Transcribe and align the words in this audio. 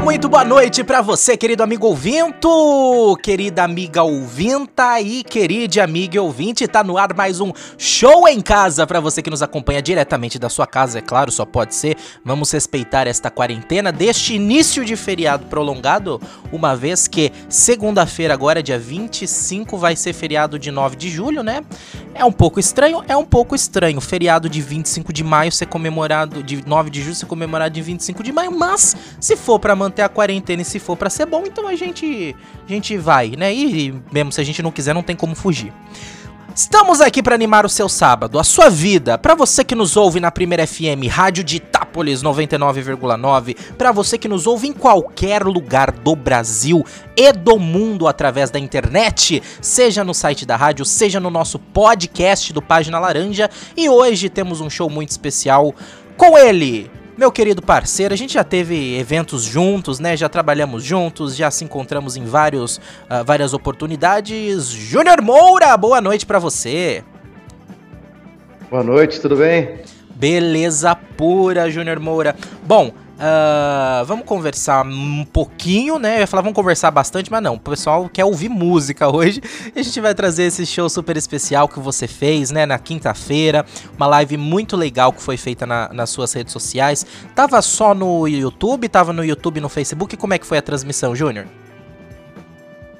muito 0.00 0.28
boa 0.28 0.44
noite 0.44 0.84
para 0.84 1.02
você, 1.02 1.36
querido 1.36 1.62
amigo 1.62 1.86
ouvinto, 1.86 3.16
querida 3.22 3.64
amiga 3.64 4.02
ouvinta 4.02 5.00
e 5.00 5.24
querida 5.24 5.82
amiga 5.82 6.22
ouvinte. 6.22 6.66
Tá 6.68 6.84
no 6.84 6.96
ar 6.96 7.12
mais 7.14 7.40
um 7.40 7.52
show 7.76 8.28
em 8.28 8.40
casa 8.40 8.86
para 8.86 9.00
você 9.00 9.20
que 9.20 9.30
nos 9.30 9.42
acompanha 9.42 9.82
diretamente 9.82 10.38
da 10.38 10.48
sua 10.48 10.66
casa, 10.66 10.98
é 10.98 11.02
claro, 11.02 11.32
só 11.32 11.44
pode 11.44 11.74
ser. 11.74 11.96
Vamos 12.24 12.50
respeitar 12.52 13.06
esta 13.06 13.30
quarentena 13.30 13.90
deste 13.90 14.34
início 14.34 14.84
de 14.84 14.94
feriado 14.94 15.46
prolongado, 15.46 16.20
uma 16.52 16.76
vez 16.76 17.08
que 17.08 17.32
segunda-feira 17.48 18.32
agora, 18.32 18.62
dia 18.62 18.78
25, 18.78 19.76
vai 19.76 19.96
ser 19.96 20.12
feriado 20.12 20.58
de 20.58 20.70
9 20.70 20.96
de 20.96 21.10
julho, 21.10 21.42
né? 21.42 21.62
É 22.14 22.24
um 22.24 22.32
pouco 22.32 22.60
estranho, 22.60 23.02
é 23.08 23.16
um 23.16 23.24
pouco 23.24 23.54
estranho. 23.54 24.00
Feriado 24.00 24.48
de 24.48 24.60
25 24.60 25.12
de 25.12 25.24
maio 25.24 25.50
ser 25.50 25.66
comemorado 25.66 26.42
de 26.42 26.64
9 26.66 26.88
de 26.88 27.02
julho 27.02 27.14
ser 27.14 27.26
comemorado 27.26 27.74
de 27.74 27.82
25 27.82 28.22
de 28.22 28.32
maio, 28.32 28.52
mas 28.52 28.96
se 29.20 29.36
for 29.36 29.58
para 29.58 29.74
manter 29.74 29.87
a 30.02 30.08
quarentena 30.08 30.62
e 30.62 30.64
se 30.64 30.78
for 30.78 30.96
para 30.96 31.10
ser 31.10 31.26
bom, 31.26 31.44
então 31.46 31.66
a 31.66 31.74
gente 31.74 32.34
a 32.66 32.68
gente 32.68 32.96
vai, 32.96 33.34
né? 33.36 33.52
E 33.54 33.94
mesmo 34.12 34.32
se 34.32 34.40
a 34.40 34.44
gente 34.44 34.62
não 34.62 34.70
quiser, 34.70 34.94
não 34.94 35.02
tem 35.02 35.16
como 35.16 35.34
fugir. 35.34 35.72
Estamos 36.58 37.00
aqui 37.00 37.22
para 37.22 37.36
animar 37.36 37.64
o 37.64 37.68
seu 37.68 37.88
sábado, 37.88 38.36
a 38.36 38.42
sua 38.42 38.68
vida. 38.68 39.16
Para 39.16 39.36
você 39.36 39.62
que 39.62 39.76
nos 39.76 39.96
ouve 39.96 40.18
na 40.18 40.28
Primeira 40.28 40.66
FM, 40.66 41.06
Rádio 41.08 41.44
de 41.44 41.58
Itápolis 41.58 42.20
99,9, 42.20 43.56
para 43.78 43.92
você 43.92 44.18
que 44.18 44.26
nos 44.26 44.44
ouve 44.44 44.66
em 44.66 44.72
qualquer 44.72 45.44
lugar 45.44 45.92
do 45.92 46.16
Brasil 46.16 46.84
e 47.16 47.32
do 47.32 47.60
mundo 47.60 48.08
através 48.08 48.50
da 48.50 48.58
internet, 48.58 49.40
seja 49.60 50.02
no 50.02 50.12
site 50.12 50.44
da 50.44 50.56
rádio, 50.56 50.84
seja 50.84 51.20
no 51.20 51.30
nosso 51.30 51.60
podcast 51.60 52.52
do 52.52 52.60
Página 52.60 52.98
Laranja. 52.98 53.48
E 53.76 53.88
hoje 53.88 54.28
temos 54.28 54.60
um 54.60 54.68
show 54.68 54.90
muito 54.90 55.10
especial 55.10 55.72
com 56.16 56.36
ele, 56.36 56.90
meu 57.18 57.32
querido 57.32 57.60
parceiro, 57.60 58.14
a 58.14 58.16
gente 58.16 58.34
já 58.34 58.44
teve 58.44 58.96
eventos 58.96 59.42
juntos, 59.42 59.98
né? 59.98 60.16
Já 60.16 60.28
trabalhamos 60.28 60.84
juntos, 60.84 61.34
já 61.34 61.50
se 61.50 61.64
encontramos 61.64 62.16
em 62.16 62.24
vários, 62.24 62.76
uh, 62.76 63.24
várias 63.26 63.52
oportunidades. 63.52 64.66
Júnior 64.66 65.20
Moura, 65.20 65.76
boa 65.76 66.00
noite 66.00 66.24
para 66.24 66.38
você. 66.38 67.02
Boa 68.70 68.84
noite, 68.84 69.20
tudo 69.20 69.34
bem? 69.34 69.80
Beleza 70.14 70.94
pura, 70.94 71.68
Júnior 71.68 71.98
Moura. 71.98 72.36
Bom, 72.64 72.92
Uh, 73.18 74.04
vamos 74.04 74.24
conversar 74.24 74.86
um 74.86 75.24
pouquinho, 75.24 75.98
né? 75.98 76.18
Eu 76.18 76.20
ia 76.20 76.26
falar, 76.28 76.40
vamos 76.40 76.54
conversar 76.54 76.92
bastante, 76.92 77.32
mas 77.32 77.42
não. 77.42 77.54
O 77.54 77.60
pessoal 77.60 78.08
quer 78.08 78.24
ouvir 78.24 78.48
música 78.48 79.08
hoje. 79.12 79.40
E 79.74 79.80
a 79.80 79.82
gente 79.82 80.00
vai 80.00 80.14
trazer 80.14 80.44
esse 80.44 80.64
show 80.64 80.88
super 80.88 81.16
especial 81.16 81.68
que 81.68 81.80
você 81.80 82.06
fez, 82.06 82.52
né? 82.52 82.64
Na 82.64 82.78
quinta-feira. 82.78 83.66
Uma 83.96 84.06
live 84.06 84.36
muito 84.36 84.76
legal 84.76 85.12
que 85.12 85.20
foi 85.20 85.36
feita 85.36 85.66
na, 85.66 85.92
nas 85.92 86.10
suas 86.10 86.32
redes 86.32 86.52
sociais. 86.52 87.04
Tava 87.34 87.60
só 87.60 87.92
no 87.92 88.28
YouTube, 88.28 88.88
tava 88.88 89.12
no 89.12 89.24
YouTube 89.24 89.56
e 89.56 89.60
no 89.60 89.68
Facebook. 89.68 90.16
Como 90.16 90.34
é 90.34 90.38
que 90.38 90.46
foi 90.46 90.58
a 90.58 90.62
transmissão, 90.62 91.16
Júnior? 91.16 91.46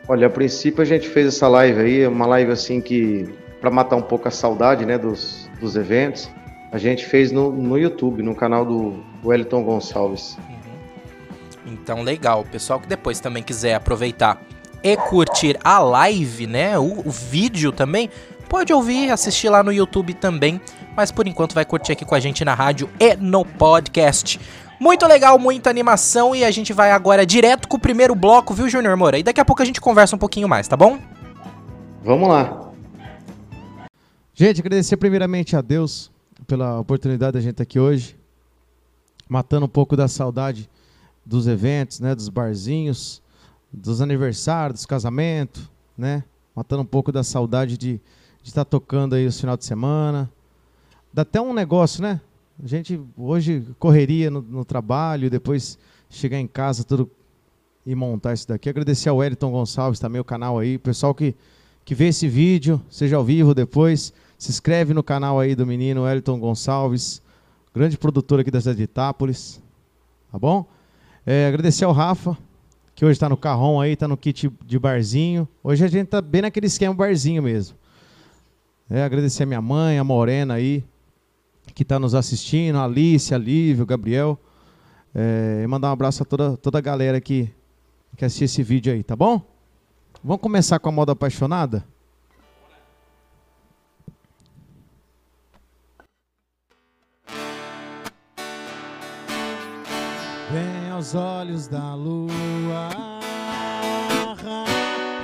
Olha, 0.08 0.26
a 0.26 0.30
princípio 0.30 0.82
a 0.82 0.84
gente 0.84 1.08
fez 1.08 1.28
essa 1.28 1.46
live 1.46 1.80
aí, 1.80 2.06
uma 2.08 2.26
live 2.26 2.50
assim 2.50 2.80
que. 2.80 3.28
para 3.60 3.70
matar 3.70 3.94
um 3.94 4.02
pouco 4.02 4.26
a 4.26 4.32
saudade, 4.32 4.84
né? 4.84 4.98
Dos, 4.98 5.48
dos 5.60 5.76
eventos. 5.76 6.28
A 6.72 6.76
gente 6.76 7.06
fez 7.06 7.30
no, 7.30 7.52
no 7.52 7.78
YouTube, 7.78 8.20
no 8.20 8.34
canal 8.34 8.64
do 8.64 9.00
Wellington 9.24 9.62
Gonçalves. 9.62 10.36
Uhum. 10.48 11.72
Então, 11.72 12.02
legal. 12.02 12.40
O 12.40 12.46
pessoal 12.46 12.80
que 12.80 12.86
depois 12.86 13.20
também 13.20 13.42
quiser 13.42 13.74
aproveitar 13.74 14.40
e 14.82 14.96
curtir 14.96 15.58
a 15.62 15.78
live, 15.78 16.46
né? 16.46 16.78
O, 16.78 17.06
o 17.06 17.10
vídeo 17.10 17.72
também, 17.72 18.10
pode 18.48 18.72
ouvir, 18.72 19.10
assistir 19.10 19.48
lá 19.48 19.62
no 19.62 19.72
YouTube 19.72 20.14
também. 20.14 20.60
Mas 20.96 21.10
por 21.12 21.26
enquanto 21.26 21.54
vai 21.54 21.64
curtir 21.64 21.92
aqui 21.92 22.04
com 22.04 22.14
a 22.14 22.20
gente 22.20 22.44
na 22.44 22.54
rádio 22.54 22.88
e 22.98 23.14
no 23.16 23.44
podcast. 23.44 24.40
Muito 24.80 25.06
legal, 25.06 25.38
muita 25.38 25.68
animação 25.68 26.36
e 26.36 26.44
a 26.44 26.50
gente 26.50 26.72
vai 26.72 26.92
agora 26.92 27.26
direto 27.26 27.66
com 27.66 27.76
o 27.76 27.80
primeiro 27.80 28.14
bloco, 28.14 28.54
viu, 28.54 28.68
Junior 28.68 28.96
Moura? 28.96 29.18
E 29.18 29.24
daqui 29.24 29.40
a 29.40 29.44
pouco 29.44 29.60
a 29.60 29.64
gente 29.64 29.80
conversa 29.80 30.14
um 30.14 30.18
pouquinho 30.18 30.48
mais, 30.48 30.68
tá 30.68 30.76
bom? 30.76 30.98
Vamos 32.02 32.28
lá. 32.28 32.70
Gente, 34.32 34.60
agradecer 34.60 34.96
primeiramente 34.96 35.56
a 35.56 35.60
Deus 35.60 36.12
pela 36.46 36.78
oportunidade 36.78 37.32
da 37.32 37.40
gente 37.40 37.50
estar 37.50 37.64
aqui 37.64 37.80
hoje, 37.80 38.16
matando 39.28 39.66
um 39.66 39.68
pouco 39.68 39.96
da 39.96 40.08
saudade 40.08 40.68
dos 41.24 41.46
eventos, 41.46 42.00
né, 42.00 42.14
dos 42.14 42.28
barzinhos, 42.28 43.22
dos 43.72 44.00
aniversários, 44.00 44.80
dos 44.80 44.86
casamentos, 44.86 45.70
né, 45.96 46.24
matando 46.54 46.82
um 46.82 46.86
pouco 46.86 47.12
da 47.12 47.22
saudade 47.22 47.76
de, 47.76 48.00
estar 48.42 48.64
tocando 48.64 49.14
aí 49.14 49.26
os 49.26 49.38
final 49.38 49.56
de 49.56 49.64
semana. 49.64 50.30
Dá 51.12 51.22
até 51.22 51.38
um 51.38 51.52
negócio, 51.52 52.02
né? 52.02 52.20
A 52.62 52.66
gente 52.66 52.98
hoje 53.16 53.64
correria 53.78 54.30
no, 54.30 54.40
no 54.40 54.64
trabalho, 54.64 55.28
depois 55.28 55.78
chegar 56.08 56.38
em 56.38 56.46
casa 56.46 56.82
tudo 56.82 57.10
e 57.84 57.94
montar 57.94 58.32
isso 58.32 58.48
daqui. 58.48 58.68
Agradecer 58.68 59.08
ao 59.08 59.18
Wellington 59.18 59.50
Gonçalves 59.50 60.00
também, 60.00 60.20
o 60.20 60.24
canal 60.24 60.58
aí, 60.58 60.78
pessoal 60.78 61.14
que, 61.14 61.34
que 61.84 61.94
vê 61.94 62.08
esse 62.08 62.26
vídeo, 62.26 62.80
seja 62.90 63.16
ao 63.16 63.24
vivo 63.24 63.54
depois. 63.54 64.12
Se 64.36 64.50
inscreve 64.50 64.94
no 64.94 65.02
canal 65.02 65.38
aí 65.38 65.54
do 65.54 65.66
menino 65.66 66.08
Elton 66.08 66.38
Gonçalves, 66.38 67.20
grande 67.74 67.96
produtor 67.96 68.40
aqui 68.40 68.50
da 68.50 68.60
cidade 68.60 68.78
de 68.78 68.84
Itápolis. 68.84 69.62
Tá 70.30 70.38
bom? 70.38 70.66
É, 71.24 71.46
agradecer 71.46 71.84
ao 71.84 71.92
Rafa, 71.92 72.36
que 72.94 73.04
hoje 73.04 73.12
está 73.12 73.28
no 73.28 73.36
carrão 73.36 73.80
aí, 73.80 73.92
está 73.92 74.08
no 74.08 74.16
kit 74.16 74.50
de 74.64 74.78
barzinho. 74.78 75.46
Hoje 75.62 75.84
a 75.84 75.88
gente 75.88 76.06
está 76.06 76.20
bem 76.20 76.42
naquele 76.42 76.66
esquema 76.66 76.94
barzinho 76.94 77.42
mesmo. 77.42 77.76
É, 78.90 79.02
agradecer 79.02 79.42
a 79.42 79.46
minha 79.46 79.60
mãe, 79.60 79.98
a 79.98 80.04
Morena 80.04 80.54
aí, 80.54 80.82
que 81.74 81.82
está 81.82 81.98
nos 81.98 82.14
assistindo, 82.14 82.76
a 82.76 82.84
Alice, 82.84 83.34
a 83.34 83.38
Lívia, 83.38 83.82
o 83.82 83.86
Gabriel. 83.86 84.38
É, 85.14 85.60
e 85.62 85.66
mandar 85.66 85.88
um 85.88 85.92
abraço 85.92 86.22
a 86.22 86.26
toda, 86.26 86.56
toda 86.56 86.78
a 86.78 86.80
galera 86.80 87.20
que, 87.20 87.50
que 88.16 88.24
assistiu 88.24 88.46
esse 88.46 88.62
vídeo 88.62 88.92
aí, 88.92 89.02
tá 89.02 89.14
bom? 89.14 89.42
Vamos 90.24 90.40
começar 90.40 90.78
com 90.78 90.88
a 90.88 90.92
moda 90.92 91.12
apaixonada? 91.12 91.84
Aos 100.98 101.14
olhos 101.14 101.68
da 101.68 101.94
lua. 101.94 102.88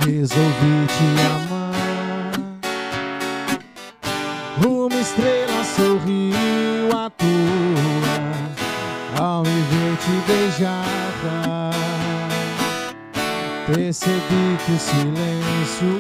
Resolvi 0.07 0.87
te 0.87 1.09
amar. 1.35 2.33
Uma 4.65 4.95
estrela 4.95 5.65
sorriu 5.65 6.97
à 6.97 7.11
toa 7.11 8.17
ao 9.21 9.43
me 9.43 9.63
ver 9.63 9.97
te 9.97 10.15
beijar. 10.29 11.73
Percebi 13.67 14.59
que 14.65 14.73
o 14.73 14.79
silêncio 14.79 15.99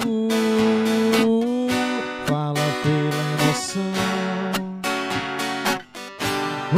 fala 2.26 2.66
pela 2.84 3.22
emoção. 3.42 3.94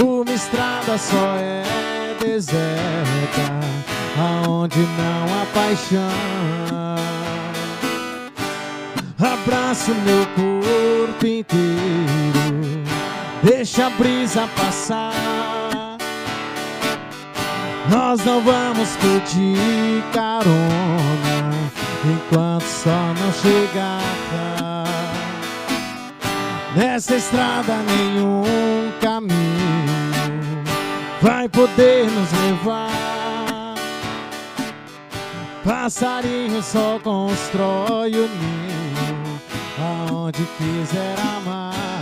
Uma 0.03 0.33
estrada 0.33 0.97
só 0.97 1.37
é 1.37 1.86
deserta, 2.27 3.45
aonde 4.19 4.81
não 4.81 5.25
há 5.35 5.47
paixão. 5.55 6.97
Abraço 9.19 9.93
meu 9.95 10.27
corpo 10.35 11.27
inteiro, 11.27 12.85
deixa 13.43 13.87
a 13.87 13.91
brisa 13.91 14.49
passar. 14.57 15.13
Nós 17.89 18.25
não 18.25 18.43
vamos 18.43 18.89
pedir 18.97 20.03
carona 20.13 21.51
enquanto 22.05 22.65
só 22.65 23.15
não 23.15 23.33
chegar. 23.33 24.03
Nessa 26.75 27.17
estrada 27.17 27.75
nenhum 27.87 28.45
caminho 29.01 29.96
vai 31.27 31.49
poder 31.49 32.05
nos 32.05 32.31
levar. 32.33 33.75
Passarinho 35.65 36.63
só 36.63 37.01
constrói 37.03 38.13
o 38.13 38.29
ninho 38.29 39.41
aonde 40.09 40.47
quiser 40.57 41.17
amar. 41.19 41.96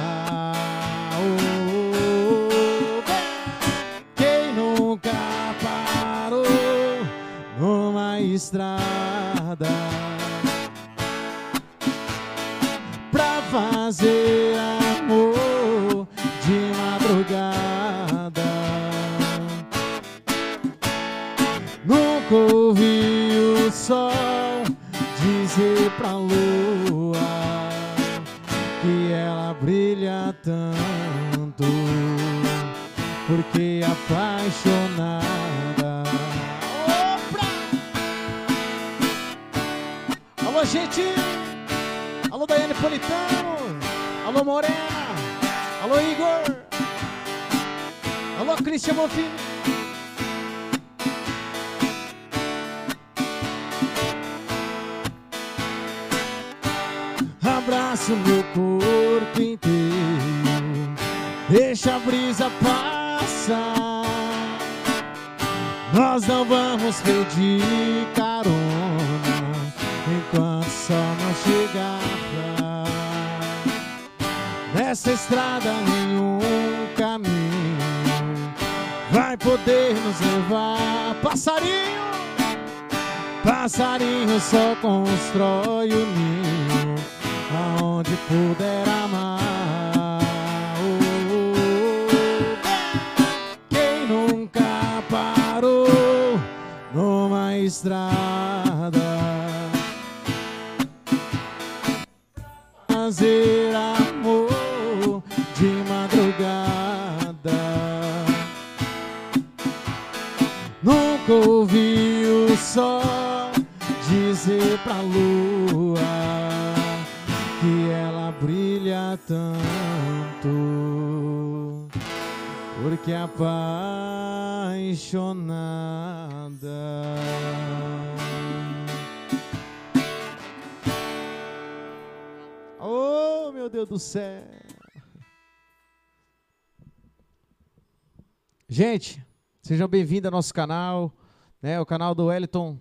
Gente, 138.76 139.24
sejam 139.62 139.86
bem-vindos 139.86 140.26
ao 140.26 140.32
nosso 140.32 140.52
canal, 140.52 141.14
né? 141.62 141.80
O 141.80 141.86
canal 141.86 142.12
do 142.12 142.24
Wellington 142.24 142.76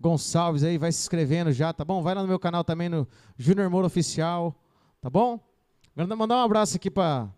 Gonçalves 0.00 0.64
aí, 0.64 0.76
vai 0.76 0.90
se 0.90 1.00
inscrevendo 1.00 1.52
já, 1.52 1.72
tá 1.72 1.84
bom? 1.84 2.02
Vai 2.02 2.12
lá 2.12 2.22
no 2.22 2.26
meu 2.26 2.40
canal 2.40 2.64
também 2.64 2.88
no 2.88 3.06
Júnior 3.38 3.70
Moura 3.70 3.86
Oficial, 3.86 4.52
tá 5.00 5.08
bom? 5.08 5.38
Mandar 5.94 6.38
um 6.38 6.42
abraço 6.42 6.76
aqui 6.76 6.90
para 6.90 7.32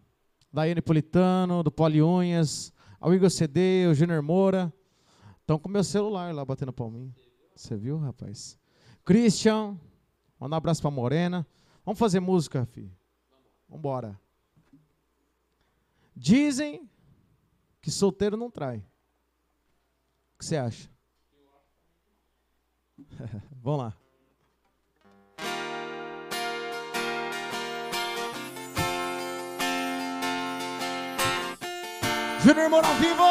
Daiane 0.50 0.80
Politano, 0.80 1.62
do 1.62 1.70
Poli 1.70 2.02
Unhas, 2.02 2.72
ao 2.98 3.12
Igor 3.12 3.28
CD, 3.28 3.86
o 3.86 3.92
Júnior 3.92 4.22
Moura. 4.22 4.72
Estão 5.42 5.58
com 5.58 5.68
meu 5.68 5.84
celular 5.84 6.34
lá 6.34 6.42
batendo 6.42 6.72
palminho. 6.72 7.14
Você 7.54 7.76
viu, 7.76 7.98
rapaz? 7.98 8.58
Christian, 9.04 9.78
mandar 10.40 10.56
um 10.56 10.56
abraço 10.56 10.80
para 10.80 10.90
Morena. 10.90 11.46
Vamos 11.84 11.98
fazer 11.98 12.18
música, 12.18 12.64
filho. 12.64 12.96
Vambora. 13.68 14.18
Dizem 16.16 16.88
que 17.84 17.90
solteiro 17.90 18.34
não 18.34 18.50
trai. 18.50 18.78
O 18.78 20.38
que 20.38 20.46
você 20.46 20.56
acha? 20.56 20.88
Vamos 23.62 23.78
lá. 23.78 23.94
Júnior 32.42 32.70
Moura 32.70 32.88
vivo! 32.94 33.22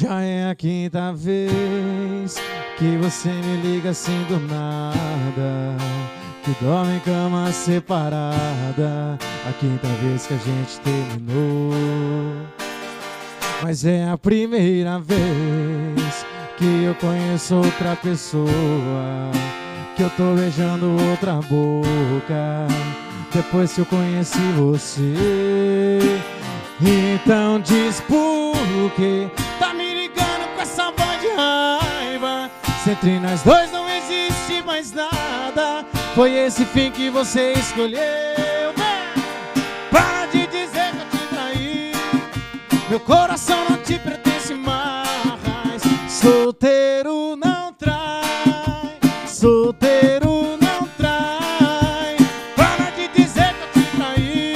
Já 0.00 0.20
é 0.20 0.48
a 0.48 0.54
quinta 0.54 1.12
vez 1.12 2.36
que 2.78 2.96
você 2.98 3.30
me 3.32 3.56
liga 3.62 3.90
assim 3.90 4.24
do 4.26 4.38
nada. 4.38 5.91
Que 6.44 6.50
dorme 6.60 6.96
em 6.96 7.00
cama 7.00 7.52
separada. 7.52 9.16
A 9.48 9.52
quinta 9.60 9.86
vez 10.02 10.26
que 10.26 10.34
a 10.34 10.38
gente 10.38 10.80
terminou. 10.80 11.72
Mas 13.62 13.84
é 13.84 14.08
a 14.08 14.18
primeira 14.18 14.98
vez 14.98 16.26
que 16.58 16.84
eu 16.84 16.96
conheço 16.96 17.54
outra 17.54 17.94
pessoa. 17.94 18.50
Que 19.96 20.02
eu 20.02 20.10
tô 20.10 20.34
beijando 20.34 20.96
outra 21.10 21.34
boca. 21.34 22.66
Depois 23.32 23.72
que 23.72 23.82
eu 23.82 23.86
conheci 23.86 24.40
você. 24.56 26.20
Então 26.80 27.60
diz 27.60 28.00
por 28.00 28.90
que 28.96 29.30
tá 29.60 29.72
me 29.72 29.94
ligando 29.94 30.52
com 30.56 30.60
essa 30.60 30.90
voz 30.90 31.20
de 31.20 31.28
raiva. 31.28 32.50
Se 32.82 32.90
entre 32.90 33.20
nós 33.20 33.42
dois 33.42 33.70
não 33.70 33.88
existe 33.88 34.60
mais 34.66 34.92
nada. 34.92 35.86
Foi 36.14 36.30
esse 36.34 36.66
fim 36.66 36.90
que 36.90 37.08
você 37.08 37.54
escolheu. 37.54 37.98
Vem! 38.76 39.24
Para 39.90 40.26
de 40.26 40.46
dizer 40.46 40.92
que 40.92 40.98
eu 40.98 41.20
te 41.20 41.26
traí. 41.28 41.92
Meu 42.90 43.00
coração 43.00 43.64
não 43.70 43.78
te 43.78 43.98
pertence 43.98 44.52
mais. 44.52 45.80
Solteiro 46.10 47.34
não 47.36 47.72
trai. 47.72 48.98
Solteiro 49.26 50.58
não 50.60 50.86
trai. 50.98 52.16
Para 52.56 52.90
de 52.90 53.08
dizer 53.08 53.54
que 53.54 53.78
eu 53.78 53.82
te 53.82 53.96
traí. 53.96 54.54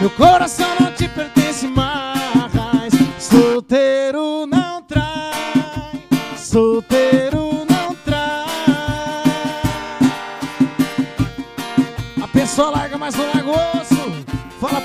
Meu 0.00 0.10
coração 0.10 0.68
não 0.78 0.92
te 0.92 1.08
pertence 1.08 1.66
mais. 1.66 2.92
Solteiro 3.18 4.46
não 4.46 4.80
trai. 4.82 6.06
Solteiro 6.36 7.01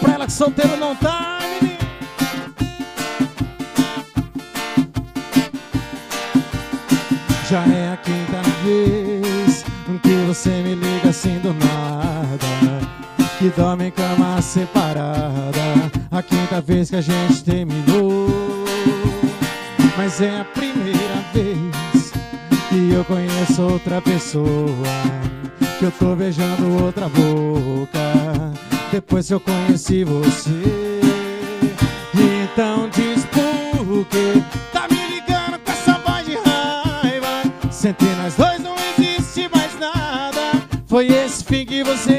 pra 0.08 0.14
ela 0.14 0.26
que 0.26 0.32
solteiro 0.32 0.78
não 0.78 0.96
tá, 0.96 1.40
menino. 1.42 1.78
Já 7.50 7.66
é 7.66 7.94
a 7.94 7.98
quinta 7.98 8.42
vez 8.64 9.66
que 10.02 10.26
você 10.26 10.50
me 10.50 10.76
liga 10.76 11.10
assim 11.10 11.40
do 11.40 11.54
nada. 11.54 12.48
Que 13.38 13.50
dorme 13.50 13.88
em 13.88 13.92
cama 13.92 14.42
separada. 14.42 15.92
A 16.10 16.24
quinta 16.24 16.62
vez 16.62 16.90
que 16.90 16.96
a 16.96 17.02
gente 17.02 17.44
terminou. 17.44 18.28
Mas 19.98 20.22
é 20.22 20.42
a 20.42 20.46
primeira 20.46 21.22
vez 21.34 22.12
que 22.70 22.94
eu 22.94 23.04
conheço 23.06 23.62
outra 23.62 24.02
pessoa. 24.02 24.48
Que 25.80 25.86
eu 25.86 25.92
tô 25.92 26.16
beijando 26.16 26.84
outra 26.84 27.08
boca. 27.10 28.17
Depois 28.92 29.30
eu 29.30 29.40
conheci 29.40 30.04
você. 30.04 31.02
Então 32.14 32.90
diz 32.90 33.26
por 33.26 34.06
que 34.06 34.42
tá 34.72 34.88
me 34.90 35.16
ligando 35.16 35.60
com 35.60 35.72
essa 35.72 35.94
voz 36.00 36.26
de 36.26 36.36
raiva. 36.36 37.44
Se 37.72 37.90
entre 37.90 38.08
nós 38.16 38.36
dois 38.36 38.60
não 38.62 38.76
existe 38.98 39.50
mais 39.54 39.78
nada. 39.78 40.64
Foi 40.88 41.08
esse 41.08 41.44
fim 41.44 41.66
que 41.66 41.84
você 41.84 42.17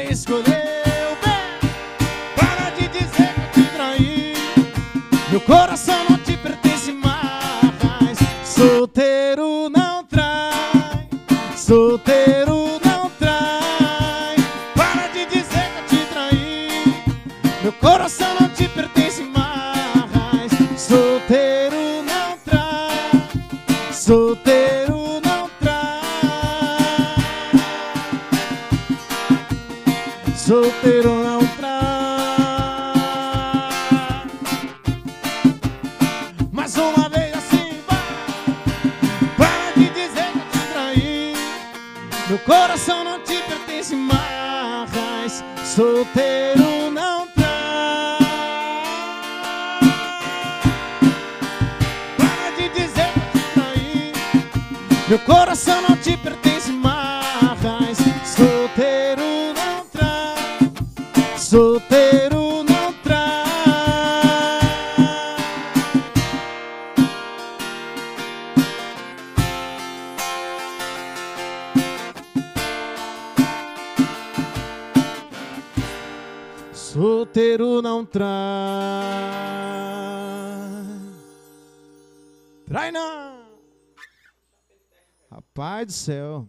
do 85.89 85.93
céu. 85.93 86.47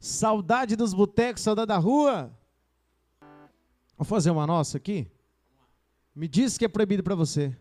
Saudade 0.00 0.74
dos 0.74 0.94
botecos, 0.94 1.42
saudade 1.42 1.68
da 1.68 1.78
rua. 1.78 2.36
Vou 3.96 4.04
fazer 4.04 4.30
uma 4.30 4.46
nossa 4.46 4.78
aqui. 4.78 5.10
Me 6.14 6.26
diz 6.26 6.56
que 6.56 6.64
é 6.64 6.68
proibido 6.68 7.02
pra 7.02 7.14
você. 7.14 7.56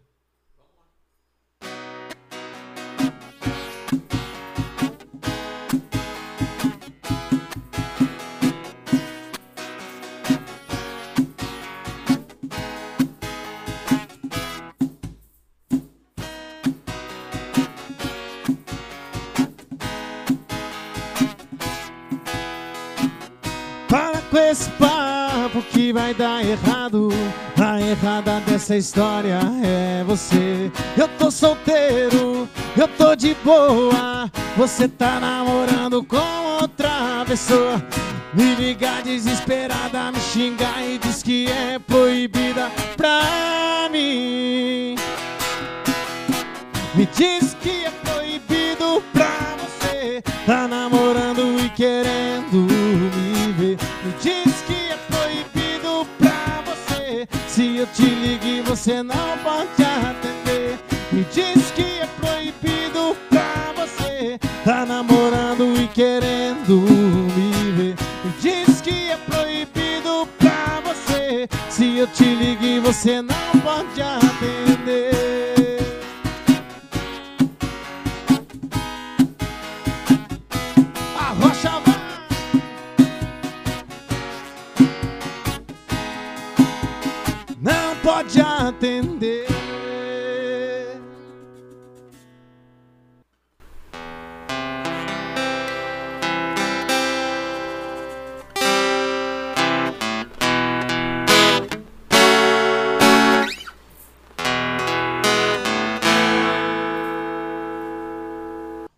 Errada 27.92 28.40
dessa 28.42 28.76
história 28.76 29.40
é 29.64 30.04
você. 30.04 30.72
Eu 30.98 31.08
tô 31.20 31.30
solteiro, 31.30 32.48
eu 32.78 32.88
tô 32.88 33.16
de 33.16 33.36
boa. 33.44 34.32
Você 34.56 34.88
tá 34.88 35.20
namorando 35.20 36.04
com 36.04 36.62
outra 36.62 37.26
pessoa. 37.28 37.84
Me 38.34 38.56
liga 38.56 39.02
desesperada, 39.04 40.12
me 40.12 40.20
xingar 40.20 40.82
e 40.86 40.98
diz 40.98 41.22
que 41.22 41.48
é 41.48 41.80
proibida 41.80 42.72
pra 42.96 43.90
mim. 43.92 44.96
Me 46.96 47.06
diz 47.08 47.56
que 47.62 47.86
é 47.86 47.92
proibido 48.04 49.02
pra 49.14 49.56
você 49.58 50.22
Tá 50.46 50.68
namorando 50.68 51.60
e 51.64 51.70
querendo 51.70 52.71
eu 57.82 57.88
te 57.88 58.04
ligo 58.04 58.46
e 58.46 58.62
você 58.62 59.02
não 59.02 59.38
pode 59.44 59.84
atender. 59.84 60.78
Me 61.12 61.26
diz 61.34 61.72
que 61.72 61.82
é 61.82 62.08
proibido 62.20 63.18
pra 63.28 63.74
você 63.76 64.40
Tá 64.64 64.86
namorando 64.86 65.76
e 65.82 65.88
querendo 65.88 66.82
me 67.36 67.72
ver. 67.72 67.96
Me 68.24 68.32
diz 68.40 68.82
que 68.82 69.10
é 69.10 69.18
proibido 69.18 70.28
pra 70.38 70.82
você. 70.84 71.50
Se 71.70 71.98
eu 71.98 72.08
te 72.08 72.24
ligo 72.24 72.64
e 72.64 72.80
você 72.80 73.20
não 73.20 73.60
pode 73.64 74.00
atender 74.00 74.81
atender. 88.72 89.46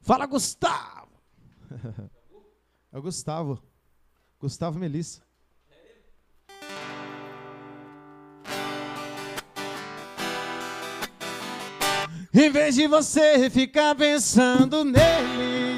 Fala, 0.02 0.26
Gustavo. 0.26 1.10
É 2.92 3.00
o 3.00 3.02
Gustavo. 3.02 3.60
Gustavo 4.40 4.78
Melissa. 4.78 5.23
Em 12.36 12.50
vez 12.50 12.74
de 12.74 12.88
você 12.88 13.48
ficar 13.48 13.94
pensando 13.94 14.84
nele, 14.84 15.76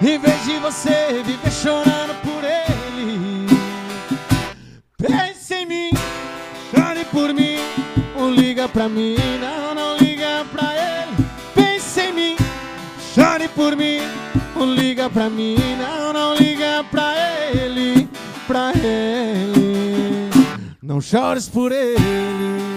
em 0.00 0.16
vez 0.16 0.44
de 0.44 0.58
você 0.60 1.24
viver 1.24 1.50
chorando 1.50 2.14
por 2.22 2.44
ele, 2.44 3.48
pense 4.96 5.54
em 5.54 5.66
mim, 5.66 5.90
chore 6.70 7.04
por 7.06 7.34
mim, 7.34 7.56
não 8.16 8.30
liga 8.30 8.68
pra 8.68 8.88
mim, 8.88 9.16
não, 9.40 9.74
não 9.74 9.96
liga 9.96 10.46
pra 10.52 10.74
ele, 10.76 11.28
pense 11.52 12.00
em 12.00 12.12
mim, 12.12 12.36
chore 13.12 13.48
por 13.48 13.74
mim, 13.74 13.98
não 14.54 14.72
liga 14.72 15.10
pra 15.10 15.28
mim, 15.28 15.56
não, 15.76 16.12
não 16.12 16.34
liga 16.36 16.84
pra 16.92 17.12
ele, 17.52 18.08
pra 18.46 18.70
ele, 18.76 20.30
não 20.80 21.00
chores 21.00 21.48
por 21.48 21.72
ele. 21.72 22.67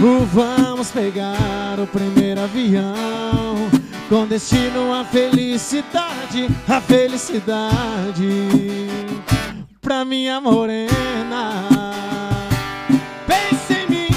Vamos 0.00 0.90
pegar 0.90 1.78
o 1.78 1.86
primeiro 1.86 2.40
avião 2.40 3.68
com 4.08 4.26
destino 4.26 4.94
à 4.94 5.04
felicidade, 5.04 6.48
a 6.66 6.80
felicidade 6.80 8.48
pra 9.82 10.02
minha 10.02 10.40
morena. 10.40 11.68
Pense 13.26 13.74
em 13.74 13.86
mim, 13.90 14.08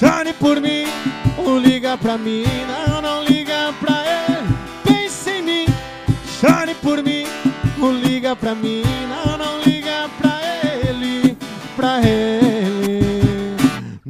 chore 0.00 0.32
por 0.32 0.60
mim, 0.60 0.84
não 1.38 1.58
liga 1.58 1.96
pra 1.96 2.18
mim, 2.18 2.44
não, 2.66 3.00
não 3.00 3.22
liga 3.22 3.72
pra 3.78 4.02
ele. 4.04 4.48
Pense 4.82 5.30
em 5.30 5.42
mim, 5.42 5.66
chore 6.40 6.74
por 6.82 7.00
mim, 7.04 7.24
não 7.78 7.92
liga 7.92 8.34
pra 8.34 8.52
mim, 8.52 8.82
não, 9.08 9.38
não 9.38 9.60
liga 9.60 10.10
pra 10.20 10.40
ele, 10.74 11.36
pra 11.76 12.00
ele. 12.00 12.43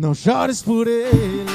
Não 0.05 0.13
chores 0.13 0.61
por 0.61 0.87
ele. 0.87 1.47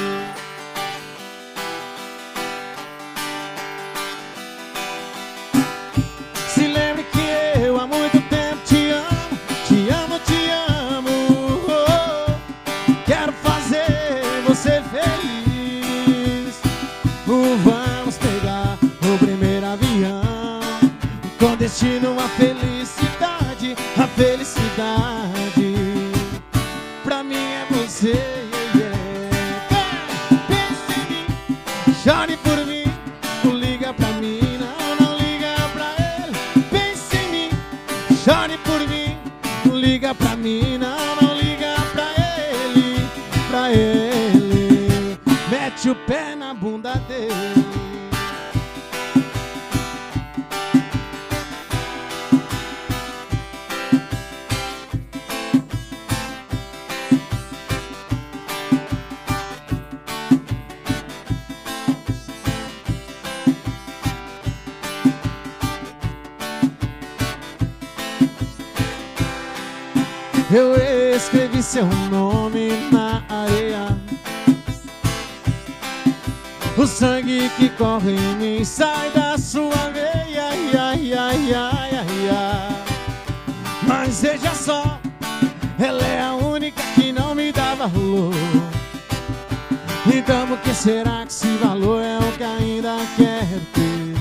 Se 6.48 6.66
lembre 6.66 7.04
que 7.04 7.60
eu 7.64 7.78
há 7.78 7.86
muito 7.86 8.20
tempo 8.28 8.60
te 8.66 8.90
amo, 8.90 9.38
te 9.68 9.88
amo, 9.90 10.18
te 10.26 10.50
amo. 10.50 11.10
Oh, 11.68 12.96
quero 13.06 13.32
fazer 13.34 14.42
você 14.44 14.82
feliz. 14.90 16.60
Oh, 17.28 17.56
vamos 17.62 18.18
pegar 18.18 18.76
o 18.82 19.18
primeiro 19.24 19.64
avião 19.64 20.60
com 21.38 21.54
destino 21.54 22.18
à 22.18 22.28
felicidade, 22.30 23.76
a 23.96 24.08
felicidade. 24.08 25.09
mete 45.80 45.88
o 45.88 45.94
pé 45.94 46.34
na 46.36 46.52
bunda 46.52 46.94
dele. 47.08 47.32
Eu 70.52 70.74
escrevi 71.16 71.62
seu 71.62 71.86
nome 72.10 72.90
na 72.90 73.22
areia. 73.28 73.89
O 76.80 76.86
sangue 76.86 77.50
que 77.58 77.68
corre 77.68 78.12
em 78.12 78.36
mim 78.36 78.64
sai 78.64 79.10
da 79.10 79.36
sua 79.36 79.90
veia. 79.92 80.46
Ai, 80.46 80.72
ai, 80.74 81.12
ai, 81.12 81.52
ai, 81.52 82.30
ai. 82.30 82.84
Mas 83.86 84.22
veja 84.22 84.54
só, 84.54 84.98
ela 85.78 86.02
é 86.02 86.22
a 86.22 86.32
única 86.32 86.82
que 86.94 87.12
não 87.12 87.34
me 87.34 87.52
dá 87.52 87.74
valor. 87.74 88.32
Então, 90.06 90.46
por 90.46 90.58
que 90.60 90.72
será 90.72 91.26
que 91.26 91.32
esse 91.32 91.54
valor 91.58 92.02
é 92.02 92.16
o 92.16 92.32
que 92.32 92.44
ainda 92.44 92.96
quero 93.14 93.60
ter? 93.74 94.16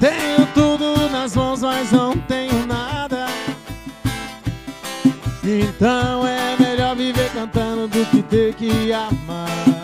Tenho 0.00 0.44
tudo 0.54 1.08
nas 1.08 1.36
mãos, 1.36 1.62
mas 1.62 1.92
não 1.92 2.16
tenho 2.16 2.66
nada. 2.66 3.28
Então 5.44 6.26
é 6.26 6.56
melhor 6.58 6.96
viver 6.96 7.30
cantando 7.30 7.86
do 7.86 8.04
que 8.06 8.22
ter 8.22 8.54
que 8.54 8.92
amar. 8.92 9.79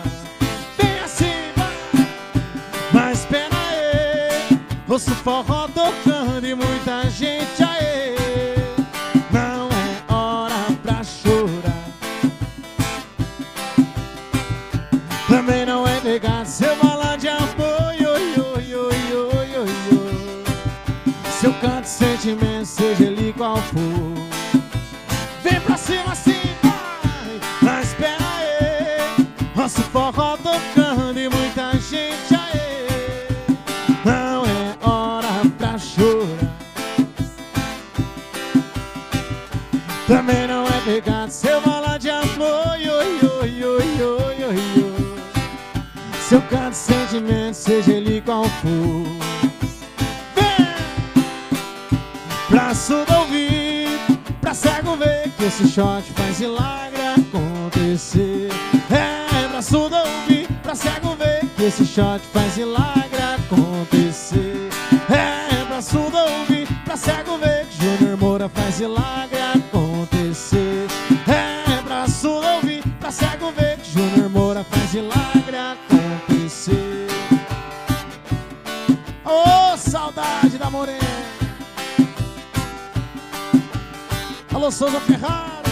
Aí, 4.97 6.53
ouço 6.53 6.76
Sentimento, 46.75 47.55
seja 47.55 47.91
ele 47.91 48.21
qual 48.21 48.43
for. 48.43 49.03
Vem! 50.35 50.67
Pra 52.49 52.73
surdo 52.73 53.13
ouvir, 53.15 53.87
pra 54.41 54.53
cego 54.53 54.95
ver 54.95 55.29
que 55.37 55.45
esse 55.45 55.67
shot 55.67 56.03
faz 56.13 56.39
milagre 56.39 57.01
acontecer. 57.01 58.49
É, 58.91 59.47
pra 59.47 59.61
surdo 59.61 59.95
ouvir, 59.95 60.47
pra 60.61 60.75
cego 60.75 61.15
ver 61.15 61.45
que 61.55 61.63
esse 61.63 61.85
shot 61.85 62.21
faz 62.33 62.57
milagre 62.57 62.86
Alô, 84.67 84.71
Souza 84.73 84.99
Ferraro! 84.99 85.63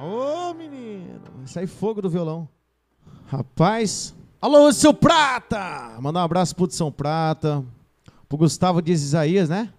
Ô, 0.00 0.54
menino! 0.54 1.20
Sai 1.46 1.66
fogo 1.66 2.00
do 2.00 2.08
violão. 2.08 2.48
Rapaz! 3.26 4.14
Alô, 4.40 4.72
seu 4.72 4.94
Prata! 4.94 5.98
Mandar 6.00 6.20
um 6.20 6.22
abraço 6.22 6.54
pro 6.54 6.70
São 6.70 6.92
Prata, 6.92 7.64
pro 8.28 8.38
Gustavo 8.38 8.80
Dias 8.80 9.02
Isaías, 9.02 9.48
né? 9.48 9.74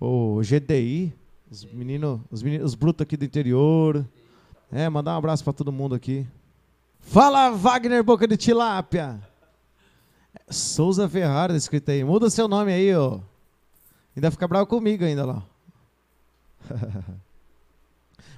O 0.00 0.40
GDI, 0.40 1.12
os 1.50 1.62
meninos, 1.66 2.20
os 2.30 2.42
meninos, 2.42 2.68
os 2.68 2.74
brutos 2.74 3.02
aqui 3.02 3.18
do 3.18 3.24
interior. 3.26 4.08
É, 4.72 4.88
mandar 4.88 5.14
um 5.14 5.18
abraço 5.18 5.44
pra 5.44 5.52
todo 5.52 5.70
mundo 5.70 5.94
aqui. 5.94 6.26
Fala, 7.04 7.50
Wagner 7.50 8.02
Boca 8.02 8.26
de 8.26 8.36
Tilápia. 8.36 9.20
Souza 10.50 11.08
Ferrari, 11.08 11.54
escrito 11.54 11.90
aí. 11.90 12.02
Muda 12.02 12.28
seu 12.28 12.48
nome 12.48 12.72
aí, 12.72 12.94
ó. 12.94 13.20
Ainda 14.16 14.30
fica 14.30 14.48
bravo 14.48 14.66
comigo 14.66 15.04
ainda 15.04 15.24
lá. 15.24 15.42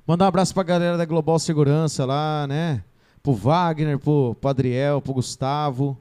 Mandar 0.06 0.26
um 0.26 0.28
abraço 0.28 0.54
pra 0.54 0.62
galera 0.62 0.96
da 0.96 1.04
Global 1.04 1.38
Segurança 1.38 2.04
lá, 2.04 2.46
né? 2.46 2.84
Pro 3.22 3.32
Wagner, 3.32 3.98
pro, 3.98 4.36
pro 4.40 4.50
Adriel, 4.50 5.00
pro 5.00 5.14
Gustavo, 5.14 5.98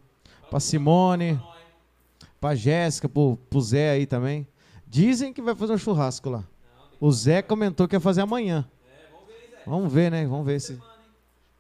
pra 0.49 0.60
Simone, 0.60 1.41
pra 2.39 2.56
Jéssica, 2.56 3.10
pro, 3.10 3.38
pro 3.49 3.62
Zé 3.62 3.91
aí 3.91 4.06
também. 4.06 4.47
Dizem 4.86 5.34
que 5.34 5.41
vai 5.41 5.56
fazer 5.56 5.73
um 5.73 5.78
churrasco 5.78 6.30
lá. 6.30 6.43
O 6.99 7.12
Zé 7.12 7.41
comentou 7.41 7.88
que 7.88 7.95
ia 7.95 7.99
fazer 7.99 8.21
amanhã. 8.21 8.65
Vamos 9.65 9.91
ver, 9.91 10.12
né? 10.12 10.25
Vamos 10.28 10.45
ver 10.45 10.62
se, 10.62 10.80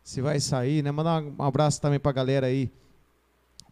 se 0.05 0.21
vai 0.21 0.39
sair, 0.39 0.83
né? 0.83 0.91
Mandar 0.91 1.23
um 1.23 1.43
abraço 1.43 1.81
também 1.81 1.99
pra 1.99 2.11
galera 2.11 2.45
aí, 2.45 2.71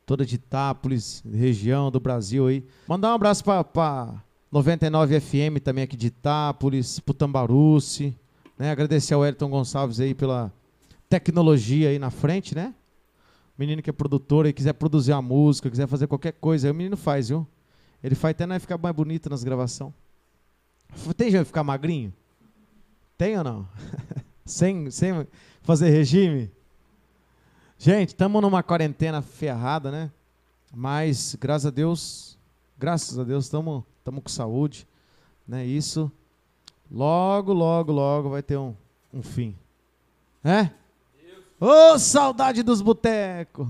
toda 0.03 0.25
de 0.25 0.33
Itápolis, 0.35 1.23
região 1.31 1.91
do 1.91 1.99
Brasil 1.99 2.47
aí. 2.47 2.65
Mandar 2.87 3.11
um 3.11 3.13
abraço 3.13 3.43
pra 3.43 4.19
99 4.51 5.21
FM 5.21 5.61
também 5.63 5.83
aqui 5.83 5.95
de 5.95 6.07
Itápolis, 6.07 6.99
pro 6.99 7.13
Tambaruce, 7.13 8.17
né? 8.57 8.71
Agradecer 8.71 9.13
ao 9.13 9.23
Elton 9.23 9.47
Gonçalves 9.47 9.99
aí 9.99 10.15
pela 10.15 10.51
tecnologia 11.07 11.89
aí 11.89 11.99
na 11.99 12.09
frente, 12.09 12.55
né? 12.55 12.73
Menino 13.55 13.83
que 13.83 13.91
é 13.91 13.93
produtor 13.93 14.47
e 14.47 14.53
quiser 14.53 14.73
produzir 14.73 15.11
uma 15.13 15.21
música, 15.21 15.69
quiser 15.69 15.85
fazer 15.87 16.07
qualquer 16.07 16.33
coisa, 16.33 16.67
aí 16.67 16.71
o 16.71 16.75
menino 16.75 16.97
faz, 16.97 17.29
viu? 17.29 17.47
Ele 18.03 18.15
faz 18.15 18.31
até 18.31 18.47
nós 18.47 18.59
ficar 18.59 18.79
mais 18.79 18.95
bonito 18.95 19.29
nas 19.29 19.43
gravações. 19.43 19.93
Tem 21.15 21.29
jeito 21.29 21.43
de 21.43 21.47
ficar 21.47 21.63
magrinho? 21.63 22.11
Tem 23.19 23.37
ou 23.37 23.43
não? 23.43 23.67
sem, 24.43 24.89
sem 24.89 25.27
fazer 25.63 25.89
regime? 25.89 26.51
Gente, 27.77 28.09
estamos 28.09 28.41
numa 28.41 28.61
quarentena 28.61 29.21
ferrada, 29.21 29.91
né? 29.91 30.11
Mas, 30.73 31.35
graças 31.39 31.65
a 31.65 31.69
Deus, 31.69 32.37
graças 32.77 33.17
a 33.17 33.23
Deus, 33.23 33.45
estamos 33.45 33.83
com 34.05 34.29
saúde. 34.29 34.87
Né? 35.47 35.65
Isso, 35.65 36.11
logo, 36.91 37.53
logo, 37.53 37.91
logo 37.91 38.29
vai 38.29 38.43
ter 38.43 38.57
um, 38.57 38.75
um 39.13 39.21
fim. 39.21 39.55
É? 40.43 40.69
Ô, 41.59 41.93
oh, 41.93 41.99
saudade 41.99 42.61
dos 42.63 42.81
botecos! 42.81 43.67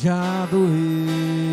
Já 0.00 0.46
doeu, 0.46 1.47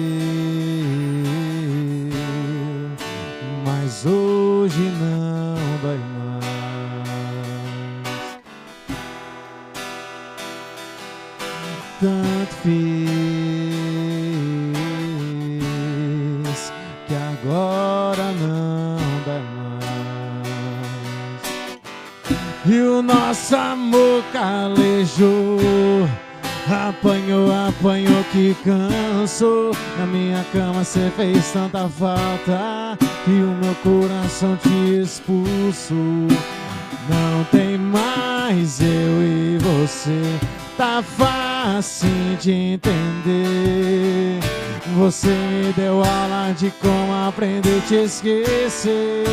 te 47.87 48.03
esquecer 48.03 49.23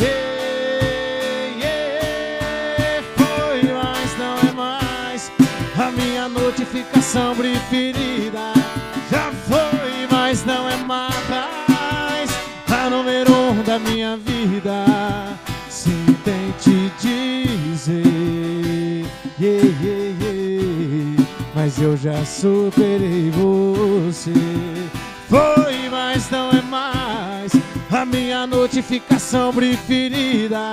yeah, 0.00 1.56
yeah. 1.56 3.02
Foi 3.16 3.62
mais 3.72 4.18
notificação 6.28 7.36
preferida. 7.36 8.52
Já 9.10 9.30
foi, 9.46 10.08
mas 10.10 10.44
não 10.44 10.68
é 10.68 10.76
mais 10.76 12.30
a 12.68 12.90
número 12.90 13.32
um 13.32 13.62
da 13.62 13.78
minha 13.78 14.16
vida. 14.16 14.84
Sim, 15.70 16.16
tente 16.24 16.90
dizer, 17.00 18.02
yeah, 19.40 19.68
yeah. 19.80 21.24
mas 21.54 21.80
eu 21.80 21.96
já 21.96 22.24
superei 22.24 22.87
notificação 29.28 29.52
preferida. 29.52 30.70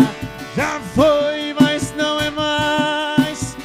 Já 0.55 0.79
foi, 0.93 1.53
mas 1.59 1.93
não 1.97 2.19
é 2.19 2.29
mais 2.29 3.57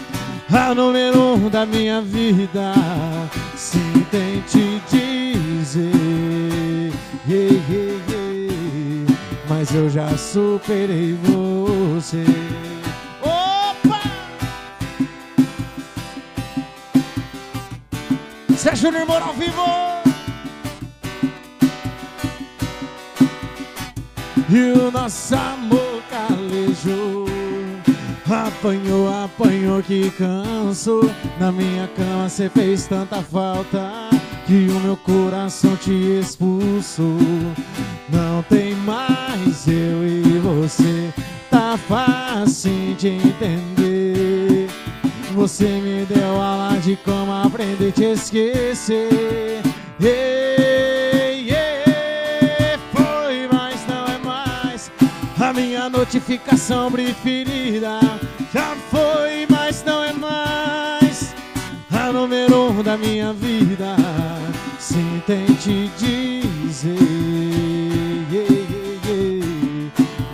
a 0.53 0.75
número 0.75 1.35
um 1.37 1.49
da 1.49 1.65
minha 1.65 2.03
vida. 2.03 2.75
Sim, 3.57 4.05
tente 4.11 4.83
dizer, 4.91 5.93
yeah, 7.29 7.55
yeah, 7.71 8.05
yeah. 8.09 9.17
mas 9.49 9.73
eu 9.75 9.89
já 9.89 10.09
superei 10.17 11.17
você. 11.23 12.25
Opa! 13.23 14.01
Sérgio 18.57 18.93
Júnior 18.93 19.23
ao 19.23 19.35
vivo! 19.35 19.90
Nosso 25.11 25.35
amor 25.35 26.01
calejou 26.09 27.25
Apanhou, 28.31 29.25
apanhou 29.25 29.83
que 29.83 30.09
canso 30.13 31.01
Na 31.41 31.51
minha 31.51 31.89
cama 31.89 32.29
cê 32.29 32.49
fez 32.49 32.87
tanta 32.87 33.21
falta 33.21 34.09
Que 34.47 34.69
o 34.69 34.81
meu 34.81 34.97
coração 34.97 35.77
te 35.77 35.93
expulsou. 35.93 37.19
Não 38.09 38.43
tem 38.49 38.75
mais 38.75 39.69
eu 39.69 40.05
e 40.05 40.41
você. 40.41 41.13
Tá 41.49 41.79
fácil 41.87 42.95
de 42.97 43.09
entender. 43.09 44.69
Você 45.35 45.67
me 45.69 46.05
deu 46.05 46.41
aula 46.41 46.79
de 46.79 46.97
como 46.97 47.33
aprender 47.33 47.91
a 47.91 47.93
te 47.93 48.05
esquecer 48.05 49.63
notificação 55.89 56.91
preferida 56.91 58.01
já 58.53 58.75
foi, 58.91 59.47
mas 59.49 59.85
não 59.85 60.03
é 60.03 60.13
mais 60.13 61.35
a 61.91 62.13
número 62.13 62.71
um 62.71 62.83
da 62.83 62.97
minha 62.97 63.33
vida. 63.33 63.95
Sim, 64.79 65.23
tente 65.27 65.91
dizer, 65.97 66.97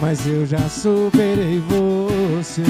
mas 0.01 0.27
eu 0.27 0.47
já 0.47 0.69
superei 0.69 1.61
você. 1.61 2.63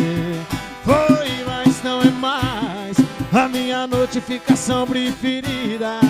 Foi, 0.85 1.45
mas 1.47 1.83
não 1.85 2.01
é 2.03 2.11
mais 2.11 2.97
a 3.33 3.49
minha 3.49 3.87
notificação 3.87 4.87
preferida. 4.87 6.01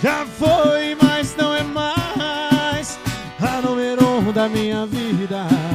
Já 0.00 0.24
foi, 0.24 0.96
mas 1.02 1.34
não 1.36 1.52
é 1.52 1.64
mais 1.64 2.98
a 3.40 3.60
número 3.60 4.06
um 4.06 4.32
da 4.32 4.48
minha 4.48 4.86
vida 4.86 5.73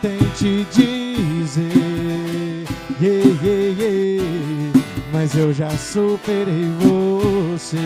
tente 0.00 0.66
dizer, 0.70 1.62
yeah, 3.00 3.24
yeah, 3.42 3.82
yeah, 3.82 4.72
mas 5.12 5.34
eu 5.36 5.52
já 5.52 5.70
superei 5.70 6.68
você, 6.80 7.78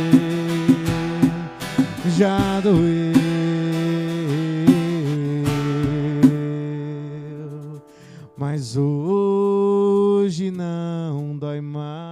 já 2.16 2.60
doeu, 2.60 3.12
mas 8.36 8.76
hoje 8.76 10.50
não 10.50 11.36
dói 11.36 11.60
mais. 11.60 12.08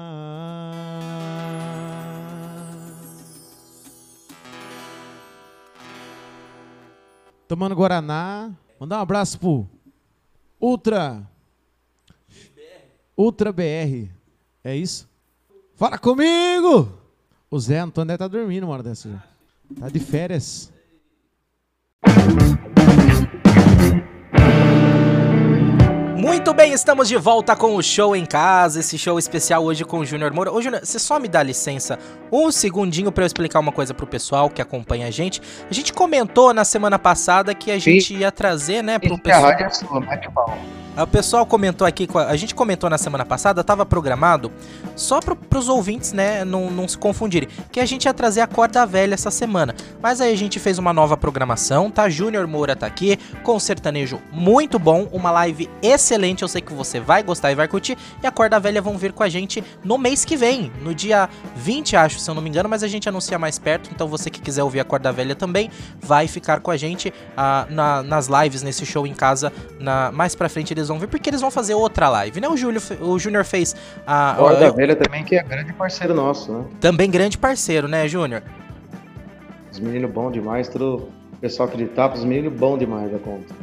Tomando 7.48 7.76
Guaraná. 7.76 8.50
Mandar 8.78 8.98
um 8.98 9.02
abraço 9.02 9.38
pro 9.38 9.66
Ultra. 10.60 11.28
Ultra 13.16 13.52
BR. 13.52 14.10
É 14.62 14.76
isso? 14.76 15.08
Fala 15.74 15.98
comigo! 15.98 16.92
O 17.50 17.58
Zé 17.58 17.78
Antônio 17.78 18.08
deve 18.08 18.18
tá 18.18 18.28
dormindo 18.28 18.64
uma 18.64 18.74
hora 18.74 18.82
dessa. 18.82 19.22
Tá 19.78 19.88
de 19.88 19.98
férias. 19.98 20.72
Muito 26.16 26.54
bem, 26.54 26.72
estamos 26.72 27.08
de 27.08 27.16
volta 27.18 27.54
com 27.54 27.76
o 27.76 27.82
show 27.82 28.16
em 28.16 28.24
casa, 28.24 28.80
esse 28.80 28.96
show 28.96 29.18
especial 29.18 29.62
hoje 29.62 29.84
com 29.84 29.98
o 29.98 30.04
Júnior 30.04 30.32
Moura. 30.32 30.50
Ô 30.50 30.62
Júnior, 30.62 30.80
você 30.82 30.98
só 30.98 31.20
me 31.20 31.28
dá 31.28 31.42
licença 31.42 31.98
um 32.32 32.50
segundinho 32.50 33.12
para 33.12 33.22
eu 33.22 33.26
explicar 33.26 33.60
uma 33.60 33.70
coisa 33.70 33.92
pro 33.92 34.06
pessoal 34.06 34.48
que 34.48 34.62
acompanha 34.62 35.08
a 35.08 35.10
gente. 35.10 35.42
A 35.70 35.74
gente 35.74 35.92
comentou 35.92 36.54
na 36.54 36.64
semana 36.64 36.98
passada 36.98 37.54
que 37.54 37.70
a 37.70 37.78
gente 37.78 38.14
ia 38.14 38.32
trazer, 38.32 38.82
né, 38.82 38.98
pro 38.98 39.18
pessoal... 39.18 39.44
A 39.44 39.48
rádio 39.50 39.66
é 39.66 39.70
sua, 39.70 40.00
bom. 40.32 40.58
O 40.98 41.06
pessoal 41.06 41.44
comentou 41.44 41.86
aqui, 41.86 42.08
a 42.26 42.36
gente 42.36 42.54
comentou 42.54 42.88
na 42.88 42.96
semana 42.96 43.22
passada, 43.22 43.60
estava 43.60 43.84
programado, 43.84 44.50
só 44.94 45.20
para 45.20 45.58
os 45.58 45.68
ouvintes, 45.68 46.14
né, 46.14 46.42
não, 46.42 46.70
não 46.70 46.88
se 46.88 46.96
confundirem, 46.96 47.50
que 47.70 47.80
a 47.80 47.84
gente 47.84 48.06
ia 48.06 48.14
trazer 48.14 48.40
a 48.40 48.46
corda 48.46 48.86
velha 48.86 49.12
essa 49.12 49.30
semana. 49.30 49.74
Mas 50.00 50.22
aí 50.22 50.32
a 50.32 50.36
gente 50.36 50.58
fez 50.58 50.78
uma 50.78 50.94
nova 50.94 51.14
programação, 51.14 51.90
tá? 51.90 52.08
Júnior 52.08 52.46
Moura 52.46 52.74
tá 52.74 52.86
aqui, 52.86 53.18
com 53.42 53.58
sertanejo 53.58 54.18
muito 54.32 54.78
bom, 54.78 55.06
uma 55.12 55.30
live 55.30 55.68
excelente, 55.82 56.40
eu 56.40 56.48
sei 56.48 56.62
que 56.62 56.72
você 56.72 56.98
vai 56.98 57.22
gostar 57.22 57.52
e 57.52 57.54
vai 57.54 57.68
curtir. 57.68 57.98
E 58.22 58.26
a 58.26 58.30
corda 58.30 58.58
velha 58.58 58.80
vão 58.80 58.96
vir 58.96 59.12
com 59.12 59.22
a 59.22 59.28
gente 59.28 59.62
no 59.84 59.98
mês 59.98 60.24
que 60.24 60.34
vem, 60.34 60.72
no 60.82 60.94
dia 60.94 61.28
20, 61.56 61.94
acho, 61.94 62.18
se 62.18 62.30
eu 62.30 62.34
não 62.34 62.40
me 62.40 62.48
engano, 62.48 62.70
mas 62.70 62.82
a 62.82 62.88
gente 62.88 63.06
anuncia 63.06 63.38
mais 63.38 63.58
perto, 63.58 63.90
então 63.94 64.08
você 64.08 64.30
que 64.30 64.40
quiser 64.40 64.62
ouvir 64.62 64.80
a 64.80 64.84
corda 64.84 65.12
velha 65.12 65.34
também, 65.34 65.70
vai 66.00 66.26
ficar 66.26 66.60
com 66.60 66.70
a 66.70 66.76
gente 66.78 67.10
uh, 67.10 67.70
na, 67.70 68.02
nas 68.02 68.28
lives, 68.28 68.62
nesse 68.62 68.86
show 68.86 69.06
em 69.06 69.12
casa, 69.12 69.52
na, 69.78 70.10
mais 70.10 70.34
pra 70.34 70.48
frente 70.48 70.72
eles 70.72 70.85
vão 70.88 70.98
vir, 70.98 71.08
porque 71.08 71.30
eles 71.30 71.40
vão 71.40 71.50
fazer 71.50 71.74
outra 71.74 72.08
live, 72.08 72.40
né? 72.40 72.48
O 72.48 72.56
Júlio, 72.56 72.80
o 73.00 73.18
Júnior 73.18 73.44
fez 73.44 73.74
a. 74.06 74.34
Corda 74.38 74.66
eu, 74.66 74.74
Velha 74.74 74.96
também, 74.96 75.24
que 75.24 75.36
é 75.36 75.42
grande 75.42 75.72
parceiro 75.72 76.14
nosso, 76.14 76.52
né? 76.52 76.64
Também 76.80 77.10
grande 77.10 77.38
parceiro, 77.38 77.88
né, 77.88 78.06
Júnior? 78.08 78.42
Os 79.70 79.78
meninos 79.78 80.10
bom 80.10 80.30
demais, 80.30 80.68
todo 80.68 81.10
o 81.32 81.36
pessoal 81.40 81.68
que 81.68 81.76
de 81.76 81.86
tapa, 81.86 82.16
os 82.16 82.24
meninos 82.24 82.52
bom 82.52 82.78
demais 82.78 83.10
da 83.10 83.18
conta. 83.18 83.54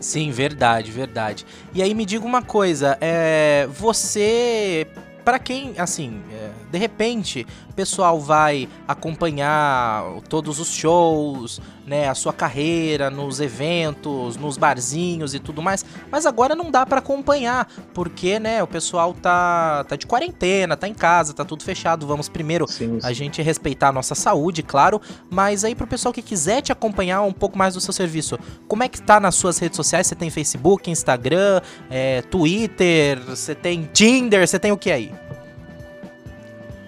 Sim, 0.00 0.30
verdade, 0.30 0.90
verdade. 0.90 1.46
E 1.72 1.82
aí 1.82 1.94
me 1.94 2.04
diga 2.04 2.26
uma 2.26 2.42
coisa, 2.42 2.98
é, 3.00 3.68
você 3.70 4.86
para 5.24 5.38
quem, 5.38 5.74
assim, 5.78 6.20
é, 6.32 6.50
de 6.70 6.78
repente, 6.78 7.46
o 7.72 7.74
pessoal 7.74 8.20
vai 8.20 8.68
acompanhar 8.86 10.04
todos 10.28 10.60
os 10.60 10.68
shows, 10.68 11.58
né, 11.86 12.06
a 12.08 12.14
sua 12.14 12.32
carreira 12.32 13.10
nos 13.10 13.40
eventos, 13.40 14.36
nos 14.36 14.58
barzinhos 14.58 15.34
e 15.34 15.38
tudo 15.38 15.62
mais, 15.62 15.84
mas 16.10 16.26
agora 16.26 16.54
não 16.54 16.70
dá 16.70 16.84
para 16.84 16.98
acompanhar, 16.98 17.66
porque, 17.94 18.38
né, 18.38 18.62
o 18.62 18.66
pessoal 18.66 19.14
tá 19.14 19.84
tá 19.88 19.96
de 19.96 20.06
quarentena, 20.06 20.76
tá 20.76 20.86
em 20.86 20.94
casa, 20.94 21.32
tá 21.32 21.44
tudo 21.44 21.64
fechado. 21.64 22.06
Vamos 22.06 22.28
primeiro 22.28 22.68
sim, 22.68 23.00
sim. 23.00 23.06
a 23.06 23.12
gente 23.12 23.40
respeitar 23.40 23.88
a 23.88 23.92
nossa 23.92 24.14
saúde, 24.14 24.62
claro, 24.62 25.00
mas 25.30 25.64
aí 25.64 25.74
pro 25.74 25.86
pessoal 25.86 26.12
que 26.12 26.22
quiser 26.22 26.60
te 26.60 26.72
acompanhar 26.72 27.22
um 27.22 27.32
pouco 27.32 27.56
mais 27.56 27.74
do 27.74 27.80
seu 27.80 27.92
serviço, 27.92 28.38
como 28.68 28.82
é 28.82 28.88
que 28.88 29.00
tá 29.00 29.18
nas 29.18 29.34
suas 29.34 29.58
redes 29.58 29.76
sociais? 29.76 30.06
Você 30.06 30.14
tem 30.14 30.28
Facebook, 30.28 30.90
Instagram, 30.90 31.62
é, 31.90 32.20
Twitter, 32.22 33.18
você 33.24 33.54
tem 33.54 33.88
Tinder, 33.92 34.46
você 34.46 34.58
tem 34.58 34.72
o 34.72 34.76
que 34.76 34.92
aí? 34.92 35.12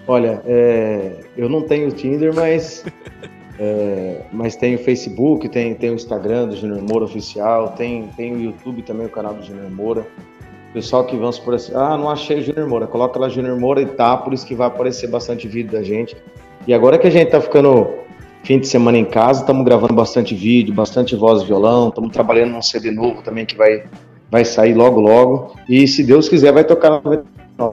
Olha, 0.07 0.41
é, 0.45 1.21
eu 1.35 1.49
não 1.49 1.61
tenho 1.61 1.91
Tinder, 1.91 2.33
mas 2.33 2.85
é, 3.59 4.21
mas 4.31 4.55
tem 4.55 4.75
o 4.75 4.79
Facebook, 4.79 5.49
tem, 5.49 5.73
tem 5.73 5.89
o 5.89 5.95
Instagram 5.95 6.47
do 6.47 6.55
Junior 6.55 6.81
Moura 6.81 7.05
Oficial, 7.05 7.69
tem, 7.69 8.07
tem 8.15 8.33
o 8.33 8.41
YouTube 8.41 8.81
também, 8.83 9.07
o 9.07 9.09
canal 9.09 9.33
do 9.33 9.43
Junior 9.43 9.69
Moura. 9.71 10.05
Pessoal 10.73 11.05
que 11.05 11.15
vamos 11.15 11.39
por 11.39 11.55
assim, 11.55 11.71
ah, 11.73 11.97
não 11.97 12.09
achei 12.09 12.41
Junior 12.41 12.67
Moura, 12.67 12.85
coloca 12.85 13.17
lá 13.17 13.29
Junior 13.29 13.57
Moura 13.57 13.81
e 13.81 13.85
tá, 13.85 14.17
por 14.17 14.33
isso 14.33 14.45
que 14.45 14.53
vai 14.53 14.67
aparecer 14.67 15.07
bastante 15.07 15.47
vídeo 15.47 15.71
da 15.71 15.81
gente. 15.81 16.15
E 16.67 16.73
agora 16.73 16.97
que 16.97 17.07
a 17.07 17.09
gente 17.09 17.31
tá 17.31 17.39
ficando 17.39 17.93
fim 18.43 18.59
de 18.59 18.67
semana 18.67 18.97
em 18.97 19.05
casa, 19.05 19.41
estamos 19.41 19.65
gravando 19.65 19.93
bastante 19.93 20.35
vídeo, 20.35 20.73
bastante 20.73 21.15
voz 21.15 21.41
e 21.41 21.45
violão, 21.45 21.89
estamos 21.89 22.11
trabalhando 22.11 22.51
num 22.51 22.61
CD 22.61 22.91
novo 22.91 23.21
também 23.23 23.45
que 23.45 23.55
vai, 23.55 23.85
vai 24.29 24.45
sair 24.45 24.73
logo 24.73 24.99
logo. 24.99 25.55
E 25.67 25.87
se 25.87 26.03
Deus 26.03 26.27
quiser, 26.29 26.51
vai 26.51 26.63
tocar 26.63 27.01
na 27.57 27.71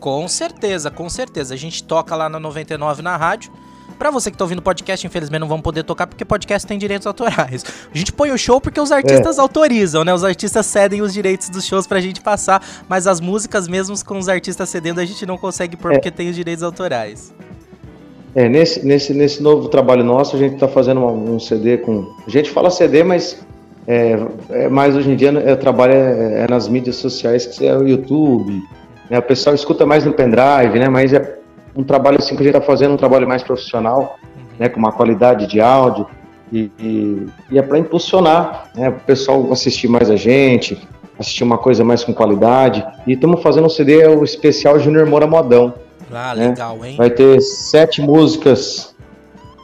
com 0.00 0.26
certeza, 0.28 0.90
com 0.90 1.08
certeza. 1.08 1.54
A 1.54 1.56
gente 1.56 1.82
toca 1.82 2.14
lá 2.14 2.28
na 2.28 2.38
99 2.38 3.02
na 3.02 3.16
rádio. 3.16 3.52
Pra 3.98 4.12
você 4.12 4.30
que 4.30 4.36
tá 4.36 4.44
ouvindo 4.44 4.62
podcast, 4.62 5.04
infelizmente 5.04 5.40
não 5.40 5.48
vamos 5.48 5.62
poder 5.62 5.82
tocar 5.82 6.06
porque 6.06 6.24
podcast 6.24 6.66
tem 6.66 6.78
direitos 6.78 7.06
autorais. 7.06 7.64
A 7.92 7.98
gente 7.98 8.12
põe 8.12 8.30
o 8.30 8.38
show 8.38 8.60
porque 8.60 8.80
os 8.80 8.92
artistas 8.92 9.38
é. 9.38 9.40
autorizam, 9.40 10.04
né? 10.04 10.14
Os 10.14 10.22
artistas 10.22 10.66
cedem 10.66 11.02
os 11.02 11.12
direitos 11.12 11.48
dos 11.48 11.66
shows 11.66 11.86
pra 11.86 12.00
gente 12.00 12.20
passar, 12.20 12.64
mas 12.88 13.08
as 13.08 13.20
músicas, 13.20 13.66
mesmo 13.66 13.96
com 14.04 14.16
os 14.16 14.28
artistas 14.28 14.68
cedendo, 14.68 15.00
a 15.00 15.04
gente 15.04 15.26
não 15.26 15.36
consegue 15.36 15.76
pôr 15.76 15.92
é. 15.92 15.94
porque 15.94 16.12
tem 16.12 16.30
os 16.30 16.36
direitos 16.36 16.62
autorais. 16.62 17.34
É, 18.34 18.48
nesse, 18.48 18.86
nesse, 18.86 19.12
nesse 19.12 19.42
novo 19.42 19.68
trabalho 19.68 20.04
nosso, 20.04 20.36
a 20.36 20.38
gente 20.38 20.54
está 20.54 20.68
fazendo 20.68 21.00
um, 21.00 21.34
um, 21.34 21.40
CD 21.40 21.78
com. 21.78 22.06
A 22.24 22.30
gente 22.30 22.50
fala 22.50 22.70
CD, 22.70 23.02
mas 23.02 23.38
é, 23.86 24.16
é 24.50 24.68
mais 24.68 24.94
hoje 24.94 25.10
em 25.10 25.16
dia 25.16 25.32
o 25.32 25.56
trabalho 25.56 25.94
é, 25.94 26.44
é, 26.44 26.46
nas 26.48 26.68
mídias 26.68 26.96
sociais, 26.96 27.46
que 27.46 27.66
é 27.66 27.76
o 27.76 27.88
YouTube. 27.88 28.62
Né? 29.08 29.18
O 29.18 29.22
pessoal 29.22 29.54
escuta 29.54 29.86
mais 29.86 30.04
no 30.04 30.12
pendrive, 30.12 30.78
né? 30.78 30.88
Mas 30.88 31.12
é 31.12 31.38
um 31.74 31.82
trabalho 31.82 32.18
assim 32.18 32.34
que 32.36 32.42
a 32.42 32.44
gente 32.44 32.56
está 32.56 32.66
fazendo, 32.66 32.94
um 32.94 32.96
trabalho 32.96 33.26
mais 33.26 33.42
profissional, 33.42 34.18
né? 34.58 34.68
Com 34.68 34.78
uma 34.78 34.92
qualidade 34.92 35.46
de 35.46 35.60
áudio. 35.60 36.06
E, 36.50 36.70
e, 36.78 37.26
e 37.50 37.58
é 37.58 37.62
para 37.62 37.78
impulsionar 37.78 38.70
né? 38.74 38.88
o 38.88 39.00
pessoal 39.00 39.52
assistir 39.52 39.86
mais 39.86 40.10
a 40.10 40.16
gente, 40.16 40.80
assistir 41.18 41.44
uma 41.44 41.58
coisa 41.58 41.84
mais 41.84 42.04
com 42.04 42.14
qualidade. 42.14 42.84
E 43.06 43.12
estamos 43.12 43.42
fazendo 43.42 43.66
um 43.66 43.70
CD, 43.70 44.06
o 44.06 44.24
especial 44.24 44.78
Junior 44.78 45.06
Moura 45.06 45.26
Modão. 45.26 45.74
Ah, 46.10 46.34
né? 46.34 46.48
legal, 46.48 46.84
hein? 46.84 46.96
Vai 46.96 47.10
ter 47.10 47.40
sete 47.40 48.00
músicas 48.00 48.94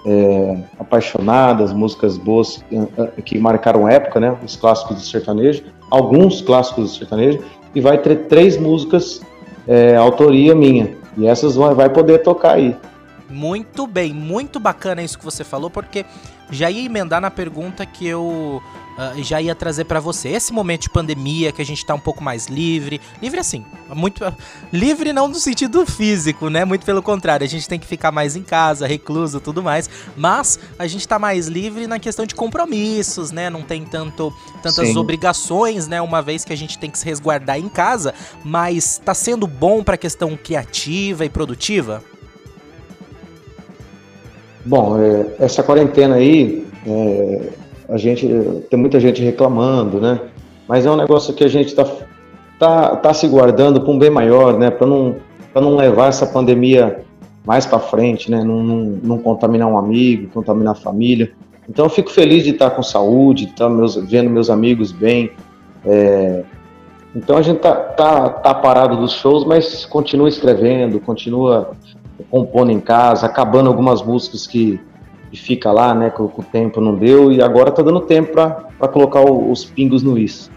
é, 0.07 0.59
apaixonadas, 0.79 1.73
músicas 1.73 2.19
boas 2.19 2.63
que, 2.69 3.23
que 3.23 3.39
marcaram 3.39 3.89
época, 3.89 4.21
né? 4.21 4.37
Os 4.45 4.57
clássicos 4.57 4.97
do 4.97 5.03
sertanejo, 5.03 5.65
alguns 5.91 6.43
clássicos 6.43 6.91
do 6.91 6.97
sertanejo, 6.99 7.43
e 7.75 7.81
vai 7.81 7.99
ter 7.99 8.27
três 8.27 8.59
músicas 8.59 9.23
é, 9.67 9.97
autoria 9.97 10.55
minha. 10.55 10.97
E 11.17 11.27
essas 11.27 11.55
vai, 11.57 11.75
vai 11.75 11.89
poder 11.89 12.19
tocar 12.19 12.55
aí. 12.55 12.77
Muito 13.29 13.87
bem, 13.87 14.13
muito 14.13 14.61
bacana 14.61 15.03
isso 15.03 15.19
que 15.19 15.25
você 15.25 15.45
falou, 15.45 15.71
porque 15.71 16.05
já 16.51 16.71
ia 16.71 16.85
emendar 16.85 17.21
na 17.21 17.31
pergunta 17.31 17.87
que 17.87 18.07
eu 18.07 18.63
uh, 18.99 19.23
já 19.23 19.41
ia 19.41 19.55
trazer 19.55 19.85
para 19.85 20.01
você. 20.01 20.29
Esse 20.31 20.53
momento 20.53 20.83
de 20.83 20.91
pandemia 20.91 21.53
que 21.53 21.63
a 21.63 21.65
gente 21.65 21.85
tá 21.85 21.95
um 21.95 22.01
pouco 22.01 22.23
mais 22.23 22.47
livre, 22.47 23.01
livre 23.21 23.41
assim, 23.41 23.65
muito 23.95 24.25
uh, 24.25 24.35
livre 24.73 25.13
não 25.13 25.29
no 25.29 25.35
sentido 25.35 25.85
físico, 25.87 26.49
né? 26.49 26.65
Muito 26.65 26.85
pelo 26.85 27.03
contrário, 27.03 27.45
a 27.45 27.49
gente 27.49 27.69
tem 27.69 27.79
que 27.79 27.87
ficar 27.87 28.11
mais 28.11 28.37
em 28.37 28.43
casa, 28.43 28.87
recluso, 28.87 29.41
tudo 29.41 29.63
mais, 29.63 29.89
mas 30.17 30.59
a 30.79 30.87
gente 30.87 31.07
tá 31.07 31.19
mais 31.19 31.47
livre 31.47 31.87
na 31.87 31.99
questão 31.99 32.27
de 32.27 32.35
compromissos, 32.35 33.31
né? 33.31 33.51
Não 33.51 33.63
tem 33.63 33.85
tanto 33.85 34.33
tantas 34.63 34.89
Sim. 34.89 34.97
obrigações, 34.97 35.87
né? 35.87 36.01
Uma 36.01 36.23
vez 36.23 36.45
que 36.45 36.53
a 36.53 36.57
gente 36.57 36.79
tem 36.79 36.91
que 36.91 36.99
se 36.99 37.05
resguardar 37.05 37.59
em 37.59 37.69
casa, 37.69 38.15
mas 38.45 39.01
tá 39.05 39.15
sendo 39.15 39.47
bom 39.47 39.83
para 39.83 39.97
questão 39.97 40.37
criativa 40.37 41.25
e 41.25 41.29
produtiva? 41.29 42.03
Bom, 44.65 44.99
é, 44.99 45.45
essa 45.45 45.63
quarentena 45.63 46.15
aí, 46.15 46.67
é, 46.87 47.53
a 47.89 47.97
gente 47.97 48.27
tem 48.71 48.79
muita 48.79 48.99
gente 48.99 49.23
reclamando, 49.23 50.01
né? 50.01 50.21
Mas 50.69 50.87
é 50.87 50.91
um 50.91 50.97
negócio 50.97 51.35
que 51.35 51.45
a 51.45 51.49
gente 51.49 51.69
está 51.69 51.85
tá, 52.59 52.97
tá 52.97 53.15
se 53.15 53.27
guardando 53.29 53.81
para 53.81 53.91
um 53.91 53.99
bem 53.99 54.11
maior, 54.11 54.59
né? 54.59 54.71
Para 54.71 54.87
não, 54.87 55.17
não 55.55 55.77
levar 55.77 56.09
essa 56.09 56.27
pandemia 56.27 57.05
mais 57.45 57.67
para 57.67 57.79
frente, 57.79 58.31
né? 58.31 58.43
Não, 58.43 58.63
não, 58.63 58.77
não, 59.03 59.19
contaminar 59.19 59.69
um 59.69 59.77
amigo, 59.77 60.31
contaminar 60.31 60.73
a 60.73 60.77
família. 60.77 61.33
Então 61.69 61.85
eu 61.85 61.91
fico 61.91 62.11
feliz 62.11 62.45
de 62.45 62.51
estar 62.51 62.71
com 62.71 62.83
saúde, 62.83 63.45
estar 63.45 63.69
meus, 63.69 63.97
vendo 63.97 64.31
meus 64.31 64.49
amigos 64.49 64.93
bem. 64.93 65.31
É... 65.85 66.43
Então 67.15 67.37
a 67.37 67.43
gente 67.43 67.61
tá, 67.61 67.75
tá, 67.75 68.29
tá 68.29 68.55
parado 68.55 68.97
dos 68.97 69.13
shows, 69.13 69.45
mas 69.45 69.85
continua 69.85 70.29
escrevendo, 70.29 70.99
continua 70.99 71.73
compondo 72.31 72.71
em 72.71 72.81
casa, 72.81 73.27
acabando 73.27 73.69
algumas 73.69 74.03
músicas 74.03 74.47
que, 74.47 74.81
que 75.35 75.41
fica 75.41 75.73
lá, 75.73 75.93
né, 75.93 76.11
que, 76.11 76.23
o 76.23 76.45
tempo 76.53 76.81
não 76.81 76.95
deu, 76.95 77.33
e 77.33 77.43
agora 77.43 77.73
tá 77.73 77.83
dando 77.83 78.01
tempo 78.01 78.33
para 78.33 78.89
colocar 78.89 79.21
o, 79.21 79.51
os 79.51 79.65
pingos 79.65 80.03
no 80.03 80.17
is. 80.17 80.49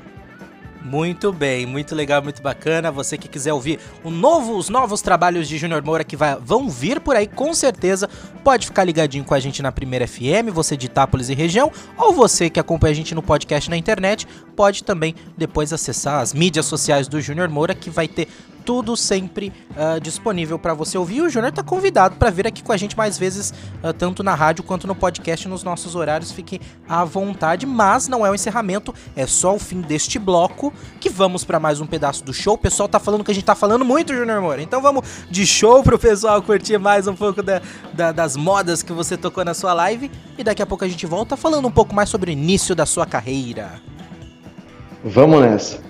Muito 0.84 1.34
bem, 1.34 1.66
muito 1.66 1.94
legal, 1.94 2.24
muito 2.24 2.42
bacana. 2.42 2.90
Você 2.90 3.18
que 3.18 3.28
quiser 3.28 3.52
ouvir 3.52 3.78
novo, 4.06 4.56
os 4.56 4.70
novos 4.70 5.02
trabalhos 5.02 5.50
de 5.50 5.58
Júnior 5.58 5.84
Moura 5.84 6.04
que 6.04 6.16
vai, 6.16 6.38
vão 6.40 6.70
vir 6.70 7.02
por 7.02 7.14
aí, 7.14 7.28
com 7.28 7.54
certeza, 7.54 8.10
pode 8.42 8.68
ficar 8.68 8.86
ligadinho 8.86 9.26
com 9.26 9.34
a 9.34 9.40
gente 9.40 9.62
na 9.62 9.70
Primeira 9.70 10.08
FM, 10.08 10.50
você 10.54 10.78
de 10.78 10.86
Itápolis 10.86 11.28
e 11.28 11.34
região, 11.34 11.70
ou 11.98 12.14
você 12.14 12.50
que 12.50 12.60
acompanha 12.60 12.94
a 12.94 12.96
gente 12.96 13.14
no 13.14 13.22
podcast 13.22 13.70
na 13.70 13.76
internet, 13.76 14.26
pode 14.56 14.84
também 14.84 15.14
depois 15.36 15.74
acessar 15.74 16.22
as 16.22 16.34
mídias 16.34 16.68
sociais 16.68 17.08
do 17.10 17.20
Júnior 17.20 17.50
Moura, 17.50 17.76
que 17.76 17.90
vai 17.90 18.08
ter 18.08 18.30
tudo 18.68 18.98
sempre 18.98 19.54
uh, 19.72 19.98
disponível 20.02 20.60
para 20.60 20.74
você 20.74 20.98
ouvir. 20.98 21.22
O 21.22 21.30
Júnior 21.30 21.52
está 21.52 21.64
convidado 21.64 22.18
para 22.18 22.30
vir 22.30 22.46
aqui 22.46 22.62
com 22.62 22.74
a 22.74 22.78
gente 22.78 22.98
mais 22.98 23.18
vezes, 23.18 23.54
uh, 23.82 23.94
tanto 23.94 24.22
na 24.22 24.36
rádio 24.36 24.62
quanto 24.62 24.86
no 24.86 24.94
podcast, 24.94 25.48
nos 25.48 25.64
nossos 25.64 25.96
horários. 25.96 26.34
Fique 26.34 26.60
à 26.86 27.06
vontade, 27.06 27.66
mas 27.66 28.10
não 28.10 28.26
é 28.26 28.30
o 28.30 28.36
encerramento, 28.36 28.94
é 29.16 29.26
só 29.26 29.56
o 29.56 29.60
fim 29.60 29.80
deste 29.80 30.20
bloco. 30.20 30.74
Que 31.00 31.10
vamos 31.10 31.46
para 31.46 31.62
mais 31.62 31.80
um 31.80 31.88
pedaço 31.88 32.26
do 32.26 32.34
show. 32.34 32.56
O 32.56 32.58
pessoal 32.58 32.90
tá 32.90 33.00
falando 33.00 33.24
que 33.24 33.32
a 33.32 33.34
gente 33.34 33.46
tá 33.46 33.56
falando 33.56 33.86
muito, 33.86 34.14
Júnior 34.14 34.42
Moura. 34.42 34.62
Então 34.62 34.82
vamos 34.82 35.08
de 35.32 35.46
show 35.46 35.82
pro 35.82 35.98
pessoal 35.98 36.42
curtir 36.42 36.78
mais 36.78 37.08
um 37.08 37.16
pouco 37.16 37.42
da, 37.42 37.62
da, 37.94 38.12
das 38.12 38.36
modas 38.36 38.84
que 38.84 38.92
você 38.92 39.16
tocou 39.16 39.46
na 39.46 39.54
sua 39.54 39.74
live. 39.74 40.12
E 40.38 40.44
daqui 40.44 40.62
a 40.62 40.66
pouco 40.66 40.84
a 40.84 40.90
gente 40.90 41.06
volta 41.06 41.38
falando 41.38 41.70
um 41.70 41.72
pouco 41.72 41.96
mais 41.96 42.10
sobre 42.10 42.32
o 42.32 42.34
início 42.34 42.76
da 42.76 42.86
sua 42.86 43.06
carreira. 43.06 43.82
Vamos 45.06 45.40
nessa. 45.40 45.87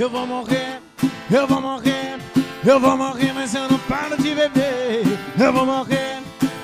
Eu 0.00 0.08
vou 0.08 0.24
morrer, 0.24 0.80
eu 1.28 1.44
vou 1.44 1.60
morrer, 1.60 2.20
eu 2.64 2.78
vou 2.78 2.96
morrer, 2.96 3.32
mas 3.32 3.52
eu 3.52 3.68
não 3.68 3.78
paro 3.80 4.16
de 4.16 4.32
beber. 4.32 5.02
Eu 5.36 5.52
vou 5.52 5.66
morrer, 5.66 6.22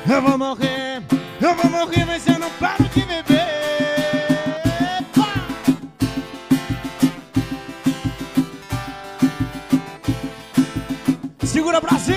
eu 0.09 0.23
vou 0.23 0.39
morrer, 0.39 1.03
eu 1.41 1.55
vou 1.57 1.69
morrer, 1.69 2.05
mas 2.05 2.25
eu 2.29 2.39
não 2.39 2.49
paro 2.61 2.85
de 2.85 3.01
beber. 3.01 3.25
Segura 11.45 11.81
Brasil! 11.81 12.15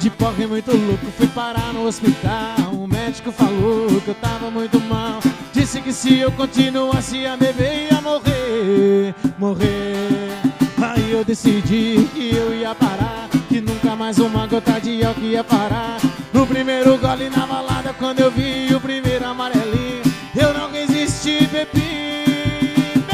De 0.00 0.10
porre 0.10 0.48
muito 0.48 0.76
louco, 0.76 1.06
fui 1.16 1.28
parar 1.28 1.72
no 1.72 1.86
hospital. 1.86 2.72
O 2.72 2.88
médico 2.88 3.30
falou 3.30 4.00
que 4.00 4.08
eu 4.08 4.14
tava 4.16 4.50
muito 4.50 4.80
mal. 4.80 5.20
Disse 5.60 5.82
que 5.82 5.92
se 5.92 6.18
eu 6.18 6.32
continuasse 6.32 7.26
a 7.26 7.36
beber 7.36 7.90
ia 7.92 8.00
morrer, 8.00 9.14
morrer. 9.38 10.40
Aí 10.80 11.12
eu 11.12 11.22
decidi 11.22 12.08
que 12.14 12.34
eu 12.34 12.54
ia 12.54 12.74
parar 12.74 13.28
Que 13.46 13.60
nunca 13.60 13.94
mais 13.94 14.18
uma 14.18 14.46
gota 14.46 14.80
de 14.80 15.04
álcool 15.04 15.20
ia 15.20 15.44
parar. 15.44 15.98
No 16.32 16.46
primeiro 16.46 16.96
gole 16.96 17.28
na 17.28 17.46
balada 17.46 17.92
quando 17.92 18.20
eu 18.20 18.30
vi 18.30 18.74
o 18.74 18.80
primeiro 18.80 19.26
amarelinho 19.26 20.02
Eu 20.34 20.54
não 20.54 20.70
resisti, 20.70 21.46
bebi. 21.52 23.04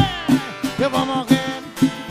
Eu 0.78 0.88
vou 0.88 1.04
morrer, 1.04 1.62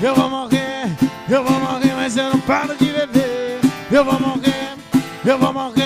eu 0.02 0.16
vou 0.16 0.30
morrer, 0.30 0.98
eu 1.30 1.44
vou 1.46 1.60
morrer 1.62 1.94
Mas 1.96 2.18
eu 2.18 2.30
não 2.30 2.42
paro 2.42 2.76
de 2.76 2.88
beber. 2.88 3.62
Eu 3.90 4.04
vou 4.04 4.20
morrer, 4.20 4.74
eu 5.26 5.40
vou 5.40 5.54
morrer 5.54 5.86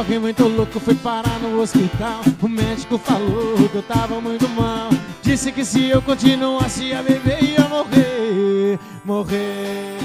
Fiquei 0.00 0.18
muito 0.18 0.46
louco, 0.46 0.80
fui 0.80 0.94
parar 0.94 1.38
no 1.38 1.60
hospital. 1.60 2.20
O 2.42 2.48
médico 2.48 2.98
falou 2.98 3.56
que 3.68 3.76
eu 3.76 3.82
tava 3.82 4.20
muito 4.20 4.48
mal. 4.48 4.90
Disse 5.22 5.52
que 5.52 5.64
se 5.64 5.88
eu 5.88 6.02
continuasse 6.02 6.92
a 6.92 7.02
beber 7.02 7.42
ia 7.42 7.66
morrer 7.68 8.78
Morrer. 9.04 9.96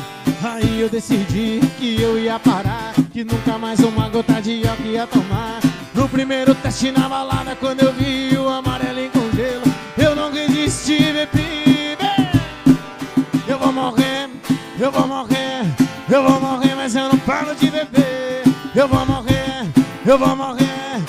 Aí 0.43 0.79
eu 0.79 0.87
decidi 0.87 1.59
que 1.77 1.99
eu 2.01 2.19
ia 2.19 2.37
parar 2.37 2.93
Que 3.11 3.23
nunca 3.23 3.57
mais 3.57 3.79
uma 3.79 4.07
gota 4.07 4.39
de 4.41 4.65
álcool 4.67 4.85
ia 4.85 5.07
tomar. 5.07 5.59
No 5.95 6.07
primeiro 6.07 6.53
teste 6.55 6.91
na 6.91 7.09
balada 7.09 7.55
Quando 7.55 7.81
eu 7.81 7.91
vi 7.91 8.37
o 8.37 8.47
amarelo 8.47 9.09
com 9.09 9.35
gelo 9.35 9.63
Eu 9.97 10.15
não 10.15 10.31
resisti, 10.31 10.99
bebi 11.11 11.97
Eu 13.47 13.57
vou 13.57 13.73
morrer, 13.73 14.29
eu 14.79 14.91
vou 14.91 15.07
morrer 15.07 15.63
Eu 16.07 16.23
vou 16.23 16.39
morrer, 16.39 16.75
mas 16.75 16.95
eu 16.95 17.09
não 17.09 17.17
paro 17.17 17.55
de 17.55 17.71
beber. 17.71 18.43
Eu 18.75 18.87
vou 18.87 19.05
morrer 19.05 19.36
eu 20.07 20.17
vou 20.17 20.35
morrer, 20.37 21.03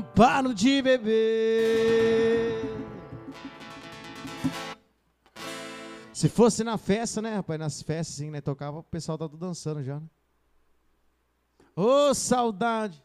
paro 0.00 0.54
de 0.54 0.80
beber. 0.82 2.64
Se 6.12 6.28
fosse 6.28 6.62
na 6.62 6.78
festa, 6.78 7.20
né, 7.20 7.34
rapaz? 7.34 7.58
Nas 7.58 7.82
festas, 7.82 8.14
assim, 8.14 8.30
né? 8.30 8.40
Tocava, 8.40 8.78
o 8.78 8.82
pessoal 8.82 9.18
tá 9.18 9.28
tudo 9.28 9.46
dançando 9.46 9.82
já, 9.82 9.98
né? 9.98 10.06
Ô, 11.76 12.14
saudade 12.14 13.02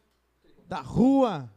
da 0.67 0.80
rua. 0.80 1.52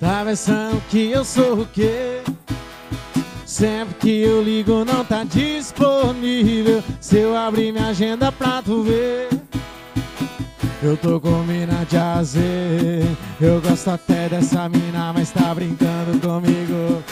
Tá 0.00 0.24
pensando 0.24 0.80
que 0.88 1.10
eu 1.10 1.24
sou 1.24 1.60
o 1.60 1.66
quê? 1.68 2.07
Sempre 3.58 3.94
que 3.96 4.22
eu 4.22 4.40
ligo 4.40 4.84
não 4.84 5.04
tá 5.04 5.24
disponível. 5.24 6.80
Se 7.00 7.18
eu 7.18 7.36
abrir 7.36 7.72
minha 7.72 7.88
agenda 7.88 8.30
pra 8.30 8.62
tu 8.62 8.84
ver 8.84 9.28
Eu 10.80 10.96
tô 10.96 11.20
com 11.20 11.42
mina 11.42 11.84
de 11.90 11.96
azer 11.96 13.02
Eu 13.40 13.60
gosto 13.60 13.90
até 13.90 14.28
dessa 14.28 14.68
mina, 14.68 15.12
mas 15.12 15.32
tá 15.32 15.52
brincando 15.52 16.20
comigo. 16.20 17.02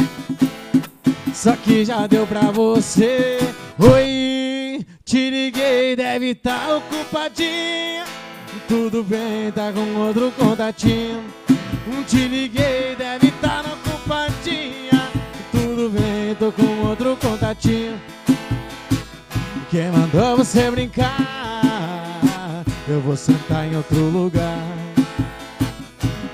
Só 1.35 1.57
que 1.57 1.85
já 1.85 2.07
deu 2.07 2.25
pra 2.25 2.53
você. 2.53 3.39
Oi, 3.81 4.87
te 5.05 5.31
liguei, 5.31 5.97
deve 5.97 6.33
tá 6.37 6.77
ocupadinha. 6.77 8.05
Tudo 8.69 9.03
bem, 9.03 9.51
tá 9.51 9.73
com 9.73 9.99
outro 9.99 10.33
contatinho. 10.39 11.25
Te 12.07 12.29
liguei, 12.29 12.95
deve 12.97 13.33
tá 13.33 13.63
ocupadinha 13.63 14.86
Bem, 15.89 16.35
tô 16.35 16.51
com 16.51 16.89
outro 16.89 17.17
contatinho 17.17 18.01
Quem 19.71 19.89
mandou 19.93 20.39
você 20.39 20.69
brincar? 20.69 22.65
Eu 22.89 23.01
vou 23.01 23.17
sentar 23.17 23.67
em 23.67 23.77
outro 23.77 24.11
lugar 24.11 24.59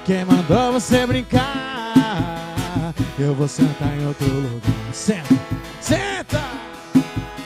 Quem 0.07 0.25
mandou 0.25 0.73
você 0.73 1.07
brincar? 1.07 2.95
Eu 3.19 3.35
vou 3.35 3.47
sentar 3.47 3.95
em 3.95 4.07
outro 4.07 4.27
lugar 4.27 4.73
Senta, 4.93 5.35
senta! 5.81 6.41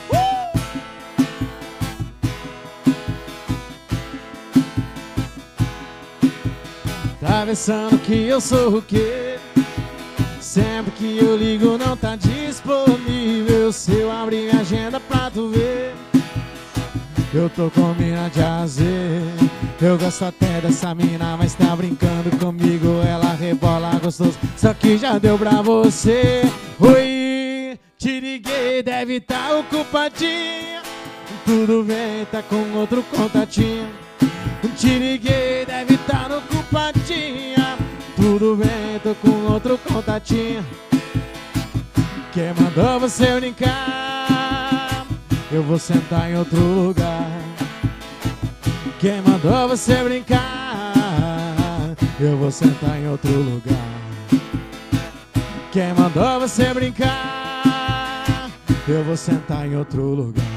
Uh! 0.09 0.57
Tá 7.19 7.45
pensando 7.45 7.99
que 7.99 8.27
eu 8.27 8.39
sou 8.39 8.77
o 8.77 8.81
quê? 8.81 9.37
Sempre 10.57 10.91
que 10.93 11.17
eu 11.19 11.37
ligo 11.37 11.77
não 11.77 11.95
tá 11.95 12.15
disponível. 12.15 13.71
Se 13.71 13.93
eu 13.93 14.11
abrir 14.11 14.49
minha 14.49 14.61
agenda 14.61 14.99
pra 14.99 15.29
tu 15.29 15.49
ver 15.49 15.93
Eu 17.31 17.47
tô 17.47 17.69
com 17.69 17.93
mina 17.93 18.27
de 18.29 18.41
azer 18.41 19.21
Eu 19.79 19.99
gosto 19.99 20.25
até 20.25 20.59
dessa 20.59 20.95
mina, 20.95 21.37
mas 21.37 21.53
tá 21.53 21.75
brincando 21.75 22.35
comigo. 22.39 23.03
Ela 23.07 23.35
rebola 23.35 23.99
gostoso, 24.01 24.35
só 24.57 24.73
que 24.73 24.97
já 24.97 25.19
deu 25.19 25.37
pra 25.37 25.61
você. 25.61 26.41
Oi, 26.79 27.77
te 27.95 28.19
liguei, 28.19 28.81
deve 28.81 29.19
tá 29.19 29.59
ocupadinha. 29.59 30.81
Tudo 31.45 31.83
bem, 31.83 32.25
tá 32.31 32.41
com 32.41 32.79
outro 32.79 33.03
contatinho. 33.03 33.89
Te 34.75 34.89
liguei, 34.97 35.67
deve 35.67 35.97
tá 35.97 36.27
ocupadinha 36.35 37.77
Tudo 38.27 38.57
bem, 38.57 38.99
tô 39.01 39.15
com 39.15 39.53
outro 39.53 39.77
contatinho 39.77 40.61
Quem 42.33 42.53
mandou 42.53 42.99
você 42.99 43.39
brincar? 43.39 45.07
Eu 45.49 45.63
vou 45.63 45.79
sentar 45.79 46.29
em 46.29 46.37
outro 46.37 46.59
lugar 46.59 47.31
Quem 48.99 49.21
mandou 49.21 49.69
você 49.69 50.03
brincar? 50.03 51.95
Eu 52.19 52.35
vou 52.35 52.51
sentar 52.51 52.99
em 52.99 53.07
outro 53.07 53.31
lugar 53.31 53.87
Quem 55.71 55.93
mandou 55.93 56.41
você 56.41 56.73
brincar? 56.73 58.51
Eu 58.89 59.05
vou 59.05 59.15
sentar 59.15 59.65
em 59.65 59.77
outro 59.77 60.01
lugar 60.03 60.56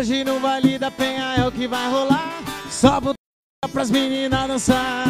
Hoje 0.00 0.24
no 0.24 0.40
Vale 0.40 0.78
da 0.78 0.90
Penha 0.90 1.34
é 1.36 1.46
o 1.46 1.52
que 1.52 1.68
vai 1.68 1.90
rolar. 1.90 2.42
Só 2.70 2.98
botar 2.98 3.18
pras 3.70 3.90
meninas 3.90 4.48
dançar. 4.48 5.06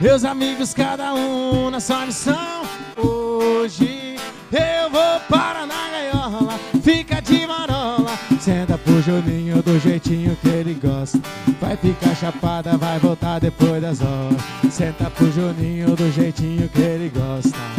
Meus 0.00 0.24
amigos, 0.24 0.74
cada 0.74 1.14
um 1.14 1.70
na 1.70 1.78
sua 1.78 2.04
missão. 2.04 2.62
Hoje 2.96 4.16
eu 4.50 4.90
vou 4.90 5.20
para 5.28 5.64
na 5.64 5.90
gaiola. 5.90 6.58
Fica 6.82 7.22
de 7.22 7.46
marola. 7.46 8.18
Senta 8.40 8.76
pro 8.76 9.00
Juninho 9.00 9.62
do 9.62 9.78
jeitinho 9.78 10.36
que 10.42 10.48
ele 10.48 10.74
gosta. 10.74 11.20
Vai 11.60 11.76
ficar 11.76 12.16
chapada, 12.16 12.76
vai 12.76 12.98
voltar 12.98 13.38
depois 13.38 13.80
das 13.80 14.00
horas. 14.00 14.42
Senta 14.72 15.08
pro 15.08 15.30
Juninho 15.30 15.94
do 15.94 16.10
jeitinho 16.10 16.68
que 16.68 16.80
ele 16.80 17.10
gosta 17.10 17.75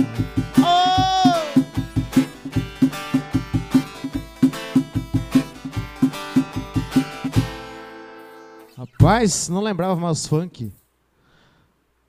Rapaz, 9.07 9.47
não 9.47 9.61
lembrava 9.61 9.95
mais 9.95 10.27
funk. 10.27 10.69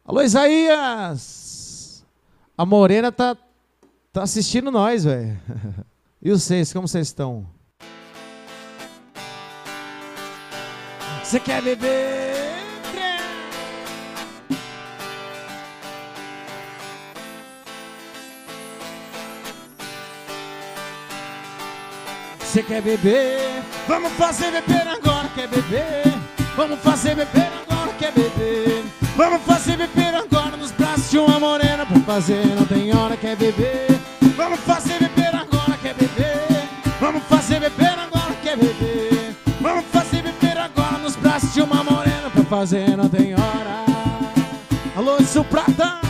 Alô, 0.05 0.21
Isaías! 0.21 2.05
A 2.57 2.67
Morena 2.67 3.13
tá, 3.13 3.37
tá 4.13 4.25
assistindo 4.25 4.69
nós, 4.73 5.05
velho. 5.05 5.41
E 6.21 6.33
vocês, 6.33 6.73
como 6.73 6.89
vocês 6.89 7.07
estão? 7.07 7.47
Você 11.23 11.39
quer 11.39 11.63
beber? 11.63 12.35
Você 22.41 22.63
quer 22.65 22.83
beber? 22.83 23.63
Vamos 23.87 24.11
fazer 24.15 24.51
beber 24.51 24.89
agora, 24.89 25.29
quer 25.37 25.47
beber? 25.47 26.08
Vamos 26.59 26.81
fazer 26.81 27.15
beber 27.15 27.53
agora, 27.63 27.93
quer 27.93 28.11
beber? 28.11 28.85
Vamos 29.17 29.43
fazer 29.43 29.77
beber 29.77 30.13
agora 30.13 30.57
nos 30.57 30.73
braços 30.73 31.09
de 31.09 31.17
uma 31.17 31.39
morena 31.39 31.87
Pra 31.87 32.01
fazer 32.01 32.45
não 32.47 32.67
tem 32.67 32.93
hora, 32.93 33.17
quer 33.17 33.37
beber? 33.37 33.87
Vamos 34.37 34.59
fazer 34.59 34.99
beber 34.99 35.33
agora, 35.37 35.79
quer 35.81 35.95
beber? 35.95 36.69
Vamos 37.01 37.23
fazer 37.29 37.61
beber 37.61 37.97
agora, 37.97 38.35
quer 38.43 38.57
beber? 38.57 39.37
Vamos 39.61 39.85
fazer 39.93 40.21
beber 40.21 40.59
agora 40.59 40.99
nos 40.99 41.15
braços 41.15 41.55
de 41.55 41.63
uma 41.63 41.85
morena 41.85 42.29
Pra 42.29 42.43
fazer 42.43 42.97
não 42.97 43.09
tem 43.09 43.35
hora 43.35 43.85
Alô, 44.97 45.23
Sul 45.23 45.45
Prata! 45.45 46.01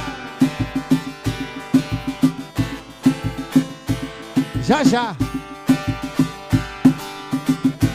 Já, 4.63 4.83
já! 4.83 5.15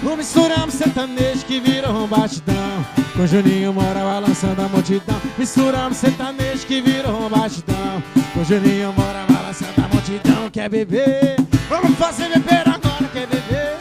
Misturamos 0.03 0.75
sertanejo 0.75 1.45
que 1.45 1.59
virou 1.59 2.05
um 2.05 2.07
batidão 2.07 2.85
Com 3.13 3.27
Juninho 3.27 3.73
Mora 3.73 3.99
balançando 3.99 4.61
a 4.61 4.69
multidão 4.69 5.21
Misturamos 5.37 5.97
sertanejo 5.97 6.65
que 6.65 6.81
virou 6.81 7.25
um 7.25 7.29
batidão 7.29 8.01
Com 8.33 8.43
Juninho 8.43 8.93
Mora 8.93 9.25
balançando 9.27 9.73
a 9.77 9.87
multidão 9.93 10.49
Quer 10.49 10.69
beber? 10.69 11.35
Vamos 11.67 11.97
fazer 11.97 12.29
beber 12.29 12.67
agora, 12.67 13.09
quer 13.11 13.27
beber? 13.27 13.77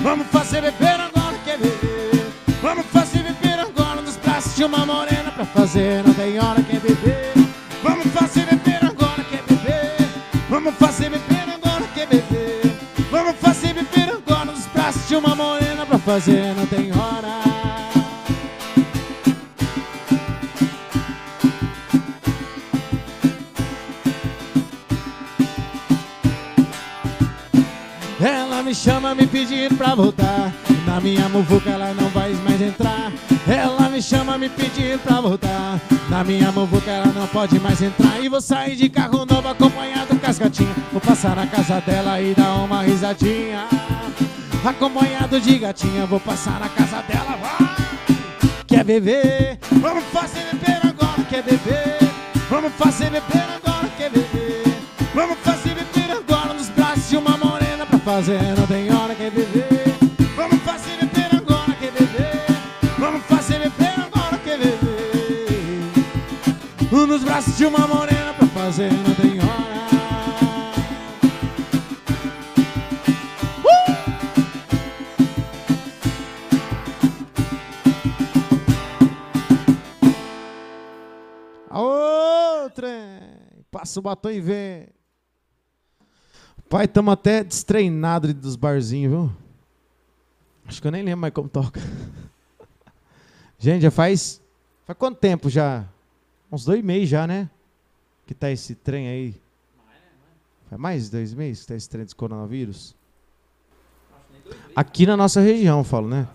Vamos 0.00 0.26
fazer 0.26 0.62
beber 0.62 1.00
agora, 1.00 1.36
quer 1.44 1.58
beber? 1.58 2.26
Vamos 2.60 2.86
fazer 2.86 3.22
beber 3.22 3.58
agora 3.60 4.02
nos 4.02 4.16
braços 4.16 4.56
de 4.56 4.64
uma 4.64 4.84
morena 4.84 5.30
Pra 5.30 5.44
fazer 5.44 6.02
não 6.04 6.12
tem 6.12 6.40
hora, 6.40 6.60
quer 6.62 6.80
beber? 6.80 7.32
Vamos 7.84 8.06
fazer 8.08 8.46
beber 8.46 8.84
agora, 8.84 9.22
quer 9.30 9.42
beber? 9.48 10.08
Vamos 10.50 10.74
fazer 10.74 11.08
fazer 16.04 16.54
não 16.54 16.66
tem 16.66 16.92
hora. 16.92 17.42
Ela 28.20 28.62
me 28.62 28.74
chama 28.74 29.14
me 29.14 29.26
pedir 29.26 29.74
pra 29.74 29.94
voltar. 29.94 30.52
Na 30.86 31.00
minha 31.00 31.26
muvuca 31.28 31.70
ela 31.70 31.94
não 31.94 32.08
vai 32.10 32.32
mais 32.34 32.60
entrar. 32.60 33.10
Ela 33.48 33.88
me 33.88 34.02
chama 34.02 34.36
me 34.36 34.50
pedir 34.50 34.98
pra 34.98 35.22
voltar. 35.22 35.80
Na 36.10 36.22
minha 36.22 36.52
muvuca 36.52 36.90
ela 36.90 37.12
não 37.12 37.26
pode 37.28 37.58
mais 37.58 37.80
entrar. 37.80 38.22
E 38.22 38.28
vou 38.28 38.42
sair 38.42 38.76
de 38.76 38.90
carro 38.90 39.24
novo 39.24 39.48
acompanhado 39.48 40.18
cascatinha. 40.18 40.74
Vou 40.92 41.00
passar 41.00 41.34
na 41.34 41.46
casa 41.46 41.80
dela 41.80 42.20
e 42.20 42.34
dar 42.34 42.56
uma 42.56 42.82
risadinha. 42.82 43.66
Acompanhado 44.64 45.38
de 45.40 45.58
gatinha, 45.58 46.06
vou 46.06 46.18
passar 46.18 46.58
na 46.58 46.70
casa 46.70 47.02
dela. 47.02 47.36
Vai! 47.36 47.76
Quer 48.66 48.82
beber? 48.82 49.58
Vamos 49.72 50.04
fazer 50.04 50.40
beber 50.52 50.80
agora. 50.86 51.22
Quer 51.28 51.42
beber? 51.42 51.98
Vamos 52.48 52.72
fazer 52.72 53.10
beber 53.10 53.44
agora. 53.56 53.88
Quer 53.98 54.10
beber? 54.10 54.64
Vamos 55.14 55.38
fazer 55.40 55.74
beber 55.74 56.10
agora 56.10 56.54
nos 56.54 56.70
braços 56.70 57.10
de 57.10 57.16
uma 57.18 57.36
morena 57.36 57.84
pra 57.84 57.98
fazer. 57.98 58.40
Não 58.56 58.66
tem 58.66 58.90
hora. 58.90 59.14
Quer 59.14 59.30
beber? 59.30 59.94
Vamos 60.34 60.62
fazer 60.62 60.96
beber 60.96 61.36
agora. 61.36 61.72
Quer 61.78 61.92
beber? 61.92 62.46
Vamos 62.98 63.22
fazer 63.26 63.58
beber 63.58 64.00
agora. 64.00 64.38
Quer 64.38 64.58
beber? 64.58 65.90
Nos 66.90 67.22
braços 67.22 67.56
de 67.58 67.66
uma 67.66 67.86
morena 67.86 68.32
pra 68.32 68.46
fazer. 68.46 68.90
Não 68.90 69.14
tem 69.14 69.38
hora. 69.40 69.53
Passa 83.84 84.00
o 84.00 84.02
batom 84.02 84.30
e 84.30 84.40
vem. 84.40 84.86
Pai, 86.70 86.88
tamo 86.88 87.10
até 87.10 87.44
destreinado 87.44 88.32
dos 88.32 88.56
barzinhos, 88.56 89.12
viu? 89.12 89.32
Acho 90.64 90.80
que 90.80 90.88
eu 90.88 90.90
nem 90.90 91.02
lembro 91.02 91.20
mais 91.20 91.34
como 91.34 91.50
toca. 91.50 91.82
Gente, 93.60 93.82
já 93.82 93.90
faz. 93.90 94.40
Faz 94.86 94.98
quanto 94.98 95.18
tempo 95.18 95.50
já? 95.50 95.84
Uns 96.50 96.64
dois 96.64 96.82
meses 96.82 97.10
já, 97.10 97.26
né? 97.26 97.50
Que 98.26 98.32
tá 98.32 98.50
esse 98.50 98.74
trem 98.74 99.06
aí. 99.06 99.34
Faz 100.70 100.80
mais 100.80 101.04
de 101.04 101.10
dois 101.10 101.34
meses 101.34 101.60
que 101.60 101.68
tá 101.68 101.74
esse 101.74 101.90
trem 101.90 102.06
dos 102.06 102.14
coronavírus? 102.14 102.96
Aqui 104.74 105.04
na 105.04 105.14
nossa 105.14 105.42
região, 105.42 105.84
falo, 105.84 106.08
né? 106.08 106.26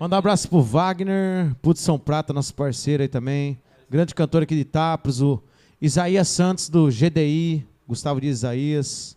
Mandar 0.00 0.16
um 0.16 0.20
abraço 0.20 0.48
pro 0.48 0.62
Wagner, 0.62 1.54
Putz 1.60 1.82
São 1.82 1.98
Prata, 1.98 2.32
nosso 2.32 2.54
parceiro 2.54 3.02
aí 3.02 3.08
também. 3.08 3.60
Grande 3.90 4.14
cantor 4.14 4.44
aqui 4.44 4.54
de 4.54 4.62
Itapos, 4.62 5.20
o 5.20 5.42
Isaías 5.86 6.28
Santos 6.28 6.68
do 6.68 6.88
GDI, 6.88 7.64
Gustavo 7.86 8.20
de 8.20 8.26
Isaías. 8.26 9.16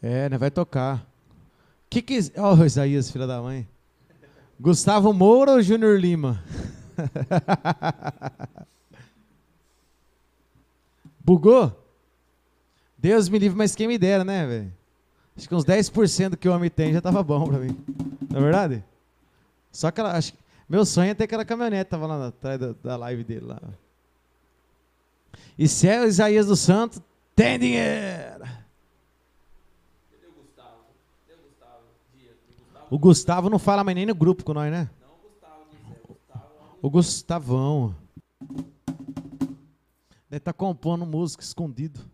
É, 0.00 0.28
né? 0.28 0.38
Vai 0.38 0.50
tocar. 0.50 1.04
Que 1.90 2.00
que. 2.00 2.32
Ó, 2.36 2.54
o 2.54 2.64
Isaías, 2.64 3.10
filha 3.10 3.26
da 3.26 3.42
mãe. 3.42 3.68
Gustavo 4.58 5.12
Moura 5.12 5.52
ou 5.52 5.62
Júnior 5.62 5.98
Lima? 5.98 6.42
Bugou? 11.18 11.76
Deus 12.96 13.28
me 13.28 13.38
livre, 13.38 13.58
mas 13.58 13.74
quem 13.74 13.88
me 13.88 13.98
dera, 13.98 14.22
né, 14.24 14.46
velho? 14.46 14.72
Acho 15.36 15.48
que 15.48 15.54
uns 15.54 15.64
10% 15.64 16.30
do 16.30 16.36
que 16.36 16.48
o 16.48 16.54
homem 16.54 16.70
tem 16.70 16.92
já 16.92 17.00
tava 17.00 17.22
bom 17.22 17.44
pra 17.44 17.58
mim. 17.58 17.76
Não 18.30 18.38
é 18.38 18.42
verdade? 18.42 18.84
Só 19.72 19.88
aquela. 19.88 20.16
Acho, 20.16 20.32
meu 20.68 20.84
sonho 20.84 21.10
é 21.10 21.14
ter 21.14 21.24
aquela 21.24 21.44
caminhonete, 21.44 21.90
tava 21.90 22.06
lá 22.06 22.28
atrás 22.28 22.60
da, 22.60 22.72
da 22.84 22.96
live 22.96 23.24
dele 23.24 23.46
lá. 23.46 23.60
E 25.60 25.68
se 25.68 25.86
é 25.86 26.00
o 26.00 26.06
Isaías 26.06 26.46
do 26.46 26.56
Santo, 26.56 27.04
tem 27.36 27.58
dinheiro. 27.58 28.48
O 32.88 32.98
Gustavo 32.98 33.50
não 33.50 33.58
fala 33.58 33.84
mais 33.84 33.94
nem 33.94 34.06
no 34.06 34.14
grupo 34.14 34.42
com 34.42 34.54
nós, 34.54 34.72
né? 34.72 34.88
O 36.80 36.88
Gustavão. 36.88 37.94
Deve 40.30 40.38
estar 40.38 40.54
compondo 40.54 41.04
música 41.04 41.42
escondido. 41.42 42.09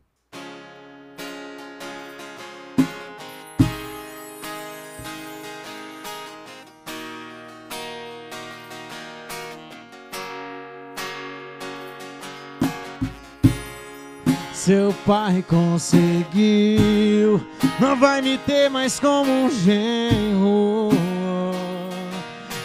Seu 14.66 14.92
pai 15.06 15.44
conseguiu, 15.48 17.40
não 17.78 17.94
vai 17.94 18.20
me 18.20 18.36
ter 18.36 18.68
mais 18.68 18.98
como 18.98 19.30
um 19.30 19.48
genro. 19.48 20.88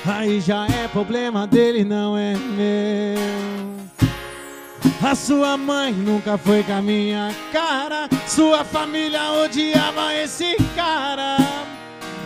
Aí 0.04 0.40
já 0.42 0.66
é 0.66 0.88
problema 0.88 1.46
dele, 1.46 1.84
não 1.84 2.18
é 2.18 2.36
meu. 2.36 3.22
A 5.08 5.14
sua 5.14 5.56
mãe 5.58 5.94
nunca 5.94 6.40
foi 6.40 6.64
com 6.64 6.74
a 6.74 6.82
minha 6.82 7.30
cara. 7.54 8.10
Sua 8.26 8.64
família 8.66 9.34
odiava 9.34 10.16
esse 10.16 10.56
cara. 10.76 11.38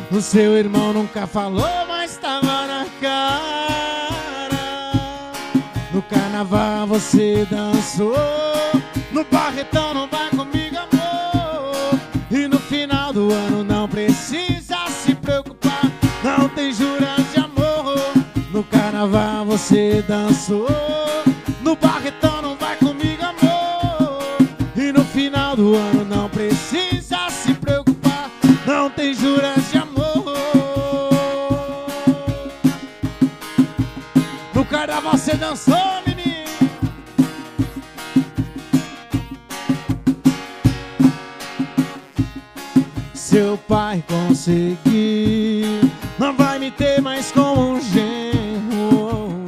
O 0.10 0.22
seu 0.22 0.56
irmão 0.56 0.94
nunca 0.94 1.28
falou, 1.28 1.86
mas 1.86 2.16
tava 2.16 2.66
na 2.66 2.86
cara. 3.02 4.56
No 5.94 6.02
carnaval 6.02 6.88
você 6.88 7.46
dançou. 7.52 8.55
No 9.16 9.24
barretão 9.24 9.94
não 9.94 10.10
vai 10.10 10.30
comigo, 10.30 10.76
amor. 10.76 11.98
E 12.30 12.50
no 12.50 12.60
final 12.60 13.14
do 13.14 13.32
ano 13.32 13.64
não 13.64 13.88
precisa 13.88 14.90
se 14.90 15.16
preocupar. 15.16 15.90
Não 16.22 16.50
tem 16.50 16.74
juras 16.74 17.32
de 17.32 17.40
amor. 17.40 17.96
No 18.52 18.62
carnaval 18.66 19.46
você 19.46 20.04
dançou. 20.06 20.68
No 21.62 21.78
barretão 21.78 22.42
não 22.42 22.58
vai 22.58 22.76
comigo, 22.76 23.24
amor. 23.24 24.38
E 24.76 24.92
no 24.92 25.06
final 25.06 25.56
do 25.56 25.74
ano 25.78 26.04
não 26.04 26.30
precisa 26.30 27.30
se 27.30 27.54
preocupar. 27.54 28.30
Não 28.68 28.90
tem 28.90 29.14
juras 29.14 29.72
de 29.72 29.78
amor. 29.78 30.26
No 34.54 34.66
carnaval 34.66 35.14
você 35.14 35.38
dançou. 35.38 36.04
Seu 43.26 43.58
pai 43.58 44.06
conseguiu, 44.08 45.82
não 46.20 46.38
vai 46.38 46.60
me 46.60 46.70
ter 46.70 47.02
mais 47.02 47.32
como 47.32 47.72
um 47.72 47.82
genro. 47.82 49.44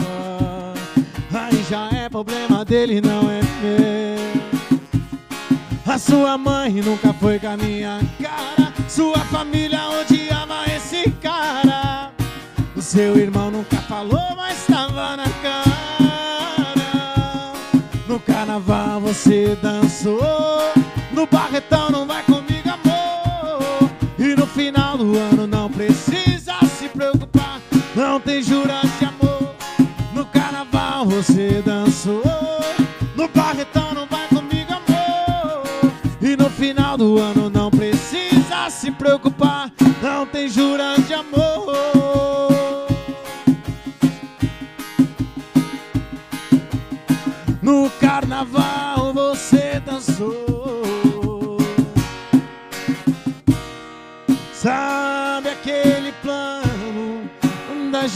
Aí 1.31 1.63
já 1.69 1.87
é 1.95 2.09
problema 2.09 2.65
dele, 2.65 2.99
não 2.99 3.29
é 3.29 3.39
meu. 3.61 4.17
A 5.85 5.99
sua 5.99 6.39
mãe 6.39 6.81
nunca 6.81 7.13
foi 7.13 7.37
com 7.37 7.49
a 7.49 7.55
minha 7.55 7.99
cara. 8.19 8.73
Sua 8.89 9.19
família 9.25 9.87
odiava 9.89 10.65
esse 10.75 11.11
cara. 11.21 12.11
O 12.75 12.81
seu 12.81 13.15
irmão 13.15 13.51
nunca 13.51 13.77
falou, 13.77 14.35
mas 14.35 14.65
tava 14.65 15.15
na 15.15 15.29
cara. 15.43 15.67
No 18.07 18.19
carnaval 18.21 19.01
você 19.01 19.55
dançou. 19.61 20.63
No 21.13 21.27
barretão 21.27 21.91
não 21.91 22.07
vai 22.07 22.23
Não 28.17 28.21
tem 28.23 28.41
juras 28.41 28.81
de 28.97 29.05
amor. 29.05 29.53
No 30.11 30.25
carnaval 30.25 31.05
você 31.05 31.61
dançou. 31.63 32.23
No 33.15 33.27
barretão 33.27 33.93
não 33.93 34.07
vai 34.07 34.27
comigo, 34.27 34.73
amor. 34.73 35.61
E 36.19 36.35
no 36.35 36.49
final 36.49 36.97
do 36.97 37.19
ano 37.19 37.47
não 37.47 37.69
precisa 37.69 38.71
se 38.71 38.89
preocupar. 38.89 39.71
Não 40.01 40.25
tem 40.25 40.49
juras 40.49 41.06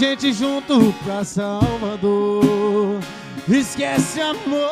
gente 0.01 0.33
junto 0.33 0.91
pra 1.03 1.23
Salvador? 1.23 2.99
Esquece 3.47 4.19
amor. 4.19 4.71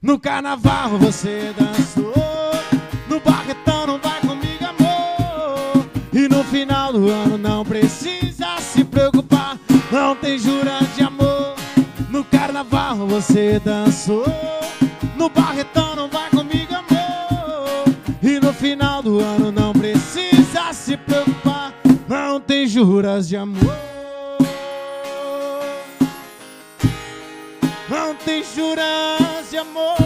No 0.00 0.20
carnaval 0.20 0.90
você 0.98 1.52
dançou. 1.58 2.14
No 3.08 3.18
barretão 3.18 3.88
não 3.88 3.98
vai 3.98 4.20
comigo, 4.20 4.64
amor. 4.64 5.84
E 6.12 6.28
no 6.28 6.44
final 6.44 6.92
do 6.92 7.10
ano 7.10 7.36
não 7.36 7.64
precisa 7.64 8.60
se 8.60 8.84
preocupar. 8.84 9.58
Não 9.90 10.14
tem 10.14 10.38
juras 10.38 10.94
de 10.94 11.02
amor. 11.02 11.56
No 12.08 12.22
carnaval 12.22 12.98
você 12.98 13.58
dançou. 13.58 14.26
No 15.16 15.28
barretão 15.28 15.91
juras 22.84 23.28
de 23.28 23.36
amor. 23.36 23.76
Não 27.88 28.16
tem 28.16 28.42
juras 28.42 29.50
de 29.50 29.56
amor. 29.56 29.96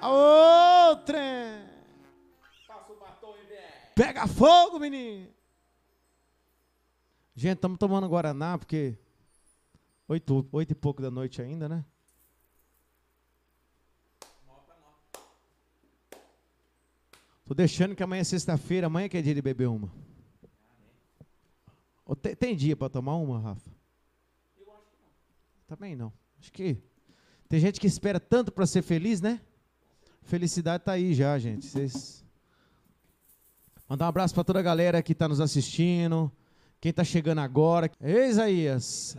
A 0.00 0.08
outra. 0.08 1.18
Pega 3.96 4.26
fogo, 4.28 4.78
menino. 4.78 5.28
Gente, 7.34 7.56
estamos 7.56 7.78
tomando 7.78 8.08
Guaraná 8.08 8.56
porque 8.56 8.96
oito, 10.06 10.46
oito 10.52 10.70
e 10.70 10.74
pouco 10.76 11.02
da 11.02 11.10
noite 11.10 11.42
ainda, 11.42 11.68
né? 11.68 11.84
Tô 17.50 17.54
deixando 17.54 17.96
que 17.96 18.02
amanhã 18.04 18.20
é 18.20 18.24
sexta-feira, 18.24 18.86
amanhã 18.86 19.08
que 19.08 19.16
é 19.16 19.22
dia 19.22 19.34
de 19.34 19.42
beber 19.42 19.66
uma. 19.66 19.90
Tem, 22.22 22.36
tem 22.36 22.54
dia 22.54 22.76
para 22.76 22.88
tomar 22.88 23.16
uma, 23.16 23.40
Rafa? 23.40 23.68
Eu 24.56 24.70
acho 24.70 24.88
que 24.88 24.96
não. 24.96 25.08
Também 25.66 25.96
não. 25.96 26.12
Acho 26.38 26.52
que 26.52 26.80
tem 27.48 27.58
gente 27.58 27.80
que 27.80 27.88
espera 27.88 28.20
tanto 28.20 28.52
para 28.52 28.64
ser 28.68 28.82
feliz, 28.82 29.20
né? 29.20 29.40
Felicidade 30.22 30.84
tá 30.84 30.92
aí 30.92 31.12
já, 31.12 31.36
gente. 31.40 31.66
Vocês 31.66 32.24
Mandar 33.88 34.04
um 34.04 34.10
abraço 34.10 34.32
para 34.32 34.44
toda 34.44 34.60
a 34.60 34.62
galera 34.62 35.02
que 35.02 35.10
está 35.10 35.26
nos 35.26 35.40
assistindo, 35.40 36.30
quem 36.80 36.90
está 36.90 37.02
chegando 37.02 37.40
agora. 37.40 37.90
Ei, 38.00 38.28
Isaías. 38.28 39.16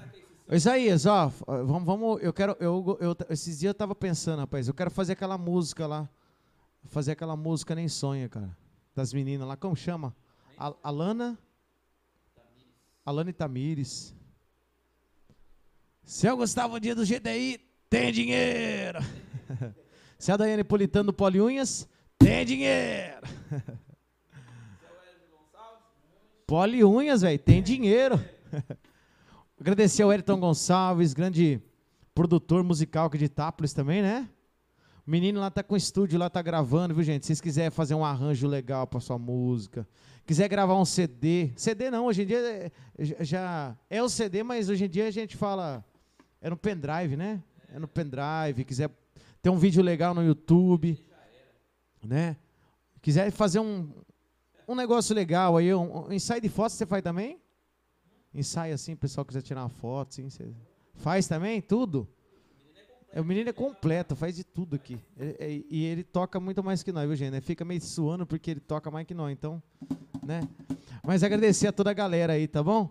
Ô, 0.47 0.55
Isaías, 0.55 1.05
ó, 1.05 1.27
vamos, 1.45 1.84
vamos, 1.84 2.23
eu 2.23 2.32
quero, 2.32 2.55
eu, 2.61 2.97
eu, 3.01 3.17
esses 3.29 3.59
dias 3.59 3.71
eu 3.71 3.77
tava 3.77 3.93
pensando, 3.93 4.39
rapaz, 4.39 4.69
eu 4.69 4.73
quero 4.73 4.89
fazer 4.89 5.11
aquela 5.11 5.38
música 5.38 5.86
lá, 5.86 6.09
fazer 6.89 7.11
aquela 7.11 7.36
música 7.36 7.75
nem 7.75 7.88
sonha, 7.88 8.27
cara, 8.27 8.55
das 8.95 9.13
meninas 9.13 9.47
lá, 9.47 9.55
como 9.55 9.75
chama? 9.75 10.15
A, 10.57 10.73
Alana? 10.84 11.38
Alana 13.05 13.29
e 13.29 13.34
Tamires. 13.34 14.15
Se 16.03 16.27
eu 16.27 16.38
Gustavo 16.38 16.79
Dia 16.79 16.93
do 16.93 17.05
GDI, 17.05 17.59
tem 17.89 18.11
dinheiro. 18.11 18.99
Se 20.19 20.32
a 20.32 20.38
Daiane 20.38 20.63
Politano 20.63 21.05
do 21.05 21.13
Poliunhas, 21.13 21.88
tem 22.19 22.45
dinheiro. 22.45 23.21
Poliunhas, 26.45 27.21
velho, 27.21 27.39
tem 27.39 27.63
dinheiro. 27.63 28.19
Agradecer 29.59 30.03
ao 30.03 30.11
Eriton 30.11 30.39
Gonçalves, 30.39 31.13
grande 31.13 31.61
produtor 32.13 32.63
musical 32.63 33.07
aqui 33.07 33.17
de 33.17 33.25
Itápolis 33.25 33.73
também, 33.73 34.01
né? 34.01 34.29
O 35.06 35.10
menino 35.12 35.39
lá 35.39 35.49
tá 35.49 35.64
com 35.64 35.76
estúdio, 35.76 36.20
lá 36.20 36.30
tá 36.30 36.41
gravando, 36.41 36.93
viu, 36.93 37.04
gente? 37.04 37.24
Se 37.24 37.28
vocês 37.28 37.41
quiserem 37.41 37.72
fazer 37.72 37.95
um 37.95 38.06
arranjo 38.06 38.47
legal 38.47 38.86
pra 38.86 38.99
sua 38.99 39.18
música, 39.18 39.88
quiser 40.26 40.47
gravar 40.47 40.76
um 40.80 40.86
CD, 40.86 41.52
CD 41.56 41.89
não, 41.89 42.06
hoje 42.06 42.22
em 42.22 42.26
dia 42.28 42.38
é- 42.39 42.72
já- 42.99 43.24
já 43.24 43.78
é 43.89 44.02
o 44.04 44.08
CD, 44.10 44.43
mas 44.43 44.70
hoje 44.70 44.86
em 44.86 44.89
dia 44.89 45.08
a 45.08 45.12
gente 45.12 45.36
fala 45.36 45.84
é 46.39 46.49
no 46.49 46.58
pendrive, 46.58 47.16
né? 47.18 47.41
É 47.74 47.80
no 47.80 47.88
pendrive, 47.88 48.64
quiser 48.66 48.89
ter 49.41 49.49
um 49.49 49.58
vídeo 49.58 49.82
legal 49.82 50.14
no 50.14 50.24
YouTube, 50.24 51.04
né? 52.04 52.38
Quiser 53.02 53.32
fazer 53.32 53.60
um, 53.60 53.89
um 54.68 54.76
negócio 54.76 55.16
legal 55.16 55.58
aí, 55.58 55.74
um, 55.74 56.08
um 56.08 56.14
ensaio 56.14 56.41
de 56.41 56.49
foto 56.49 56.72
você 56.74 56.86
faz 56.86 57.02
também? 57.04 57.39
Ensaio 58.34 58.74
assim, 58.76 58.93
o 58.93 58.97
pessoal 58.97 59.26
quiser 59.26 59.41
tirar 59.41 59.64
uma 59.64 59.70
foto, 59.70 60.22
assim, 60.22 60.56
faz 60.93 61.28
também? 61.28 61.60
Tudo? 61.60 62.08
É, 63.14 63.20
o 63.20 63.26
menino 63.26 63.49
é 63.49 63.53
completo, 63.53 64.16
faz 64.16 64.36
de 64.36 64.43
tudo 64.43 64.76
aqui. 64.76 64.97
Ele- 65.18 65.36
é- 65.39 65.64
e 65.70 65.84
ele 65.86 66.03
toca 66.03 66.39
muito 66.39 66.64
mais 66.64 66.82
que 66.82 66.91
nós, 66.91 67.05
viu, 67.07 67.16
gente? 67.16 67.41
Fica 67.41 67.66
meio 67.66 67.82
suando 67.82 68.26
porque 68.26 68.51
ele 68.51 68.59
toca 68.62 68.89
mais 68.89 69.05
que 69.05 69.14
nós, 69.14 69.32
então, 69.34 69.62
né? 70.24 70.47
Mas 71.03 71.24
agradecer 71.24 71.68
a 71.68 71.72
toda 71.74 71.89
a 71.89 71.93
galera 71.93 72.34
aí, 72.34 72.47
tá 72.47 72.64
bom? 72.64 72.89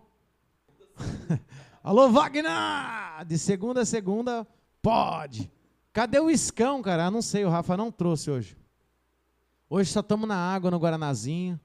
Alô, 1.82 2.10
Wagner! 2.10 3.24
De 3.26 3.38
segunda 3.38 3.80
a 3.82 3.86
segunda, 3.86 4.46
pode. 4.82 5.50
Cadê 5.92 6.20
o 6.20 6.30
iscão, 6.30 6.82
cara? 6.82 7.06
Ah, 7.06 7.10
não 7.10 7.22
sei, 7.22 7.44
o 7.44 7.48
Rafa 7.48 7.76
não 7.76 7.90
trouxe 7.90 8.30
hoje. 8.30 8.56
Hoje 9.68 9.90
só 9.90 10.00
estamos 10.00 10.28
na 10.28 10.36
água, 10.36 10.70
no 10.70 10.78
Guaranazinho. 10.78 11.58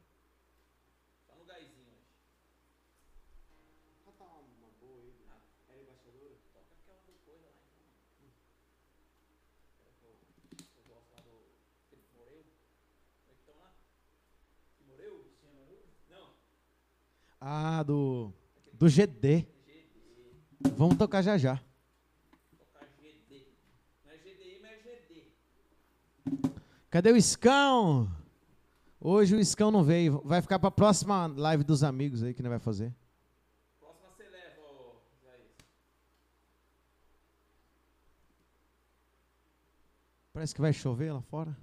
Ah, 17.48 17.84
do, 17.84 18.34
do 18.74 18.90
GD. 18.90 19.48
Vamos 20.76 20.98
tocar 20.98 21.22
já 21.22 21.38
já. 21.38 21.62
Cadê 26.90 27.12
o 27.12 27.16
Iscão? 27.16 28.12
Hoje 29.00 29.36
o 29.36 29.40
Iscão 29.40 29.70
não 29.70 29.84
veio. 29.84 30.24
Vai 30.26 30.42
ficar 30.42 30.58
para 30.58 30.70
a 30.70 30.72
próxima 30.72 31.28
live 31.28 31.64
dos 31.64 31.84
amigos 31.84 32.24
aí 32.24 32.34
que 32.34 32.42
não 32.42 32.50
vai 32.50 32.58
fazer. 32.58 32.92
Parece 40.34 40.56
que 40.56 40.62
vai 40.62 40.74
chover 40.74 41.14
lá 41.14 41.22
fora. 41.22 41.56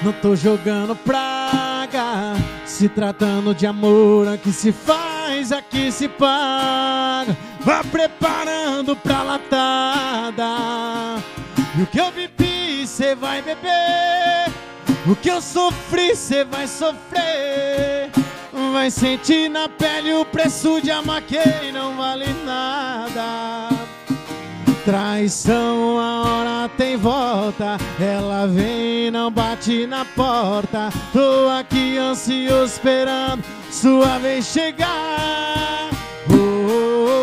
Não 0.00 0.12
tô 0.12 0.36
jogando 0.36 0.94
praga, 0.94 2.34
se 2.64 2.88
tratando 2.88 3.52
de 3.52 3.66
amor, 3.66 4.28
aqui 4.28 4.52
se 4.52 4.70
faz, 4.70 5.50
aqui 5.50 5.90
se 5.90 6.08
paga. 6.08 7.36
Vá 7.60 7.82
preparando 7.82 8.94
pra 8.94 9.22
latada. 9.22 10.44
E 11.76 11.82
o 11.82 11.86
que 11.86 11.98
eu 11.98 12.12
bebi, 12.12 12.86
cê 12.86 13.16
vai 13.16 13.42
beber. 13.42 14.52
O 15.04 15.16
que 15.16 15.30
eu 15.30 15.40
sofri, 15.40 16.14
cê 16.14 16.44
vai 16.44 16.68
sofrer. 16.68 18.10
Vai 18.72 18.92
sentir 18.92 19.50
na 19.50 19.68
pele 19.68 20.12
o 20.14 20.24
preço 20.24 20.80
de 20.80 20.92
amar 20.92 21.22
quem 21.22 21.72
não 21.72 21.96
vale 21.96 22.26
nada. 22.44 23.77
Traição, 24.88 25.98
a 25.98 26.22
hora 26.22 26.70
tem 26.70 26.96
volta. 26.96 27.76
Ela 28.00 28.46
vem, 28.46 29.10
não 29.10 29.30
bate 29.30 29.86
na 29.86 30.02
porta. 30.02 30.88
Tô 31.12 31.46
aqui 31.50 31.98
ansioso 31.98 32.72
esperando 32.72 33.44
sua 33.70 34.16
vez 34.18 34.46
chegar. 34.46 35.90
Oh, 36.30 36.32
oh, 36.32 37.06
oh, 37.06 37.17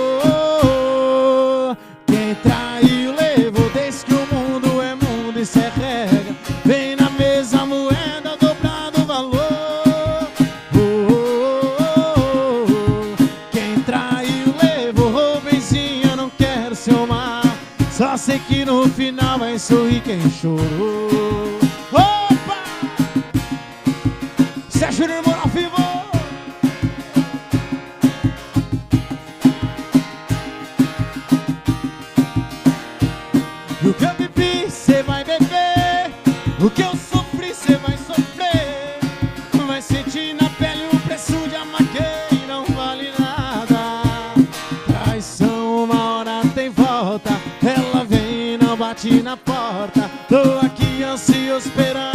Só 18.16 18.20
sei 18.20 18.40
que 18.40 18.64
no 18.64 18.88
final 18.88 19.38
vai 19.38 19.60
sorrir 19.60 20.00
quem 20.00 20.22
chorou. 20.32 21.60
Opa! 21.92 22.64
Sérgio 24.70 25.04
Irmão 25.04 25.36
ao 25.38 25.50
vivo! 25.50 25.76
E 33.84 33.88
o 33.90 33.94
que 33.94 34.06
eu 34.06 34.14
bebi, 34.14 34.72
cê 34.72 35.04
vai 35.04 35.26
beber. 35.26 36.14
O 36.62 36.70
que 36.70 36.84
eu 36.84 36.95
bate 49.06 49.22
na 49.22 49.38
porta. 49.38 50.10
Tô 50.28 50.66
aqui 50.66 51.04
ansioso 51.04 51.68
esperando 51.68 52.15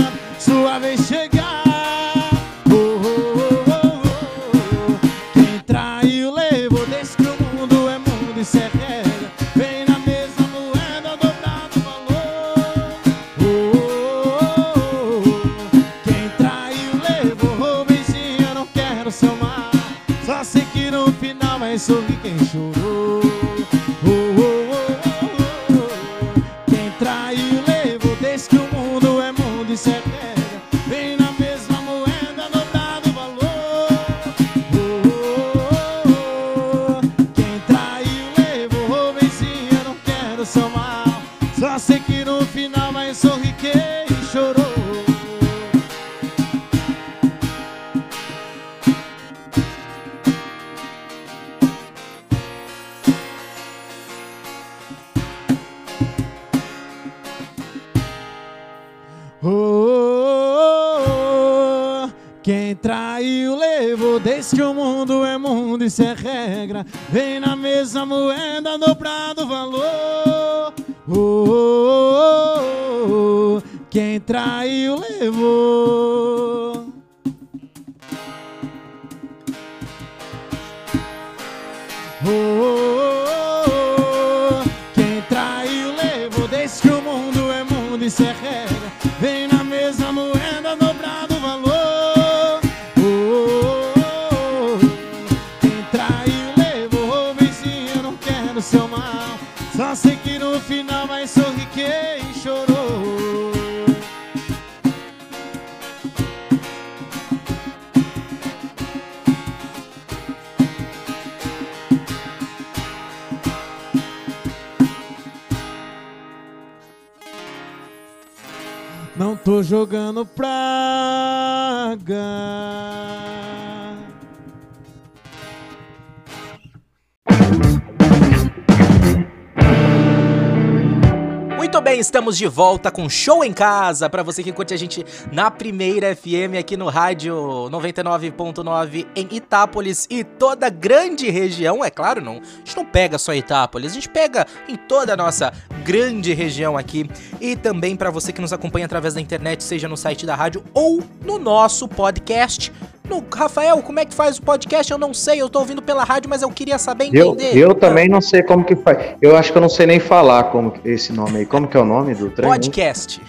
estamos 132.30 132.38
de 132.38 132.46
volta 132.46 132.90
com 132.90 133.08
Show 133.08 133.44
em 133.44 133.52
Casa. 133.52 134.08
Pra 134.08 134.22
você 134.22 134.42
que 134.42 134.52
curte 134.52 134.72
a 134.72 134.76
gente 134.76 135.04
na 135.32 135.50
primeira 135.50 136.14
FM 136.14 136.58
aqui 136.58 136.76
no 136.76 136.88
rádio 136.88 137.34
99.9 137.70 139.06
em 139.16 139.28
Itápolis 139.32 140.06
e 140.08 140.22
toda 140.22 140.66
a 140.66 140.70
grande 140.70 141.28
região, 141.30 141.84
é 141.84 141.90
claro, 141.90 142.20
não. 142.20 142.34
A 142.34 142.58
gente 142.64 142.76
não 142.76 142.84
pega 142.84 143.18
só 143.18 143.34
Itápolis, 143.34 143.92
a 143.92 143.94
gente 143.94 144.08
pega 144.08 144.46
em 144.68 144.76
toda 144.76 145.14
a 145.14 145.16
nossa 145.16 145.52
grande 145.84 146.32
região 146.32 146.76
aqui. 146.76 147.08
E 147.40 147.56
também 147.56 147.96
pra 147.96 148.10
você 148.10 148.32
que 148.32 148.40
nos 148.40 148.52
acompanha 148.52 148.86
através 148.86 149.14
da 149.14 149.20
internet, 149.20 149.64
seja 149.64 149.88
no 149.88 149.96
site 149.96 150.24
da 150.24 150.34
rádio 150.34 150.62
ou 150.72 151.02
no 151.24 151.38
nosso 151.38 151.88
podcast. 151.88 152.72
No, 153.10 153.24
Rafael, 153.34 153.76
como 153.82 153.98
é 153.98 154.04
que 154.04 154.14
faz 154.14 154.38
o 154.38 154.42
podcast? 154.42 154.90
Eu 154.92 154.96
não 154.98 155.12
sei, 155.12 155.42
eu 155.42 155.48
tô 155.50 155.58
ouvindo 155.58 155.82
pela 155.82 156.04
rádio, 156.04 156.30
mas 156.30 156.42
eu 156.42 156.50
queria 156.50 156.78
saber 156.78 157.10
Eu, 157.12 157.32
entender. 157.32 157.58
eu 157.58 157.74
também 157.74 158.08
não 158.08 158.20
sei 158.20 158.42
como 158.42 158.64
que 158.64 158.76
faz. 158.76 159.16
Eu 159.20 159.36
acho 159.36 159.50
que 159.50 159.58
eu 159.58 159.62
não 159.62 159.68
sei 159.68 159.86
nem 159.86 159.98
falar 159.98 160.44
como 160.44 160.72
esse 160.84 161.12
nome 161.12 161.38
aí. 161.38 161.46
Como 161.46 161.66
que 161.66 161.76
é 161.76 161.80
o 161.80 161.84
nome 161.84 162.14
do 162.14 162.30
trem? 162.30 162.48
Podcast. 162.48 163.20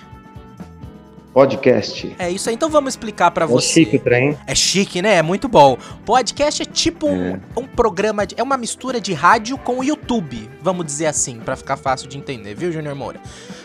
Podcast. 1.33 2.13
É 2.19 2.29
isso 2.29 2.49
aí, 2.49 2.55
então 2.55 2.69
vamos 2.69 2.91
explicar 2.93 3.31
pra 3.31 3.45
É 3.45 3.47
você. 3.47 3.67
chique 3.67 3.95
o 3.95 3.99
trem. 3.99 4.37
É 4.45 4.53
chique, 4.53 5.01
né? 5.01 5.15
É 5.15 5.21
muito 5.21 5.47
bom. 5.47 5.77
Podcast 6.05 6.61
é 6.61 6.65
tipo 6.65 7.07
um, 7.07 7.39
um 7.55 7.65
programa, 7.65 8.27
de, 8.27 8.35
é 8.37 8.43
uma 8.43 8.57
mistura 8.57 8.99
de 8.99 9.13
rádio 9.13 9.57
com 9.57 9.79
o 9.79 9.83
YouTube, 9.83 10.49
vamos 10.61 10.85
dizer 10.85 11.05
assim, 11.07 11.39
pra 11.39 11.55
ficar 11.55 11.77
fácil 11.77 12.09
de 12.09 12.17
entender, 12.17 12.53
viu, 12.53 12.69
Junior 12.71 12.95
Moura? 12.95 13.19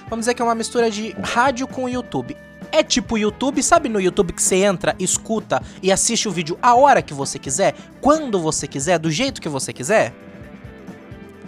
Vamos 0.09 0.21
dizer 0.25 0.35
que 0.35 0.41
é 0.43 0.45
uma 0.45 0.55
mistura 0.55 0.89
de 0.91 1.15
rádio 1.25 1.67
com 1.67 1.85
o 1.85 1.89
YouTube. 1.89 2.37
É 2.77 2.83
tipo 2.83 3.17
YouTube, 3.17 3.63
sabe 3.63 3.89
no 3.89 3.99
YouTube 3.99 4.35
que 4.35 4.43
você 4.43 4.57
entra, 4.57 4.95
escuta 5.01 5.63
e 5.83 5.91
assiste 5.91 6.29
o 6.29 6.31
vídeo 6.31 6.59
a 6.61 6.75
hora 6.75 7.01
que 7.01 7.15
você 7.15 7.39
quiser, 7.39 7.75
quando 8.03 8.39
você 8.39 8.67
quiser, 8.67 8.99
do 8.99 9.11
jeito 9.11 9.41
que 9.41 9.49
você 9.49 9.73
quiser? 9.73 10.13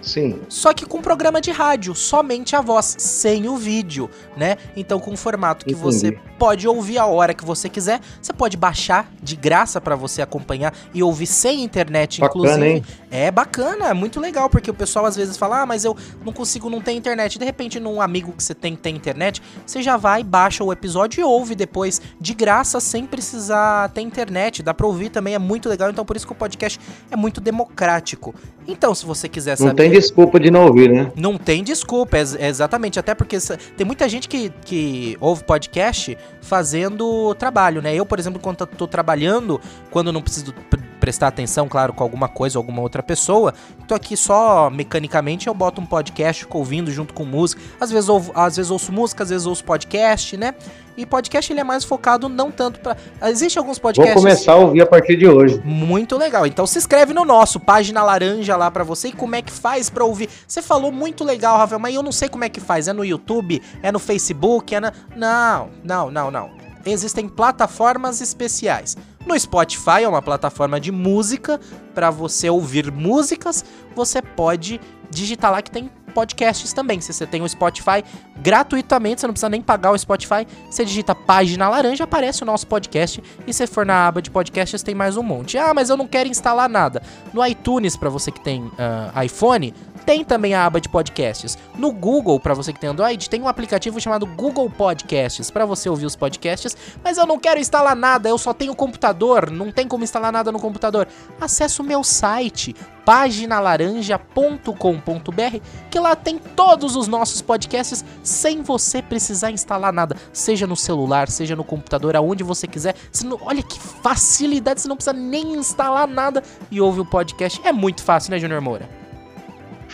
Sim. 0.03 0.41
Só 0.49 0.73
que 0.73 0.85
com 0.87 1.01
programa 1.01 1.41
de 1.41 1.51
rádio, 1.51 1.95
somente 1.95 2.55
a 2.57 2.61
voz, 2.61 2.97
sem 2.99 3.49
o 3.49 3.57
vídeo, 3.57 4.09
né? 4.37 4.57
Então 4.77 4.99
com 5.01 5.11
um 5.13 5.17
formato 5.17 5.65
que 5.65 5.73
Entendi. 5.73 5.85
você 5.85 6.19
pode 6.39 6.69
ouvir 6.69 6.99
a 6.99 7.07
hora 7.07 7.35
que 7.35 7.45
você 7.45 7.69
quiser, 7.69 8.01
você 8.23 8.33
pode 8.33 8.57
baixar 8.57 9.11
de 9.23 9.35
graça 9.35 9.81
pra 9.81 9.97
você 9.97 10.23
acompanhar 10.23 10.73
e 10.95 11.03
ouvir 11.03 11.27
sem 11.27 11.63
internet, 11.65 12.21
Bacana, 12.21 12.45
inclusive. 12.45 12.67
hein? 12.69 12.85
É 13.11 13.31
bacana, 13.31 13.89
é 13.89 13.95
muito 13.95 14.21
legal, 14.21 14.49
porque 14.49 14.71
o 14.71 14.75
pessoal 14.75 15.05
às 15.07 15.17
vezes 15.17 15.37
fala: 15.37 15.63
"Ah, 15.63 15.67
mas 15.67 15.85
eu 15.85 15.97
não 16.25 16.33
consigo, 16.33 16.71
não 16.71 16.81
tem 16.81 16.97
internet". 16.97 17.39
De 17.39 17.45
repente, 17.45 17.81
num 17.81 18.01
amigo 18.01 18.33
que 18.33 18.43
você 18.43 18.55
tem 18.55 18.77
tem 18.77 18.95
internet, 18.95 19.43
você 19.67 19.83
já 19.83 19.97
vai, 19.97 20.23
baixa 20.23 20.63
o 20.63 20.73
episódio 20.73 21.21
e 21.21 21.25
ouve 21.25 21.55
depois 21.55 22.01
de 22.21 22.35
graça 22.35 22.79
sem 22.81 23.05
precisar 23.07 23.89
ter 23.91 24.01
internet. 24.03 24.63
Dá 24.63 24.73
pra 24.73 24.87
ouvir 24.87 25.09
também, 25.11 25.35
é 25.35 25.39
muito 25.39 25.69
legal. 25.69 25.91
Então 25.91 26.05
por 26.05 26.17
isso 26.17 26.27
que 26.27 26.33
o 26.33 26.37
podcast 26.37 26.79
é 27.11 27.17
muito 27.17 27.41
democrático. 27.41 28.35
Então, 28.71 28.95
se 28.95 29.07
você 29.07 29.29
quiser 29.29 29.57
saber 29.57 29.88
tem 29.91 29.99
desculpa 30.01 30.39
de 30.41 30.51
não 30.51 30.67
ouvir, 30.67 30.91
né? 30.91 31.11
não 31.17 31.37
tem 31.37 31.63
desculpa, 31.63 32.19
ex- 32.19 32.37
exatamente. 32.39 32.99
Até 32.99 33.15
porque 33.15 33.37
tem 33.77 33.87
muita 33.87 34.09
gente 34.09 34.29
que, 34.29 34.51
que 34.65 35.17
ouve 35.21 35.45
podcast 35.45 36.17
fazendo 36.41 37.35
trabalho, 37.35 37.83
né? 37.83 37.95
Eu, 37.95 38.07
por 38.07 38.19
exemplo, 38.19 38.41
quando 38.41 38.67
tô 38.67 38.87
trabalhando, 38.87 39.61
quando 39.91 40.13
não 40.13 40.23
preciso 40.23 40.53
pre- 40.71 40.81
prestar 40.99 41.29
atenção, 41.29 41.69
claro, 41.69 41.93
com 41.93 42.03
alguma 42.03 42.29
coisa 42.29 42.59
ou 42.59 42.63
alguma 42.63 42.83
outra 42.83 43.03
pessoa, 43.03 43.55
tô 43.87 43.95
aqui 43.95 44.17
só 44.17 44.69
mecanicamente, 44.71 45.47
eu 45.47 45.55
boto 45.55 45.81
um 45.81 45.87
podcast, 45.87 46.45
fico 46.45 46.59
ouvindo 46.59 46.91
junto 46.91 47.15
com 47.15 47.25
música. 47.25 47.61
Às 47.81 47.91
vezes, 47.91 48.09
ouvo, 48.09 48.33
às 48.35 48.57
vezes 48.57 48.71
ouço 48.71 48.93
música, 48.93 49.23
às 49.23 49.31
vezes 49.31 49.47
ouço 49.47 49.65
podcast, 49.65 50.37
né? 50.37 50.55
E 50.97 51.07
podcast 51.07 51.53
ele 51.53 51.61
é 51.61 51.65
mais 51.65 51.85
focado 51.85 52.29
não 52.29 52.51
tanto 52.51 52.81
pra. 52.81 52.97
Existe 53.23 53.57
alguns 53.57 53.79
Vou 53.79 53.83
podcasts. 53.83 54.15
começar 54.15 54.53
a 54.55 54.57
ouvir 54.57 54.83
a 54.83 54.87
partir 54.87 55.17
de 55.17 55.29
hoje. 55.29 55.63
Muito 55.65 56.17
legal. 56.17 56.45
Então 56.45 56.67
se 56.67 56.77
inscreve 56.77 57.15
no 57.15 57.25
nosso, 57.25 57.61
página 57.61 58.03
laranja 58.03 58.57
lá 58.57 58.69
pra 58.69 58.83
você 58.83 59.09
e 59.09 59.13
como 59.13 59.37
é 59.37 59.41
que 59.41 59.53
faz 59.53 59.89
pra 59.89 60.05
ouvir. 60.05 60.29
Você 60.47 60.61
falou 60.61 60.91
muito 60.91 61.23
legal, 61.23 61.57
Rafael, 61.57 61.79
mas 61.79 61.95
eu 61.95 62.03
não 62.03 62.11
sei 62.11 62.29
como 62.29 62.43
é 62.43 62.49
que 62.49 62.61
faz. 62.61 62.89
É 62.89 62.93
no 62.93 63.05
YouTube? 63.05 63.63
É 63.81 63.93
no 63.93 64.01
Facebook? 64.01 64.75
É 64.75 64.81
na... 64.81 64.93
Não, 65.15 65.69
não, 65.85 66.11
não, 66.11 66.31
não. 66.33 66.68
Existem 66.85 67.29
plataformas 67.29 68.21
especiais. 68.21 68.97
No 69.27 69.39
Spotify 69.39 70.03
é 70.03 70.09
uma 70.09 70.23
plataforma 70.23 70.81
de 70.81 70.91
música 70.91 71.61
pra 71.95 72.11
você 72.11 72.49
ouvir 72.49 72.91
músicas. 72.91 73.65
Você 73.95 74.23
pode 74.23 74.81
digitar 75.11 75.51
lá 75.51 75.61
que 75.63 75.71
tem 75.71 75.91
podcasts 76.19 76.73
também. 76.73 77.01
Se 77.01 77.13
você 77.13 77.27
tem 77.27 77.43
o 77.43 77.49
Spotify 77.49 78.03
gratuitamente, 78.39 79.21
você 79.21 79.27
não 79.27 79.35
precisa 79.35 79.49
nem 79.49 79.63
pagar 79.63 79.93
o 79.93 79.99
Spotify. 79.99 80.47
Você 80.69 80.85
digita 80.85 81.15
página 81.15 81.69
laranja, 81.69 82.05
aparece 82.05 82.43
o 82.43 82.47
nosso 82.47 82.67
podcast. 82.67 83.23
E 83.47 83.53
se 83.53 83.67
for 83.67 83.87
na 83.87 84.09
aba 84.09 84.21
de 84.21 84.31
podcasts, 84.31 84.83
tem 84.83 84.95
mais 84.95 85.17
um 85.17 85.23
monte. 85.23 85.57
Ah, 85.57 85.73
mas 85.73 85.91
eu 85.91 85.97
não 85.97 86.07
quero 86.07 86.29
instalar 86.29 86.69
nada. 86.69 87.03
No 87.33 87.45
iTunes, 87.47 87.97
pra 87.97 88.11
você 88.11 88.31
que 88.33 88.41
tem 88.41 88.71
ah, 88.79 89.25
iPhone, 89.25 89.73
tem 90.09 90.25
também 90.25 90.55
a 90.55 90.65
aba 90.65 90.81
de 90.81 90.89
podcasts. 90.89 91.59
No 91.77 91.93
Google, 91.93 92.41
pra 92.41 92.55
você 92.55 92.73
que 92.73 92.81
tem 92.81 92.89
Android, 92.89 93.29
tem 93.29 93.43
um 93.43 93.47
aplicativo 93.47 94.01
chamado 94.01 94.25
Google 94.25 94.71
Podcasts 94.71 95.51
pra 95.51 95.67
você 95.67 95.91
ouvir 95.91 96.07
os 96.07 96.17
podcasts. 96.17 96.75
Mas 97.05 97.19
eu 97.19 97.27
não 97.27 97.39
quero 97.39 97.61
instalar 97.61 97.95
nada, 97.95 98.27
eu 98.27 98.39
só 98.39 98.55
tenho 98.55 98.75
computador, 98.75 99.51
não 99.51 99.71
tem 99.71 99.87
como 99.87 100.03
instalar 100.03 100.33
nada 100.33 100.51
no 100.51 100.59
computador. 100.59 101.07
Acesse 101.39 101.83
o 101.83 101.85
meu 101.85 102.03
site 102.03 102.75
paginalaranja.com.br, 103.05 105.59
que 105.91 106.01
lá 106.01 106.17
tem 106.17 106.39
todos 106.39 106.97
os 106.97 107.07
nossos 107.07 107.43
podcasts 107.43 108.03
sem 108.23 108.63
você 108.63 109.03
precisar 109.03 109.51
instalar 109.51 109.93
nada, 109.93 110.17
seja 110.33 110.67
no 110.67 110.75
celular, 110.75 111.29
seja 111.29 111.55
no 111.55 111.65
computador, 111.65 112.17
aonde 112.17 112.43
você 112.43 112.67
quiser. 112.67 112.95
Você 113.13 113.27
não- 113.27 113.39
olha 113.43 113.63
que 113.63 113.79
facilidade, 113.79 114.81
você 114.81 114.89
não 114.89 114.97
precisa 114.97 115.13
nem 115.13 115.53
instalar 115.53 116.09
nada 116.09 116.43
e 116.71 116.81
ouve 116.81 117.01
o 117.01 117.05
podcast. 117.05 117.61
É 117.63 117.75
muito 117.75 118.03
fácil, 118.03 118.31
né, 118.31 118.39
Junior 118.39 118.63
Moura? 118.63 118.98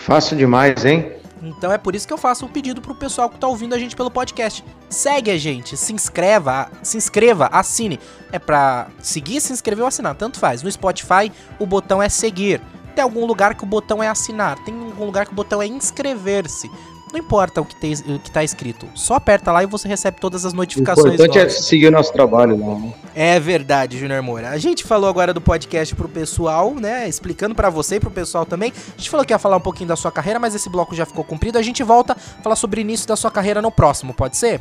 Fácil 0.05 0.37
demais, 0.37 0.85
hein? 0.85 1.13
Então 1.43 1.73
é 1.73 1.79
por 1.79 1.95
isso 1.95 2.07
que 2.07 2.13
eu 2.13 2.19
faço 2.19 2.45
um 2.45 2.49
pedido 2.49 2.79
pro 2.83 2.95
pessoal 2.95 3.31
que 3.31 3.39
tá 3.39 3.49
ouvindo 3.49 3.75
a 3.75 3.79
gente 3.79 3.97
pelo 3.97 4.11
podcast. 4.11 4.63
Segue 4.91 5.31
a 5.31 5.39
gente, 5.39 5.79
se 5.79 5.95
inscreva, 5.95 6.71
se 6.83 6.99
inscreva, 6.99 7.49
assine. 7.51 7.99
É 8.31 8.39
pra 8.39 8.89
seguir, 8.99 9.41
se 9.41 9.51
inscrever 9.51 9.81
ou 9.81 9.89
assinar, 9.89 10.15
tanto 10.15 10.39
faz. 10.39 10.63
No 10.63 10.71
Spotify, 10.71 11.33
o 11.59 11.65
botão 11.65 12.03
é 12.03 12.11
seguir. 12.11 12.61
Tem 12.95 13.03
algum 13.03 13.25
lugar 13.25 13.55
que 13.55 13.65
o 13.65 13.67
botão 13.67 14.03
é 14.03 14.09
assinar, 14.09 14.63
tem 14.63 14.75
algum 14.75 15.07
lugar 15.07 15.25
que 15.25 15.33
o 15.33 15.35
botão 15.35 15.63
é 15.63 15.67
inscrever-se. 15.67 16.71
Não 17.13 17.21
importa 17.21 17.61
o 17.61 17.65
que, 17.65 17.77
tem, 17.77 17.93
o 17.95 18.19
que 18.19 18.29
tá 18.31 18.43
escrito. 18.43 18.89
Só 18.95 19.15
aperta 19.15 19.53
lá 19.53 19.63
e 19.63 19.67
você 19.67 19.87
recebe 19.87 20.19
todas 20.21 20.45
as 20.45 20.53
O 20.53 20.57
notificações. 20.57 21.15
importante 21.15 21.39
é 21.39 21.49
seguir 21.49 21.87
o 21.87 21.91
nosso 21.93 22.13
trabalho 22.13 22.59
lá. 22.59 22.75
né? 22.75 22.93
É 23.15 23.39
verdade, 23.39 23.97
Junior 23.99 24.21
Moura. 24.21 24.51
A 24.51 24.59
gente 24.59 24.83
falou 24.83 25.09
agora 25.09 25.33
do 25.33 25.41
podcast 25.41 25.95
pro 25.95 26.09
pessoal, 26.09 26.75
né? 26.75 27.09
Explicando 27.09 27.55
pra 27.55 27.71
você 27.71 27.97
e 27.97 28.01
pro 28.01 28.11
pessoal 28.11 28.45
também. 28.45 28.73
A 28.73 28.97
gente 28.99 29.09
falou 29.11 29.25
que 29.25 29.33
ia 29.33 29.39
falar 29.39 29.57
um 29.59 29.61
pouquinho 29.61 29.89
da 29.89 29.95
sua 29.95 30.11
carreira, 30.11 30.41
mas 30.41 30.57
esse 30.57 30.69
bloco 30.69 30.93
já 30.95 31.07
ficou 31.07 31.23
cumprido. 31.23 31.57
A 31.57 31.63
gente 31.63 31.85
volta 31.85 32.15
a 32.15 32.43
falar 32.43 32.57
sobre 32.57 32.81
o 32.81 32.83
início 32.83 33.07
da 33.07 33.15
sua 33.15 33.31
carreira 33.31 33.63
no 33.63 33.71
próximo, 33.71 34.13
pode 34.13 34.37
ser? 34.37 34.61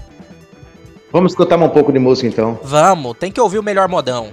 Vamos 1.12 1.32
escutar 1.32 1.58
um 1.58 1.70
pouco 1.70 1.92
de 1.92 1.98
música 2.00 2.28
então. 2.28 2.60
Vamos, 2.64 3.16
tem 3.18 3.32
que 3.32 3.42
ouvir 3.42 3.58
o 3.58 3.64
melhor 3.64 3.88
modão. 3.88 4.30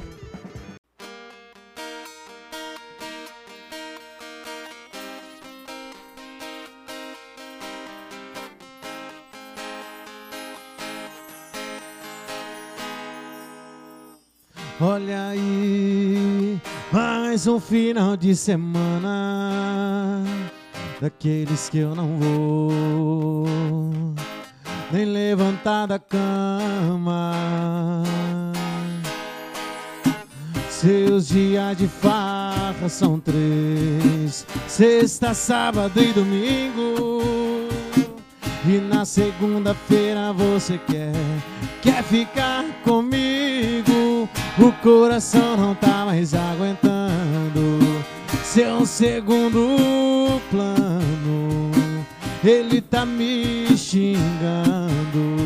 Olha 14.83 15.29
aí, 15.29 16.59
mais 16.91 17.47
um 17.47 17.61
final 17.61 18.17
de 18.17 18.35
semana 18.35 20.25
daqueles 20.99 21.69
que 21.69 21.77
eu 21.81 21.95
não 21.95 22.17
vou 22.17 23.45
nem 24.91 25.05
levantar 25.05 25.85
da 25.85 25.99
cama. 25.99 27.35
Seus 30.71 31.29
dias 31.29 31.77
de 31.77 31.87
farra 31.87 32.89
são 32.89 33.21
três: 33.21 34.47
sexta, 34.67 35.35
sábado 35.35 36.01
e 36.01 36.11
domingo. 36.15 37.69
E 38.67 38.79
na 38.79 39.05
segunda-feira 39.05 40.33
você 40.33 40.79
quer, 40.79 41.13
quer 41.83 42.03
ficar 42.03 42.65
comigo. 42.83 44.27
O 44.59 44.73
coração 44.83 45.57
não 45.57 45.75
tá 45.75 46.05
mais 46.05 46.35
aguentando 46.35 47.79
seu 48.43 48.85
segundo 48.85 50.41
plano. 50.51 51.71
Ele 52.43 52.81
tá 52.81 53.07
me 53.07 53.77
xingando, 53.77 55.37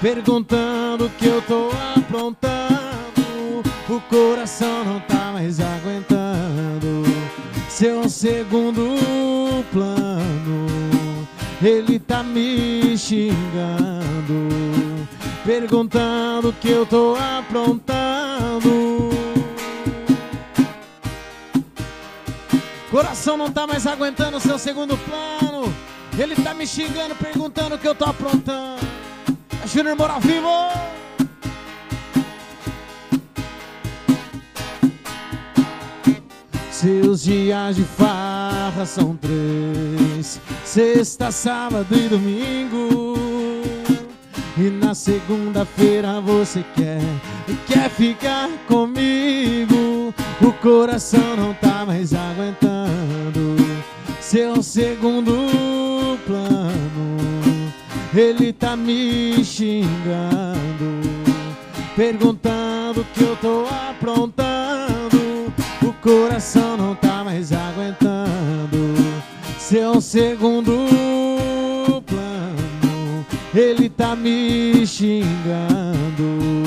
perguntando 0.00 1.06
o 1.06 1.10
que 1.10 1.26
eu 1.26 1.40
tô 1.42 1.70
aprontando. 1.96 3.62
O 3.88 4.00
coração 4.00 4.84
não 4.84 5.00
tá 5.00 5.30
mais 5.32 5.60
aguentando 5.60 7.04
seu 7.68 8.08
segundo 8.08 8.96
plano. 9.72 10.66
Ele 11.62 11.98
tá 11.98 12.22
me 12.22 12.96
xingando, 12.98 14.48
perguntando 15.48 16.52
que 16.60 16.68
eu 16.68 16.84
tô 16.84 17.16
aprontando. 17.16 19.08
Coração 22.90 23.38
não 23.38 23.50
tá 23.50 23.66
mais 23.66 23.86
aguentando 23.86 24.38
seu 24.40 24.58
segundo 24.58 24.94
plano. 24.98 25.72
Ele 26.18 26.36
tá 26.36 26.52
me 26.52 26.66
xingando, 26.66 27.14
perguntando 27.14 27.76
o 27.76 27.78
que 27.78 27.88
eu 27.88 27.94
tô 27.94 28.04
aprontando. 28.04 28.86
É 29.64 29.66
Júnior 29.66 29.96
Moura 29.96 30.12
ao 30.12 30.20
vivo! 30.20 30.48
Seus 36.70 37.22
dias 37.22 37.76
de 37.76 37.84
farra 37.84 38.84
são 38.84 39.16
três: 39.16 40.38
sexta, 40.62 41.32
sábado 41.32 41.96
e 41.96 42.06
domingo. 42.06 43.08
E 44.60 44.70
na 44.70 44.92
segunda-feira 44.92 46.20
você 46.20 46.64
quer, 46.74 47.00
quer 47.68 47.88
ficar 47.90 48.48
comigo. 48.66 50.12
O 50.42 50.52
coração 50.54 51.36
não 51.36 51.54
tá 51.54 51.86
mais 51.86 52.12
aguentando 52.12 53.56
seu 54.20 54.60
segundo 54.60 56.18
plano. 56.26 57.72
Ele 58.12 58.52
tá 58.52 58.74
me 58.74 59.44
xingando, 59.44 59.88
perguntando 61.94 63.06
que 63.14 63.22
eu 63.22 63.36
tô 63.36 63.64
aprontando. 63.88 65.52
O 65.82 65.92
coração 66.02 66.76
não 66.76 66.96
tá 66.96 67.22
mais 67.22 67.52
aguentando 67.52 68.96
seu 69.56 70.00
segundo. 70.00 71.17
Ele 73.58 73.88
tá 73.88 74.14
me 74.14 74.86
xingando, 74.86 76.62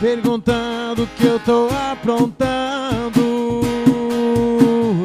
perguntando 0.00 1.04
que 1.16 1.26
eu 1.26 1.40
tô 1.40 1.68
aprontando. 1.90 3.60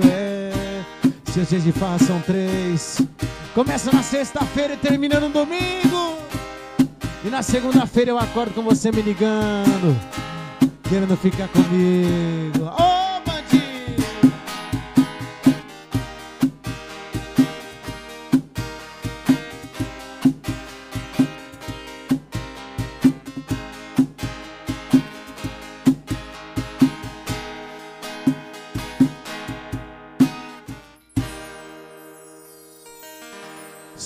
É, 0.07 0.51
seus 1.31 1.49
dias 1.49 1.63
de 1.63 1.71
farra 1.71 1.97
são 1.97 2.21
três. 2.21 3.01
Começa 3.55 3.91
na 3.91 4.03
sexta-feira 4.03 4.75
e 4.75 4.77
termina 4.77 5.19
no 5.19 5.29
domingo. 5.29 6.19
E 7.25 7.29
na 7.31 7.41
segunda-feira 7.41 8.11
eu 8.11 8.19
acordo 8.19 8.53
com 8.53 8.61
você 8.61 8.91
me 8.91 9.01
ligando, 9.01 9.99
querendo 10.87 11.17
ficar 11.17 11.47
comigo. 11.47 12.63
Ô, 12.79 12.86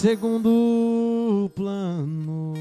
Segundo 0.01 1.51
plano. 1.53 2.55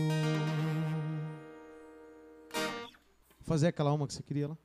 Fazer 3.41 3.69
aquela 3.69 3.95
uma 3.95 4.07
que 4.07 4.13
você 4.13 4.23
queria 4.23 4.49
lá. 4.49 4.57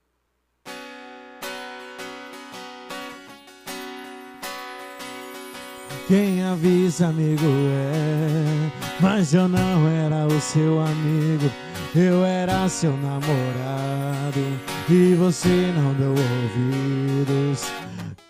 Quem 6.09 6.43
avisa, 6.43 7.07
amigo, 7.07 7.45
é. 7.45 9.01
Mas 9.01 9.33
eu 9.33 9.47
não 9.47 9.87
era 9.87 10.27
o 10.27 10.41
seu 10.41 10.81
amigo, 10.81 11.49
eu 11.95 12.25
era 12.25 12.67
seu 12.67 12.91
namorado. 12.97 14.41
E 14.89 15.15
você 15.15 15.71
não 15.77 15.93
deu 15.93 16.09
ouvidos. 16.09 17.71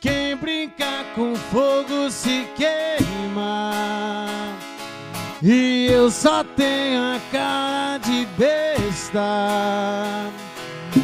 Quem 0.05 0.35
brinca 0.35 1.03
com 1.15 1.35
fogo 1.35 2.11
se 2.11 2.47
queima. 2.55 3.71
E 5.41 5.87
eu 5.87 6.11
só 6.11 6.43
tenho 6.43 7.01
a 7.01 7.19
cara 7.31 7.97
de 7.97 8.27
besta. 8.37 10.29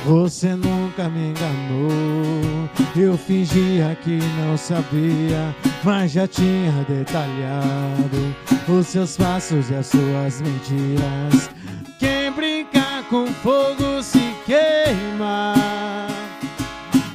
Você 0.06 0.50
nunca 0.50 1.10
me 1.10 1.30
enganou. 1.32 2.70
Eu 2.96 3.18
fingia 3.18 3.98
que 4.04 4.20
não 4.40 4.56
sabia, 4.56 5.56
mas 5.84 6.12
já 6.12 6.28
tinha 6.28 6.86
detalhado 6.88 8.36
os 8.70 8.86
seus 8.86 9.18
passos 9.18 9.72
e 9.72 9.76
as 9.78 9.88
suas 9.88 10.42
mentiras. 10.42 11.50
Quem 11.98 12.32
brinca 12.32 13.04
com 13.10 13.26
fogo 13.26 14.04
se 14.04 14.36
queima. 14.46 16.11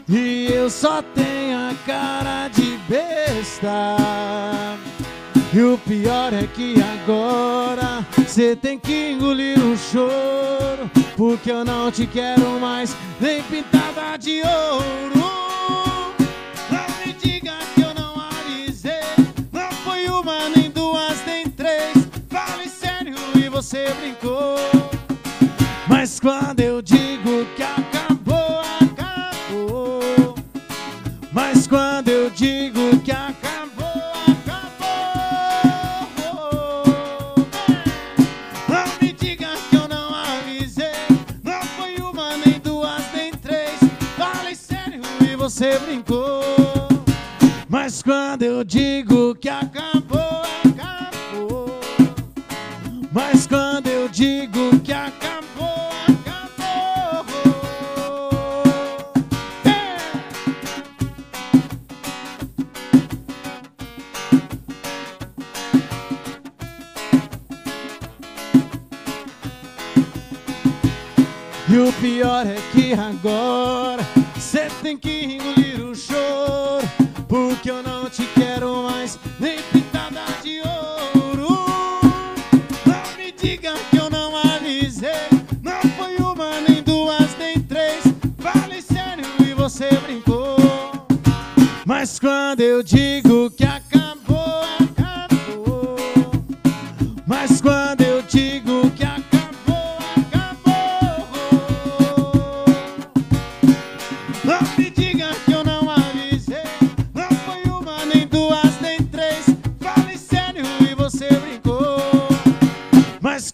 E 0.09 0.47
eu 0.53 0.71
só 0.71 1.03
tenho 1.03 1.59
a 1.59 1.75
cara 1.85 2.49
de 2.49 2.79
besta. 2.89 3.97
E 5.53 5.61
o 5.61 5.77
pior 5.79 6.33
é 6.33 6.47
que 6.47 6.77
agora 6.81 8.07
cê 8.29 8.55
tem 8.55 8.79
que 8.79 9.13
engolir 9.13 9.59
o 9.59 9.77
choro. 9.77 10.89
Porque 11.17 11.51
eu 11.51 11.65
não 11.65 11.91
te 11.91 12.07
quero 12.07 12.61
mais, 12.61 12.97
nem 13.21 13.43
pintada 13.45 14.17
de 14.17 14.43
ouro. 14.43 16.15
Não 16.71 16.87
me 17.05 17.13
diga 17.15 17.55
que 17.75 17.81
eu 17.81 17.93
não 17.95 18.15
avisei. 18.21 19.01
Não 19.53 19.73
foi 19.85 20.09
uma, 20.09 20.49
nem 20.51 20.71
duas, 20.71 21.25
nem 21.27 21.49
três. 21.51 21.97
Fale 22.31 22.69
sério 22.69 23.17
e 23.35 23.49
você 23.49 23.93
brincou. 24.01 24.57
Mas 25.89 26.21
quando 26.21 26.61
eu 26.61 26.81
digo 26.81 27.45
que 27.57 27.63
acabou, 27.63 27.86
Mas 31.67 31.81
quando 31.81 32.09
eu 32.11 32.31
digo 32.31 32.97
que 33.01 33.11
acabou, 33.11 33.85
acabou. 34.29 35.25
Não 38.69 38.87
me 39.03 39.13
diga 39.13 39.49
que 39.69 39.75
eu 39.75 39.89
não 39.89 40.15
avisei. 40.15 40.93
Não 41.43 41.61
foi 41.61 41.97
uma, 41.97 42.37
nem 42.37 42.61
duas, 42.61 43.03
nem 43.13 43.33
três. 43.33 43.81
Fale 44.17 44.55
sério 44.55 45.01
e 45.29 45.35
você 45.35 45.77
brincou. 45.81 46.41
quando 48.05 48.43
eu 48.45 48.63
digo 48.63 49.35
que 49.35 49.49
acabou, 49.49 50.43
acabou. 50.65 51.81
Mas 53.11 53.49
quando 53.49 53.89
eu 53.89 54.09
digo 54.09 54.79
que 54.85 54.93
acabou, 54.93 55.36
E 71.77 71.79
o 71.79 71.93
pior 71.93 72.47
é 72.47 72.57
que 72.73 72.95
agora 72.95 74.03
cê 74.41 74.67
tem 74.83 74.97
que 74.97 75.25
engolir 75.27 75.85
o 75.85 75.95
choro. 75.95 76.89
Porque 77.29 77.71
eu 77.71 77.83
não 77.83 78.09
te 78.09 78.25
quero 78.35 78.85
mais, 78.85 79.19
nem 79.39 79.59
pintada 79.71 80.23
de 80.43 80.63
ouro. 80.63 81.67
Não 82.87 83.19
me 83.19 83.31
diga 83.31 83.75
que 83.91 83.99
eu 83.99 84.09
não 84.09 84.35
avisei. 84.35 85.11
Não 85.63 85.83
foi 85.99 86.17
uma, 86.17 86.63
nem 86.67 86.83
duas, 86.83 87.37
nem 87.39 87.61
três. 87.61 88.05
Fale 88.39 88.81
sério 88.81 89.27
e 89.47 89.53
você 89.53 89.91
brincou. 89.99 90.57
Mas 91.85 92.19
quando 92.19 92.63
eu 92.63 92.83
digo 92.83 93.51
que 93.51 93.67
acabou, 93.67 94.63
acabou. 94.81 95.97
Mas 97.27 97.61
quando 97.61 98.01
eu 98.01 98.23
digo 98.23 98.46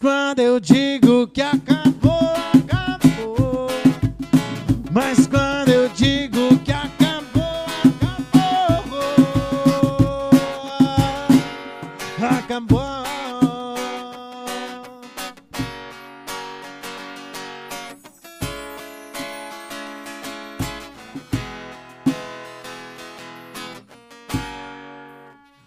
quando 0.02 0.40
eu 0.40 0.58
digo 0.58 1.28
que 1.28 1.40
acabou, 1.40 2.34
acabou. 2.52 3.68
Mas 4.90 5.28
quando 5.28 5.68
eu 5.68 5.88
digo 5.90 6.58
que 6.58 6.72
acabou, 6.72 7.64
acabou. 7.86 9.12
Acabou. 12.20 12.82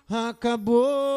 Acabou. 0.10 1.15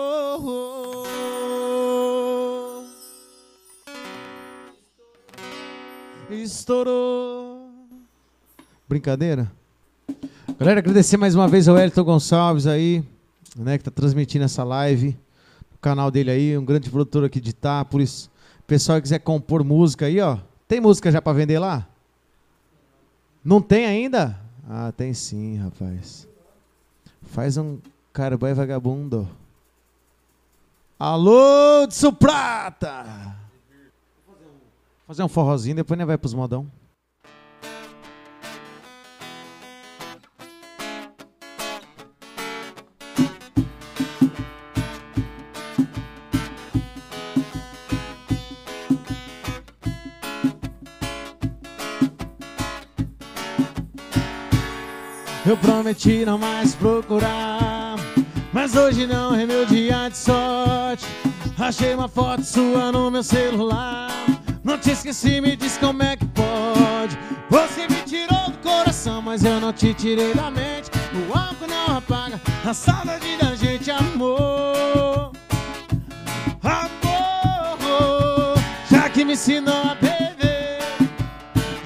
Estourou. 6.68 7.66
Brincadeira? 8.86 9.50
Galera, 10.58 10.80
agradecer 10.80 11.16
mais 11.16 11.34
uma 11.34 11.48
vez 11.48 11.66
ao 11.66 11.78
Elton 11.78 12.04
Gonçalves 12.04 12.66
aí, 12.66 13.02
né, 13.56 13.78
que 13.78 13.84
tá 13.84 13.90
transmitindo 13.90 14.44
essa 14.44 14.62
live. 14.64 15.16
O 15.74 15.78
canal 15.78 16.10
dele 16.10 16.30
aí, 16.30 16.58
um 16.58 16.64
grande 16.66 16.90
produtor 16.90 17.24
aqui 17.24 17.40
de 17.40 17.50
Itápolis. 17.50 18.28
Pessoal 18.66 18.98
que 18.98 19.04
quiser 19.04 19.20
compor 19.20 19.64
música 19.64 20.04
aí, 20.04 20.20
ó. 20.20 20.36
Tem 20.68 20.78
música 20.78 21.10
já 21.10 21.22
pra 21.22 21.32
vender 21.32 21.58
lá? 21.58 21.88
Não 23.42 23.62
tem 23.62 23.86
ainda? 23.86 24.38
Ah, 24.68 24.92
tem 24.94 25.14
sim, 25.14 25.56
rapaz. 25.56 26.28
Faz 27.22 27.56
um 27.56 27.78
carboy 28.12 28.52
vagabundo. 28.52 29.26
Alô, 30.98 31.86
de 31.86 31.94
Suprata! 31.94 33.47
Fazer 35.08 35.22
um 35.22 35.28
forrozinho, 35.28 35.74
depois 35.74 35.96
nem 35.96 36.06
vai 36.06 36.18
pros 36.18 36.34
modão. 36.34 36.70
Eu 55.46 55.56
prometi 55.56 56.26
não 56.26 56.36
mais 56.36 56.74
procurar, 56.74 57.96
mas 58.52 58.76
hoje 58.76 59.06
não 59.06 59.34
é 59.34 59.46
meu 59.46 59.64
dia 59.64 60.10
de 60.10 60.18
sorte. 60.18 61.06
Achei 61.58 61.94
uma 61.94 62.08
foto 62.08 62.44
sua 62.44 62.92
no 62.92 63.10
meu 63.10 63.22
celular. 63.22 64.37
Não 64.68 64.76
te 64.76 64.90
esqueci, 64.90 65.40
me 65.40 65.56
diz 65.56 65.78
como 65.78 66.02
é 66.02 66.14
que 66.14 66.26
pode. 66.26 67.18
Você 67.48 67.88
me 67.88 68.02
tirou 68.02 68.50
do 68.50 68.58
coração, 68.58 69.22
mas 69.22 69.42
eu 69.42 69.58
não 69.58 69.72
te 69.72 69.94
tirei 69.94 70.34
da 70.34 70.50
mente. 70.50 70.90
O 71.14 71.38
álcool 71.38 71.66
não 71.66 71.96
apaga 71.96 72.38
a 72.66 72.74
saudade 72.74 73.34
da 73.38 73.54
gente, 73.54 73.90
amor. 73.90 75.32
Amor, 76.62 77.78
já 78.90 79.08
que 79.08 79.24
me 79.24 79.32
ensinou 79.32 79.74
a 79.74 79.94
beber, 79.94 80.82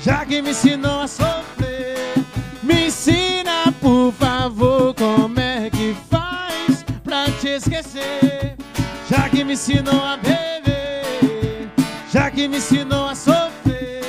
já 0.00 0.26
que 0.26 0.42
me 0.42 0.50
ensinou 0.50 1.02
a 1.02 1.06
sofrer, 1.06 2.14
me 2.64 2.88
ensina, 2.88 3.72
por 3.80 4.12
favor, 4.14 4.92
como 4.94 5.38
é 5.38 5.70
que 5.70 5.96
faz 6.10 6.84
pra 7.04 7.26
te 7.40 7.46
esquecer. 7.46 8.56
Já 9.08 9.28
que 9.28 9.44
me 9.44 9.52
ensinou 9.52 10.04
a 10.04 10.16
beber, 10.16 10.41
que 12.42 12.48
me 12.48 12.56
ensinou 12.56 13.06
a 13.06 13.14
sofrer, 13.14 14.02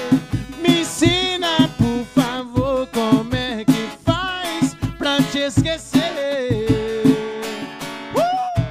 me 0.57 0.81
ensina, 0.81 1.69
por 1.77 2.03
favor, 2.19 2.87
como 2.87 3.35
é 3.35 3.63
que 3.63 3.87
faz 4.03 4.75
pra 4.97 5.17
te 5.31 5.37
esquecer. 5.37 7.03
Uh! 8.15 8.61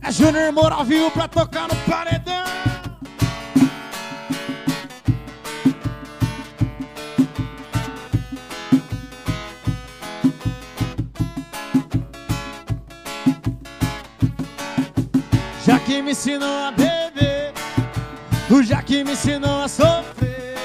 É 0.00 0.10
Júnior 0.10 0.50
Moura 0.50 0.82
viu 0.82 1.10
pra 1.10 1.28
tocar 1.28 1.68
no 1.68 1.76
paredão. 1.86 2.69
Me 16.10 16.12
ensinou 16.12 16.48
a 16.48 16.72
beber, 16.72 17.52
o 18.50 18.64
já 18.64 18.82
que 18.82 19.04
me 19.04 19.12
ensinou 19.12 19.62
a 19.62 19.68
sofrer, 19.68 20.56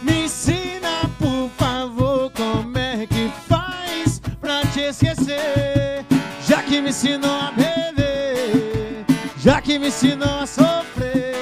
me 0.00 0.24
ensina, 0.24 1.02
por 1.18 1.50
favor, 1.58 2.32
como 2.32 2.78
é 2.78 3.06
que 3.06 3.30
faz 3.46 4.18
pra 4.40 4.62
te 4.72 4.80
esquecer. 4.80 6.06
Já 6.46 6.62
que 6.62 6.80
me 6.80 6.88
ensinou 6.88 7.30
a 7.30 7.50
beber, 7.50 9.04
já 9.36 9.60
que 9.60 9.78
me 9.78 9.88
ensinou 9.88 10.40
a 10.40 10.46
sofrer, 10.46 11.36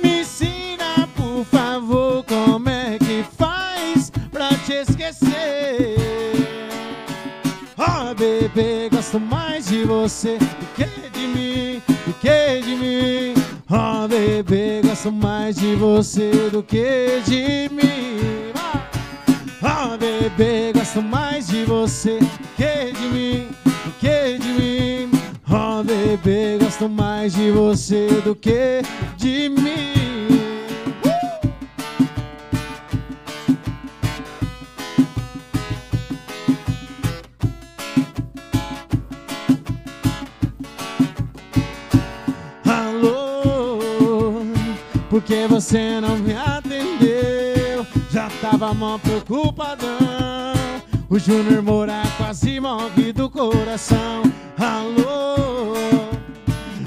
me 0.00 0.20
ensina, 0.20 1.08
por 1.16 1.44
favor, 1.44 2.22
como 2.22 2.68
é 2.68 2.98
que 3.00 3.24
faz 3.36 4.12
pra 4.30 4.50
te 4.64 4.74
esquecer. 4.74 5.96
Oh, 7.76 8.14
bebê, 8.14 8.88
gosto 8.92 9.18
mais 9.18 9.66
de 9.66 9.82
você 9.82 10.38
que 10.76 10.95
que 12.20 12.60
de 12.62 12.74
mim. 12.74 13.34
Oh, 13.68 14.06
bebê, 14.06 14.80
gosto 14.82 15.10
mais 15.10 15.56
de 15.56 15.74
você 15.74 16.30
do 16.50 16.62
que 16.62 17.20
de 17.24 17.68
mim. 17.74 18.52
Oh, 19.62 19.96
bebê, 19.98 20.72
gosto 20.72 21.02
mais 21.02 21.48
de 21.48 21.64
você 21.64 22.18
que 22.56 22.92
de 22.92 23.06
mim, 23.08 23.48
do 23.64 23.92
que 23.98 24.38
de 24.38 24.48
mim. 24.48 25.10
Oh, 25.50 25.82
bebê, 25.82 26.58
gosto 26.62 26.88
mais 26.88 27.34
de 27.34 27.50
você 27.50 28.06
do 28.24 28.34
que 28.34 28.82
de 29.16 29.48
mim. 29.48 30.15
Que 45.26 45.46
você 45.48 46.00
não 46.00 46.16
me 46.16 46.34
atendeu? 46.34 47.84
Já 48.10 48.30
tava 48.40 48.72
mó 48.72 48.96
preocupadão. 48.98 49.86
O 51.10 51.18
Júnior 51.18 51.62
Moura 51.62 52.02
quase 52.16 52.60
morre 52.60 53.12
do 53.12 53.28
coração. 53.28 54.22
Alô, 54.56 55.74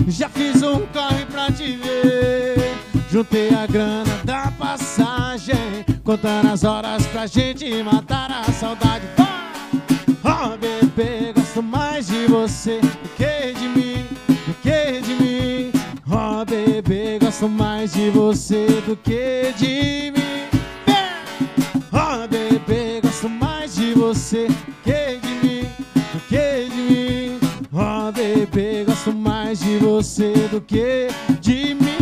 já 0.08 0.30
fiz 0.30 0.64
um 0.64 0.86
corre 0.88 1.26
pra 1.26 1.52
te 1.52 1.76
ver. 1.78 2.78
Juntei 3.12 3.50
a 3.54 3.66
grana 3.68 4.20
da 4.24 4.52
passagem. 4.52 5.86
Contando 6.04 6.52
as 6.52 6.64
horas 6.64 7.06
pra 7.08 7.28
gente 7.28 7.84
matar 7.84 8.32
a 8.32 8.52
saudade. 8.52 9.06
Oh, 10.24 10.58
bebê, 10.58 11.34
gosto 11.34 11.62
mais 11.62 12.08
de 12.08 12.26
você 12.28 12.80
do 12.80 13.10
que 13.16 13.54
de 13.54 13.68
mim, 13.68 14.06
Oh, 16.42 16.46
bebê, 16.46 17.20
gosto 17.20 17.50
mais 17.50 17.92
de 17.92 18.10
você 18.12 18.66
do 18.88 18.96
que 18.96 19.54
de 19.58 20.14
mim. 20.16 20.48
Oh, 21.92 22.26
bebê, 22.30 23.02
gosto 23.02 23.28
mais 23.28 23.76
de 23.76 23.94
você 23.94 24.48
que 24.82 25.20
de 25.20 25.46
mim, 25.46 25.70
do 26.14 26.20
que 26.30 26.70
de 26.70 26.82
mim. 26.82 27.40
Oh, 27.74 28.10
bebê, 28.14 28.86
gosto 28.86 29.12
mais 29.12 29.60
de 29.60 29.80
você 29.80 30.32
do 30.50 30.62
que 30.62 31.10
de 31.42 31.74
mim. 31.74 31.99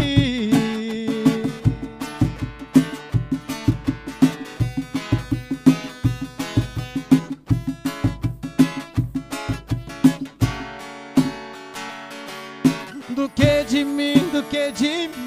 Do 14.37 14.43
que 14.43 14.71
de. 14.71 15.26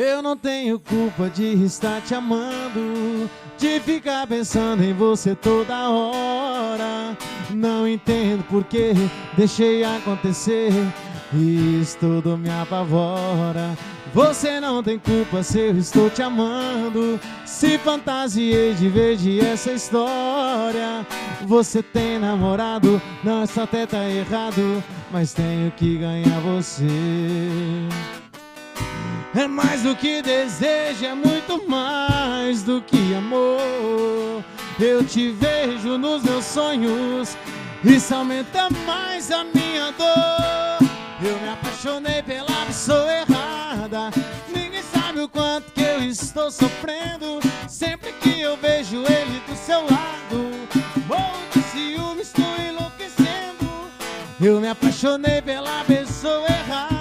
Eu 0.00 0.22
não 0.22 0.36
tenho 0.36 0.78
culpa 0.78 1.28
de 1.28 1.64
estar 1.64 2.00
te 2.00 2.14
amando, 2.14 3.28
de 3.58 3.80
ficar 3.80 4.28
pensando 4.28 4.84
em 4.84 4.92
você 4.92 5.34
toda 5.34 5.90
hora. 5.90 7.18
Não 7.50 7.88
entendo 7.88 8.44
por 8.44 8.62
que 8.62 8.92
deixei 9.36 9.82
acontecer, 9.82 10.70
isso 11.32 11.98
tudo 11.98 12.38
me 12.38 12.48
apavora. 12.48 13.76
Você 14.14 14.60
não 14.60 14.84
tem 14.84 15.00
culpa 15.00 15.42
se 15.42 15.58
eu 15.58 15.76
estou 15.76 16.08
te 16.08 16.22
amando, 16.22 17.18
se 17.44 17.76
fantasiei 17.78 18.74
de 18.74 18.88
vez 18.88 19.20
de 19.20 19.40
essa 19.40 19.72
história. 19.72 21.04
Você 21.44 21.82
tem 21.82 22.20
namorado, 22.20 23.02
não, 23.24 23.42
isso 23.42 23.60
até 23.60 23.84
tá 23.84 24.08
errado, 24.08 24.80
mas 25.10 25.32
tenho 25.32 25.72
que 25.72 25.98
ganhar 25.98 26.38
você. 26.40 26.86
É 29.38 29.46
mais 29.46 29.84
do 29.84 29.94
que 29.94 30.20
desejo, 30.20 31.06
é 31.06 31.14
muito 31.14 31.62
mais 31.70 32.64
do 32.64 32.82
que 32.82 33.14
amor. 33.14 34.42
Eu 34.80 35.04
te 35.04 35.30
vejo 35.30 35.96
nos 35.96 36.24
meus 36.24 36.44
sonhos, 36.44 37.36
isso 37.84 38.12
aumenta 38.16 38.68
mais 38.84 39.30
a 39.30 39.44
minha 39.44 39.92
dor. 39.92 40.88
Eu 41.22 41.38
me 41.38 41.50
apaixonei 41.50 42.20
pela 42.20 42.66
pessoa 42.66 43.08
errada. 43.12 44.10
Ninguém 44.52 44.82
sabe 44.82 45.20
o 45.20 45.28
quanto 45.28 45.70
que 45.70 45.82
eu 45.82 46.02
estou 46.02 46.50
sofrendo. 46.50 47.38
Sempre 47.68 48.10
que 48.14 48.40
eu 48.40 48.56
vejo 48.56 48.96
ele 48.96 49.40
do 49.46 49.54
seu 49.54 49.82
lado, 49.82 50.50
morro 51.06 51.38
de 51.54 51.62
ciúme, 51.62 52.22
estou 52.22 52.56
enlouquecendo. 52.68 53.88
Eu 54.40 54.60
me 54.60 54.68
apaixonei 54.68 55.40
pela 55.40 55.84
pessoa 55.84 56.44
errada. 56.48 56.97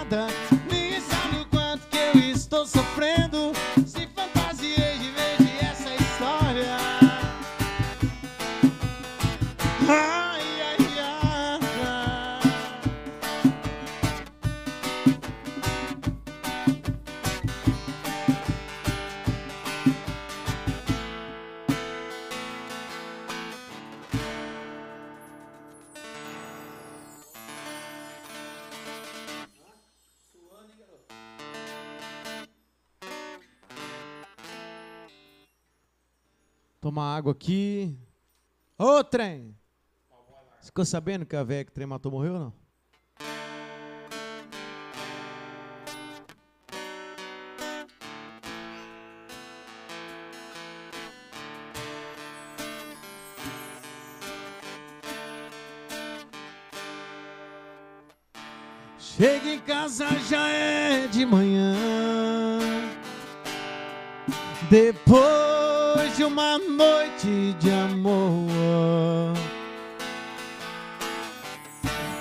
Tomar 36.87 37.17
água 37.17 37.33
aqui. 37.33 37.99
Ô, 38.79 39.03
trem! 39.03 39.53
Ficou 40.61 40.85
sabendo 40.85 41.25
que 41.25 41.35
a 41.35 41.43
velha 41.43 41.65
que 41.65 41.71
trem 41.73 41.85
matou 41.85 42.09
morreu 42.09 42.35
ou 42.35 42.39
não? 42.39 42.53
Chega 58.97 59.49
em 59.49 59.59
casa 59.59 60.07
já 60.29 60.47
é 60.47 61.07
de 61.07 61.25
manhã. 61.25 61.75
Depois 64.69 65.46
de 66.17 66.23
uma 66.23 66.57
noite 66.57 67.55
de 67.59 67.69
amor. 67.69 68.17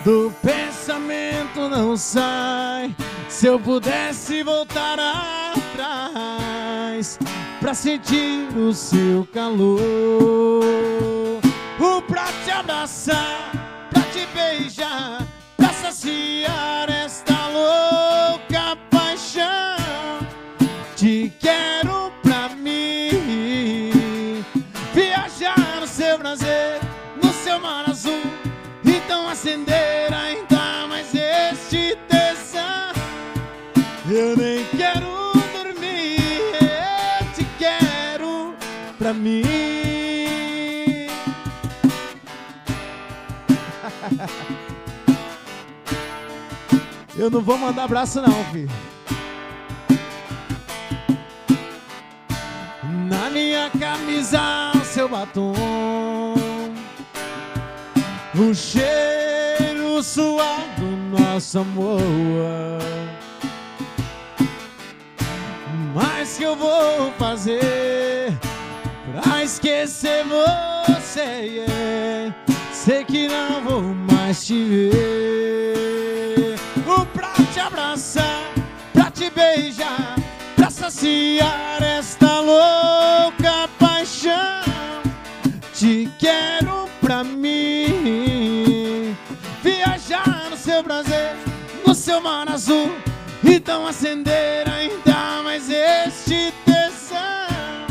Do 0.05 0.31
pensamento 0.43 1.67
não 1.71 1.97
sai. 1.97 2.95
Se 3.31 3.47
eu 3.47 3.59
pudesse 3.59 4.43
voltar 4.43 4.99
atrás 5.49 7.19
pra 7.59 7.73
sentir 7.73 8.47
o 8.55 8.75
seu 8.75 9.27
calor, 9.33 9.81
o 11.81 12.03
pra 12.03 12.27
te 12.45 12.51
abraçar, 12.51 13.51
pra 13.91 14.03
te 14.03 14.27
beijar, 14.35 15.27
pra 15.57 15.71
saciar 15.71 16.91
esta 16.91 17.49
louca 17.49 17.96
no 27.23 27.33
seu 27.33 27.59
mar 27.61 27.89
azul, 27.89 28.23
então 28.85 29.29
acender 29.29 30.13
ainda 30.13 30.87
mais 30.89 31.15
este 31.15 31.97
tesão. 32.09 32.93
Eu 34.09 34.37
nem 34.37 34.65
quero 34.77 35.33
dormir, 35.53 36.41
eu 36.61 37.33
te 37.33 37.45
quero 37.59 38.55
pra 38.99 39.13
mim. 39.15 39.43
Eu 47.19 47.31
não 47.31 47.41
vou 47.41 47.57
mandar 47.57 47.85
abraço 47.85 48.21
não, 48.21 48.45
filho. 48.53 48.71
Na 53.09 53.31
minha 53.31 53.71
camisa, 53.71 54.73
seu 54.97 55.09
batom. 55.11 55.53
O 58.35 58.55
cheiro 58.55 60.03
suave 60.03 60.71
do 60.79 61.19
nosso 61.19 61.59
amor. 61.59 62.01
Mas 65.95 66.39
que 66.39 66.45
eu 66.45 66.57
vou 66.57 67.13
fazer 67.19 68.33
pra 69.13 69.45
esquecer 69.45 70.25
você? 70.25 71.21
yeah? 71.21 72.35
Sei 72.73 73.05
que 73.05 73.29
não 73.29 73.65
vou 73.65 73.83
mais 73.83 74.47
te 74.47 74.65
ver. 74.65 76.55
O 76.87 77.05
pra 77.05 77.35
te 77.53 77.61
abraçar, 77.61 78.51
pra 78.95 79.11
te 79.11 79.29
beijar, 79.29 80.17
pra 80.57 80.71
saciar 80.71 81.83
esta 81.83 82.41
louca 82.41 83.69
paixão. 83.79 84.66
Te 85.77 86.09
quero 86.19 86.89
pra 87.03 87.23
mim. 87.23 89.15
Viajar 89.63 90.49
no 90.49 90.57
seu 90.57 90.83
prazer, 90.83 91.37
no 91.87 91.95
seu 91.95 92.19
mar 92.19 92.49
azul. 92.49 92.93
Então 93.45 93.87
acender 93.87 94.67
ainda 94.67 95.43
mais 95.45 95.69
este 95.69 96.51
tesão. 96.65 97.87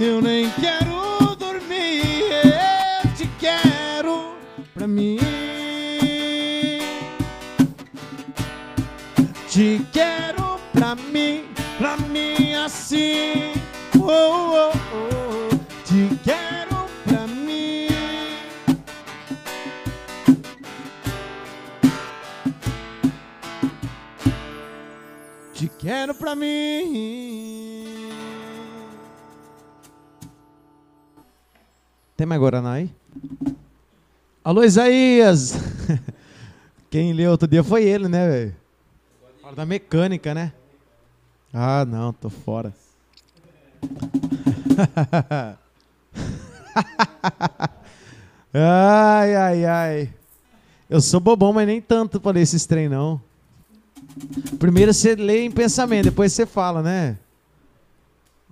Eu 0.00 0.22
nem 0.22 0.48
quero 0.50 1.34
dormir, 1.34 2.30
eu 2.30 3.12
te 3.16 3.28
quero 3.40 4.36
pra 4.72 4.86
mim. 4.86 5.18
Te 9.48 9.84
quero 9.92 10.60
pra 10.72 10.94
mim, 10.94 11.44
pra 11.76 11.96
mim 11.96 12.54
assim. 12.54 13.52
Oh, 13.98 14.70
oh, 14.72 14.72
oh. 14.94 15.09
Te 25.60 25.68
quero 25.68 26.14
pra 26.14 26.34
mim. 26.34 27.84
Tem 32.16 32.26
mais 32.26 32.40
Guaraná 32.40 32.72
aí? 32.72 32.90
Alô, 34.42 34.64
Isaías! 34.64 35.52
Quem 36.88 37.12
leu 37.12 37.32
outro 37.32 37.46
dia 37.46 37.62
foi 37.62 37.84
ele, 37.84 38.08
né, 38.08 38.26
velho? 38.26 38.56
Fala 39.42 39.54
da 39.54 39.66
mecânica, 39.66 40.32
né? 40.32 40.54
Ah, 41.52 41.84
não, 41.84 42.14
tô 42.14 42.30
fora. 42.30 42.72
ai, 48.54 49.36
ai, 49.36 49.64
ai. 49.66 50.14
Eu 50.88 51.02
sou 51.02 51.20
bobão, 51.20 51.52
mas 51.52 51.66
nem 51.66 51.82
tanto 51.82 52.18
ler 52.30 52.40
esses 52.40 52.64
trem, 52.64 52.88
não. 52.88 53.20
Primeiro 54.58 54.92
você 54.92 55.14
lê 55.14 55.44
em 55.44 55.50
pensamento, 55.50 56.04
depois 56.04 56.32
você 56.32 56.46
fala, 56.46 56.82
né? 56.82 57.16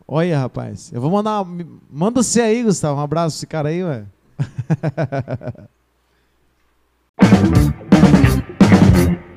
Olha, 0.07 0.39
rapaz. 0.39 0.91
Eu 0.93 1.01
vou 1.01 1.11
mandar. 1.11 1.45
Manda 1.91 2.23
você 2.23 2.41
aí, 2.41 2.63
Gustavo. 2.63 2.99
Um 2.99 3.03
abraço 3.03 3.37
esse 3.37 3.47
cara 3.47 3.69
aí, 3.69 3.85
ué. 3.85 4.05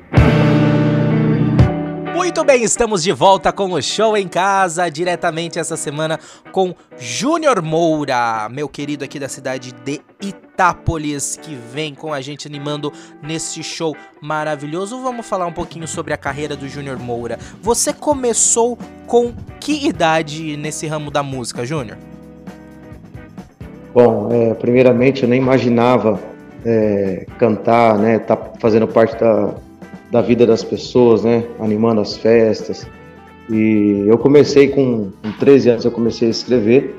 Muito 2.22 2.44
bem, 2.44 2.62
estamos 2.62 3.02
de 3.02 3.10
volta 3.10 3.52
com 3.52 3.72
o 3.72 3.82
Show 3.82 4.16
em 4.16 4.28
Casa, 4.28 4.88
diretamente 4.88 5.58
essa 5.58 5.76
semana 5.76 6.20
com 6.52 6.72
Júnior 6.96 7.60
Moura, 7.60 8.48
meu 8.48 8.68
querido 8.68 9.04
aqui 9.04 9.18
da 9.18 9.28
cidade 9.28 9.72
de 9.84 10.00
Itápolis, 10.22 11.36
que 11.36 11.52
vem 11.52 11.96
com 11.96 12.14
a 12.14 12.20
gente 12.20 12.46
animando 12.46 12.92
nesse 13.20 13.60
show 13.64 13.96
maravilhoso. 14.20 15.02
Vamos 15.02 15.26
falar 15.26 15.46
um 15.46 15.52
pouquinho 15.52 15.88
sobre 15.88 16.14
a 16.14 16.16
carreira 16.16 16.54
do 16.54 16.68
Júnior 16.68 16.96
Moura. 16.96 17.40
Você 17.60 17.92
começou 17.92 18.78
com 19.08 19.34
que 19.58 19.88
idade 19.88 20.56
nesse 20.56 20.86
ramo 20.86 21.10
da 21.10 21.24
música, 21.24 21.66
Júnior? 21.66 21.98
Bom, 23.92 24.28
é, 24.30 24.54
primeiramente 24.54 25.24
eu 25.24 25.28
nem 25.28 25.40
imaginava 25.40 26.20
é, 26.64 27.26
cantar, 27.36 27.98
né, 27.98 28.20
tá 28.20 28.38
fazendo 28.60 28.86
parte 28.86 29.18
da, 29.18 29.56
da 30.12 30.20
vida 30.20 30.46
das 30.46 30.62
pessoas, 30.62 31.24
né? 31.24 31.44
Animando 31.58 32.02
as 32.02 32.18
festas. 32.18 32.86
E 33.50 34.04
eu 34.06 34.18
comecei 34.18 34.68
com, 34.68 35.10
com 35.22 35.32
13 35.40 35.70
anos, 35.70 35.84
eu 35.86 35.90
comecei 35.90 36.28
a 36.28 36.30
escrever 36.30 36.94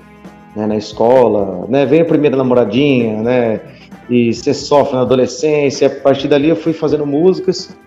né, 0.56 0.66
na 0.66 0.76
escola, 0.76 1.68
né? 1.70 1.86
Vem 1.86 2.02
a 2.02 2.06
primeira 2.06 2.36
namoradinha, 2.36 3.22
né? 3.22 3.62
E 4.10 4.34
você 4.34 4.52
sofre 4.52 4.96
na 4.96 5.02
adolescência. 5.02 5.86
A 5.86 5.92
partir 5.92 6.28
dali 6.28 6.50
eu 6.50 6.56
fui 6.56 6.74
fazendo 6.74 7.06
músicas 7.06 7.78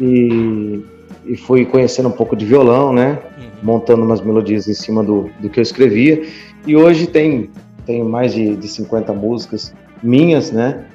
e, 0.00 0.82
e 1.26 1.36
fui 1.36 1.66
conhecendo 1.66 2.08
um 2.08 2.12
pouco 2.12 2.34
de 2.34 2.46
violão, 2.46 2.90
né? 2.90 3.18
Uhum. 3.36 3.48
Montando 3.62 4.02
umas 4.02 4.22
melodias 4.22 4.66
em 4.66 4.74
cima 4.74 5.04
do, 5.04 5.28
do 5.40 5.50
que 5.50 5.60
eu 5.60 5.62
escrevia. 5.62 6.22
E 6.66 6.74
hoje 6.74 7.06
tem, 7.06 7.50
tem 7.84 8.02
mais 8.02 8.32
de, 8.32 8.56
de 8.56 8.66
50 8.66 9.12
músicas 9.12 9.74
minhas, 10.02 10.50
né? 10.50 10.86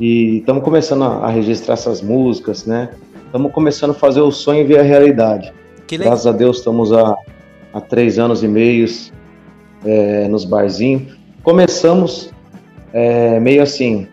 E 0.00 0.38
estamos 0.38 0.64
começando 0.64 1.04
a, 1.04 1.26
a 1.26 1.30
registrar 1.30 1.74
essas 1.74 2.02
músicas, 2.02 2.66
né? 2.66 2.88
Estamos 3.30 3.52
começando 3.52 3.92
a 3.92 3.94
fazer 3.94 4.20
o 4.20 4.32
sonho 4.32 4.66
ver 4.66 4.80
a 4.80 4.82
realidade. 4.82 5.52
Graças 5.88 6.26
a 6.26 6.32
Deus 6.32 6.58
estamos 6.58 6.92
há, 6.92 7.16
há 7.72 7.80
três 7.80 8.18
anos 8.18 8.42
e 8.42 8.48
meio 8.48 8.84
é, 9.84 10.26
nos 10.26 10.44
barzinhos. 10.44 11.16
Começamos 11.44 12.32
é, 12.92 13.38
meio 13.38 13.62
assim, 13.62 14.08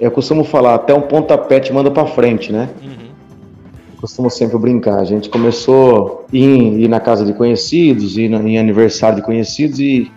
eu 0.00 0.10
costumo 0.10 0.42
falar, 0.42 0.74
até 0.74 0.92
um 0.92 1.02
pontapé 1.02 1.60
te 1.60 1.72
manda 1.72 1.88
para 1.88 2.04
frente, 2.06 2.52
né? 2.52 2.68
Uhum. 2.82 3.08
Costumo 4.00 4.28
sempre 4.28 4.58
brincar. 4.58 4.98
A 4.98 5.04
gente 5.04 5.28
começou 5.28 6.26
a 6.28 6.36
ir, 6.36 6.80
ir 6.80 6.88
na 6.88 6.98
casa 6.98 7.24
de 7.24 7.32
conhecidos, 7.34 8.18
ir 8.18 8.28
na, 8.28 8.38
em 8.38 8.58
aniversário 8.58 9.18
de 9.18 9.22
conhecidos 9.22 9.78
e, 9.78 10.10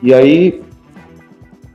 e 0.00 0.14
aí 0.14 0.62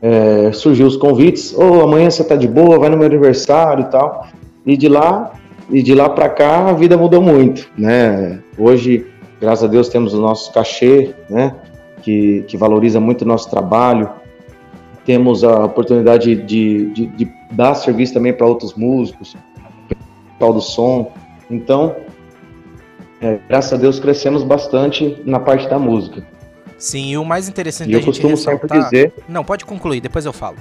é, 0.02 0.54
surgiu 0.54 0.88
os 0.88 0.96
convites. 0.96 1.54
Ô, 1.54 1.80
oh, 1.80 1.82
amanhã 1.82 2.10
você 2.10 2.24
tá 2.24 2.38
de 2.38 2.48
boa, 2.48 2.80
vai 2.80 2.90
no 2.90 2.96
meu 2.96 3.08
aniversário 3.08 3.84
e 3.84 3.92
tal. 3.92 4.26
E 4.66 4.78
de 4.78 4.88
lá 4.88 5.34
e 5.70 5.82
de 5.82 5.94
lá 5.94 6.10
para 6.10 6.30
cá 6.30 6.70
a 6.70 6.74
vida 6.74 6.98
mudou 6.98 7.22
muito, 7.22 7.70
né? 7.78 8.40
Hoje, 8.58 9.08
graças 9.40 9.64
a 9.64 9.68
Deus, 9.68 9.90
temos 9.90 10.14
o 10.14 10.22
nosso 10.22 10.52
cachê, 10.52 11.14
né? 11.30 11.56
Que, 12.02 12.44
que 12.48 12.58
valoriza 12.58 13.00
muito 13.00 13.22
o 13.24 13.28
nosso 13.28 13.50
trabalho. 13.50 14.10
Temos 15.06 15.44
a 15.44 15.66
oportunidade 15.66 16.36
de, 16.36 16.86
de, 16.94 17.08
de 17.08 17.32
dar 17.52 17.76
serviço 17.76 18.14
também 18.14 18.34
para 18.34 18.46
outros 18.46 18.74
músicos, 18.74 19.36
tal 20.40 20.54
do 20.54 20.62
som. 20.62 21.12
Então, 21.50 21.96
é, 23.22 23.40
graças 23.48 23.74
a 23.74 23.78
Deus, 23.78 24.00
crescemos 24.00 24.44
bastante 24.44 25.22
na 25.26 25.40
parte 25.40 25.70
da 25.70 25.80
música. 25.80 26.26
Sim, 26.78 27.12
e 27.12 27.18
o 27.18 27.24
mais 27.24 27.48
interessante 27.48 27.90
e 27.90 27.94
eu 27.94 28.04
costumo 28.04 28.30
ressaltar... 28.30 28.62
sempre 28.62 28.84
dizer. 28.84 29.14
Não, 29.28 29.44
pode 29.44 29.64
concluir, 29.64 30.02
depois 30.02 30.26
eu 30.26 30.34
falo. 30.34 30.58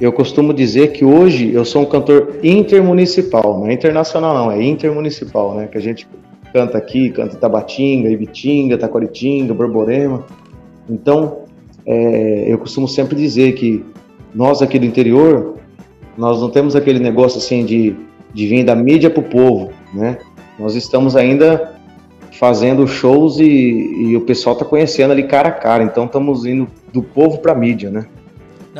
Eu 0.00 0.12
costumo 0.12 0.54
dizer 0.54 0.92
que 0.92 1.04
hoje 1.04 1.52
eu 1.52 1.62
sou 1.62 1.82
um 1.82 1.84
cantor 1.84 2.38
intermunicipal, 2.42 3.58
não 3.58 3.66
é 3.66 3.74
internacional 3.74 4.34
não, 4.34 4.50
é 4.50 4.62
intermunicipal, 4.62 5.54
né? 5.54 5.66
Que 5.66 5.76
a 5.76 5.80
gente 5.80 6.08
canta 6.54 6.78
aqui, 6.78 7.10
canta 7.10 7.36
Tabatinga, 7.36 8.08
Ibitinga, 8.08 8.78
Taquaritinga, 8.78 9.52
Borborema. 9.52 10.24
Então, 10.88 11.42
é, 11.84 12.44
eu 12.48 12.56
costumo 12.56 12.88
sempre 12.88 13.14
dizer 13.14 13.52
que 13.52 13.84
nós 14.34 14.62
aqui 14.62 14.78
do 14.78 14.86
interior, 14.86 15.56
nós 16.16 16.40
não 16.40 16.48
temos 16.48 16.74
aquele 16.74 16.98
negócio 16.98 17.36
assim 17.36 17.66
de, 17.66 17.94
de 18.32 18.46
vir 18.46 18.64
da 18.64 18.74
mídia 18.74 19.10
para 19.10 19.20
o 19.20 19.24
povo, 19.24 19.70
né? 19.92 20.16
Nós 20.58 20.74
estamos 20.74 21.14
ainda 21.14 21.74
fazendo 22.32 22.86
shows 22.86 23.38
e, 23.38 23.44
e 23.44 24.16
o 24.16 24.22
pessoal 24.22 24.54
está 24.54 24.64
conhecendo 24.64 25.10
ali 25.10 25.24
cara 25.24 25.50
a 25.50 25.52
cara, 25.52 25.84
então 25.84 26.06
estamos 26.06 26.46
indo 26.46 26.66
do 26.90 27.02
povo 27.02 27.38
para 27.38 27.52
a 27.52 27.54
mídia, 27.54 27.90
né? 27.90 28.06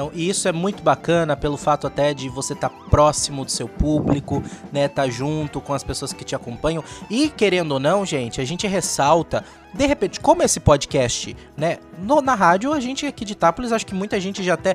Não, 0.00 0.10
e 0.14 0.30
isso 0.30 0.48
é 0.48 0.52
muito 0.52 0.82
bacana 0.82 1.36
pelo 1.36 1.58
fato 1.58 1.86
até 1.86 2.14
de 2.14 2.26
você 2.30 2.54
estar 2.54 2.70
tá 2.70 2.74
próximo 2.88 3.44
do 3.44 3.50
seu 3.50 3.68
público, 3.68 4.42
né, 4.72 4.88
tá 4.88 5.06
junto 5.10 5.60
com 5.60 5.74
as 5.74 5.84
pessoas 5.84 6.10
que 6.10 6.24
te 6.24 6.34
acompanham. 6.34 6.82
E 7.10 7.28
querendo 7.28 7.72
ou 7.72 7.78
não, 7.78 8.06
gente, 8.06 8.40
a 8.40 8.44
gente 8.46 8.66
ressalta, 8.66 9.44
de 9.74 9.86
repente, 9.86 10.18
como 10.18 10.42
esse 10.42 10.58
podcast, 10.58 11.36
né, 11.54 11.76
no, 11.98 12.22
na 12.22 12.34
rádio, 12.34 12.72
a 12.72 12.80
gente 12.80 13.04
aqui 13.04 13.26
de 13.26 13.34
Itápolis, 13.34 13.72
acho 13.72 13.84
que 13.84 13.94
muita 13.94 14.18
gente 14.18 14.42
já 14.42 14.54
até 14.54 14.74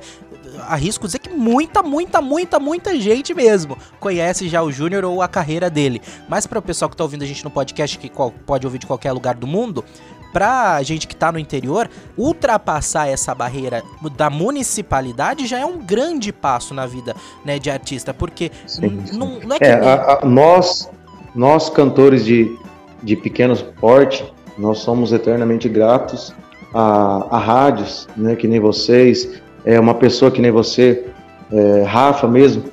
arrisco 0.68 1.06
dizer 1.06 1.18
que 1.18 1.30
muita, 1.30 1.82
muita, 1.82 2.22
muita, 2.22 2.60
muita 2.60 2.98
gente 2.98 3.34
mesmo 3.34 3.76
conhece 3.98 4.48
já 4.48 4.62
o 4.62 4.70
Júnior 4.70 5.04
ou 5.04 5.20
a 5.20 5.28
carreira 5.28 5.68
dele. 5.68 6.00
Mas 6.28 6.46
para 6.46 6.60
o 6.60 6.62
pessoal 6.62 6.88
que 6.88 6.96
tá 6.96 7.02
ouvindo 7.02 7.24
a 7.24 7.26
gente 7.26 7.44
no 7.44 7.50
podcast, 7.50 7.98
que 7.98 8.10
pode 8.46 8.64
ouvir 8.64 8.78
de 8.78 8.86
qualquer 8.86 9.10
lugar 9.10 9.34
do 9.34 9.46
mundo, 9.46 9.84
pra 10.32 10.82
gente 10.82 11.06
que 11.06 11.16
tá 11.16 11.32
no 11.32 11.38
interior, 11.38 11.88
ultrapassar 12.16 13.08
essa 13.08 13.34
barreira 13.34 13.82
da 14.16 14.30
municipalidade 14.30 15.46
já 15.46 15.58
é 15.58 15.64
um 15.64 15.78
grande 15.78 16.32
passo 16.32 16.74
na 16.74 16.86
vida 16.86 17.14
né, 17.44 17.58
de 17.58 17.70
artista, 17.70 18.12
porque 18.12 18.50
sim, 18.66 19.02
sim. 19.06 19.16
Não, 19.18 19.40
não, 19.40 19.56
é 19.56 19.58
que. 19.58 19.64
É, 19.64 19.74
a, 19.74 20.20
a, 20.22 20.26
nós, 20.26 20.90
nós, 21.34 21.70
cantores 21.70 22.24
de, 22.24 22.56
de 23.02 23.16
pequeno 23.16 23.56
porte, 23.80 24.24
nós 24.58 24.78
somos 24.78 25.12
eternamente 25.12 25.68
gratos 25.68 26.34
a, 26.74 27.26
a 27.30 27.38
rádios, 27.38 28.06
né, 28.16 28.36
que 28.36 28.46
nem 28.46 28.60
vocês, 28.60 29.40
é 29.64 29.78
uma 29.80 29.94
pessoa 29.94 30.30
que 30.30 30.40
nem 30.40 30.50
você, 30.50 31.06
é, 31.50 31.82
Rafa 31.82 32.28
mesmo, 32.28 32.64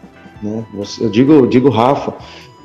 né, 0.41 0.65
eu 0.99 1.09
digo, 1.09 1.31
eu 1.31 1.47
digo 1.47 1.69
Rafa, 1.69 2.13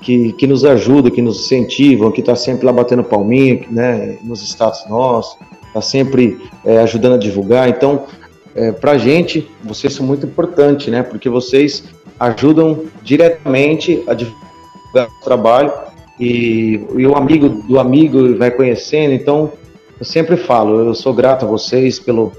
que, 0.00 0.32
que 0.32 0.46
nos 0.46 0.64
ajuda, 0.64 1.10
que 1.10 1.22
nos 1.22 1.44
incentivam, 1.44 2.10
que 2.10 2.20
está 2.20 2.36
sempre 2.36 2.66
lá 2.66 2.72
batendo 2.72 3.02
palminha, 3.02 3.64
né, 3.70 4.18
nos 4.22 4.42
status 4.42 4.88
nossos, 4.88 5.36
está 5.66 5.80
sempre 5.80 6.38
é, 6.64 6.78
ajudando 6.78 7.14
a 7.14 7.18
divulgar. 7.18 7.68
Então, 7.68 8.06
é, 8.54 8.72
para 8.72 8.92
a 8.92 8.98
gente, 8.98 9.48
vocês 9.62 9.92
são 9.92 10.06
muito 10.06 10.26
importantes, 10.26 10.88
né, 10.88 11.02
porque 11.02 11.28
vocês 11.28 11.84
ajudam 12.18 12.84
diretamente 13.02 14.02
a 14.06 14.14
divulgar 14.14 15.08
o 15.20 15.24
trabalho 15.24 15.72
e, 16.18 16.80
e 16.96 17.06
o 17.06 17.14
amigo 17.14 17.48
do 17.48 17.78
amigo 17.78 18.36
vai 18.36 18.50
conhecendo. 18.50 19.12
Então, 19.12 19.52
eu 19.98 20.04
sempre 20.04 20.36
falo, 20.36 20.80
eu 20.80 20.94
sou 20.94 21.12
grato 21.12 21.44
a 21.44 21.48
vocês 21.48 21.98
pelo, 21.98 22.32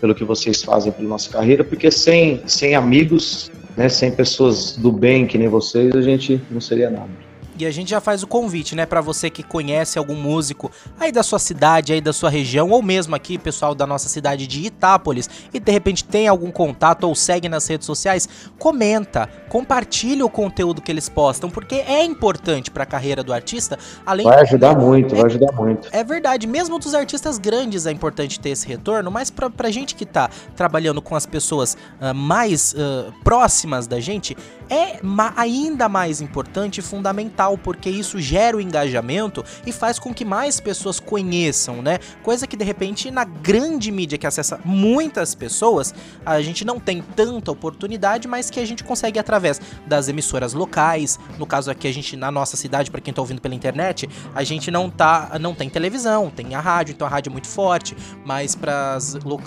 pelo 0.00 0.14
que 0.14 0.24
vocês 0.24 0.62
fazem 0.62 0.92
pela 0.92 1.08
nossa 1.08 1.30
carreira, 1.30 1.64
porque 1.64 1.90
sem, 1.90 2.42
sem 2.46 2.74
amigos 2.74 3.50
né, 3.76 3.88
sem 3.88 4.10
pessoas 4.10 4.76
do 4.76 4.90
bem 4.90 5.26
que 5.26 5.36
nem 5.36 5.48
vocês, 5.48 5.94
a 5.94 6.02
gente 6.02 6.40
não 6.50 6.60
seria 6.60 6.90
nada. 6.90 7.25
E 7.58 7.66
a 7.66 7.70
gente 7.70 7.90
já 7.90 8.00
faz 8.00 8.22
o 8.22 8.26
convite, 8.26 8.74
né, 8.74 8.84
para 8.84 9.00
você 9.00 9.30
que 9.30 9.42
conhece 9.42 9.98
algum 9.98 10.14
músico 10.14 10.70
aí 10.98 11.10
da 11.10 11.22
sua 11.22 11.38
cidade, 11.38 11.92
aí 11.92 12.00
da 12.00 12.12
sua 12.12 12.30
região, 12.30 12.70
ou 12.70 12.82
mesmo 12.82 13.14
aqui, 13.14 13.38
pessoal 13.38 13.74
da 13.74 13.86
nossa 13.86 14.08
cidade 14.08 14.46
de 14.46 14.66
Itápolis, 14.66 15.28
e 15.52 15.58
de 15.58 15.72
repente 15.72 16.04
tem 16.04 16.28
algum 16.28 16.50
contato 16.50 17.04
ou 17.04 17.14
segue 17.14 17.48
nas 17.48 17.66
redes 17.66 17.86
sociais, 17.86 18.28
comenta, 18.58 19.28
compartilha 19.48 20.24
o 20.24 20.30
conteúdo 20.30 20.82
que 20.82 20.90
eles 20.90 21.08
postam, 21.08 21.48
porque 21.48 21.76
é 21.76 22.04
importante 22.04 22.70
para 22.70 22.82
a 22.82 22.86
carreira 22.86 23.22
do 23.22 23.32
artista, 23.32 23.78
além 24.04 24.26
Vai 24.26 24.40
ajudar 24.42 24.76
muito, 24.76 25.14
é, 25.14 25.18
vai 25.18 25.26
ajudar 25.26 25.52
muito. 25.52 25.88
É 25.92 26.04
verdade, 26.04 26.46
mesmo 26.46 26.78
dos 26.78 26.94
artistas 26.94 27.38
grandes 27.38 27.86
é 27.86 27.92
importante 27.92 28.38
ter 28.40 28.50
esse 28.50 28.66
retorno, 28.66 29.10
mas 29.10 29.30
pra, 29.30 29.48
pra 29.48 29.70
gente 29.70 29.94
que 29.94 30.04
tá 30.04 30.28
trabalhando 30.54 31.00
com 31.00 31.14
as 31.14 31.26
pessoas 31.26 31.76
uh, 32.00 32.14
mais 32.14 32.74
uh, 32.74 33.12
próximas 33.22 33.86
da 33.86 34.00
gente, 34.00 34.36
é 34.68 34.98
ma 35.02 35.32
ainda 35.36 35.88
mais 35.88 36.20
importante 36.20 36.78
e 36.78 36.82
fundamental, 36.82 37.45
porque 37.54 37.90
isso 37.90 38.18
gera 38.18 38.56
o 38.56 38.60
engajamento 38.60 39.44
e 39.66 39.72
faz 39.72 39.98
com 39.98 40.14
que 40.14 40.24
mais 40.24 40.58
pessoas 40.58 40.98
conheçam, 40.98 41.82
né? 41.82 41.98
Coisa 42.22 42.46
que 42.46 42.56
de 42.56 42.64
repente 42.64 43.10
na 43.10 43.24
grande 43.24 43.92
mídia 43.92 44.16
que 44.16 44.26
acessa 44.26 44.58
muitas 44.64 45.34
pessoas, 45.34 45.94
a 46.24 46.40
gente 46.40 46.64
não 46.64 46.80
tem 46.80 47.02
tanta 47.02 47.50
oportunidade, 47.52 48.26
mas 48.26 48.48
que 48.48 48.58
a 48.58 48.64
gente 48.64 48.82
consegue 48.82 49.18
através 49.18 49.60
das 49.86 50.08
emissoras 50.08 50.54
locais. 50.54 51.18
No 51.38 51.46
caso 51.46 51.70
aqui 51.70 51.86
a 51.86 51.92
gente 51.92 52.16
na 52.16 52.30
nossa 52.30 52.56
cidade, 52.56 52.90
para 52.90 53.00
quem 53.00 53.12
tá 53.12 53.20
ouvindo 53.20 53.40
pela 53.40 53.54
internet, 53.54 54.08
a 54.34 54.42
gente 54.42 54.70
não 54.70 54.88
tá 54.88 55.36
não 55.40 55.54
tem 55.54 55.68
televisão, 55.68 56.30
tem 56.30 56.54
a 56.54 56.60
rádio, 56.60 56.92
então 56.92 57.06
a 57.06 57.10
rádio 57.10 57.30
é 57.30 57.32
muito 57.32 57.48
forte, 57.48 57.96
mas 58.24 58.54
para 58.54 58.98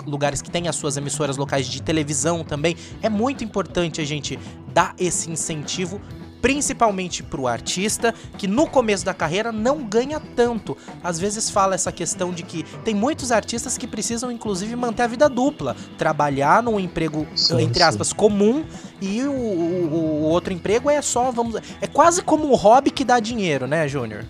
lugares 0.06 0.40
que 0.40 0.50
têm 0.50 0.68
as 0.68 0.76
suas 0.76 0.96
emissoras 0.96 1.36
locais 1.36 1.66
de 1.66 1.82
televisão 1.82 2.44
também, 2.44 2.76
é 3.02 3.08
muito 3.08 3.42
importante 3.42 4.00
a 4.00 4.04
gente 4.04 4.38
dar 4.72 4.94
esse 4.98 5.30
incentivo 5.30 6.00
principalmente 6.40 7.22
para 7.22 7.40
o 7.40 7.46
artista 7.46 8.14
que 8.36 8.46
no 8.46 8.66
começo 8.66 9.04
da 9.04 9.14
carreira 9.14 9.52
não 9.52 9.84
ganha 9.84 10.20
tanto. 10.34 10.76
Às 11.02 11.18
vezes 11.18 11.50
fala 11.50 11.74
essa 11.74 11.92
questão 11.92 12.32
de 12.32 12.42
que 12.42 12.64
tem 12.84 12.94
muitos 12.94 13.32
artistas 13.32 13.76
que 13.76 13.86
precisam 13.86 14.30
inclusive 14.30 14.74
manter 14.76 15.02
a 15.02 15.06
vida 15.06 15.28
dupla, 15.28 15.76
trabalhar 15.98 16.62
num 16.62 16.78
emprego 16.78 17.26
sim, 17.34 17.60
entre 17.60 17.82
aspas 17.82 18.08
sim. 18.08 18.14
comum 18.14 18.64
e 19.00 19.22
o, 19.22 19.32
o, 19.32 19.88
o, 19.92 20.22
outro 20.24 20.52
emprego 20.52 20.90
é 20.90 21.00
só 21.00 21.30
vamos 21.30 21.56
é 21.80 21.86
quase 21.86 22.22
como 22.22 22.50
um 22.50 22.54
hobby 22.54 22.90
que 22.90 23.04
dá 23.04 23.18
dinheiro, 23.20 23.66
né, 23.66 23.86
Júnior? 23.88 24.24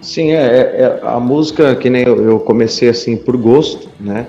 Sim, 0.00 0.32
é, 0.32 0.42
é, 0.42 0.60
é, 0.82 1.00
a 1.04 1.20
música 1.20 1.76
que 1.76 1.88
nem 1.88 2.02
eu, 2.02 2.22
eu 2.24 2.40
comecei 2.40 2.88
assim 2.88 3.16
por 3.16 3.36
gosto, 3.36 3.88
né? 4.00 4.26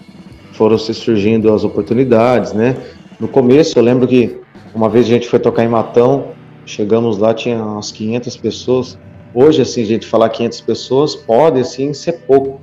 Foram 0.53 0.77
se 0.77 0.94
surgindo 0.94 1.52
as 1.52 1.64
oportunidades, 1.64 2.53
né? 2.53 2.77
No 3.19 3.27
começo 3.27 3.77
eu 3.80 3.84
lembro 3.84 4.07
que 4.07 4.38
uma 4.73 4.88
vez 4.88 5.06
a 5.06 5.10
gente 5.10 5.27
foi 5.27 5.40
tocar 5.40 5.64
em 5.64 5.68
Matão, 5.68 6.27
chegamos 6.65 7.18
lá, 7.18 7.34
tinha 7.34 7.64
umas 7.64 7.91
500 7.91 8.38
pessoas. 8.38 8.99
Hoje, 9.34 9.61
assim, 9.61 9.84
gente 9.84 10.06
falar 10.06 10.30
500 10.30 10.61
pessoas 10.61 11.15
pode, 11.15 11.60
assim, 11.60 11.94
ser 11.94 12.22
pouco. 12.26 12.61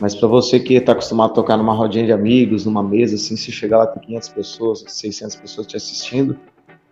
Mas 0.00 0.14
para 0.14 0.28
você 0.28 0.58
que 0.58 0.74
está 0.74 0.92
acostumado 0.92 1.30
a 1.30 1.34
tocar 1.34 1.56
numa 1.56 1.74
rodinha 1.74 2.06
de 2.06 2.12
amigos, 2.12 2.64
numa 2.64 2.82
mesa, 2.82 3.14
assim, 3.14 3.36
se 3.36 3.52
chegar 3.52 3.78
lá 3.78 3.86
tem 3.86 4.02
500 4.02 4.28
pessoas, 4.30 4.84
600 4.86 5.36
pessoas 5.36 5.66
te 5.66 5.76
assistindo, 5.76 6.36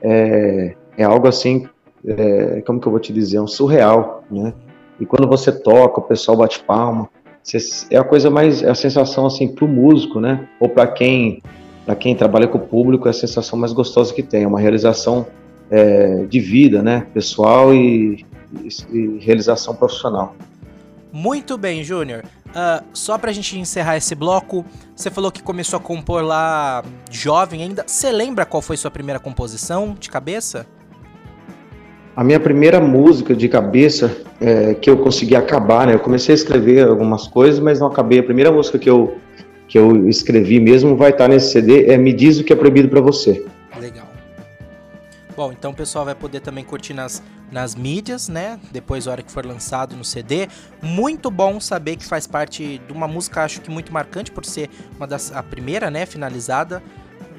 é, 0.01 0.75
é 0.97 1.05
algo 1.05 1.27
assim, 1.27 1.67
é, 2.07 2.63
como 2.67 2.81
que 2.81 2.87
eu 2.87 2.93
vou 2.93 3.01
te 3.01 3.13
dizer, 3.13 3.41
um 3.41 3.47
surreal, 3.47 4.25
né? 4.31 4.53
E 4.99 5.07
quando 5.07 5.27
você 5.27 5.51
toca, 5.51 6.01
o 6.01 6.03
pessoal 6.03 6.37
bate 6.37 6.63
palma, 6.63 7.09
é 7.91 7.97
a 7.97 8.05
coisa 8.05 8.31
mais, 8.31 8.63
é 8.63 8.71
a 8.71 8.75
sensação 8.75 9.27
assim 9.27 9.49
pro 9.49 9.67
músico, 9.67 10.21
né? 10.21 10.47
Ou 10.61 10.69
para 10.69 10.87
quem 10.87 11.43
para 11.87 11.97
quem 11.97 12.15
trabalha 12.15 12.47
com 12.47 12.59
o 12.59 12.61
público, 12.61 13.09
é 13.09 13.11
a 13.11 13.15
sensação 13.15 13.59
mais 13.59 13.73
gostosa 13.73 14.15
que 14.15 14.23
tem. 14.23 14.45
É 14.45 14.47
uma 14.47 14.61
realização 14.61 15.27
é, 15.71 16.25
de 16.29 16.41
vida, 16.41 16.83
né? 16.83 17.07
Pessoal 17.15 17.73
e, 17.75 18.25
e, 18.63 18.69
e 18.97 19.19
realização 19.19 19.75
profissional. 19.75 20.35
Muito 21.13 21.57
bem, 21.57 21.83
Júnior. 21.83 22.25
Uh, 22.51 22.85
só 22.93 23.17
pra 23.17 23.33
gente 23.33 23.59
encerrar 23.59 23.97
esse 23.97 24.15
bloco, 24.15 24.65
você 24.95 25.09
falou 25.09 25.31
que 25.31 25.43
começou 25.43 25.77
a 25.77 25.81
compor 25.81 26.23
lá 26.23 26.83
jovem 27.11 27.63
ainda. 27.63 27.85
Você 27.87 28.11
lembra 28.11 28.45
qual 28.45 28.61
foi 28.61 28.77
sua 28.77 28.91
primeira 28.91 29.21
composição 29.21 29.97
de 29.99 30.11
cabeça? 30.11 30.67
A 32.17 32.25
minha 32.25 32.41
primeira 32.41 32.81
música 32.81 33.35
de 33.35 33.49
cabeça 33.49 34.17
é, 34.41 34.75
que 34.75 34.91
eu 34.91 34.99
consegui 34.99 35.37
acabar, 35.37 35.87
né? 35.87 35.95
Eu 35.95 36.01
comecei 36.01 36.33
a 36.33 36.37
escrever 36.37 36.89
algumas 36.89 37.27
coisas, 37.29 37.61
mas 37.61 37.79
não 37.79 37.87
acabei. 37.87 38.19
A 38.19 38.23
primeira 38.25 38.51
música 38.51 38.79
que 38.79 38.91
eu 38.91 39.17
que 39.71 39.79
eu 39.79 40.09
escrevi 40.09 40.59
mesmo 40.59 40.97
vai 40.97 41.11
estar 41.11 41.29
nesse 41.29 41.53
CD, 41.53 41.87
é 41.87 41.97
Me 41.97 42.13
Diz 42.13 42.41
o 42.41 42.45
que 42.45 42.53
é 42.53 42.57
proibido 42.57 42.89
para 42.89 43.01
você. 43.01 43.47
Bom, 45.41 45.53
então 45.53 45.71
o 45.71 45.75
pessoal 45.75 46.05
vai 46.05 46.15
poder 46.15 46.41
também 46.41 46.63
curtir 46.63 46.93
nas, 46.93 47.23
nas 47.51 47.75
mídias, 47.75 48.29
né? 48.29 48.61
Depois, 48.71 49.09
a 49.09 49.13
hora 49.13 49.23
que 49.23 49.33
for 49.33 49.47
lançado 49.47 49.97
no 49.97 50.05
CD. 50.05 50.47
Muito 50.83 51.31
bom 51.31 51.59
saber 51.59 51.97
que 51.97 52.05
faz 52.05 52.27
parte 52.27 52.79
de 52.87 52.93
uma 52.93 53.09
música, 53.09 53.43
acho 53.43 53.63
que 53.63 53.71
muito 53.71 53.91
marcante, 53.91 54.31
por 54.31 54.45
ser 54.45 54.69
uma 54.99 55.07
das 55.07 55.35
a 55.35 55.43
primeira, 55.43 55.91
né? 55.91 56.05
Finalizada. 56.05 56.83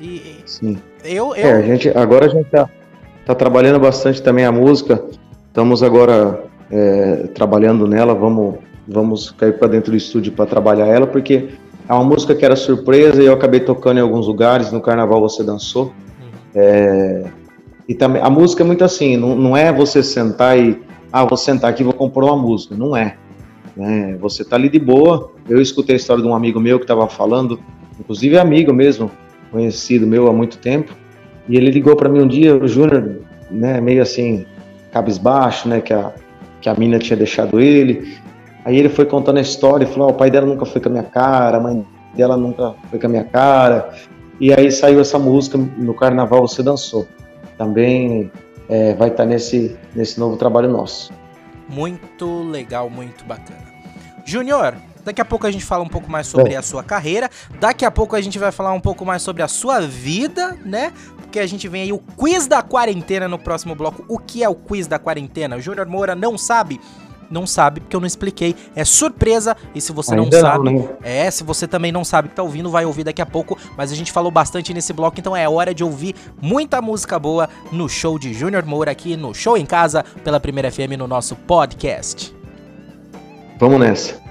E, 0.02 0.38
Sim. 0.48 0.80
Eu, 1.04 1.36
eu... 1.36 1.48
É, 1.48 1.52
a 1.52 1.62
gente, 1.62 1.90
agora 1.90 2.26
a 2.26 2.30
gente 2.30 2.50
tá, 2.50 2.68
tá 3.24 3.36
trabalhando 3.36 3.80
bastante 3.80 4.20
também 4.20 4.46
a 4.46 4.52
música. 4.52 5.00
Estamos 5.50 5.84
agora 5.84 6.44
é, 6.72 7.28
trabalhando 7.36 7.86
nela. 7.88 8.16
Vamos, 8.16 8.56
vamos 8.88 9.30
cair 9.30 9.60
para 9.60 9.68
dentro 9.68 9.92
do 9.92 9.98
estúdio 9.98 10.32
para 10.32 10.48
trabalhar 10.48 10.88
ela, 10.88 11.06
porque 11.06 11.50
é 11.88 11.94
uma 11.94 12.04
música 12.04 12.34
que 12.34 12.44
era 12.44 12.56
surpresa 12.56 13.22
e 13.22 13.28
eu 13.28 13.34
acabei 13.34 13.60
tocando 13.60 14.00
em 14.00 14.02
alguns 14.02 14.26
lugares. 14.26 14.72
No 14.72 14.82
carnaval 14.82 15.22
você 15.22 15.44
dançou. 15.44 15.84
Uhum. 15.84 15.92
É, 16.56 17.41
e 17.92 17.94
também 17.94 18.22
a 18.22 18.30
música 18.30 18.64
é 18.64 18.66
muito 18.66 18.86
assim, 18.86 19.18
não, 19.18 19.36
não 19.36 19.58
é 19.58 19.70
você 19.70 20.02
sentar 20.02 20.58
e 20.58 20.82
ah, 21.12 21.26
vou 21.26 21.36
sentar 21.36 21.70
aqui 21.70 21.82
e 21.82 21.84
vou 21.84 21.94
compor 21.94 22.24
uma 22.24 22.38
música. 22.38 22.74
Não 22.74 22.96
é. 22.96 23.18
Né? 23.76 24.16
Você 24.22 24.46
tá 24.46 24.56
ali 24.56 24.70
de 24.70 24.80
boa. 24.80 25.30
Eu 25.50 25.62
escutei 25.62 25.96
a 25.96 25.98
história 25.98 26.24
de 26.24 26.30
um 26.30 26.34
amigo 26.34 26.58
meu 26.58 26.80
que 26.80 26.86
estava 26.86 27.06
falando, 27.10 27.60
inclusive 28.00 28.38
amigo 28.38 28.74
mesmo, 28.74 29.12
conhecido 29.52 30.08
meu 30.08 30.30
há 30.30 30.32
muito 30.32 30.58
tempo. 30.58 30.96
E 31.50 31.58
ele 31.58 31.70
ligou 31.70 31.94
para 31.98 32.08
mim 32.08 32.22
um 32.22 32.28
dia, 32.30 32.56
o 32.56 32.66
Júnior, 32.66 33.24
né, 33.52 33.82
meio 33.82 34.02
assim, 34.02 34.46
cabisbaixo, 34.94 35.68
né, 35.68 35.82
que 35.82 35.94
a, 35.94 36.14
que 36.62 36.70
a 36.70 36.74
mina 36.74 36.98
tinha 36.98 37.18
deixado 37.18 37.60
ele. 37.60 38.18
Aí 38.64 38.78
ele 38.78 38.88
foi 38.88 39.04
contando 39.04 39.40
a 39.40 39.42
história 39.42 39.84
e 39.84 39.88
falou: 39.88 40.08
oh, 40.08 40.12
o 40.12 40.16
pai 40.16 40.32
dela 40.32 40.46
nunca 40.46 40.66
foi 40.66 40.80
com 40.80 40.88
a 40.88 40.92
minha 40.94 41.04
cara, 41.04 41.58
a 41.58 41.60
mãe 41.60 41.86
dela 42.16 42.38
nunca 42.38 42.74
foi 42.90 42.98
com 42.98 43.08
a 43.08 43.10
minha 43.10 43.26
cara. 43.26 43.90
E 44.40 44.54
aí 44.54 44.72
saiu 44.72 45.02
essa 45.02 45.20
música 45.20 45.58
no 45.58 45.94
carnaval 45.94 46.48
Você 46.48 46.64
Dançou. 46.64 47.06
Também 47.62 48.32
é, 48.68 48.96
vai 48.96 49.10
estar 49.10 49.22
tá 49.22 49.30
nesse, 49.30 49.78
nesse 49.94 50.20
novo 50.20 50.36
trabalho 50.36 50.68
nosso. 50.68 51.14
Muito 51.70 52.42
legal, 52.42 52.90
muito 52.90 53.24
bacana. 53.24 53.62
Júnior, 54.26 54.76
daqui 55.06 55.22
a 55.22 55.26
pouco 55.26 55.46
a 55.46 55.52
gente 55.52 55.64
fala 55.64 55.84
um 55.84 55.88
pouco 55.88 56.10
mais 56.10 56.26
sobre 56.26 56.56
a 56.56 56.64
sua 56.64 56.84
carreira. 56.84 57.30
Daqui 57.60 57.86
a 57.86 57.92
pouco 57.92 58.16
a 58.16 58.22
gente 58.22 58.40
vai 58.40 58.52
falar 58.52 58.74
um 58.74 58.80
pouco 58.80 59.06
mais 59.06 59.22
sobre 59.22 59.44
a 59.44 59.48
sua 59.48 59.80
vida, 59.80 60.58
né? 60.66 60.92
Porque 61.18 61.40
a 61.40 61.46
gente 61.46 61.68
vem 61.68 61.84
aí 61.84 61.94
o 61.94 62.00
quiz 62.00 62.48
da 62.48 62.64
quarentena 62.64 63.28
no 63.28 63.38
próximo 63.38 63.76
bloco. 63.76 64.04
O 64.08 64.18
que 64.18 64.44
é 64.44 64.50
o 64.50 64.56
quiz 64.56 64.88
da 64.88 64.98
quarentena? 64.98 65.56
O 65.58 65.62
Júnior 65.62 65.86
Moura 65.86 66.16
não 66.16 66.40
sabe? 66.40 66.82
Não 67.32 67.48
sabe 67.48 67.80
porque 67.80 67.96
eu 67.96 68.00
não 68.00 68.08
expliquei. 68.08 68.56
É 68.76 68.86
surpresa 68.86 69.56
e 69.74 69.82
se 69.82 69.92
você 69.92 70.14
Ainda 70.14 70.42
não 70.42 70.50
sabe, 70.50 70.66
não, 70.66 70.74
né? 70.74 70.90
é, 71.02 71.32
se 71.32 71.44
você 71.44 71.68
também 71.68 71.92
não 71.92 72.04
sabe 72.04 72.30
que 72.30 72.36
tá 72.36 72.44
ouvindo, 72.44 72.70
vai 72.70 72.86
ouvir 72.86 73.04
daqui 73.04 73.22
a 73.22 73.26
pouco, 73.26 73.58
mas 73.78 73.92
a 73.92 73.96
gente 73.96 74.12
falou 74.12 74.32
bastante 74.32 74.74
nesse 74.74 74.94
bloco, 74.94 75.20
então 75.20 75.36
é 75.36 75.48
hora 75.48 75.74
de 75.74 75.84
ouvir 75.84 76.16
muita 76.42 76.82
música 76.82 77.18
boa 77.18 77.50
no 77.72 77.88
show 77.88 78.20
de 78.20 78.34
Júnior 78.34 78.66
Moura 78.66 78.92
aqui 78.92 79.16
no 79.16 79.34
Show 79.34 79.58
em 79.58 79.66
Casa 79.66 80.04
pela 80.24 80.40
Primeira 80.40 80.72
FM 80.72 80.98
no 80.98 81.08
nosso 81.08 81.36
podcast. 81.36 82.36
Vamos 83.60 83.80
nessa. 83.80 84.31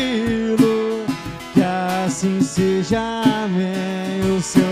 seja, 2.83 3.21
amém. 3.43 4.35
O 4.35 4.41
seu 4.41 4.70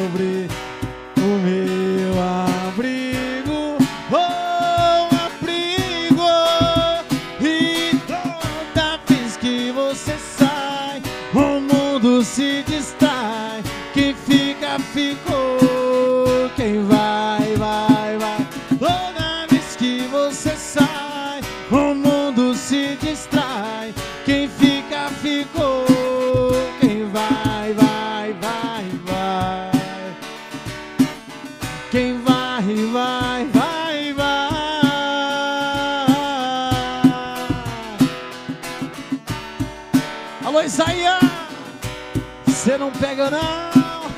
pega 43.20 43.30
não! 43.30 44.10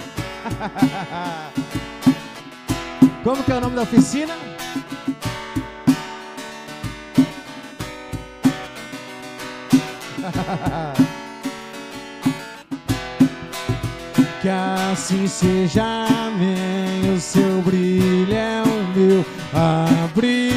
Como 3.24 3.44
que 3.44 3.52
é 3.52 3.56
o 3.56 3.62
nome 3.62 3.76
da 3.76 3.82
oficina? 3.82 4.36
Que 14.42 14.50
assim 14.50 15.28
seja, 15.28 15.84
amém. 15.84 17.16
O 17.16 17.20
seu 17.20 17.62
brilho 17.62 18.34
é 18.34 18.64
o 18.64 18.98
meu 18.98 19.26
abrigo, 19.54 20.51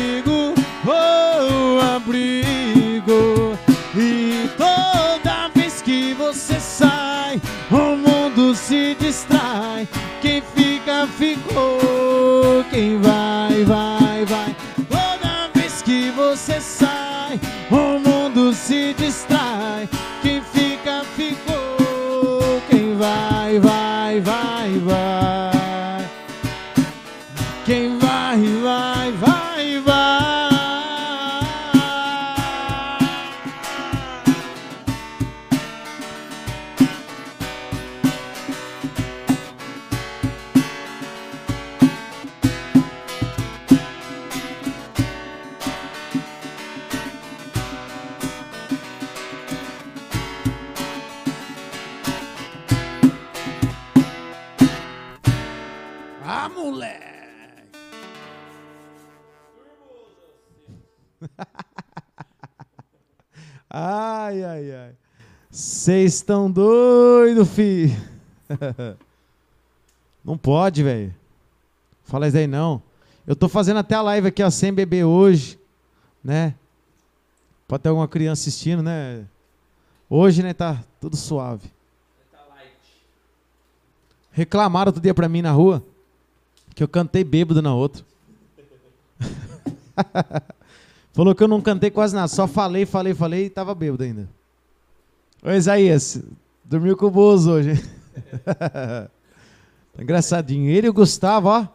estão 66.24 66.50
doidos, 66.50 67.48
fi. 67.50 67.94
Não 70.24 70.38
pode, 70.38 70.82
velho. 70.82 71.14
Fala 72.04 72.26
isso 72.26 72.36
aí 72.38 72.46
não. 72.46 72.82
Eu 73.26 73.36
tô 73.36 73.46
fazendo 73.46 73.78
até 73.78 73.94
a 73.94 74.02
live 74.02 74.28
aqui, 74.28 74.42
ó, 74.42 74.48
sem 74.48 74.72
beber 74.72 75.04
hoje, 75.04 75.58
né? 76.22 76.54
Pode 77.68 77.82
ter 77.82 77.90
alguma 77.90 78.08
criança 78.08 78.42
assistindo, 78.42 78.82
né? 78.82 79.24
Hoje, 80.08 80.42
né, 80.42 80.54
tá 80.54 80.82
tudo 81.00 81.16
suave. 81.16 81.70
Reclamaram 84.32 84.88
outro 84.88 85.00
dia 85.00 85.14
pra 85.14 85.28
mim 85.28 85.42
na 85.42 85.52
rua 85.52 85.82
que 86.74 86.82
eu 86.82 86.88
cantei 86.88 87.22
bêbado 87.22 87.62
na 87.62 87.74
outra. 87.74 88.04
Falou 91.12 91.34
que 91.34 91.42
eu 91.42 91.48
não 91.48 91.60
cantei 91.60 91.90
quase 91.90 92.14
nada, 92.14 92.28
só 92.28 92.46
falei, 92.46 92.84
falei, 92.84 93.14
falei 93.14 93.46
e 93.46 93.50
tava 93.50 93.74
bêbado 93.74 94.02
ainda. 94.02 94.28
Ô 95.46 95.50
Isaías, 95.50 96.22
dormiu 96.64 96.96
com 96.96 97.04
o 97.04 97.10
Bozo 97.10 97.52
hoje, 97.52 97.74
tá 98.56 99.10
engraçadinho. 99.98 100.70
Ele 100.70 100.86
e 100.86 100.90
o 100.90 100.94
Gustavo, 100.94 101.48
ó. 101.48 101.68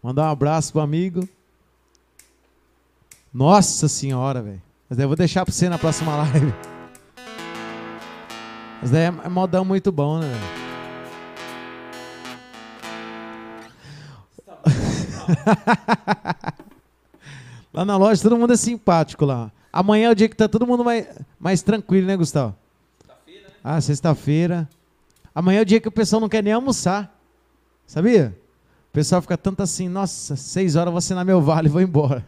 Mandar 0.00 0.28
um 0.28 0.30
abraço 0.30 0.70
pro 0.70 0.80
amigo. 0.80 1.28
Nossa 3.34 3.88
senhora, 3.88 4.40
velho. 4.40 4.62
Mas 4.88 4.96
daí 4.96 5.04
eu 5.04 5.08
vou 5.08 5.16
deixar 5.16 5.44
pra 5.44 5.52
você 5.52 5.68
na 5.68 5.76
próxima 5.76 6.14
live. 6.14 6.54
Mas 8.80 8.92
daí 8.92 9.06
é 9.06 9.10
modão 9.10 9.64
muito 9.64 9.90
bom, 9.90 10.20
né, 10.20 10.28
velho? 10.28 10.62
lá 17.74 17.84
na 17.84 17.96
loja 17.96 18.22
todo 18.22 18.38
mundo 18.38 18.52
é 18.52 18.56
simpático 18.56 19.24
lá. 19.24 19.50
Amanhã 19.72 20.08
é 20.08 20.10
o 20.10 20.14
dia 20.14 20.28
que 20.28 20.36
tá 20.36 20.48
todo 20.48 20.66
mundo 20.66 20.84
mais, 20.84 21.06
mais 21.40 21.62
tranquilo, 21.62 22.06
né, 22.06 22.16
Gustavo? 22.16 22.54
Sexta-feira, 23.00 23.48
né? 23.48 23.54
Ah, 23.64 23.80
sexta-feira. 23.80 24.68
Amanhã 25.34 25.60
é 25.60 25.62
o 25.62 25.64
dia 25.64 25.80
que 25.80 25.88
o 25.88 25.92
pessoal 25.92 26.20
não 26.20 26.28
quer 26.28 26.42
nem 26.42 26.52
almoçar. 26.52 27.18
Sabia? 27.86 28.36
O 28.90 28.92
pessoal 28.92 29.22
fica 29.22 29.38
tanto 29.38 29.62
assim, 29.62 29.88
nossa, 29.88 30.36
seis 30.36 30.76
horas 30.76 30.88
eu 30.88 30.92
vou 30.92 30.98
assinar 30.98 31.24
meu 31.24 31.40
vale 31.40 31.68
e 31.68 31.70
vou 31.70 31.80
embora. 31.80 32.26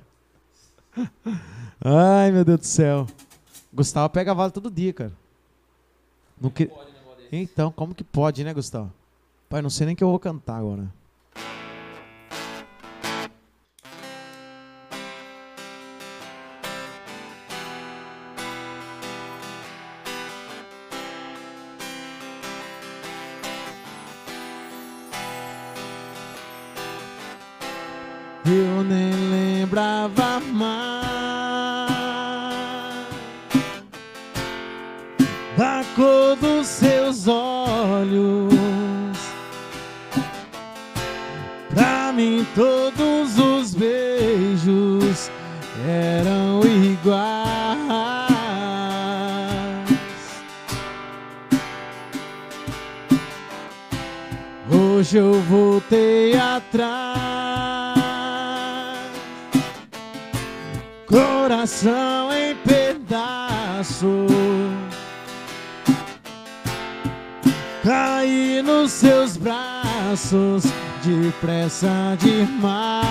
Ai, 1.84 2.30
meu 2.32 2.44
Deus 2.44 2.60
do 2.60 2.66
céu. 2.66 3.06
Gustavo 3.72 4.08
pega 4.08 4.32
vale 4.32 4.50
todo 4.50 4.70
dia, 4.70 4.94
cara. 4.94 5.12
Não 6.40 6.48
que... 6.48 6.70
Então, 7.30 7.70
como 7.70 7.94
que 7.94 8.04
pode, 8.04 8.42
né, 8.42 8.54
Gustavo? 8.54 8.90
Pai, 9.50 9.60
não 9.60 9.68
sei 9.68 9.86
nem 9.86 9.96
que 9.96 10.02
eu 10.02 10.08
vou 10.08 10.18
cantar 10.18 10.56
agora. 10.56 10.90
Lembrava 29.74 30.40
mais 30.52 31.08
da 35.56 35.84
cor 35.96 36.36
dos 36.36 36.66
seus 36.66 37.26
olhos. 37.26 38.54
Pra 41.70 42.12
mim, 42.12 42.46
todos 42.54 43.36
os 43.36 43.74
beijos 43.74 45.28
eram 45.88 46.60
iguais. 46.60 47.44
Hoje 54.70 55.16
eu 55.16 55.40
voltei 55.42 56.36
atrás. 56.36 57.43
Coração 61.64 62.28
em 62.30 62.54
pedaços. 62.56 64.04
Caí 67.82 68.60
nos 68.62 68.92
seus 68.92 69.38
braços 69.38 70.64
depressa 71.02 72.18
demais. 72.18 73.06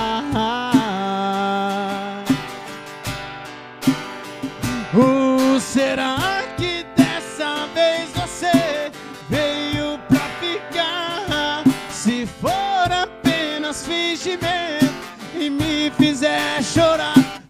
Uh, 4.94 5.60
será 5.60 6.44
que 6.56 6.86
dessa 6.96 7.66
vez 7.74 8.12
você 8.12 8.92
veio 9.32 9.98
pra 10.08 10.30
ficar? 10.40 11.64
Se 11.90 12.28
for 12.40 12.92
apenas 12.92 13.84
fingimento 13.84 14.94
e 15.34 15.50
me 15.50 15.90
fizer 15.98 16.62
chorar, 16.62 17.42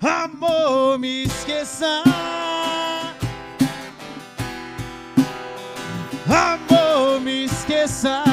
amor, 0.44 1.00
me 1.00 1.24
esqueça. 1.24 2.04
Amor, 6.28 7.22
me 7.22 7.46
esqueça. 7.46 8.24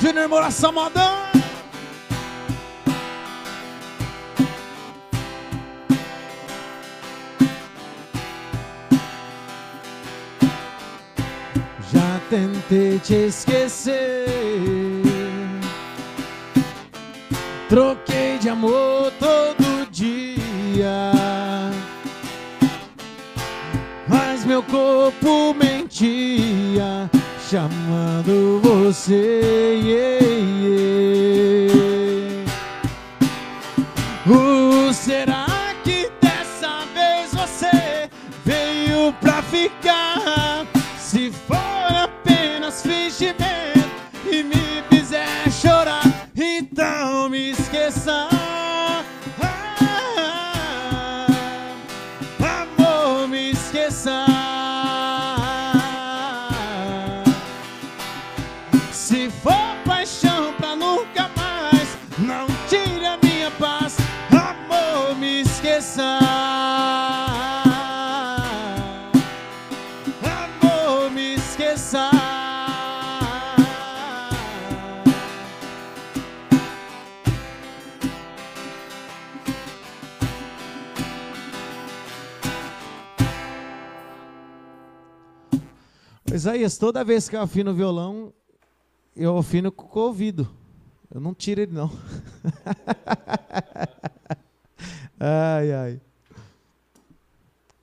Júnior 0.00 0.28
Moração 0.28 0.72
Modão. 0.72 1.30
Já 11.92 12.20
tentei 12.30 12.98
te 12.98 13.14
esquecer. 13.26 15.09
Troquei 17.70 18.36
de 18.36 18.48
amor 18.48 19.12
todo 19.20 19.88
dia. 19.92 21.12
Mas 24.08 24.44
meu 24.44 24.60
corpo 24.60 25.54
mentia, 25.54 27.08
chamando 27.48 28.60
você. 28.60 29.78
Yeah, 29.84 30.26
yeah. 30.66 31.70
Uh, 34.26 34.92
será 34.92 35.46
que 35.84 36.10
dessa 36.20 36.84
vez 36.92 37.32
você 37.32 38.10
veio 38.44 39.12
pra 39.20 39.40
ficar? 39.42 40.66
Se 40.98 41.30
for 41.46 41.94
apenas 41.94 42.82
fingimento 42.82 43.88
e 44.28 44.42
me 44.42 44.82
fizer 44.90 45.48
chorar. 45.52 45.99
Isaías, 86.40 86.78
toda 86.78 87.04
vez 87.04 87.28
que 87.28 87.36
eu 87.36 87.42
afino 87.42 87.70
o 87.70 87.74
violão, 87.74 88.32
eu 89.14 89.36
afino 89.36 89.70
com 89.70 89.98
o 89.98 90.02
ouvido. 90.04 90.48
Eu 91.12 91.20
não 91.20 91.34
tiro 91.34 91.60
ele, 91.60 91.72
não. 91.72 91.90
ai, 95.20 95.72
ai. 95.72 96.00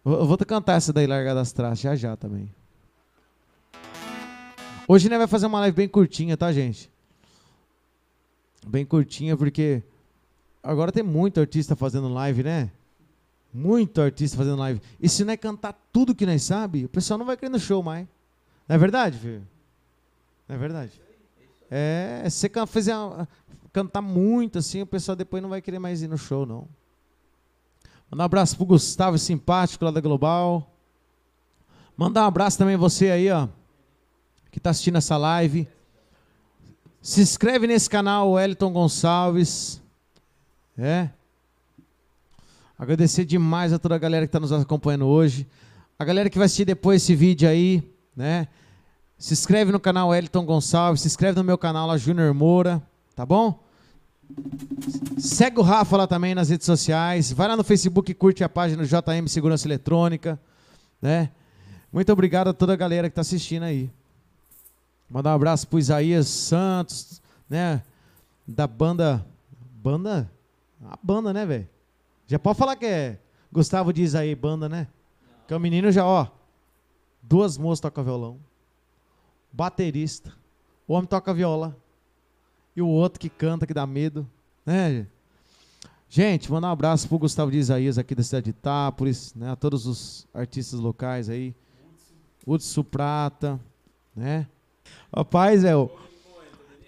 Eu 0.04 0.26
vou 0.26 0.38
cantar 0.40 0.74
essa 0.74 0.92
daí, 0.92 1.06
Largada 1.06 1.40
das 1.40 1.52
Traças, 1.52 1.80
já 1.80 1.96
já 1.96 2.18
também. 2.18 2.52
Hoje 4.88 5.08
né, 5.08 5.20
vai 5.20 5.28
fazer 5.28 5.46
uma 5.46 5.60
live 5.60 5.78
bem 5.78 5.88
curtinha, 5.88 6.36
tá, 6.36 6.52
gente? 6.52 6.90
Bem 8.66 8.86
curtinha, 8.86 9.38
porque 9.38 9.84
agora 10.64 10.92
tem 10.92 11.04
muito 11.04 11.40
artista 11.40 11.76
fazendo 11.76 12.12
live, 12.12 12.42
né? 12.42 12.72
Muito 13.54 14.02
artista 14.02 14.36
fazendo 14.36 14.58
live. 14.58 14.82
E 15.00 15.08
se 15.08 15.24
não 15.24 15.34
é 15.34 15.38
cantar 15.38 15.80
tudo 15.94 16.16
que 16.16 16.26
nós 16.26 16.42
sabe, 16.42 16.86
o 16.86 16.90
pessoal 16.90 17.20
não 17.20 17.26
vai 17.26 17.38
querer 17.38 17.52
no 17.52 17.60
show 17.60 17.84
mais. 17.84 18.08
Não 18.68 18.76
é 18.76 18.78
verdade, 18.78 19.18
filho? 19.18 19.48
Não 20.48 20.56
é 20.56 20.60
verdade? 20.60 21.02
É, 21.70 22.24
se 22.30 22.50
você 22.50 22.68
fizer, 22.68 22.96
cantar 23.72 24.02
muito 24.02 24.58
assim, 24.58 24.82
o 24.82 24.86
pessoal 24.86 25.16
depois 25.16 25.42
não 25.42 25.50
vai 25.50 25.62
querer 25.62 25.80
mais 25.80 26.02
ir 26.02 26.08
no 26.08 26.18
show, 26.18 26.46
não. 26.46 26.68
Mandar 28.10 28.24
um 28.24 28.26
abraço 28.26 28.56
pro 28.56 28.66
Gustavo 28.66 29.18
Simpático 29.18 29.84
lá 29.84 29.92
da 29.92 30.00
Global. 30.00 30.74
Mandar 31.96 32.24
um 32.24 32.28
abraço 32.28 32.58
também 32.58 32.78
você 32.78 33.12
aí, 33.12 33.30
ó, 33.30 33.48
que 34.50 34.60
está 34.60 34.70
assistindo 34.70 34.98
essa 34.98 35.18
live. 35.18 35.68
Se 37.02 37.22
inscreve 37.22 37.68
nesse 37.68 37.90
canal, 37.90 38.32
Wellington 38.32 38.72
Gonçalves. 38.72 39.82
É. 40.78 41.10
Agradecer 42.78 43.26
demais 43.26 43.74
a 43.74 43.80
toda 43.80 43.96
a 43.96 43.98
galera 43.98 44.26
que 44.26 44.30
está 44.30 44.40
nos 44.40 44.52
acompanhando 44.52 45.08
hoje. 45.08 45.48
A 45.98 46.06
galera 46.06 46.30
que 46.30 46.38
vai 46.38 46.46
assistir 46.46 46.66
depois 46.66 47.02
esse 47.02 47.16
vídeo 47.16 47.50
aí, 47.50 47.84
né? 48.18 48.48
Se 49.18 49.34
inscreve 49.34 49.72
no 49.72 49.80
canal 49.80 50.14
Elton 50.14 50.44
Gonçalves, 50.44 51.02
se 51.02 51.08
inscreve 51.08 51.38
no 51.38 51.44
meu 51.44 51.58
canal 51.58 51.88
lá, 51.88 51.98
Júnior 51.98 52.34
Moura, 52.34 52.82
tá 53.16 53.26
bom? 53.26 53.64
Segue 55.18 55.60
o 55.60 55.64
Rafa 55.64 55.96
lá 55.96 56.08
também 56.08 56.36
nas 56.36 56.50
redes 56.50 56.66
sociais. 56.66 57.32
Vai 57.32 57.48
lá 57.48 57.56
no 57.56 57.64
Facebook 57.64 58.12
e 58.12 58.16
curte 58.16 58.44
a 58.44 58.50
página 58.50 58.84
do 58.84 58.88
JM 58.88 59.28
Segurança 59.28 59.68
Eletrônica, 59.68 60.40
né? 61.02 61.30
Muito 61.94 62.12
obrigado 62.12 62.50
a 62.50 62.54
toda 62.54 62.74
a 62.74 62.76
galera 62.76 63.08
que 63.08 63.14
está 63.14 63.22
assistindo 63.22 63.64
aí. 63.64 63.90
Mandar 65.10 65.32
um 65.32 65.36
abraço 65.36 65.68
pro 65.68 65.80
Isaías 65.80 66.28
Santos, 66.28 67.22
né? 67.50 67.82
Da 68.46 68.68
banda. 68.68 69.26
Banda? 69.82 70.30
A 70.86 70.98
banda, 71.02 71.32
né, 71.32 71.46
velho? 71.46 71.70
Já 72.28 72.38
pode 72.38 72.58
falar 72.58 72.76
que 72.76 72.86
é 72.86 73.18
Gustavo 73.52 73.94
diz 73.94 74.14
aí, 74.16 74.36
banda, 74.36 74.68
né? 74.68 74.88
Que 75.48 75.54
o 75.54 75.60
menino 75.60 75.92
já, 75.92 76.06
ó. 76.06 76.28
Duas 77.28 77.58
moças 77.58 77.82
tocam 77.82 78.04
violão 78.04 78.40
baterista, 79.52 80.34
o 80.88 80.94
homem 80.94 81.08
toca 81.08 81.34
viola, 81.34 81.76
e 82.76 82.82
o 82.82 82.88
outro 82.88 83.20
que 83.20 83.28
canta, 83.28 83.66
que 83.66 83.74
dá 83.74 83.88
medo, 83.88 84.30
né? 84.64 85.08
Gente, 86.08 86.52
mandar 86.52 86.68
um 86.68 86.72
abraço 86.72 87.08
pro 87.08 87.18
Gustavo 87.18 87.50
de 87.50 87.58
Isaías 87.58 87.98
aqui 87.98 88.14
da 88.14 88.22
cidade 88.22 88.46
de 88.46 88.50
Itápolis, 88.52 89.34
né? 89.34 89.50
A 89.50 89.56
todos 89.56 89.88
os 89.88 90.28
artistas 90.34 90.80
locais 90.80 91.28
aí. 91.28 91.56
Hudson 92.46 92.84
Prata, 92.84 93.60
né? 94.16 94.48
Rapaz, 95.14 95.64
é 95.64 95.76
o... 95.76 95.90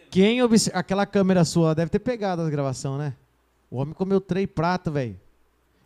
Quem 0.09 0.41
observa... 0.41 0.79
Aquela 0.79 1.05
câmera 1.05 1.43
sua 1.43 1.73
deve 1.73 1.89
ter 1.89 1.99
pegado 1.99 2.43
a 2.43 2.49
gravação, 2.49 2.97
né? 2.97 3.15
O 3.69 3.77
homem 3.77 3.93
comeu 3.93 4.21
três 4.21 4.47
pratos, 4.47 4.93
velho. 4.93 5.19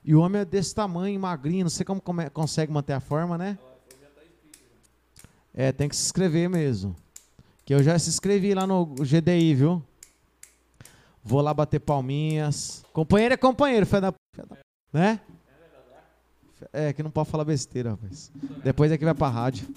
E 0.03 0.13
o 0.13 0.19
homem 0.19 0.41
é 0.41 0.45
desse 0.45 0.75
tamanho, 0.75 1.19
magrinho, 1.19 1.63
não 1.63 1.69
sei 1.69 1.85
como 1.85 2.01
come... 2.01 2.29
consegue 2.29 2.71
manter 2.71 2.93
a 2.93 2.99
forma, 2.99 3.37
né? 3.37 3.57
É, 5.53 5.71
tem 5.71 5.87
que 5.87 5.95
se 5.95 6.03
inscrever 6.03 6.49
mesmo. 6.49 6.95
Que 7.63 7.73
eu 7.73 7.83
já 7.83 7.97
se 7.99 8.09
inscrevi 8.09 8.53
lá 8.53 8.65
no 8.65 8.85
GDI, 8.85 9.53
viu? 9.53 9.83
Vou 11.23 11.41
lá 11.41 11.53
bater 11.53 11.79
palminhas. 11.79 12.83
Companheiro 12.91 13.35
é 13.35 13.37
companheiro, 13.37 13.85
fé 13.85 14.01
da. 14.01 14.13
Né? 14.91 15.19
É, 16.71 16.91
que 16.91 17.03
não 17.03 17.11
pode 17.11 17.29
falar 17.29 17.45
besteira, 17.45 17.91
rapaz. 17.91 18.31
Depois 18.63 18.91
é 18.91 18.97
que 18.97 19.05
vai 19.05 19.13
pra 19.13 19.29
rádio. 19.29 19.67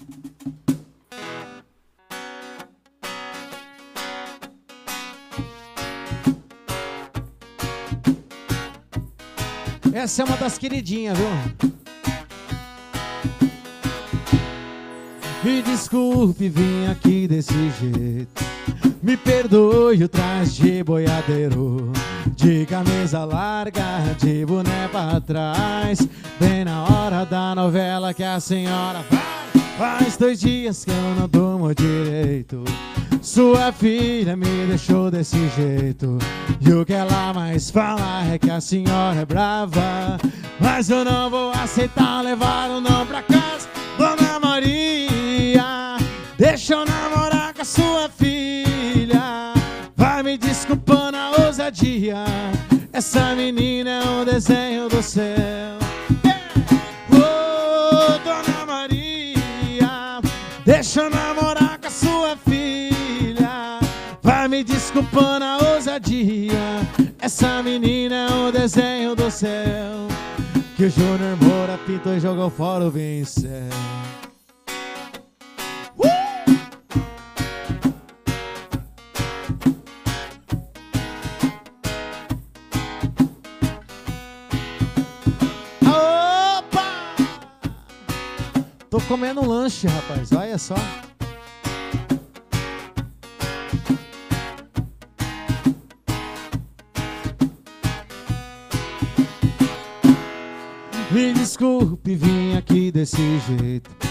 Essa 9.93 10.21
é 10.21 10.25
uma 10.25 10.37
das 10.37 10.57
queridinhas, 10.57 11.17
viu? 11.17 11.76
Me 15.47 15.61
desculpe, 15.61 16.49
vim 16.49 16.87
aqui 16.91 17.25
desse 17.25 17.53
jeito. 17.79 18.43
Me 19.01 19.15
perdoe 19.15 20.03
o 20.03 20.09
traje 20.09 20.83
boiadeiro. 20.83 21.89
De 22.35 22.65
camisa 22.65 23.23
larga, 23.23 24.13
de 24.19 24.45
boné 24.45 24.89
pra 24.91 25.21
trás. 25.21 26.05
Bem 26.37 26.65
na 26.65 26.83
hora 26.83 27.25
da 27.25 27.55
novela 27.55 28.13
que 28.13 28.25
a 28.25 28.41
senhora 28.41 29.05
vai 29.09 29.97
Faz 29.99 30.17
dois 30.17 30.41
dias 30.41 30.83
que 30.83 30.91
eu 30.91 31.15
não 31.17 31.29
durmo 31.29 31.73
direito. 31.73 32.65
Sua 33.21 33.71
filha 33.71 34.35
me 34.35 34.65
deixou 34.67 35.09
desse 35.09 35.47
jeito. 35.55 36.17
E 36.59 36.73
o 36.73 36.83
que 36.83 36.91
ela 36.91 37.31
mais 37.33 37.71
fala 37.71 38.25
é 38.33 38.37
que 38.37 38.51
a 38.51 38.59
senhora 38.59 39.21
é 39.21 39.25
brava. 39.25 40.17
Mas 40.59 40.89
eu 40.89 41.05
não 41.05 41.29
vou 41.29 41.51
aceitar 41.51 42.21
levar 42.21 42.69
o 42.69 42.81
não 42.81 43.05
pra 43.05 43.21
casa 43.21 43.69
Dona 43.97 44.39
Maria 44.41 45.06
Deixa 46.37 46.75
eu 46.75 46.85
namorar 46.85 47.51
com 47.51 47.63
a 47.63 47.65
sua 47.65 48.09
filha. 48.09 49.53
Vai 49.95 50.21
me 50.21 50.37
desculpando 50.37 51.17
a 51.17 51.31
ousadia. 51.45 52.25
Essa 52.93 53.33
menina 53.33 53.89
é 53.89 54.03
um 54.07 54.23
desenho 54.23 54.87
do 54.87 55.01
céu. 55.01 55.79
Oh, 57.11 58.19
Dona 58.23 58.65
Maria, 58.67 60.21
deixa 60.63 61.01
eu 61.01 61.09
namorar 61.09 61.79
com 61.79 61.87
a 61.87 61.89
sua 61.89 62.37
filha. 62.37 63.79
Vai 64.21 64.47
me 64.47 64.63
desculpando 64.63 65.43
a 65.43 65.57
ousadia. 65.73 66.87
Essa 67.19 67.63
menina 67.63 68.27
é 68.29 68.33
um 68.33 68.51
desenho 68.51 69.15
do 69.15 69.31
céu. 69.31 70.07
Que 70.75 70.85
o 70.85 70.89
Júnior 70.89 71.35
Moura 71.41 71.79
pintou 71.87 72.15
e 72.15 72.19
jogou 72.19 72.51
fora 72.51 72.87
o 72.87 72.91
pincel. 72.91 73.47
Comendo 89.07 89.41
um 89.41 89.47
lanche, 89.47 89.87
rapaz. 89.87 90.31
Olha 90.33 90.57
só. 90.57 90.75
Me 101.11 101.33
desculpe, 101.33 102.15
vim 102.15 102.55
aqui 102.55 102.91
desse 102.91 103.39
jeito. 103.39 104.06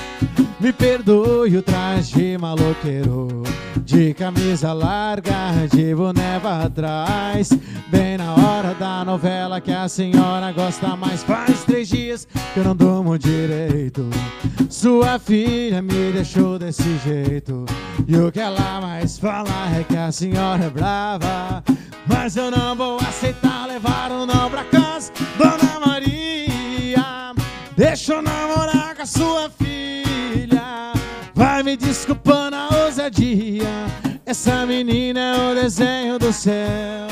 Me 0.58 0.72
perdoe 0.72 1.56
o 1.58 1.62
traje 1.62 2.38
maloqueiro 2.38 3.42
De 3.84 4.14
camisa 4.14 4.72
larga, 4.72 5.66
de 5.70 5.94
boné 5.94 6.40
pra 6.40 6.68
trás 6.70 7.50
Bem 7.88 8.16
na 8.16 8.34
hora 8.34 8.74
da 8.74 9.04
novela 9.04 9.60
que 9.60 9.70
a 9.70 9.88
senhora 9.88 10.50
gosta 10.50 10.96
mais. 10.96 11.22
Faz 11.22 11.62
três 11.64 11.88
dias 11.88 12.26
que 12.52 12.58
eu 12.58 12.64
não 12.64 12.74
durmo 12.74 13.16
direito. 13.16 14.10
Sua 14.68 15.20
filha 15.20 15.80
me 15.80 16.10
deixou 16.12 16.58
desse 16.58 16.98
jeito. 16.98 17.64
E 18.08 18.16
o 18.16 18.32
que 18.32 18.40
ela 18.40 18.80
mais 18.80 19.18
fala 19.20 19.50
é 19.78 19.84
que 19.84 19.96
a 19.96 20.10
senhora 20.10 20.64
é 20.64 20.70
brava. 20.70 21.62
Mas 22.06 22.36
eu 22.36 22.50
não 22.50 22.74
vou 22.74 22.96
aceitar 22.98 23.66
levar 23.66 24.10
um 24.10 24.26
não 24.26 24.50
pra 24.50 24.64
casa 24.64 25.12
Dona 25.38 25.80
Maria, 25.84 27.34
deixa 27.76 28.14
eu 28.14 28.22
namorar 28.22 28.94
com 28.94 29.02
a 29.02 29.06
sua 29.06 29.50
filha 29.50 29.65
desculpando 32.06 32.54
a 32.56 32.84
ousadia 32.84 33.66
Essa 34.24 34.64
menina 34.64 35.20
é 35.20 35.50
o 35.50 35.54
desenho 35.54 36.18
do 36.18 36.32
céu 36.32 37.08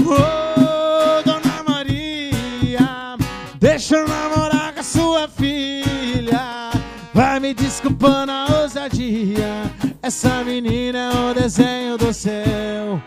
Oh, 0.00 1.22
Dona 1.24 1.64
Maria 1.66 3.16
Deixa 3.58 3.96
eu 3.96 4.06
namorar 4.06 4.74
com 4.74 4.80
a 4.80 4.82
sua 4.82 5.28
filha 5.28 6.70
Vai 7.14 7.40
me 7.40 7.52
desculpando 7.52 8.30
a 8.30 8.62
ousadia. 8.62 9.70
Essa 10.02 10.44
menina 10.44 10.98
é 10.98 11.30
o 11.30 11.34
desenho 11.34 11.98
do 11.98 12.12
céu 12.12 13.02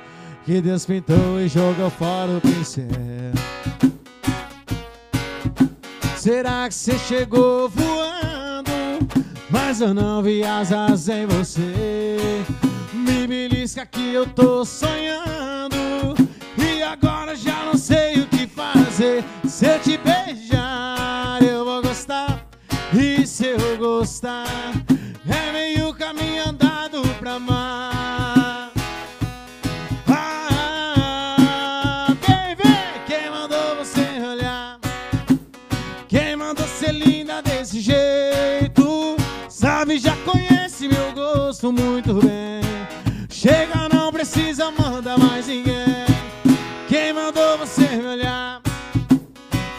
que 0.46 0.60
Deus 0.60 0.86
pintou 0.86 1.40
e 1.40 1.48
jogou 1.48 1.90
fora 1.90 2.32
o 2.32 2.42
pincel. 2.42 2.84
Será 6.18 6.68
que 6.68 6.76
você 6.76 7.00
chegou 7.00 7.70
voando? 7.70 8.43
Mas 9.54 9.82
eu 9.82 9.94
não 9.94 10.24
vi 10.24 10.44
asas 10.44 11.08
em 11.08 11.28
você. 11.28 12.44
Me 12.92 13.28
belisca 13.28 13.86
que 13.86 14.12
eu 14.12 14.26
tô 14.26 14.66
sonhando. 14.66 16.16
E 16.58 16.82
agora 16.82 17.36
já 17.36 17.64
não 17.64 17.78
sei 17.78 18.20
o 18.20 18.26
que 18.26 18.48
fazer. 18.48 19.24
Se 19.48 19.68
eu 19.68 19.80
te 19.80 19.96
beijar, 19.98 21.38
eu 21.44 21.64
vou 21.64 21.84
gostar. 21.84 22.44
E 23.00 23.28
se 23.28 23.46
eu 23.46 23.78
gostar, 23.78 24.48
gosto 41.64 41.72
muito 41.72 42.14
bem. 42.16 42.62
Chega, 43.30 43.88
não 43.88 44.12
precisa 44.12 44.70
mandar 44.72 45.18
mais 45.18 45.48
ninguém. 45.48 46.06
Quem 46.90 47.14
mandou 47.14 47.58
você 47.58 47.88
me 47.88 48.06
olhar? 48.06 48.62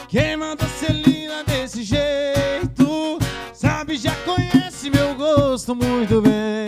Quem 0.09 0.35
mandou 0.35 0.67
ser 0.69 0.93
linda 0.93 1.45
desse 1.45 1.83
jeito? 1.83 3.19
Sabe, 3.53 3.99
já 3.99 4.15
conhece 4.25 4.89
meu 4.89 5.15
gosto 5.15 5.75
muito 5.75 6.23
bem. 6.23 6.67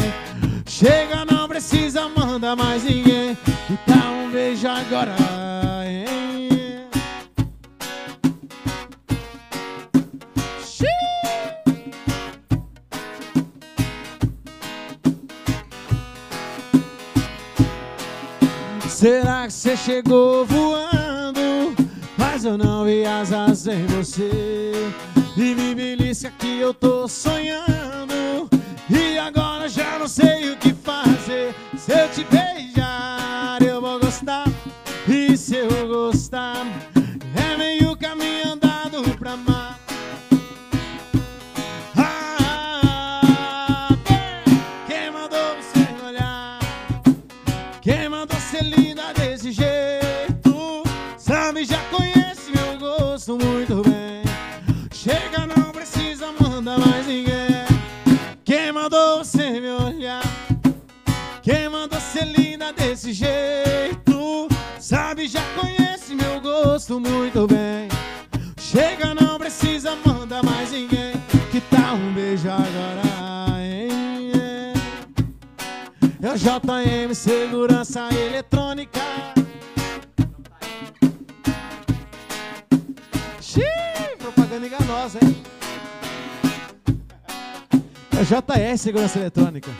Chega, 0.66 1.24
não 1.24 1.48
precisa 1.48 2.08
mandar 2.10 2.54
mais 2.54 2.84
ninguém. 2.84 3.38
Será 18.96 19.46
que 19.46 19.52
você 19.52 19.76
chegou 19.76 20.46
voando? 20.46 21.76
Mas 22.16 22.46
eu 22.46 22.56
não 22.56 22.86
vi 22.86 23.04
asas 23.04 23.66
em 23.66 23.84
você. 23.84 24.72
E 25.36 25.54
me 25.54 25.74
belisca 25.74 26.32
que 26.38 26.58
eu 26.60 26.72
tô 26.72 27.06
sonhando. 27.06 28.48
E 28.88 29.18
agora 29.18 29.68
já 29.68 29.98
não 29.98 30.08
sei 30.08 30.50
o 30.50 30.56
que 30.56 30.72
fazer. 30.72 31.54
Se 31.76 31.92
eu 31.92 32.08
te 32.08 32.24
beijar, 32.24 33.60
eu 33.60 33.82
vou 33.82 34.00
gostar. 34.00 34.46
E 35.06 35.36
se 35.36 35.56
eu 35.56 35.88
gostar, 35.88 36.64
muito 53.38 53.82
bem. 53.88 54.22
Chega, 54.92 55.46
não 55.46 55.70
precisa 55.72 56.32
mandar 56.40 56.78
mais 56.78 57.06
ninguém. 57.06 57.66
Quem 58.44 58.72
mandou 58.72 59.18
você 59.18 59.60
me 59.60 59.70
olhar? 59.70 60.22
Quem 61.42 61.68
mandou 61.68 62.00
ser 62.00 62.24
linda 62.24 62.72
desse 62.72 63.12
jeito? 63.12 64.48
Sabe, 64.80 65.28
já 65.28 65.42
conhece 65.60 66.14
meu 66.14 66.40
gosto 66.40 66.98
muito 67.00 67.46
bem. 67.46 67.88
Chega, 68.58 69.14
não 69.14 69.38
precisa 69.38 69.96
mandar 70.04 70.42
mais 70.42 70.72
ninguém. 70.72 71.12
Que 71.50 71.60
tal 71.60 71.96
um 71.96 72.12
beijo 72.12 72.48
agora, 72.48 73.60
hein? 73.60 74.72
É 76.22 76.30
o 76.30 76.36
JM 76.36 77.14
Segurança 77.14 78.08
Eletrônica. 78.12 79.15
JR 88.24 88.78
Segurança 88.78 89.18
Eletrônica. 89.18 89.70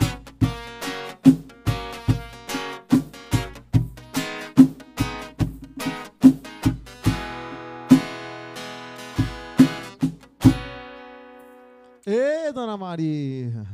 Ê, 12.05 12.53
dona 12.53 12.77
Maria. 12.77 13.65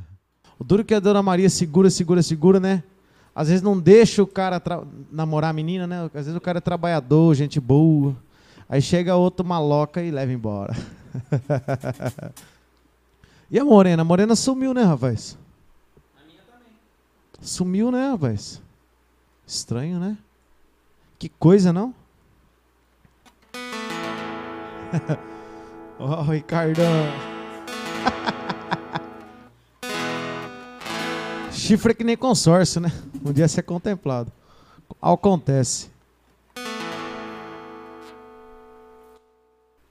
O 0.57 0.63
duro 0.63 0.85
que 0.85 0.93
a 0.93 0.99
dona 0.99 1.21
Maria 1.21 1.49
segura, 1.49 1.89
segura, 1.89 2.23
segura, 2.23 2.59
né? 2.59 2.81
Às 3.35 3.49
vezes 3.49 3.61
não 3.61 3.77
deixa 3.77 4.23
o 4.23 4.27
cara 4.27 4.61
namorar 5.11 5.49
a 5.49 5.53
menina, 5.53 5.85
né? 5.85 6.05
Às 6.05 6.25
vezes 6.25 6.35
o 6.35 6.41
cara 6.41 6.59
é 6.59 6.61
trabalhador, 6.61 7.35
gente 7.35 7.59
boa. 7.59 8.15
Aí 8.69 8.81
chega 8.81 9.15
outro 9.15 9.45
maloca 9.45 10.01
e 10.01 10.09
leva 10.09 10.31
embora. 10.31 10.73
e 13.53 13.59
a 13.59 13.63
Morena? 13.63 14.01
A 14.01 14.03
Morena 14.03 14.35
sumiu, 14.35 14.73
né, 14.73 14.81
rapaz? 14.81 15.37
A 16.17 16.25
minha 16.25 16.41
também. 16.41 16.73
Sumiu, 17.39 17.91
né, 17.91 18.09
rapaz? 18.09 18.59
Estranho, 19.45 19.99
né? 19.99 20.17
Que 21.19 21.29
coisa, 21.29 21.71
não? 21.71 21.93
Ó, 25.99 26.19
oh, 26.19 26.23
Ricardão. 26.23 26.81
Chifre 31.53 31.91
é 31.91 31.93
que 31.93 32.03
nem 32.03 32.17
consórcio, 32.17 32.81
né? 32.81 32.91
Um 33.23 33.31
dia 33.31 33.47
ser 33.47 33.61
contemplado. 33.61 34.31
Acontece. 34.99 35.91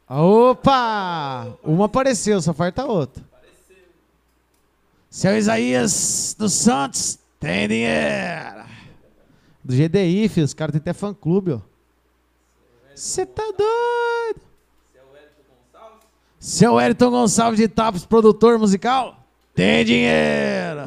Opa! 0.09 1.57
Uma 1.63 1.85
apareceu, 1.85 2.43
só 2.43 2.53
falta 2.53 2.85
outra. 2.85 3.31
Seu 5.13 5.37
Isaías 5.37 6.35
dos 6.39 6.55
Santos 6.55 7.19
tem 7.39 7.69
dinheiro. 7.69 8.65
Do 9.63 9.75
GDI, 9.75 10.27
filho. 10.31 10.47
Os 10.47 10.55
caras 10.55 10.73
têm 10.73 10.81
até 10.81 10.95
fã 10.95 11.13
clube, 11.13 11.53
ó. 11.53 11.61
Você 12.95 13.27
tá 13.27 13.43
doido? 13.43 14.41
Seu 16.41 16.75
Wellington 16.77 17.11
Gonçalves 17.11 17.61
de 17.61 17.69
Tapos, 17.69 18.07
produtor 18.07 18.59
musical? 18.59 19.23
Tem 19.55 19.85
dinheiro! 19.85 20.81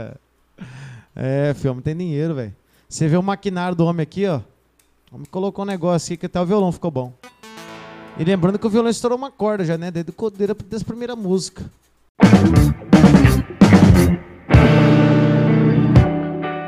é, 1.14 1.52
filho, 1.52 1.82
tem 1.82 1.94
dinheiro, 1.94 2.34
velho. 2.34 2.56
Você 2.88 3.06
vê 3.06 3.18
o 3.18 3.22
maquinário 3.22 3.76
do 3.76 3.84
homem 3.84 4.02
aqui, 4.02 4.26
ó. 4.26 4.40
O 5.10 5.16
homem 5.16 5.26
colocou 5.30 5.62
um 5.62 5.68
negócio 5.68 6.06
aqui 6.06 6.16
que 6.16 6.24
até 6.26 6.40
o 6.40 6.46
violão 6.46 6.72
ficou 6.72 6.90
bom. 6.90 7.12
E 8.18 8.24
lembrando 8.24 8.58
que 8.58 8.66
o 8.66 8.70
violão 8.70 8.90
estourou 8.90 9.18
uma 9.18 9.30
corda 9.30 9.62
já, 9.62 9.76
né? 9.76 9.90
Desde 9.90 10.10
a 10.10 10.84
primeira 10.86 11.14
música. 11.14 11.70
Thank 12.22 14.10
you. 14.10 14.21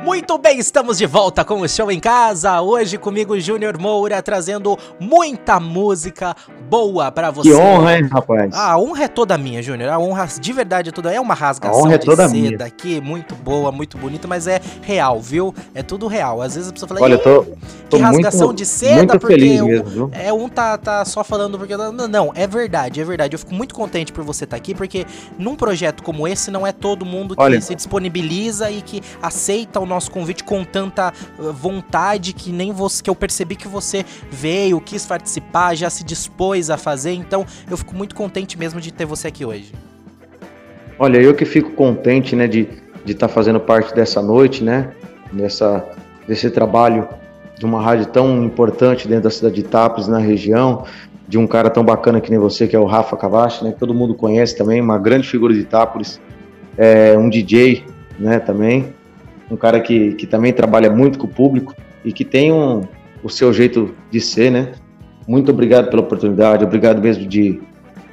Muito 0.04 0.36
bem, 0.36 0.58
estamos 0.58 0.98
de 0.98 1.06
volta 1.06 1.42
com 1.46 1.62
o 1.62 1.68
Show 1.68 1.90
em 1.90 1.98
Casa. 1.98 2.60
Hoje 2.60 2.98
comigo, 2.98 3.40
Júnior 3.40 3.78
Moura, 3.78 4.20
trazendo 4.22 4.78
muita 5.00 5.58
música 5.58 6.36
boa 6.68 7.10
pra 7.10 7.30
você. 7.30 7.48
Que 7.48 7.54
honra, 7.54 7.96
hein, 7.98 8.06
rapaz? 8.12 8.54
A 8.54 8.76
honra 8.76 9.04
é 9.04 9.08
toda 9.08 9.38
minha, 9.38 9.62
Júnior. 9.62 9.88
A 9.90 9.98
honra 9.98 10.26
de 10.26 10.52
verdade 10.52 10.90
é 10.90 10.92
toda. 10.92 11.10
É 11.10 11.18
uma 11.18 11.32
rasgação 11.32 11.80
A 11.80 11.82
honra 11.82 11.94
é 11.94 11.98
de 11.98 12.04
toda 12.04 12.28
seda 12.28 12.34
minha. 12.38 12.66
aqui, 12.66 13.00
muito 13.00 13.34
boa, 13.34 13.72
muito 13.72 13.96
bonita, 13.96 14.28
mas 14.28 14.46
é 14.46 14.60
real, 14.82 15.22
viu? 15.22 15.54
É 15.74 15.82
tudo 15.82 16.06
real. 16.06 16.42
Às 16.42 16.54
vezes 16.54 16.68
a 16.68 16.72
pessoa 16.74 16.86
fala, 16.88 17.00
Olha, 17.00 17.14
eu 17.14 17.18
"Ih, 17.18 17.22
tô, 17.22 17.44
tô 17.88 17.96
que 17.96 18.02
rasgação 18.02 18.48
muito, 18.48 18.58
de 18.58 18.66
seda, 18.66 19.18
porque 19.18 19.62
um, 19.62 19.66
mesmo, 19.66 20.10
é, 20.12 20.30
um 20.30 20.50
tá, 20.50 20.76
tá 20.76 21.02
só 21.06 21.24
falando 21.24 21.56
porque. 21.58 21.74
Não, 21.78 21.92
não, 21.92 22.32
é 22.34 22.46
verdade, 22.46 23.00
é 23.00 23.04
verdade. 23.04 23.34
Eu 23.34 23.38
fico 23.38 23.54
muito 23.54 23.74
contente 23.74 24.12
por 24.12 24.22
você 24.22 24.44
estar 24.44 24.56
aqui, 24.56 24.74
porque 24.74 25.06
num 25.38 25.56
projeto 25.56 26.02
como 26.02 26.28
esse, 26.28 26.50
não 26.50 26.66
é 26.66 26.72
todo 26.72 27.06
mundo 27.06 27.34
que 27.34 27.40
Olha. 27.42 27.58
se 27.62 27.74
disponibiliza 27.74 28.70
e 28.70 28.82
que 28.82 29.00
aceita 29.22 29.80
o 29.80 29.93
nosso 29.94 30.10
convite 30.10 30.44
com 30.44 30.64
tanta 30.64 31.12
uh, 31.38 31.52
vontade 31.52 32.32
que 32.32 32.52
nem 32.52 32.72
você. 32.72 33.02
que 33.02 33.10
eu 33.10 33.14
percebi 33.14 33.56
que 33.56 33.68
você 33.68 34.04
veio, 34.30 34.80
quis 34.80 35.06
participar, 35.06 35.74
já 35.74 35.88
se 35.88 36.04
dispôs 36.04 36.70
a 36.70 36.76
fazer. 36.76 37.12
Então, 37.12 37.46
eu 37.70 37.76
fico 37.76 37.94
muito 37.94 38.14
contente 38.14 38.58
mesmo 38.58 38.80
de 38.80 38.92
ter 38.92 39.04
você 39.04 39.28
aqui 39.28 39.44
hoje. 39.44 39.72
Olha, 40.98 41.18
eu 41.18 41.34
que 41.34 41.44
fico 41.44 41.72
contente, 41.72 42.36
né, 42.36 42.46
de 42.46 42.84
de 43.04 43.12
estar 43.12 43.28
fazendo 43.28 43.60
parte 43.60 43.94
dessa 43.94 44.22
noite, 44.22 44.64
né, 44.64 44.90
dessa 45.32 45.84
desse 46.26 46.50
trabalho 46.50 47.06
de 47.58 47.66
uma 47.66 47.80
rádio 47.80 48.06
tão 48.06 48.42
importante 48.42 49.06
dentro 49.06 49.24
da 49.24 49.30
cidade 49.30 49.56
de 49.56 49.62
Tapes, 49.62 50.08
na 50.08 50.18
região, 50.18 50.84
de 51.28 51.36
um 51.36 51.46
cara 51.46 51.68
tão 51.68 51.84
bacana 51.84 52.20
que 52.20 52.30
nem 52.30 52.38
você, 52.38 52.66
que 52.66 52.74
é 52.74 52.78
o 52.78 52.86
Rafa 52.86 53.16
Cavachi, 53.16 53.62
né, 53.62 53.72
que 53.72 53.78
todo 53.78 53.94
mundo 53.94 54.14
conhece 54.14 54.56
também, 54.56 54.80
uma 54.80 54.98
grande 54.98 55.28
figura 55.28 55.52
de 55.52 55.60
Itápolis. 55.60 56.20
é 56.78 57.16
um 57.16 57.28
DJ, 57.28 57.84
né, 58.18 58.40
também, 58.40 58.92
um 59.54 59.56
cara 59.56 59.80
que, 59.80 60.14
que 60.14 60.26
também 60.26 60.52
trabalha 60.52 60.90
muito 60.90 61.18
com 61.18 61.26
o 61.26 61.30
público 61.30 61.74
e 62.04 62.12
que 62.12 62.24
tem 62.24 62.52
um, 62.52 62.82
o 63.22 63.30
seu 63.30 63.52
jeito 63.52 63.94
de 64.10 64.20
ser, 64.20 64.50
né? 64.50 64.72
Muito 65.26 65.50
obrigado 65.50 65.88
pela 65.88 66.02
oportunidade, 66.02 66.64
obrigado 66.64 67.00
mesmo 67.00 67.26
de 67.26 67.62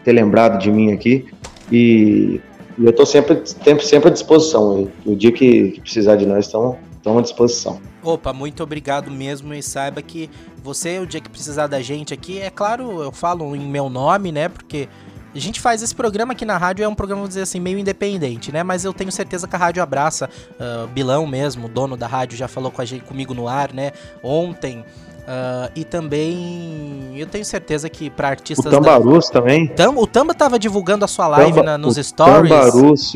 ter 0.04 0.14
lembrado 0.14 0.60
de 0.60 0.72
mim 0.72 0.94
aqui 0.94 1.26
e, 1.72 2.40
e 2.78 2.86
eu 2.86 2.92
estou 2.92 3.06
sempre, 3.06 3.42
sempre, 3.44 3.86
sempre 3.86 4.10
à 4.10 4.12
disposição. 4.12 4.88
E 5.06 5.12
o 5.12 5.16
dia 5.16 5.32
que, 5.32 5.72
que 5.72 5.82
precisar 5.82 6.16
de 6.16 6.26
nós, 6.26 6.46
estamos 6.46 6.78
à 7.06 7.22
disposição. 7.22 7.82
Opa, 8.04 8.32
muito 8.32 8.64
obrigado 8.64 9.12
mesmo 9.12 9.54
e 9.54 9.62
saiba 9.62 10.02
que 10.02 10.30
você, 10.64 11.00
o 11.00 11.08
dia 11.08 11.20
que 11.20 11.30
precisar 11.30 11.68
da 11.68 11.82
gente 11.82 12.14
aqui, 12.14 12.40
é 12.40 12.50
claro, 12.50 13.02
eu 13.02 13.12
falo 13.12 13.56
em 13.56 13.68
meu 13.68 13.90
nome, 13.90 14.32
né? 14.32 14.48
Porque 14.48 14.88
a 15.34 15.40
gente 15.40 15.60
faz 15.60 15.82
esse 15.82 15.96
programa 15.96 16.34
aqui 16.34 16.46
na 16.46 16.58
rádio, 16.58 16.84
é 16.84 16.88
um 16.88 16.96
programa, 16.96 17.22
vamos 17.22 17.30
dizer 17.30 17.44
assim, 17.44 17.60
meio 17.60 17.80
independente, 17.80 18.52
né? 18.52 18.64
Mas 18.64 18.84
eu 18.84 18.94
tenho 18.94 19.12
certeza 19.12 19.48
que 19.48 19.56
a 19.56 19.60
rádio 19.60 19.82
abraça. 19.82 20.30
Uh, 20.54 20.88
Bilão 20.88 21.26
mesmo, 21.26 21.70
dono 21.70 21.96
da 21.96 22.08
rádio, 22.08 22.38
já 22.38 22.48
falou 22.48 22.72
com 22.72 22.82
a 22.82 22.86
gente, 22.86 23.04
comigo 23.04 23.34
no 23.34 23.48
ar, 23.48 23.74
né? 23.74 23.92
Ontem. 24.22 24.84
Uh, 25.22 25.72
e 25.76 25.86
também 25.86 27.14
eu 27.16 27.28
tenho 27.28 27.46
certeza 27.46 27.90
que 27.90 28.10
para 28.10 28.30
artistas. 28.30 28.66
O 28.66 28.70
Tambarus 28.70 29.28
da... 29.28 29.40
também. 29.40 29.68
Tam, 29.68 29.98
o 29.98 30.08
Tamba 30.08 30.34
tava 30.34 30.60
divulgando 30.60 31.06
a 31.06 31.08
sua 31.08 31.28
live 31.28 31.54
Tamba, 31.54 31.64
na, 31.64 31.78
nos 31.78 31.98
o 31.98 32.04
stories. 32.04 32.50
Tambarus. 32.50 33.14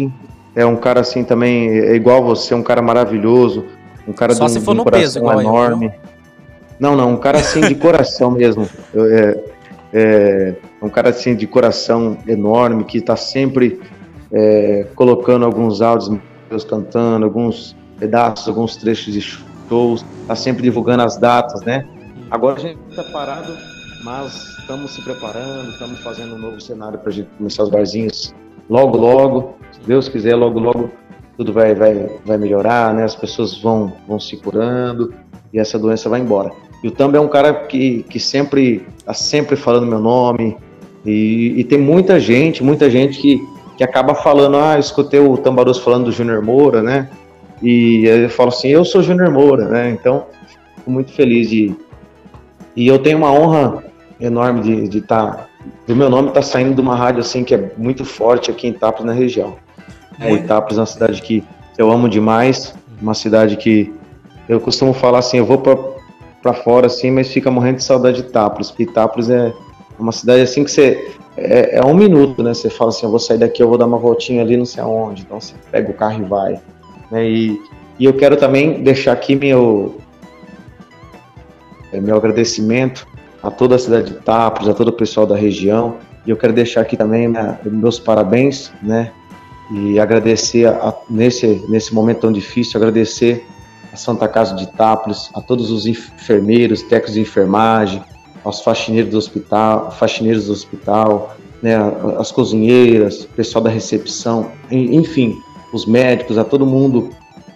É 0.56 0.66
um 0.66 0.78
cara 0.78 1.02
assim 1.02 1.24
também, 1.26 1.68
é 1.68 1.96
igual 1.96 2.24
você, 2.24 2.56
um 2.56 2.64
cara 2.64 2.82
maravilhoso. 2.82 3.66
Um 4.08 4.14
cara 4.14 4.34
Só 4.34 4.46
de 4.46 4.52
um, 4.52 4.54
se 4.54 4.62
for 4.62 4.74
no 4.74 4.86
peso, 4.86 5.20
enorme. 5.20 5.88
Eu, 5.88 5.94
não, 6.80 6.96
não, 6.96 7.12
um 7.12 7.18
cara 7.18 7.40
assim 7.40 7.62
de 7.62 7.76
coração 7.76 8.32
mesmo. 8.32 8.68
Eu, 8.94 9.06
é, 9.06 9.38
é, 9.98 10.56
um 10.82 10.90
cara 10.90 11.10
assim 11.10 11.34
de 11.34 11.48
coração 11.48 12.18
enorme 12.28 12.84
que 12.84 12.98
está 12.98 13.16
sempre 13.16 13.80
é, 14.30 14.88
colocando 14.94 15.46
alguns 15.46 15.82
áudios 15.82 16.20
cantando, 16.68 17.26
alguns 17.26 17.76
pedaços, 17.98 18.46
alguns 18.50 18.76
trechos 18.76 19.14
de 19.14 19.22
shows, 19.22 20.06
está 20.22 20.36
sempre 20.36 20.64
divulgando 20.64 21.04
as 21.04 21.18
datas, 21.18 21.62
né? 21.62 21.88
Agora 22.30 22.58
a 22.58 22.60
gente 22.60 22.78
está 22.90 23.04
parado, 23.06 23.54
mas 24.04 24.34
estamos 24.60 24.92
se 24.92 25.02
preparando, 25.02 25.72
estamos 25.72 26.00
fazendo 26.02 26.36
um 26.36 26.40
novo 26.40 26.60
cenário 26.60 27.00
para 27.00 27.10
a 27.10 27.14
gente 27.14 27.30
começar 27.38 27.64
os 27.64 27.70
barzinhos 27.70 28.36
logo, 28.70 28.98
logo. 28.98 29.56
Se 29.72 29.80
Deus 29.88 30.10
quiser, 30.10 30.36
logo, 30.36 30.60
logo 30.60 30.92
tudo 31.38 31.54
vai, 31.54 31.74
vai, 31.74 32.10
vai 32.26 32.38
melhorar, 32.38 32.94
né? 32.94 33.06
As 33.06 33.16
pessoas 33.16 33.58
vão, 33.62 33.94
vão 34.06 34.20
se 34.20 34.36
curando 34.36 35.14
e 35.54 35.60
essa 35.60 35.80
doença 35.80 36.10
vai 36.10 36.20
embora. 36.20 36.52
E 36.84 36.88
o 36.88 36.92
Tamba 36.92 37.18
é 37.18 37.22
um 37.22 37.28
cara 37.28 37.54
que, 37.54 38.04
que 38.10 38.20
sempre 38.20 38.86
está 38.98 39.14
sempre 39.14 39.56
falando 39.56 39.88
meu 39.88 40.00
nome. 40.00 40.58
E, 41.06 41.54
e, 41.58 41.64
tem 41.64 41.80
muita 41.80 42.20
gente, 42.20 42.64
muita 42.64 42.90
gente 42.90 43.20
que, 43.20 43.40
que 43.78 43.84
acaba 43.84 44.16
falando, 44.16 44.58
ah, 44.58 44.78
escutei 44.80 45.20
o 45.20 45.38
Tambaroso 45.38 45.82
falando 45.82 46.06
do 46.06 46.12
Júnior 46.12 46.42
Moura, 46.44 46.82
né? 46.82 47.10
E 47.62 48.06
eu 48.06 48.30
falo 48.30 48.50
assim, 48.50 48.70
eu 48.70 48.84
sou 48.84 49.04
Júnior 49.04 49.32
Moura, 49.32 49.68
né? 49.68 49.92
Então, 49.92 50.26
fico 50.76 50.90
muito 50.90 51.12
feliz 51.12 51.50
de. 51.50 51.76
E 52.76 52.88
eu 52.88 53.00
tenho 53.00 53.20
uma 53.20 53.32
honra 53.32 53.84
enorme 54.20 54.88
de 54.88 54.98
estar. 54.98 55.32
Tá, 55.32 55.48
o 55.88 55.96
meu 55.96 56.10
nome 56.10 56.30
está 56.30 56.42
saindo 56.42 56.74
de 56.74 56.82
uma 56.82 56.96
rádio 56.96 57.22
assim 57.22 57.44
que 57.44 57.54
é 57.54 57.72
muito 57.78 58.04
forte 58.04 58.52
aqui 58.52 58.68
em 58.68 58.72
Itapos, 58.72 59.06
na 59.06 59.14
região. 59.14 59.56
É. 60.20 60.34
Itapos 60.34 60.78
é 60.78 60.82
uma 60.82 60.86
cidade 60.86 61.22
que 61.22 61.44
eu 61.78 61.92
amo 61.92 62.10
demais, 62.10 62.74
uma 63.02 63.14
cidade 63.14 63.58
que 63.58 63.94
eu 64.48 64.60
costumo 64.60 64.94
falar 64.94 65.20
assim, 65.20 65.38
eu 65.38 65.46
vou 65.46 65.58
para 65.58 65.76
para 66.46 66.54
fora, 66.54 66.86
assim, 66.86 67.10
mas 67.10 67.32
fica 67.32 67.50
morrendo 67.50 67.78
de 67.78 67.84
saudade 67.84 68.22
de 68.22 68.28
Itápolis. 68.28 68.70
Porque 68.70 68.84
Itápolis 68.84 69.32
é 69.32 69.52
uma 69.98 70.12
cidade 70.12 70.44
assim 70.44 70.64
que 70.64 70.70
você. 70.70 71.12
É, 71.36 71.80
é, 71.80 71.82
um 71.84 71.96
minuto, 71.96 72.44
né? 72.44 72.54
Você 72.54 72.70
fala 72.70 72.92
assim, 72.92 73.04
eu 73.04 73.10
vou 73.10 73.18
sair 73.18 73.40
daqui, 73.40 73.64
eu 73.64 73.68
vou 73.68 73.80
dar 73.80 73.88
uma 73.88 73.98
voltinha 73.98 74.44
ali, 74.44 74.56
não 74.56 74.66
sei 74.66 74.84
aonde. 74.84 75.24
Então 75.24 75.42
você 75.42 75.56
pega 75.72 75.90
o 75.90 75.94
carro 75.96 76.22
e 76.22 76.26
vai. 76.26 76.62
Né? 77.10 77.28
E, 77.28 77.62
e 77.98 78.06
eu 78.06 78.14
quero 78.14 78.38
também 78.38 78.84
deixar 78.84 79.12
aqui 79.12 79.36
meu, 79.36 79.98
é, 81.92 82.00
meu 82.00 82.16
agradecimento 82.16 83.08
a 83.42 83.50
toda 83.50 83.76
a 83.76 83.80
cidade 83.80 84.12
de 84.12 84.18
Itápolis, 84.18 84.70
a 84.70 84.74
todo 84.76 84.90
o 84.90 84.94
pessoal 84.94 85.26
da 85.26 85.36
região. 85.36 85.98
E 86.28 86.30
eu 86.30 86.38
quero 86.38 86.54
deixar 86.54 86.82
aqui 86.82 86.96
também 86.96 87.28
né, 87.28 87.58
meus 87.66 88.00
parabéns, 88.00 88.72
né? 88.84 89.12
E 89.72 90.00
agradecer 90.00 90.68
a, 90.68 90.94
nesse, 91.10 91.66
nesse 91.68 91.92
momento 91.92 92.20
tão 92.20 92.32
difícil, 92.32 92.78
agradecer 92.78 93.44
a 93.96 93.98
Santa 93.98 94.28
Casa 94.28 94.54
de 94.54 94.64
Itápolis, 94.64 95.30
a 95.34 95.42
todos 95.42 95.72
os 95.72 95.86
enfermeiros, 95.86 96.82
técnicos 96.82 97.14
de 97.14 97.22
enfermagem, 97.22 98.04
aos 98.44 98.62
faxineiros 98.62 99.10
do 99.10 99.18
hospital, 99.18 99.90
faxineiros 99.90 100.48
do 100.48 100.52
hospital, 100.52 101.36
né, 101.64 101.76
as 102.20 102.30
cozinheiras, 102.30 103.26
pessoal 103.36 103.64
da 103.64 103.70
recepção, 103.70 104.52
enfim, 104.70 105.34
os 105.74 105.86
médicos, 105.86 106.38
a 106.38 106.44
todo 106.44 106.66
mundo 106.66 107.10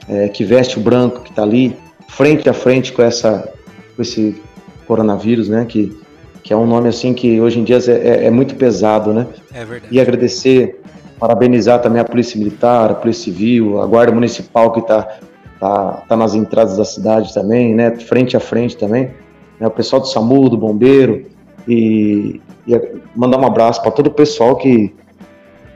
é, 0.08 0.30
que 0.30 0.46
veste 0.46 0.80
o 0.80 0.82
branco, 0.82 1.22
que 1.22 1.30
está 1.30 1.44
ali 1.44 1.78
frente 2.08 2.50
a 2.50 2.54
frente 2.54 2.94
com 2.94 3.04
essa, 3.04 3.52
com 3.96 4.02
esse 4.02 4.42
coronavírus, 4.88 5.50
né, 5.50 5.66
que 5.66 5.96
que 6.42 6.54
é 6.54 6.56
um 6.58 6.66
nome 6.66 6.88
assim 6.88 7.14
que 7.14 7.40
hoje 7.40 7.60
em 7.60 7.64
dia 7.66 7.78
é, 7.86 7.92
é, 7.92 8.26
é 8.26 8.32
muito 8.32 8.56
pesado, 8.56 9.14
né? 9.14 9.28
É 9.54 9.64
verdade. 9.66 9.94
E 9.94 10.00
agradecer, 10.00 10.82
parabenizar 11.20 11.80
também 11.80 12.02
a 12.02 12.06
Polícia 12.06 12.40
Militar, 12.40 12.90
a 12.90 12.96
Polícia 12.96 13.26
Civil, 13.26 13.80
a 13.82 13.86
Guarda 13.86 14.12
Municipal 14.14 14.72
que 14.72 14.80
está 14.80 15.20
tá, 15.60 16.04
tá 16.08 16.16
nas 16.16 16.34
entradas 16.34 16.78
da 16.78 16.86
cidade 16.86 17.34
também, 17.34 17.76
né? 17.76 17.92
Frente 17.92 18.38
a 18.38 18.40
frente 18.40 18.78
também. 18.78 19.12
Né? 19.60 19.68
O 19.68 19.72
pessoal 19.72 20.02
do 20.02 20.08
SAMU, 20.08 20.50
do 20.50 20.58
Bombeiro. 20.58 21.26
E, 21.68 22.42
e 22.68 23.02
mandar 23.16 23.38
um 23.38 23.46
abraço 23.46 23.82
para 23.82 23.92
todo 23.92 24.08
o 24.08 24.12
pessoal 24.12 24.56
que, 24.56 24.94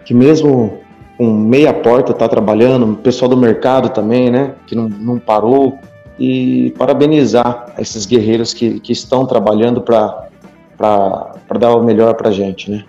que 0.05 0.13
mesmo 0.13 0.79
com 1.17 1.31
meia 1.31 1.73
porta 1.73 2.11
está 2.11 2.27
trabalhando, 2.27 2.91
o 2.91 2.95
pessoal 2.95 3.29
do 3.29 3.37
mercado 3.37 3.89
também, 3.89 4.31
né? 4.31 4.55
Que 4.65 4.75
não, 4.75 4.89
não 4.89 5.19
parou. 5.19 5.77
E 6.17 6.73
parabenizar 6.77 7.73
esses 7.77 8.05
guerreiros 8.05 8.53
que, 8.53 8.79
que 8.79 8.91
estão 8.91 9.25
trabalhando 9.25 9.81
para 9.81 10.29
dar 11.59 11.75
o 11.75 11.83
melhor 11.83 12.13
para 12.15 12.31
gente, 12.31 12.69
né? 12.69 12.85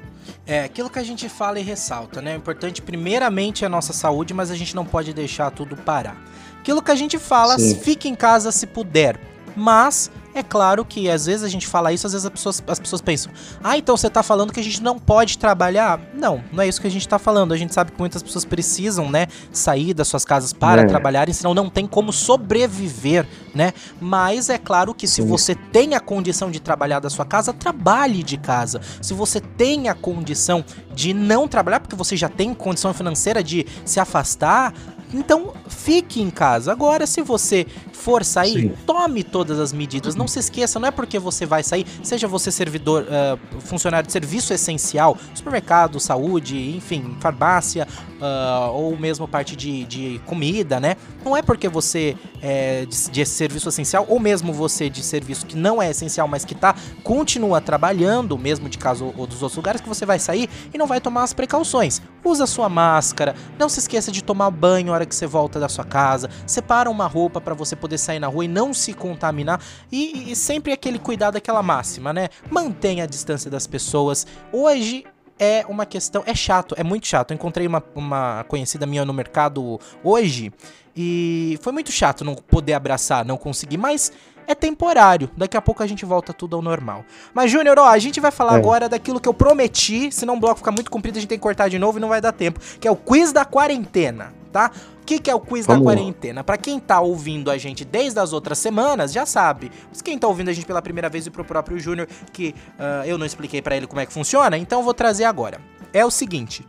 É, 0.46 0.62
aquilo 0.62 0.90
que 0.90 0.98
a 0.98 1.02
gente 1.02 1.26
fala 1.26 1.58
e 1.58 1.62
ressalta, 1.62 2.20
né? 2.20 2.34
O 2.34 2.36
importante, 2.36 2.82
primeiramente, 2.82 3.64
é 3.64 3.66
a 3.66 3.70
nossa 3.70 3.94
saúde, 3.94 4.34
mas 4.34 4.50
a 4.50 4.54
gente 4.54 4.76
não 4.76 4.84
pode 4.84 5.14
deixar 5.14 5.50
tudo 5.50 5.74
parar. 5.74 6.16
Aquilo 6.64 6.80
que 6.80 6.90
a 6.90 6.94
gente 6.94 7.18
fala, 7.18 7.58
Sim. 7.58 7.74
fique 7.74 8.08
em 8.08 8.14
casa 8.14 8.50
se 8.50 8.66
puder. 8.66 9.20
Mas 9.54 10.10
é 10.34 10.42
claro 10.42 10.84
que 10.84 11.08
às 11.08 11.26
vezes 11.26 11.44
a 11.44 11.48
gente 11.48 11.66
fala 11.66 11.92
isso, 11.92 12.06
às 12.06 12.12
vezes 12.12 12.24
as 12.24 12.32
pessoas, 12.32 12.62
as 12.66 12.80
pessoas 12.80 13.00
pensam: 13.00 13.30
ah, 13.62 13.76
então 13.76 13.96
você 13.96 14.08
tá 14.10 14.22
falando 14.22 14.52
que 14.52 14.58
a 14.58 14.62
gente 14.62 14.82
não 14.82 14.98
pode 14.98 15.38
trabalhar? 15.38 16.00
Não, 16.14 16.42
não 16.50 16.62
é 16.62 16.66
isso 16.66 16.80
que 16.80 16.86
a 16.86 16.90
gente 16.90 17.06
tá 17.06 17.18
falando. 17.18 17.52
A 17.52 17.56
gente 17.56 17.72
sabe 17.72 17.92
que 17.92 17.98
muitas 17.98 18.22
pessoas 18.22 18.46
precisam, 18.46 19.10
né, 19.10 19.26
sair 19.52 19.94
das 19.94 20.08
suas 20.08 20.24
casas 20.24 20.54
para 20.54 20.82
é. 20.82 20.86
trabalharem, 20.86 21.32
senão 21.32 21.54
não 21.54 21.70
tem 21.70 21.86
como 21.86 22.12
sobreviver, 22.12 23.28
né? 23.54 23.72
Mas 24.00 24.48
é 24.48 24.58
claro 24.58 24.92
que 24.92 25.06
se 25.06 25.22
Sim. 25.22 25.28
você 25.28 25.54
tem 25.54 25.94
a 25.94 26.00
condição 26.00 26.50
de 26.50 26.60
trabalhar 26.60 26.98
da 26.98 27.10
sua 27.10 27.24
casa, 27.24 27.52
trabalhe 27.52 28.22
de 28.22 28.38
casa. 28.38 28.80
Se 29.02 29.12
você 29.14 29.38
tem 29.38 29.88
a 29.88 29.94
condição 29.94 30.64
de 30.94 31.12
não 31.14 31.46
trabalhar, 31.46 31.80
porque 31.80 31.94
você 31.94 32.16
já 32.16 32.28
tem 32.28 32.52
condição 32.54 32.92
financeira 32.92 33.42
de 33.42 33.66
se 33.84 34.00
afastar, 34.00 34.72
então, 35.14 35.52
fique 35.68 36.20
em 36.20 36.28
casa. 36.28 36.72
Agora, 36.72 37.06
se 37.06 37.22
você 37.22 37.66
for 37.92 38.24
sair, 38.24 38.62
Sim. 38.62 38.72
tome 38.84 39.22
todas 39.22 39.60
as 39.60 39.72
medidas. 39.72 40.16
Não 40.16 40.26
se 40.26 40.40
esqueça, 40.40 40.80
não 40.80 40.88
é 40.88 40.90
porque 40.90 41.18
você 41.18 41.46
vai 41.46 41.62
sair, 41.62 41.86
seja 42.02 42.26
você 42.26 42.50
servidor, 42.50 43.04
uh, 43.04 43.60
funcionário 43.60 44.06
de 44.06 44.12
serviço 44.12 44.52
essencial, 44.52 45.16
supermercado, 45.32 46.00
saúde, 46.00 46.76
enfim, 46.76 47.16
farmácia, 47.20 47.86
uh, 48.14 48.72
ou 48.72 48.98
mesmo 48.98 49.28
parte 49.28 49.54
de, 49.54 49.84
de 49.84 50.20
comida, 50.26 50.80
né? 50.80 50.96
Não 51.24 51.36
é 51.36 51.42
porque 51.42 51.68
você 51.68 52.16
é 52.42 52.84
de, 52.84 53.10
de, 53.10 53.24
serviço 53.24 53.68
essencial, 53.68 54.04
ou 54.08 54.18
mesmo 54.18 54.52
você 54.52 54.90
de 54.90 55.02
serviço 55.02 55.46
que 55.46 55.56
não 55.56 55.80
é 55.80 55.90
essencial, 55.90 56.26
mas 56.26 56.44
que 56.44 56.56
tá, 56.56 56.74
continua 57.04 57.60
trabalhando, 57.60 58.36
mesmo 58.36 58.68
de 58.68 58.78
caso 58.78 59.14
ou 59.16 59.26
dos 59.26 59.42
outros 59.42 59.56
lugares, 59.56 59.80
que 59.80 59.88
você 59.88 60.04
vai 60.04 60.18
sair 60.18 60.50
e 60.72 60.76
não 60.76 60.86
vai 60.86 61.00
tomar 61.00 61.22
as 61.22 61.32
precauções. 61.32 62.02
Usa 62.24 62.46
sua 62.46 62.68
máscara, 62.68 63.34
não 63.58 63.68
se 63.68 63.80
esqueça 63.80 64.10
de 64.10 64.24
tomar 64.24 64.50
banho 64.50 64.86
na 64.86 64.92
hora 64.92 65.06
que 65.06 65.14
você 65.14 65.26
volta 65.26 65.60
da 65.60 65.68
sua 65.68 65.84
casa, 65.84 66.30
separa 66.46 66.90
uma 66.90 67.06
roupa 67.06 67.40
para 67.40 67.54
você 67.54 67.76
poder 67.76 67.98
sair 67.98 68.18
na 68.18 68.26
rua 68.26 68.44
e 68.44 68.48
não 68.48 68.72
se 68.72 68.94
contaminar, 68.94 69.60
e, 69.92 70.32
e 70.32 70.36
sempre 70.36 70.72
aquele 70.72 70.98
cuidado, 70.98 71.36
aquela 71.36 71.62
máxima, 71.62 72.12
né? 72.12 72.28
Mantenha 72.50 73.04
a 73.04 73.06
distância 73.06 73.50
das 73.50 73.66
pessoas. 73.66 74.26
Hoje 74.50 75.04
é 75.38 75.64
uma 75.68 75.84
questão. 75.84 76.22
É 76.26 76.34
chato, 76.34 76.74
é 76.78 76.84
muito 76.84 77.06
chato. 77.06 77.32
Eu 77.32 77.34
encontrei 77.34 77.66
uma, 77.66 77.82
uma 77.94 78.44
conhecida 78.48 78.86
minha 78.86 79.04
no 79.04 79.12
mercado 79.12 79.78
hoje 80.02 80.52
e 80.96 81.58
foi 81.60 81.72
muito 81.72 81.90
chato 81.90 82.24
não 82.24 82.34
poder 82.34 82.74
abraçar, 82.74 83.24
não 83.24 83.36
conseguir, 83.36 83.76
mas 83.76 84.12
é 84.46 84.54
temporário. 84.54 85.30
Daqui 85.36 85.56
a 85.56 85.62
pouco 85.62 85.82
a 85.82 85.86
gente 85.86 86.04
volta 86.04 86.32
tudo 86.32 86.56
ao 86.56 86.62
normal. 86.62 87.04
Mas, 87.32 87.50
Júnior, 87.50 87.78
ó, 87.78 87.88
a 87.88 87.98
gente 87.98 88.20
vai 88.20 88.30
falar 88.30 88.54
é. 88.54 88.56
agora 88.56 88.88
daquilo 88.88 89.20
que 89.20 89.28
eu 89.28 89.34
prometi. 89.34 90.10
Senão 90.12 90.34
o 90.34 90.40
bloco 90.40 90.58
fica 90.58 90.70
muito 90.70 90.90
comprido, 90.90 91.16
a 91.16 91.20
gente 91.20 91.28
tem 91.28 91.38
que 91.38 91.42
cortar 91.42 91.68
de 91.68 91.78
novo 91.78 91.98
e 91.98 92.00
não 92.00 92.08
vai 92.08 92.20
dar 92.20 92.32
tempo. 92.32 92.60
Que 92.80 92.88
é 92.88 92.90
o 92.90 92.96
quiz 92.96 93.32
da 93.32 93.44
quarentena, 93.44 94.32
tá? 94.52 94.70
O 95.00 95.04
que, 95.04 95.18
que 95.18 95.30
é 95.30 95.34
o 95.34 95.40
quiz 95.40 95.66
Vamos 95.66 95.84
da 95.84 95.90
quarentena? 95.90 96.42
Para 96.42 96.56
quem 96.56 96.80
tá 96.80 97.00
ouvindo 97.00 97.50
a 97.50 97.58
gente 97.58 97.84
desde 97.84 98.18
as 98.18 98.32
outras 98.32 98.58
semanas, 98.58 99.12
já 99.12 99.26
sabe. 99.26 99.70
Mas 99.90 100.00
quem 100.00 100.18
tá 100.18 100.26
ouvindo 100.26 100.48
a 100.48 100.52
gente 100.52 100.66
pela 100.66 100.80
primeira 100.80 101.08
vez 101.08 101.26
e 101.26 101.30
pro 101.30 101.44
próprio 101.44 101.78
Júnior, 101.78 102.08
que 102.32 102.54
uh, 102.78 103.04
eu 103.04 103.18
não 103.18 103.26
expliquei 103.26 103.60
para 103.60 103.76
ele 103.76 103.86
como 103.86 104.00
é 104.00 104.06
que 104.06 104.12
funciona, 104.12 104.56
então 104.56 104.78
eu 104.80 104.84
vou 104.84 104.94
trazer 104.94 105.24
agora. 105.24 105.60
É 105.92 106.04
o 106.04 106.10
seguinte 106.10 106.66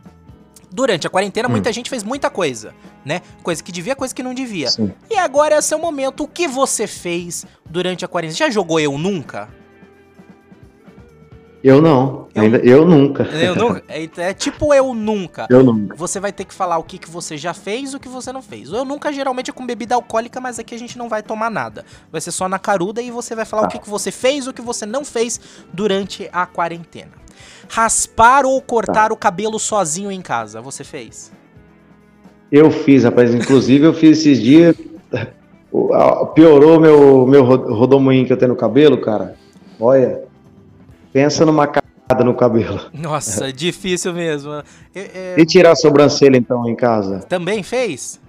Durante 0.76 1.06
a 1.06 1.10
quarentena, 1.10 1.48
Hum. 1.48 1.52
muita 1.52 1.72
gente 1.72 1.88
fez 1.88 2.02
muita 2.02 2.28
coisa, 2.28 2.74
né? 3.02 3.22
Coisa 3.42 3.62
que 3.64 3.72
devia, 3.72 3.96
coisa 3.96 4.14
que 4.14 4.22
não 4.22 4.34
devia. 4.34 4.68
Sim. 4.68 4.92
E 5.10 5.16
agora 5.16 5.54
é 5.54 5.60
seu 5.62 5.78
momento. 5.78 6.24
O 6.24 6.28
que 6.28 6.46
você 6.46 6.86
fez 6.86 7.46
durante 7.64 8.04
a 8.04 8.08
quarentena? 8.08 8.36
Já 8.36 8.50
jogou 8.50 8.78
Eu 8.78 8.98
Nunca? 8.98 9.48
Eu 11.64 11.80
não, 11.80 12.28
Eu- 12.34 12.42
ainda 12.42 12.58
eu 12.58 12.86
nunca. 12.86 13.22
Eu 13.24 13.56
nunca? 13.56 13.82
É, 13.88 14.08
é 14.18 14.34
tipo 14.34 14.72
Eu 14.74 14.92
Nunca. 14.94 15.46
Eu 15.50 15.64
nunca. 15.64 15.96
Você 15.96 16.20
vai 16.20 16.30
ter 16.30 16.44
que 16.44 16.52
falar 16.52 16.76
o 16.76 16.82
que, 16.84 16.98
que 16.98 17.10
você 17.10 17.38
já 17.38 17.54
fez 17.54 17.92
e 17.92 17.96
o 17.96 17.98
que 18.00 18.08
você 18.08 18.30
não 18.30 18.42
fez. 18.42 18.70
O 18.70 18.76
Eu 18.76 18.84
Nunca 18.84 19.10
geralmente 19.10 19.50
é 19.50 19.54
com 19.54 19.64
bebida 19.66 19.94
alcoólica, 19.94 20.40
mas 20.40 20.58
aqui 20.58 20.74
a 20.74 20.78
gente 20.78 20.98
não 20.98 21.08
vai 21.08 21.22
tomar 21.22 21.50
nada. 21.50 21.86
Vai 22.12 22.20
ser 22.20 22.30
só 22.32 22.48
na 22.48 22.58
caruda 22.58 23.00
e 23.00 23.10
você 23.10 23.34
vai 23.34 23.46
falar 23.46 23.62
o 23.62 23.64
Tá. 23.64 23.70
que, 23.72 23.78
que 23.80 23.88
você 23.90 24.12
fez 24.12 24.44
e 24.44 24.50
o 24.50 24.52
que 24.52 24.60
você 24.62 24.84
não 24.84 25.04
fez 25.06 25.40
durante 25.72 26.28
a 26.32 26.44
quarentena. 26.44 27.10
Raspar 27.68 28.44
ou 28.44 28.60
cortar 28.62 29.12
o 29.12 29.16
cabelo 29.16 29.58
sozinho 29.58 30.10
em 30.10 30.20
casa, 30.22 30.60
você 30.60 30.84
fez? 30.84 31.32
Eu 32.50 32.70
fiz, 32.70 33.04
rapaz. 33.04 33.34
Inclusive, 33.34 33.86
eu 33.86 33.92
fiz 33.94 34.18
esses 34.18 34.40
dias. 34.40 34.76
Piorou 36.34 36.80
meu, 36.80 37.26
meu 37.26 37.44
ro- 37.44 37.74
rodomoinho 37.74 38.24
que 38.26 38.32
eu 38.32 38.36
tenho 38.36 38.50
no 38.52 38.56
cabelo, 38.56 38.98
cara. 39.00 39.34
Olha, 39.78 40.22
pensa 41.12 41.44
numa 41.44 41.66
cagada 41.66 42.24
no 42.24 42.34
cabelo. 42.34 42.80
Nossa, 42.94 43.52
difícil 43.52 44.12
mesmo. 44.14 44.52
É- 44.52 44.64
é- 44.94 45.34
E 45.38 45.44
tirar 45.44 45.72
a 45.72 45.76
sobrancelha, 45.76 46.36
então, 46.36 46.66
em 46.68 46.74
casa? 46.76 47.18
também 47.28 47.62
fez? 47.62 48.20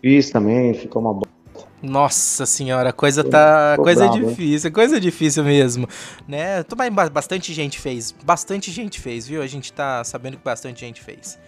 Fiz 0.00 0.30
também, 0.30 0.74
ficou 0.74 1.02
uma 1.02 1.14
bosta. 1.14 1.35
Nossa 1.82 2.46
senhora, 2.46 2.90
a 2.90 2.92
coisa 2.92 3.22
tá. 3.22 3.74
tô 3.76 3.82
coisa 3.82 4.04
bravo, 4.04 4.18
hein? 4.18 4.26
difícil, 4.28 4.72
coisa 4.72 5.00
difícil 5.00 5.44
mesmo. 5.44 5.86
Né? 6.26 6.64
Bastante 7.12 7.52
gente 7.52 7.78
fez. 7.78 8.12
Bastante 8.24 8.70
gente 8.70 9.00
fez, 9.00 9.26
viu? 9.26 9.42
A 9.42 9.46
gente 9.46 9.72
tá 9.72 10.02
sabendo 10.02 10.36
que 10.36 10.44
bastante 10.44 10.80
gente 10.80 11.02
fez. 11.02 11.38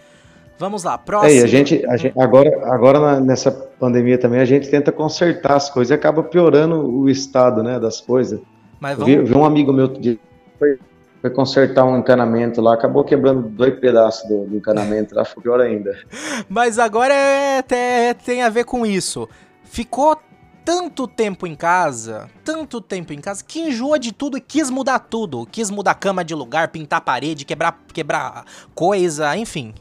Vamos 0.59 0.83
lá, 0.83 0.97
próximo. 0.97 1.39
É, 1.39 1.43
a 1.43 1.47
gente, 1.47 1.85
a 1.87 1.95
gente- 1.95 2.19
agora, 2.19 2.49
agora 2.73 2.99
na- 2.99 3.19
nessa 3.21 3.49
pandemia 3.49 4.17
também, 4.17 4.41
a 4.41 4.45
gente 4.45 4.69
tenta 4.69 4.91
consertar 4.91 5.55
as 5.55 5.69
coisas 5.69 5.89
e 5.89 5.93
acaba 5.93 6.21
piorando 6.21 6.85
o 6.85 7.09
estado, 7.09 7.63
né, 7.63 7.79
das 7.79 8.01
coisas. 8.01 8.41
Mas 8.77 8.97
vi, 8.97 9.15
vamos. 9.15 9.15
eu 9.15 9.25
vi 9.25 9.33
um 9.35 9.45
amigo 9.45 9.71
meu 9.71 9.87
dia, 9.87 10.19
foi, 10.59 10.77
foi 11.21 11.29
consertar 11.29 11.85
um 11.85 11.97
encanamento 11.97 12.59
lá, 12.61 12.73
acabou 12.73 13.05
quebrando 13.05 13.47
dois 13.47 13.79
pedaços 13.79 14.27
do, 14.27 14.45
do 14.47 14.57
encanamento 14.57 15.15
lá, 15.15 15.23
ficou 15.23 15.41
pior 15.43 15.61
ainda. 15.61 15.97
Mas 16.49 16.77
agora 16.77 17.13
é, 17.13 17.59
até 17.59 18.13
tem 18.13 18.41
a 18.43 18.49
ver 18.49 18.65
com 18.65 18.85
isso. 18.85 19.29
Ficou 19.69 20.17
tanto 20.65 21.07
tempo 21.07 21.47
em 21.47 21.55
casa, 21.55 22.29
tanto 22.43 22.81
tempo 22.81 23.13
em 23.13 23.19
casa, 23.19 23.43
que 23.47 23.59
enjoa 23.59 23.97
de 23.97 24.11
tudo 24.11 24.37
e 24.37 24.41
quis 24.41 24.69
mudar 24.69 24.99
tudo. 24.99 25.45
Quis 25.51 25.69
mudar 25.71 25.91
a 25.91 25.95
cama 25.95 26.23
de 26.23 26.35
lugar, 26.35 26.69
pintar 26.69 26.97
a 26.97 27.01
parede, 27.01 27.45
quebrar, 27.45 27.79
quebrar 27.93 28.45
coisa, 28.75 29.35
enfim. 29.37 29.73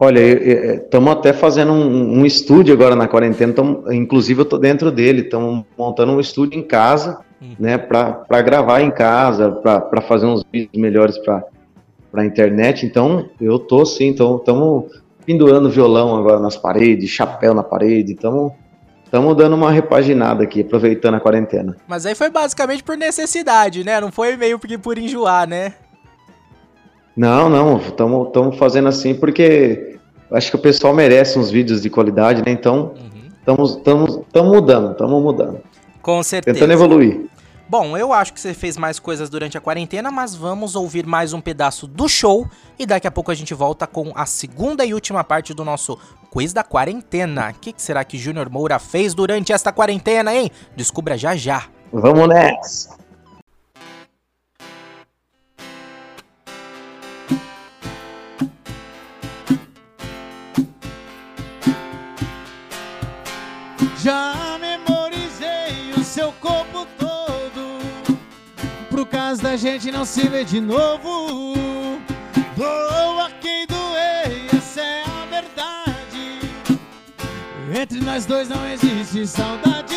Olha, 0.00 0.20
estamos 0.76 1.12
até 1.12 1.32
fazendo 1.32 1.72
um, 1.72 2.20
um 2.20 2.26
estúdio 2.26 2.72
agora 2.72 2.94
na 2.94 3.08
quarentena, 3.08 3.52
tamo- 3.52 3.90
inclusive 3.92 4.40
eu 4.42 4.44
tô 4.44 4.56
dentro 4.56 4.92
dele, 4.92 5.22
estamos 5.22 5.64
montando 5.76 6.12
um 6.12 6.20
estúdio 6.20 6.58
em 6.58 6.62
casa, 6.62 7.20
Hum. 7.40 7.54
né, 7.58 7.78
para 7.78 8.42
gravar 8.42 8.80
em 8.80 8.90
casa, 8.90 9.50
para 9.52 10.00
fazer 10.00 10.26
uns 10.26 10.42
vídeos 10.52 10.80
melhores 10.80 11.16
para 11.18 11.44
a 12.14 12.24
internet. 12.24 12.84
Então, 12.84 13.28
eu 13.40 13.58
tô 13.60 13.84
sim, 13.86 14.10
estamos 14.10 14.90
pendurando 15.28 15.68
violão 15.68 16.16
agora 16.16 16.40
nas 16.40 16.56
paredes, 16.56 17.10
chapéu 17.10 17.52
na 17.52 17.62
parede, 17.62 18.12
estamos 18.14 18.54
dando 19.36 19.54
uma 19.56 19.70
repaginada 19.70 20.42
aqui, 20.42 20.62
aproveitando 20.62 21.16
a 21.16 21.20
quarentena. 21.20 21.76
Mas 21.86 22.06
aí 22.06 22.14
foi 22.14 22.30
basicamente 22.30 22.82
por 22.82 22.96
necessidade, 22.96 23.84
né? 23.84 24.00
Não 24.00 24.10
foi 24.10 24.38
meio 24.38 24.58
porque 24.58 24.78
por 24.78 24.96
enjoar, 24.96 25.46
né? 25.46 25.74
Não, 27.14 27.50
não, 27.50 27.76
estamos 27.76 28.56
fazendo 28.56 28.88
assim 28.88 29.14
porque 29.14 29.98
acho 30.32 30.48
que 30.48 30.56
o 30.56 30.60
pessoal 30.60 30.94
merece 30.94 31.38
uns 31.38 31.50
vídeos 31.50 31.82
de 31.82 31.90
qualidade, 31.90 32.42
né? 32.42 32.50
Então, 32.50 32.94
Uhum. 33.46 33.64
estamos 33.64 34.22
mudando, 34.34 34.92
estamos 34.92 35.22
mudando. 35.22 35.58
Com 36.00 36.22
certeza. 36.22 36.54
Tentando 36.54 36.72
evoluir. 36.72 37.26
Bom, 37.68 37.98
eu 37.98 38.14
acho 38.14 38.32
que 38.32 38.40
você 38.40 38.54
fez 38.54 38.78
mais 38.78 38.98
coisas 38.98 39.28
durante 39.28 39.58
a 39.58 39.60
quarentena, 39.60 40.10
mas 40.10 40.34
vamos 40.34 40.74
ouvir 40.74 41.04
mais 41.04 41.34
um 41.34 41.40
pedaço 41.40 41.86
do 41.86 42.08
show 42.08 42.48
e 42.78 42.86
daqui 42.86 43.06
a 43.06 43.10
pouco 43.10 43.30
a 43.30 43.34
gente 43.34 43.52
volta 43.52 43.86
com 43.86 44.10
a 44.14 44.24
segunda 44.24 44.86
e 44.86 44.94
última 44.94 45.22
parte 45.22 45.52
do 45.52 45.66
nosso 45.66 45.98
quiz 46.30 46.54
da 46.54 46.64
quarentena. 46.64 47.50
O 47.50 47.54
que, 47.54 47.74
será 47.76 48.02
que 48.04 48.16
Júnior 48.16 48.48
Moura 48.48 48.78
fez 48.78 49.12
durante 49.12 49.52
esta 49.52 49.70
quarentena, 49.70 50.34
hein? 50.34 50.50
Descubra 50.74 51.18
já 51.18 51.36
já. 51.36 51.66
Vamos 51.92 52.26
nessa! 52.28 53.07
Caso 69.08 69.42
da 69.42 69.56
gente 69.56 69.90
não 69.90 70.04
se 70.04 70.28
ver 70.28 70.44
de 70.44 70.60
novo. 70.60 71.98
Doa 72.56 73.30
quem 73.40 73.66
doer, 73.66 74.46
essa 74.56 74.80
é 74.80 75.02
a 75.02 75.26
verdade. 75.26 76.40
Entre 77.80 78.00
nós 78.00 78.26
dois 78.26 78.48
não 78.48 78.66
existe 78.66 79.26
saudade. 79.26 79.96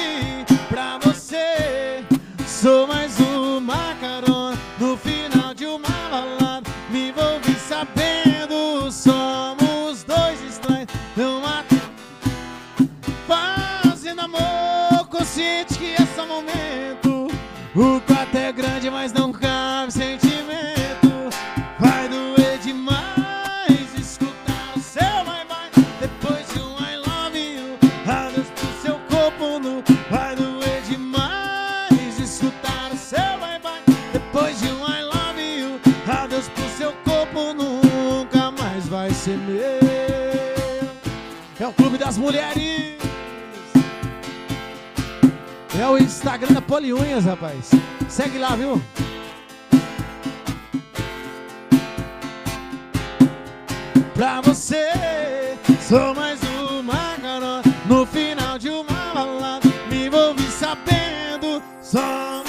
Pra 0.69 0.97
você 0.99 2.01
Sou 2.47 2.87
mais 2.87 3.19
uma 3.19 3.93
carona 3.99 4.57
No 4.79 4.95
final 4.95 5.20
das 42.11 42.17
Mulheres. 42.17 42.97
É 45.79 45.87
o 45.87 45.97
Instagram 45.97 46.53
da 46.53 46.61
Poliunhas, 46.61 47.23
rapaz. 47.23 47.71
Segue 48.09 48.37
lá, 48.37 48.53
viu? 48.53 48.81
Pra 54.13 54.41
você, 54.41 55.55
sou 55.87 56.13
mais 56.13 56.41
uma 56.69 57.15
garota 57.15 57.69
no 57.85 58.05
final 58.05 58.59
de 58.59 58.69
uma 58.69 59.13
balada. 59.13 59.69
Me 59.89 60.07
envolvi 60.07 60.43
sabendo, 60.51 61.63
somos 61.81 62.40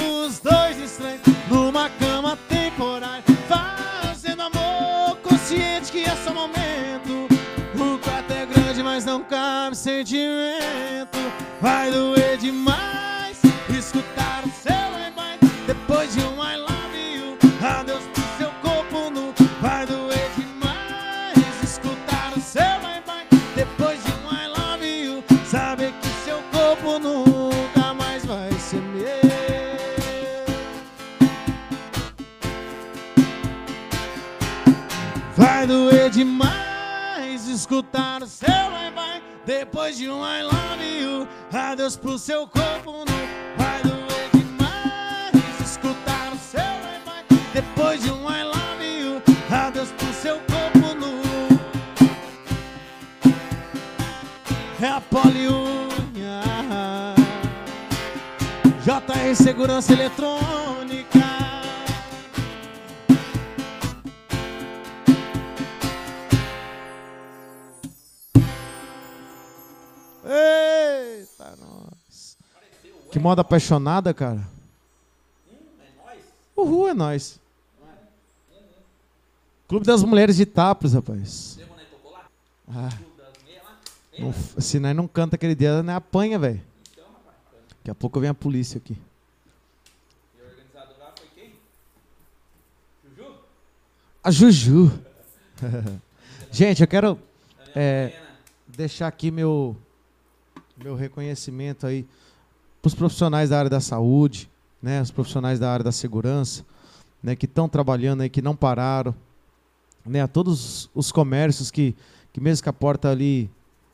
sentimento. 9.82 11.18
Vai 11.60 11.90
doer 11.90 12.38
demais 12.38 13.40
escutar 13.68 14.44
o 14.44 14.50
seu 14.62 15.12
bye 15.16 15.38
Depois 15.66 16.14
de 16.14 16.20
um 16.20 16.40
I 16.40 16.56
love 16.56 16.96
you, 16.96 17.36
adeus 17.60 18.04
pro 18.04 18.22
seu 18.38 18.50
corpo 18.62 19.10
nu. 19.10 19.34
Vai 19.60 19.84
doer 19.84 20.30
demais 20.36 21.62
escutar 21.64 22.32
o 22.36 22.40
seu 22.40 22.62
bye 22.80 23.26
Depois 23.56 23.98
de 24.04 24.12
um 24.12 24.30
I 24.32 24.46
love 24.46 24.86
you, 24.86 25.24
saber 25.50 25.92
que 26.00 26.08
seu 26.24 26.40
corpo 26.52 27.00
nunca 27.00 27.92
mais 27.92 28.24
vai 28.24 28.52
ser 28.52 28.80
meu. 28.80 29.02
Vai 35.36 35.66
doer 35.66 36.08
demais 36.10 37.48
escutar 37.48 38.22
o 38.22 38.28
seu 38.28 38.48
bye 38.48 39.01
Depois 39.44 39.96
de 39.96 40.08
um 40.08 40.24
I 40.24 40.42
love 40.42 41.00
you 41.00 41.28
Adeus 41.52 41.96
pro 41.96 42.16
seu 42.16 42.46
corpo 42.46 42.92
nu 42.92 43.06
Vai 43.56 43.82
doer 43.82 44.30
demais 44.32 45.60
escutar 45.60 46.32
o 46.32 46.38
seu 46.38 46.60
bye 47.04 47.24
Depois 47.52 48.00
de 48.00 48.10
um 48.12 48.30
I 48.30 48.44
love 48.44 48.84
you 48.84 49.22
Adeus 49.50 49.90
pro 49.90 50.12
seu 50.14 50.36
corpo 50.40 50.94
nu. 50.94 51.20
É 54.80 54.88
a 54.88 55.00
poliunha 55.00 56.42
JR 58.84 59.34
Segurança 59.34 59.92
Eletrônica 59.92 60.81
Eita, 70.32 71.56
nós. 71.60 72.38
Que 73.10 73.18
moda 73.18 73.42
apaixonada, 73.42 74.14
cara. 74.14 74.46
Uhul, 76.56 76.88
é 76.88 76.94
nós. 76.94 77.38
Clube 79.68 79.86
das 79.86 80.02
Mulheres 80.02 80.36
de 80.36 80.46
Tapos, 80.46 80.94
rapaz. 80.94 81.58
Ah. 82.68 82.88
Não, 84.18 84.32
se 84.58 84.78
nós 84.78 84.94
não 84.94 85.08
canta 85.08 85.36
aquele 85.36 85.54
dia, 85.54 85.82
nós 85.82 85.96
apanha, 85.96 86.38
velho. 86.38 86.62
Daqui 87.78 87.90
a 87.90 87.94
pouco 87.94 88.20
vem 88.20 88.30
a 88.30 88.34
polícia 88.34 88.78
aqui. 88.78 88.96
A 94.22 94.30
Juju. 94.30 94.92
Gente, 96.52 96.82
eu 96.82 96.86
quero 96.86 97.18
é, 97.74 98.20
deixar 98.68 99.08
aqui 99.08 99.30
meu, 99.30 99.76
meu 100.76 100.94
reconhecimento 100.94 101.86
aí 101.86 102.06
para 102.80 102.88
os 102.88 102.94
profissionais 102.94 103.50
da 103.50 103.58
área 103.58 103.70
da 103.70 103.80
saúde, 103.80 104.50
né, 104.82 105.00
os 105.00 105.10
profissionais 105.10 105.58
da 105.58 105.72
área 105.72 105.84
da 105.84 105.92
segurança, 105.92 106.64
né, 107.22 107.36
que 107.36 107.46
estão 107.46 107.68
trabalhando 107.68 108.22
aí, 108.22 108.28
que 108.28 108.42
não 108.42 108.56
pararam, 108.56 109.14
né, 110.04 110.20
a 110.20 110.26
todos 110.26 110.90
os 110.94 111.12
comércios 111.12 111.70
que, 111.70 111.94
que 112.32 112.40
mesmo 112.40 112.64
com 112.64 112.70
a 112.70 112.72
porta 112.72 113.10
ali 113.10 113.48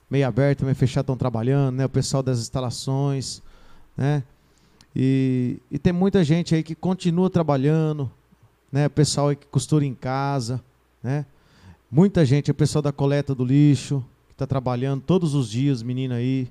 meio 0.09 0.27
aberta, 0.27 0.65
meio 0.65 0.75
fechada, 0.75 1.03
estão 1.03 1.17
trabalhando, 1.17 1.77
né, 1.77 1.85
o 1.85 1.91
pessoal 1.91 2.23
das 2.23 2.39
instalações, 2.39 3.43
né, 3.97 4.23
e, 4.97 5.59
e 5.71 5.79
tem 5.79 5.93
muita 5.93 6.25
gente 6.25 6.55
aí 6.55 6.63
que 6.63 6.75
continua 6.75 7.29
trabalhando, 7.29 8.11
né, 8.73 8.87
o 8.87 8.91
pessoal 8.91 9.29
aí 9.29 9.37
que 9.37 9.47
costura 9.49 9.85
em 9.85 9.95
casa, 9.95 10.63
né, 11.03 11.27
muita 11.91 12.25
gente, 12.25 12.51
o 12.51 12.55
pessoal 12.55 12.81
da 12.81 12.93
coleta 12.93 13.35
do 13.35 13.45
lixo, 13.45 14.03
que 14.29 14.35
está 14.35 14.47
trabalhando 14.47 15.03
todos 15.03 15.35
os 15.35 15.51
dias, 15.51 15.83
menino 15.83 16.15
aí, 16.15 16.49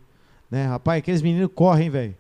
né, 0.50 0.66
rapaz, 0.66 1.00
aqueles 1.00 1.22
meninos 1.22 1.52
correm, 1.54 1.90
velho. 1.90 2.16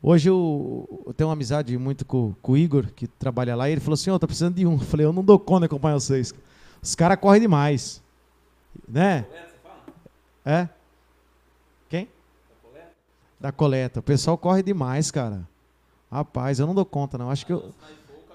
Hoje 0.00 0.28
eu, 0.28 1.04
eu, 1.06 1.12
tenho 1.12 1.28
uma 1.28 1.32
amizade 1.34 1.76
muito 1.76 2.04
com, 2.04 2.32
com, 2.40 2.52
o 2.52 2.56
Igor, 2.56 2.86
que 2.94 3.08
trabalha 3.08 3.56
lá, 3.56 3.68
e 3.68 3.72
ele 3.72 3.80
falou 3.80 3.94
assim, 3.94 4.10
oh, 4.10 4.18
tá 4.18 4.26
precisando 4.28 4.54
de 4.54 4.64
um. 4.64 4.74
Eu 4.74 4.78
falei, 4.78 5.04
eu 5.04 5.12
não 5.12 5.24
dou 5.24 5.38
conta 5.38 5.60
de 5.60 5.66
acompanhar 5.66 5.94
vocês. 5.94 6.32
Os 6.80 6.94
caras 6.94 7.18
correm 7.18 7.40
demais. 7.40 8.00
Né? 8.88 9.26
É? 10.44 10.68
Quem? 11.88 12.04
Da 12.06 12.10
coleta. 12.62 12.92
da 13.40 13.52
coleta. 13.52 14.00
O 14.00 14.02
pessoal 14.02 14.38
corre 14.38 14.62
demais, 14.62 15.10
cara. 15.10 15.46
Rapaz, 16.10 16.60
eu 16.60 16.66
não 16.66 16.74
dou 16.74 16.84
conta, 16.84 17.18
não. 17.18 17.30
Acho 17.30 17.44
que 17.44 17.52
eu. 17.52 17.74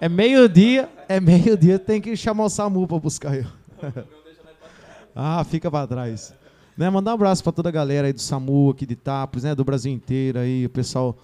É 0.01 0.09
meio-dia, 0.09 0.89
é 1.07 1.19
meio-dia, 1.21 1.79
tem 1.79 2.01
que 2.01 2.15
chamar 2.17 2.43
o 2.43 2.49
SAMU 2.49 2.85
para 2.85 2.99
buscar 2.99 3.35
eu. 3.37 3.45
ah, 5.15 5.41
fica 5.45 5.71
para 5.71 5.87
trás. 5.87 6.33
Né, 6.75 6.89
mandar 6.89 7.11
um 7.11 7.13
abraço 7.15 7.43
para 7.43 7.51
toda 7.51 7.69
a 7.69 7.71
galera 7.71 8.07
aí 8.07 8.13
do 8.13 8.21
SAMU, 8.21 8.71
aqui 8.71 8.85
de 8.85 8.95
Tapos, 8.95 9.43
né, 9.43 9.53
do 9.53 9.63
Brasil 9.63 9.91
inteiro 9.91 10.39
aí, 10.39 10.65
o 10.65 10.69
pessoal 10.69 11.15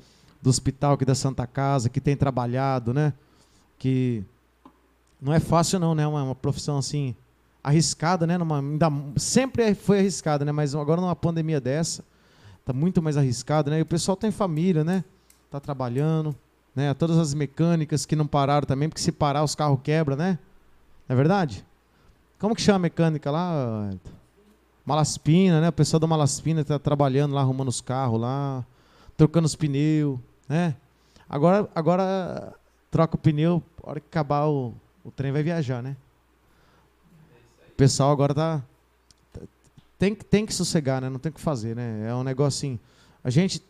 do 0.41 0.49
hospital 0.49 0.93
aqui 0.93 1.05
da 1.05 1.15
Santa 1.15 1.45
Casa, 1.45 1.89
que 1.89 1.99
tem 1.99 2.15
trabalhado, 2.15 2.93
né? 2.93 3.13
Que 3.77 4.23
não 5.21 5.33
é 5.33 5.39
fácil 5.39 5.79
não, 5.79 5.93
né? 5.93 6.07
Uma, 6.07 6.23
uma 6.23 6.35
profissão 6.35 6.77
assim 6.77 7.15
arriscada, 7.63 8.25
né? 8.25 8.37
Numa, 8.37 8.59
ainda, 8.59 8.91
sempre 9.17 9.73
foi 9.75 9.99
arriscada, 9.99 10.45
né? 10.45 10.51
Mas 10.51 10.73
agora 10.75 11.01
numa 11.01 11.15
pandemia 11.15 11.59
dessa, 11.59 12.03
tá 12.65 12.71
muito 12.71 13.01
mais 13.01 13.17
arriscado, 13.17 13.69
né? 13.69 13.79
E 13.79 13.81
o 13.81 13.85
pessoal 13.85 14.15
tem 14.15 14.31
família, 14.31 14.83
né? 14.83 15.03
Tá 15.51 15.59
trabalhando, 15.59 16.35
né? 16.75 16.93
Todas 16.93 17.17
as 17.17 17.33
mecânicas 17.33 18.05
que 18.05 18.15
não 18.15 18.27
pararam 18.27 18.65
também, 18.65 18.87
porque 18.87 19.01
se 19.01 19.11
parar 19.11 19.43
os 19.43 19.55
carros 19.55 19.79
quebram, 19.83 20.15
né? 20.15 20.39
Não 21.07 21.13
é 21.13 21.17
verdade? 21.17 21.65
Como 22.37 22.55
que 22.55 22.61
chama 22.61 22.77
a 22.77 22.79
mecânica 22.79 23.29
lá? 23.29 23.89
Malaspina, 24.89 25.61
né? 25.61 25.69
O 25.69 25.71
pessoal 25.71 25.99
da 25.99 26.07
Malaspina 26.07 26.61
está 26.61 26.79
trabalhando 26.79 27.35
lá, 27.35 27.41
arrumando 27.41 27.67
os 27.67 27.79
carros 27.79 28.19
lá, 28.19 28.65
trocando 29.15 29.45
os 29.45 29.55
pneus, 29.55 30.19
né? 30.47 30.75
Agora, 31.29 31.69
agora 31.75 32.55
troca 32.89 33.15
o 33.15 33.19
pneu, 33.19 33.61
hora 33.83 33.99
que 33.99 34.07
acabar 34.07 34.47
o, 34.47 34.73
o 35.05 35.11
trem 35.11 35.31
vai 35.31 35.43
viajar, 35.43 35.83
né? 35.83 35.95
O 37.69 37.75
pessoal 37.77 38.11
agora 38.11 38.33
tá 38.33 38.63
tem, 39.99 40.15
tem 40.15 40.43
que 40.43 40.55
sossegar, 40.55 40.99
né? 40.99 41.07
Não 41.07 41.19
tem 41.19 41.29
o 41.29 41.35
que 41.35 41.39
fazer, 41.39 41.75
né? 41.75 42.07
É 42.09 42.15
um 42.15 42.23
negócio 42.23 42.57
assim, 42.57 42.79
a 43.23 43.29
gente 43.29 43.63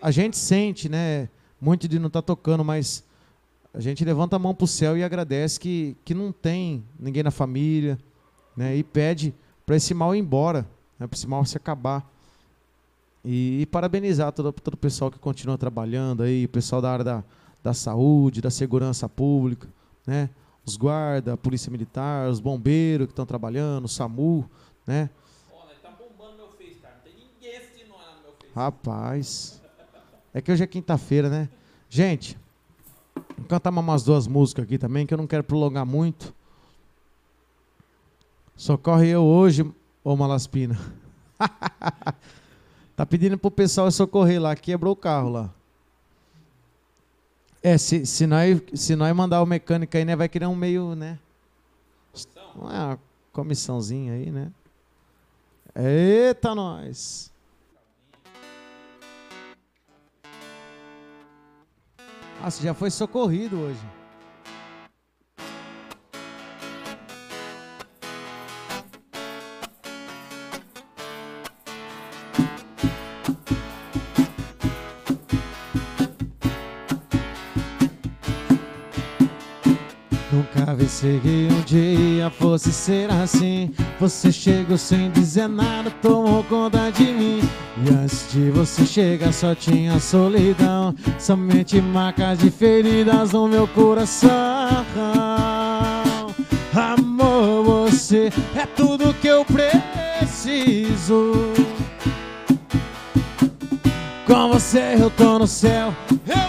a 0.00 0.12
gente 0.12 0.36
sente, 0.36 0.88
né, 0.88 1.28
muito 1.60 1.88
de 1.88 1.98
não 1.98 2.06
estar 2.06 2.22
tá 2.22 2.26
tocando, 2.26 2.64
mas 2.64 3.02
a 3.74 3.80
gente 3.80 4.04
levanta 4.04 4.36
a 4.36 4.38
mão 4.38 4.54
para 4.54 4.64
o 4.64 4.68
céu 4.68 4.96
e 4.96 5.02
agradece 5.02 5.58
que, 5.58 5.96
que 6.04 6.14
não 6.14 6.30
tem 6.30 6.84
ninguém 7.00 7.24
na 7.24 7.32
família, 7.32 7.98
né? 8.56 8.76
E 8.76 8.84
pede 8.84 9.34
para 9.66 9.74
esse 9.74 9.92
mal 9.92 10.14
ir 10.14 10.20
embora, 10.20 10.62
né? 10.98 11.08
para 11.08 11.16
esse 11.16 11.26
mal 11.26 11.44
se 11.44 11.56
acabar. 11.56 12.08
E, 13.24 13.62
e, 13.62 13.66
parabenizar 13.66 14.30
todo, 14.30 14.52
todo 14.52 14.74
o 14.74 14.76
pessoal 14.76 15.10
que 15.10 15.18
continua 15.18 15.58
trabalhando 15.58 16.22
aí, 16.22 16.44
o 16.44 16.48
pessoal 16.48 16.80
da 16.80 16.92
área 16.92 17.04
da, 17.04 17.24
da 17.60 17.74
saúde, 17.74 18.40
da 18.40 18.50
segurança 18.50 19.08
pública, 19.08 19.68
né? 20.06 20.30
Os 20.64 20.76
guardas, 20.76 21.34
a 21.34 21.36
polícia 21.36 21.70
militar, 21.70 22.28
os 22.28 22.38
bombeiros 22.38 23.06
que 23.06 23.12
estão 23.12 23.26
trabalhando, 23.26 23.86
o 23.86 23.88
SAMU, 23.88 24.48
né? 24.86 25.10
tá 25.82 25.90
bombando 25.90 26.36
meu 26.36 26.48
face, 26.48 26.76
cara. 26.80 26.94
Não 26.94 27.02
tem 27.02 27.14
ninguém 27.14 27.56
assistindo 27.56 27.88
no 27.88 28.22
meu 28.22 28.32
face. 28.32 28.52
Rapaz. 28.54 29.62
É 30.32 30.40
que 30.40 30.52
hoje 30.52 30.62
é 30.62 30.66
quinta-feira, 30.66 31.28
né? 31.28 31.48
Gente, 31.88 32.38
vou 33.36 33.46
cantar 33.48 33.70
umas 33.70 34.04
duas 34.04 34.28
músicas 34.28 34.64
aqui 34.64 34.78
também, 34.78 35.04
que 35.04 35.14
eu 35.14 35.18
não 35.18 35.26
quero 35.26 35.42
prolongar 35.42 35.84
muito. 35.84 36.32
Socorre 38.56 39.08
eu 39.08 39.22
hoje, 39.22 39.70
ô 40.02 40.16
Malaspina. 40.16 40.78
Tá 42.96 43.04
pedindo 43.04 43.36
pro 43.36 43.50
pessoal 43.50 43.90
socorrer 43.90 44.40
lá, 44.40 44.56
quebrou 44.56 44.94
o 44.94 44.96
carro 44.96 45.28
lá. 45.28 45.54
É, 47.62 47.76
se, 47.76 48.06
se, 48.06 48.26
nós, 48.26 48.58
se 48.72 48.96
nós 48.96 49.14
mandar 49.14 49.42
o 49.42 49.46
mecânico 49.46 49.94
aí, 49.94 50.02
né, 50.02 50.16
vai 50.16 50.30
criar 50.30 50.48
um 50.48 50.56
meio, 50.56 50.94
né? 50.94 51.18
Não 52.54 52.72
é 52.72 52.78
uma 52.78 52.98
comissãozinha 53.34 54.14
aí, 54.14 54.30
né? 54.30 54.50
Eita, 55.74 56.54
nós! 56.54 57.30
Ah, 62.42 62.50
você 62.50 62.62
já 62.62 62.72
foi 62.72 62.90
socorrido 62.90 63.58
hoje. 63.58 63.95
Pensei 80.98 81.20
que 81.20 81.48
um 81.52 81.60
dia 81.60 82.30
fosse 82.30 82.72
ser 82.72 83.10
assim. 83.10 83.70
Você 84.00 84.32
chegou 84.32 84.78
sem 84.78 85.10
dizer 85.10 85.46
nada, 85.46 85.90
tomou 86.00 86.42
conta 86.44 86.90
de 86.90 87.04
mim. 87.04 87.40
E 87.84 87.90
antes 87.90 88.32
de 88.32 88.50
você 88.50 88.86
chegar 88.86 89.30
só 89.30 89.54
tinha 89.54 90.00
solidão. 90.00 90.94
Somente 91.18 91.82
marcas 91.82 92.38
de 92.38 92.50
feridas 92.50 93.32
no 93.32 93.46
meu 93.46 93.68
coração. 93.68 94.30
Amor, 96.74 97.90
você 97.90 98.32
é 98.54 98.64
tudo 98.64 99.12
que 99.20 99.26
eu 99.26 99.44
preciso. 99.44 101.34
Com 104.26 104.48
você 104.48 104.96
eu 104.98 105.10
tô 105.10 105.38
no 105.38 105.46
céu. 105.46 105.94
Eu 106.26 106.45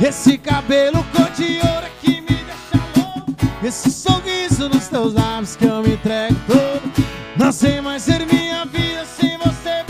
Esse 0.00 0.38
cabelo 0.38 1.04
cor 1.12 1.28
de 1.30 1.58
ouro 1.58 1.84
é 1.84 1.90
que 2.00 2.20
me 2.20 2.26
deixa 2.26 2.80
louco. 2.96 3.34
Esse 3.64 3.90
sorriso 3.90 4.68
nos 4.68 4.86
teus 4.86 5.12
lábios 5.12 5.56
que 5.56 5.64
eu 5.64 5.82
me 5.82 5.94
entrego 5.94 6.36
todo. 6.46 6.92
Não 7.36 7.50
sei 7.50 7.80
mais 7.80 8.04
ser 8.04 8.24
minha 8.26 8.64
vida 8.64 9.04
sem 9.04 9.36
você 9.38 9.84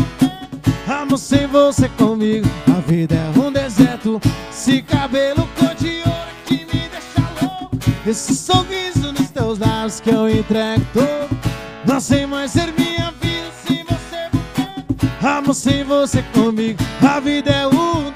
Amo 0.91 1.19
sem 1.19 1.47
você 1.47 1.91
comigo. 1.91 2.49
A 2.75 2.81
vida 2.81 3.17
é 3.17 3.39
um 3.39 3.53
deserto. 3.53 4.19
Esse 4.51 4.81
cabelo 4.81 5.47
cor 5.59 5.75
de 5.75 5.99
ouro 5.99 6.11
é 6.11 6.47
que 6.47 6.65
me 6.65 6.89
deixa 6.89 7.31
louco. 7.43 7.77
Esse 8.07 8.35
sorriso 8.35 9.13
nos 9.13 9.29
teus 9.29 9.59
lábios 9.59 10.01
que 10.01 10.09
eu 10.09 10.27
entrego 10.27 10.87
todo. 10.95 11.39
Não 11.85 12.01
sei 12.01 12.25
mais 12.25 12.53
ser 12.53 12.73
minha 12.73 13.13
vida 13.21 13.51
sem 13.67 13.85
você 13.85 14.31
Amo 15.23 15.53
sem 15.53 15.85
você 15.85 16.23
comigo. 16.33 16.83
A 17.07 17.21
vida 17.21 17.51
é 17.51 17.67
um 17.67 18.08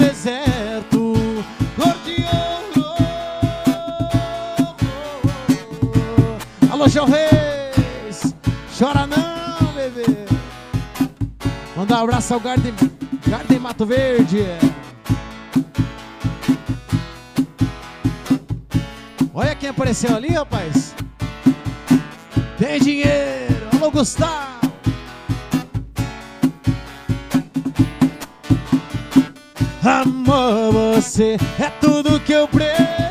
João 6.92 7.08
Reis. 7.08 8.34
Chora 8.78 9.06
não, 9.06 9.72
bebê. 9.72 10.04
Mandar 11.74 12.00
um 12.00 12.02
abraço 12.02 12.34
ao 12.34 12.40
Garden, 12.40 12.74
Garden 13.26 13.58
Mato 13.58 13.86
Verde. 13.86 14.44
Olha 19.32 19.54
quem 19.54 19.70
apareceu 19.70 20.14
ali, 20.14 20.28
rapaz. 20.28 20.94
Tem 22.58 22.78
dinheiro. 22.78 23.68
Alô, 23.74 23.90
Gustavo! 23.90 24.60
Amor, 29.82 30.92
você 30.92 31.38
é 31.58 31.70
tudo 31.80 32.20
que 32.20 32.32
eu 32.32 32.46
preciso. 32.46 33.02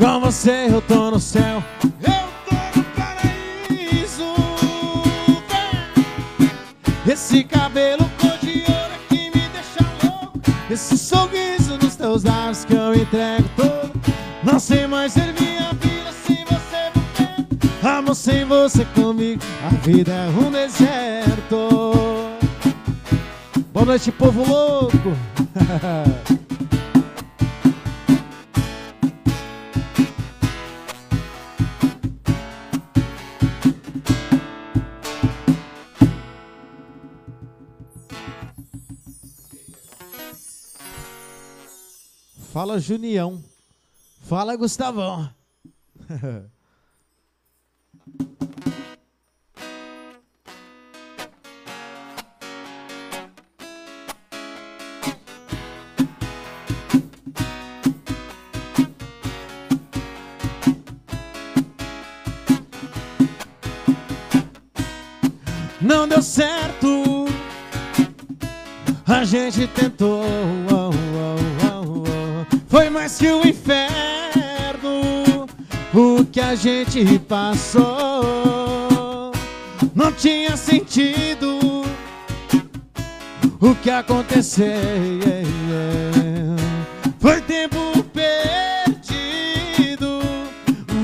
Com 0.00 0.18
você 0.18 0.68
eu 0.70 0.80
tô 0.80 1.10
no 1.10 1.20
céu, 1.20 1.62
eu 1.84 2.48
tô 2.48 2.78
no 2.78 2.84
paraíso. 2.96 4.34
Esse 7.06 7.44
cabelo 7.44 8.10
cor 8.18 8.38
de 8.38 8.62
ouro 8.62 8.94
é 8.94 8.98
que 9.10 9.24
me 9.26 9.46
deixa 9.48 9.84
louco. 10.02 10.40
Esse 10.70 10.96
sorriso 10.96 11.76
nos 11.76 11.96
teus 11.96 12.24
lábios 12.24 12.64
que 12.64 12.72
eu 12.72 12.94
entrego 12.94 13.46
todo. 13.54 13.92
Não 14.42 14.58
sei 14.58 14.86
mais 14.86 15.12
ser 15.12 15.34
minha 15.34 15.70
vida 15.74 16.10
sem 16.26 16.46
você 16.46 16.90
por 16.94 17.02
perto. 17.18 17.86
Amor 17.86 18.14
sem 18.14 18.46
você 18.46 18.86
comigo, 18.94 19.42
a 19.66 19.68
vida 19.84 20.12
é 20.12 20.28
um 20.30 20.50
deserto. 20.50 21.68
Boa 23.70 23.84
noite, 23.84 24.10
povo 24.10 24.48
louco. 24.48 25.14
Fala, 42.52 42.80
Junião. 42.80 43.40
Fala, 44.22 44.56
Gustavão. 44.56 45.30
Não 65.80 66.08
deu 66.08 66.20
certo. 66.20 67.26
A 69.06 69.24
gente 69.24 69.68
tentou. 69.68 70.69
Foi 72.70 72.88
mais 72.88 73.18
que 73.18 73.26
o 73.26 73.44
inferno. 73.44 73.90
O 75.92 76.24
que 76.24 76.40
a 76.40 76.54
gente 76.54 77.18
passou. 77.18 77.82
Não 79.92 80.12
tinha 80.12 80.56
sentido. 80.56 81.82
O 83.60 83.74
que 83.82 83.90
aconteceu. 83.90 84.78
Foi 87.18 87.40
tempo 87.40 88.04
perdido. 88.14 90.20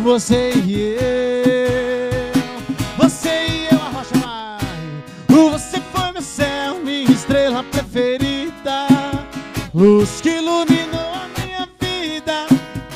Você 0.05 0.53
e 0.53 0.95
eu. 0.95 1.01
Você 2.97 3.47
e 3.49 3.67
eu, 3.73 3.83
a 3.83 3.89
rocha 3.89 4.17
vai. 4.19 4.61
Você 5.29 5.81
foi 5.93 6.13
meu 6.13 6.23
céu, 6.23 6.79
minha 6.85 7.11
estrela 7.11 7.65
preferida. 7.65 8.87
Luz 9.75 10.21
que 10.21 10.31
iluminou 10.31 10.61
a 10.61 10.65
minha 10.65 10.87
vida. 10.87 10.96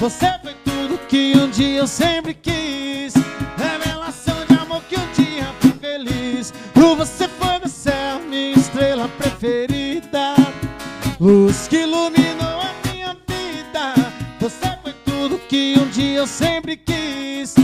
Você 0.01 0.33
foi 0.43 0.55
tudo 0.65 0.97
que 1.09 1.35
um 1.37 1.51
dia 1.51 1.81
eu 1.81 1.87
sempre 1.87 2.33
quis. 2.33 3.13
Revelação 3.59 4.47
de 4.49 4.55
amor 4.59 4.83
que 4.89 4.99
um 4.99 5.13
dia 5.13 5.55
fui 5.61 5.73
feliz. 5.73 6.55
Você 6.75 7.29
foi 7.29 7.59
meu 7.59 7.69
céu, 7.69 8.19
minha 8.27 8.57
estrela 8.57 9.07
preferida. 9.19 10.37
Luz 11.21 11.69
que 11.69 11.83
iluminou 11.83 12.63
a 12.63 12.75
minha 12.91 13.15
vida. 13.29 13.95
Você 14.41 14.79
foi 14.83 14.95
tudo 15.05 15.39
que 15.39 15.75
um 15.79 15.89
dia 15.91 16.21
eu 16.21 16.27
sempre 16.27 16.79
quis. 16.79 17.55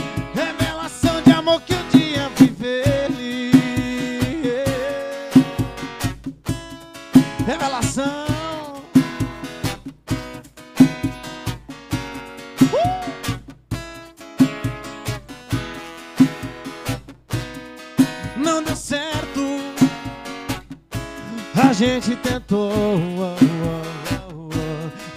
Gente 21.77 22.16
tentou. 22.16 22.73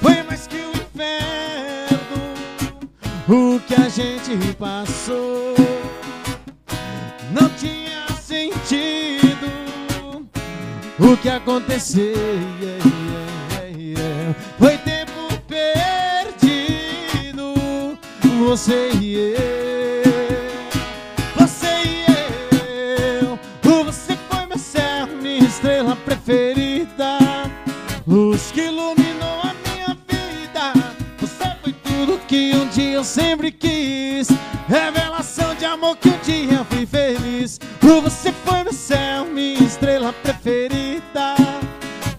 Foi 0.02 0.22
mais 0.24 0.46
que 0.46 0.58
o 0.58 0.72
inferno. 0.72 2.00
O 3.30 3.58
que 3.62 3.76
a 3.76 3.88
gente 3.88 4.54
passou 4.56 5.56
não 7.32 7.48
tinha 7.52 8.06
sentido. 8.22 9.48
O 11.00 11.16
que 11.16 11.30
aconteceu 11.30 12.14
foi 14.58 14.78
tempo 14.80 15.30
perdido. 15.48 17.54
Você 18.46 18.90
e 19.00 19.16
eu, 19.16 19.79
preferida. 26.30 27.18
Luz 28.06 28.52
que 28.52 28.62
iluminou 28.62 29.42
a 29.42 29.56
minha 29.66 29.98
vida. 30.08 30.74
Você 31.18 31.56
foi 31.64 31.74
tudo 31.74 32.20
que 32.28 32.56
um 32.56 32.68
dia 32.68 32.94
eu 32.94 33.04
sempre 33.04 33.52
quis. 33.52 34.28
Revelação 34.68 35.56
de 35.56 35.66
amor 35.66 35.98
que 35.98 36.10
um 36.10 36.20
dia 36.20 36.60
eu 36.60 36.66
fui 36.66 36.86
feliz. 36.86 37.60
Você 37.82 38.32
foi 38.46 38.64
meu 38.64 38.74
céu, 38.74 39.26
minha 39.26 39.64
estrela 39.64 40.14
preferida. 40.14 41.36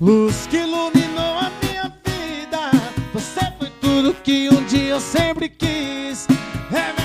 Luz 0.00 0.48
que 0.48 0.56
iluminou 0.56 1.38
a 1.38 1.52
minha 1.62 1.84
vida. 2.04 2.70
Você 3.14 3.40
foi 3.58 3.70
tudo 3.80 4.12
que 4.12 4.48
um 4.48 4.64
dia 4.64 4.90
eu 4.90 5.00
sempre 5.00 5.48
quis. 5.48 6.26
Revelação 6.68 6.99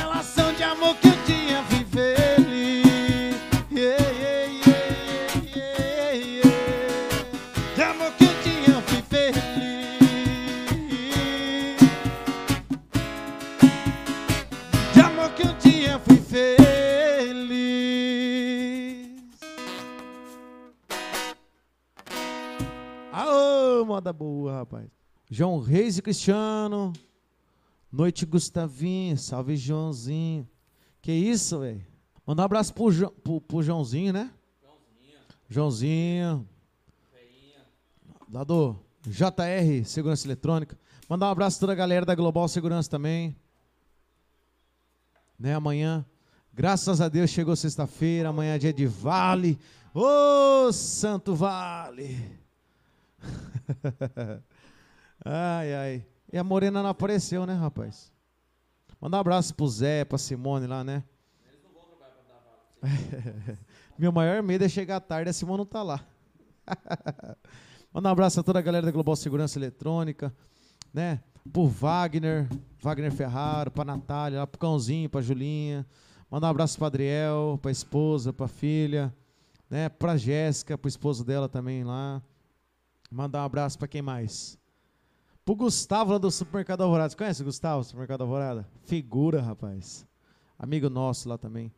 moda 23.96 24.12
boa, 24.12 24.58
rapaz. 24.58 24.90
João 25.32 25.58
Reis 25.60 25.98
e 25.98 26.02
Cristiano. 26.02 26.92
Noite 27.90 28.26
Gustavinho. 28.26 29.18
Salve, 29.18 29.56
Joãozinho. 29.56 30.46
Que 31.02 31.14
isso, 31.14 31.60
velho? 31.60 31.82
Mandar 32.28 32.44
um 32.44 32.46
abraço 32.46 32.74
pro, 32.74 32.92
Jo- 32.92 33.10
pro, 33.12 33.40
pro 33.40 33.64
Joãozinho, 33.64 34.12
né? 34.12 34.32
Joãozinho. 35.50 36.46
Lá 38.30 38.44
do 38.44 38.76
JR 39.08 39.86
Segurança 39.86 40.28
Eletrônica. 40.28 40.78
Mandar 41.08 41.28
um 41.28 41.32
abraço 41.32 41.58
a 41.58 41.60
toda 41.62 41.72
a 41.72 41.76
galera 41.76 42.06
da 42.06 42.16
Global 42.16 42.48
Segurança 42.50 42.90
também. 42.90 43.34
Né, 45.40 45.54
amanhã, 45.54 46.06
graças 46.54 47.00
a 47.00 47.08
Deus, 47.08 47.30
chegou 47.30 47.56
sexta-feira. 47.56 48.28
Amanhã 48.30 48.56
é 48.56 48.58
dia 48.58 48.74
de 48.74 48.88
Vale. 48.88 49.58
Ô, 49.94 50.70
Santo 50.74 51.34
Vale! 51.34 52.44
ai, 55.23 55.73
ai. 55.73 56.06
E 56.31 56.38
a 56.38 56.43
Morena 56.43 56.81
não 56.81 56.89
apareceu, 56.89 57.45
né, 57.45 57.53
rapaz? 57.53 58.11
Mandar 58.99 59.18
um 59.18 59.22
abraço 59.22 59.53
pro 59.53 59.68
Zé, 59.68 60.06
pra 60.06 60.18
Simone 60.18 60.68
lá, 60.68 60.84
né? 60.84 61.03
Meu 63.97 64.11
maior 64.11 64.43
medo 64.43 64.64
é 64.64 64.69
chegar 64.69 64.99
tarde 64.99 65.30
e 65.30 65.31
a 65.31 65.34
Simone 65.34 65.60
não 65.60 65.65
tá 65.65 65.81
lá. 65.84 66.06
Mandar 67.93 68.10
um 68.10 68.11
abraço 68.11 68.39
a 68.39 68.43
toda 68.43 68.60
a 68.60 68.61
galera 68.61 68.85
da 68.85 68.91
Global 68.91 69.15
Segurança 69.15 69.57
Eletrônica, 69.57 70.34
né? 70.93 71.22
Pro 71.52 71.68
Wagner, 71.68 72.47
Wagner 72.80 73.11
Ferraro, 73.11 73.72
pra 73.72 73.85
Natália, 73.85 74.45
pro 74.47 74.60
Cãozinho, 74.60 75.10
pra 75.10 75.22
Julinha. 75.22 75.85
Mandar 76.30 76.47
um 76.47 76.52
abraço 76.52 76.77
pra 76.77 76.88
Adriel, 76.88 77.60
pra 77.61 77.72
esposa, 77.72 78.34
pra 78.34 78.47
filha, 78.47 79.14
né? 79.69 79.88
Pra 79.88 80.18
Jéssica, 80.18 80.77
pro 80.77 80.89
esposo 80.89 81.23
dela 81.23 81.47
também 81.47 81.84
lá. 81.84 82.22
Mandar 83.11 83.41
um 83.41 83.45
abraço 83.45 83.77
pra 83.77 83.88
quem 83.88 84.02
mais? 84.02 84.57
Pro 85.44 85.56
Gustavo 85.56 86.11
lá 86.11 86.18
do 86.18 86.32
Supermercado 86.32 86.82
Alvorada. 86.82 87.10
Você 87.10 87.15
conhece 87.15 87.41
o 87.41 87.45
Gustavo, 87.45 87.82
do 87.82 87.86
Supermercado 87.86 88.22
Alvorada? 88.22 88.68
Figura, 88.84 89.41
rapaz. 89.41 90.06
amigo 90.57 90.90
nosso 90.90 91.30
lá 91.30 91.38
também. 91.38 91.72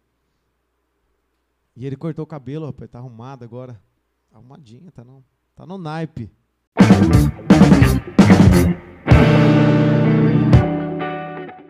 E 1.76 1.86
ele 1.86 1.96
cortou 1.96 2.24
o 2.24 2.28
cabelo, 2.28 2.66
rapaz, 2.66 2.90
tá 2.90 3.00
arrumado 3.00 3.44
agora. 3.44 3.80
Arrumadinha, 4.32 4.92
tá 4.92 5.04
não. 5.04 5.24
Tá 5.56 5.66
no 5.66 5.78
naipe. 5.78 6.32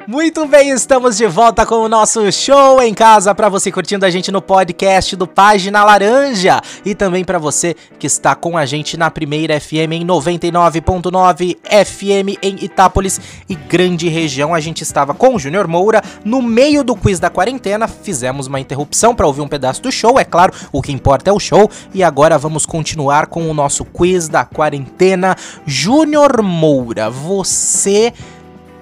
Muito 0.07 0.47
bem, 0.47 0.69
estamos 0.69 1.17
de 1.17 1.27
volta 1.27 1.65
com 1.65 1.75
o 1.75 1.89
nosso 1.89 2.31
show 2.31 2.81
em 2.81 2.93
casa 2.93 3.35
para 3.35 3.49
você 3.49 3.69
curtindo 3.69 4.05
a 4.05 4.09
gente 4.09 4.31
no 4.31 4.41
podcast 4.41 5.17
do 5.17 5.27
Página 5.27 5.83
Laranja 5.83 6.61
e 6.85 6.95
também 6.95 7.25
para 7.25 7.37
você 7.37 7.75
que 7.99 8.07
está 8.07 8.33
com 8.33 8.57
a 8.57 8.65
gente 8.65 8.95
na 8.95 9.11
Primeira 9.11 9.59
FM 9.59 9.91
em 9.91 10.07
99.9 10.07 11.57
FM 11.61 12.39
em 12.41 12.63
Itápolis 12.63 13.19
e 13.49 13.55
grande 13.55 14.07
região. 14.07 14.55
A 14.55 14.61
gente 14.61 14.81
estava 14.81 15.13
com 15.13 15.35
o 15.35 15.39
Júnior 15.39 15.67
Moura 15.67 16.01
no 16.23 16.41
meio 16.41 16.85
do 16.85 16.95
quiz 16.95 17.19
da 17.19 17.29
quarentena, 17.29 17.85
fizemos 17.85 18.47
uma 18.47 18.61
interrupção 18.61 19.13
para 19.13 19.27
ouvir 19.27 19.41
um 19.41 19.47
pedaço 19.49 19.81
do 19.81 19.91
show, 19.91 20.17
é 20.17 20.23
claro, 20.23 20.53
o 20.71 20.81
que 20.81 20.93
importa 20.93 21.31
é 21.31 21.33
o 21.33 21.39
show 21.39 21.69
e 21.93 22.01
agora 22.01 22.37
vamos 22.37 22.65
continuar 22.65 23.27
com 23.27 23.51
o 23.51 23.53
nosso 23.53 23.83
quiz 23.83 24.29
da 24.29 24.45
quarentena. 24.45 25.35
Júnior 25.65 26.41
Moura, 26.41 27.09
você 27.09 28.13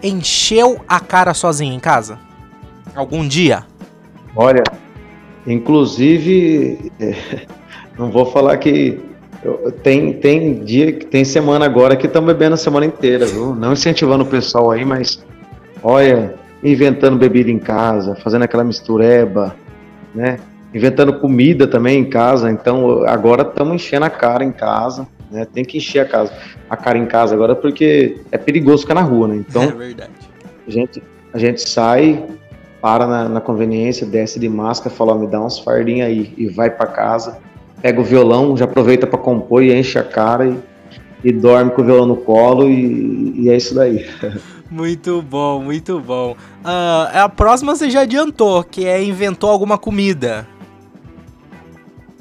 encheu 0.08 0.80
a 0.88 1.00
cara 1.00 1.34
sozinho 1.34 1.74
em 1.74 1.80
casa? 1.80 2.20
Algum 2.96 3.28
dia? 3.28 3.66
Olha, 4.36 4.64
inclusive, 5.46 6.92
é, 7.00 7.16
não 7.98 8.12
vou 8.12 8.26
falar 8.26 8.58
que 8.58 9.00
tem, 9.84 10.14
tem 10.14 10.64
dia, 10.64 10.94
tem 10.94 11.24
semana 11.24 11.66
agora 11.66 11.96
que 11.96 12.08
estão 12.08 12.24
bebendo 12.26 12.56
a 12.56 12.58
semana 12.58 12.86
inteira, 12.86 13.26
viu? 13.26 13.56
Não 13.56 13.74
incentivando 13.74 14.24
o 14.24 14.28
pessoal 14.28 14.72
aí, 14.72 14.84
mas 14.84 15.24
olha, 15.84 16.36
inventando 16.64 17.18
bebida 17.18 17.52
em 17.52 17.60
casa, 17.60 18.16
fazendo 18.16 18.44
aquela 18.44 18.64
mistureba, 18.64 19.56
né? 20.14 20.38
Inventando 20.74 21.20
comida 21.20 21.68
também 21.68 22.00
em 22.00 22.06
casa. 22.06 22.52
Então 22.52 23.06
agora 23.06 23.44
estamos 23.44 23.76
enchendo 23.76 24.06
a 24.06 24.10
cara 24.10 24.44
em 24.44 24.52
casa, 24.52 25.08
né? 25.32 25.46
Tem 25.46 25.64
que 25.64 25.78
encher 25.78 26.00
a 26.00 26.06
casa, 26.06 26.34
a 26.70 26.78
cara 26.78 26.98
em 26.98 27.06
casa 27.06 27.34
agora 27.34 27.56
porque 27.56 28.22
é 28.32 28.38
perigoso 28.38 28.84
ficar 28.84 28.96
na 28.96 29.02
rua, 29.02 29.28
né? 29.28 29.36
Então 29.36 29.64
é 29.64 29.72
verdade. 29.72 30.12
a 30.68 30.72
gente, 30.72 31.04
a 31.34 31.38
gente 31.38 31.62
sai, 31.68 32.24
para 32.82 33.08
na, 33.08 33.30
na 33.30 33.42
conveniência, 33.42 34.06
desce 34.06 34.40
de 34.40 34.48
máscara, 34.48 34.96
fala, 34.96 35.18
me 35.18 35.28
dá 35.28 35.42
uns 35.42 35.60
fardinhos 35.60 36.08
aí, 36.08 36.34
e 36.38 36.48
vai 36.48 36.70
pra 36.70 36.88
casa, 36.88 37.40
pega 37.82 38.00
o 38.00 38.04
violão, 38.04 38.56
já 38.56 38.66
aproveita 38.66 39.08
pra 39.08 39.18
compor 39.18 39.64
e 39.64 39.74
enche 39.74 39.98
a 39.98 40.04
cara 40.04 40.48
e, 40.48 40.58
e 41.24 41.32
dorme 41.32 41.72
com 41.72 41.82
o 41.82 41.86
violão 41.86 42.06
no 42.06 42.18
colo 42.18 42.70
e, 42.70 43.42
e 43.42 43.50
é 43.50 43.56
isso 43.56 43.74
daí. 43.74 44.06
Muito 44.70 45.22
bom, 45.22 45.62
muito 45.62 46.00
bom. 46.00 46.36
Ah, 46.64 47.26
a 47.26 47.30
próxima 47.30 47.76
você 47.76 47.88
já 47.90 48.02
adiantou, 48.02 48.64
que 48.64 48.86
é 48.86 49.02
inventou 49.02 49.50
alguma 49.50 49.78
comida. 49.78 50.48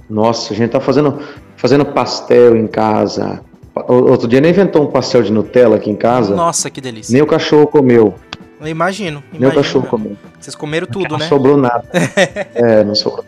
Nossa, 0.08 0.52
a 0.52 0.56
gente 0.56 0.70
tá 0.70 0.78
fazendo, 0.78 1.18
fazendo 1.64 1.86
pastel 1.86 2.54
em 2.58 2.66
casa. 2.66 3.40
Outro 3.88 4.28
dia 4.28 4.38
nem 4.38 4.50
inventou 4.50 4.82
um 4.82 4.86
pastel 4.86 5.22
de 5.22 5.32
Nutella 5.32 5.76
aqui 5.76 5.90
em 5.90 5.96
casa, 5.96 6.36
Nossa, 6.36 6.68
que 6.68 6.78
delícia. 6.78 7.10
nem 7.10 7.22
o 7.22 7.26
cachorro 7.26 7.66
comeu, 7.66 8.14
Eu 8.60 8.68
imagino. 8.68 9.22
nem 9.32 9.40
o 9.40 9.44
imagino 9.44 9.62
cachorro 9.62 9.86
comeu. 9.86 10.14
Vocês 10.38 10.54
comeram 10.54 10.86
tudo, 10.86 11.12
não 11.12 11.18
né? 11.18 11.26
sobrou 11.26 11.56
nada. 11.56 11.82
é, 12.54 12.84
não 12.84 12.94
sobrou. 12.94 13.24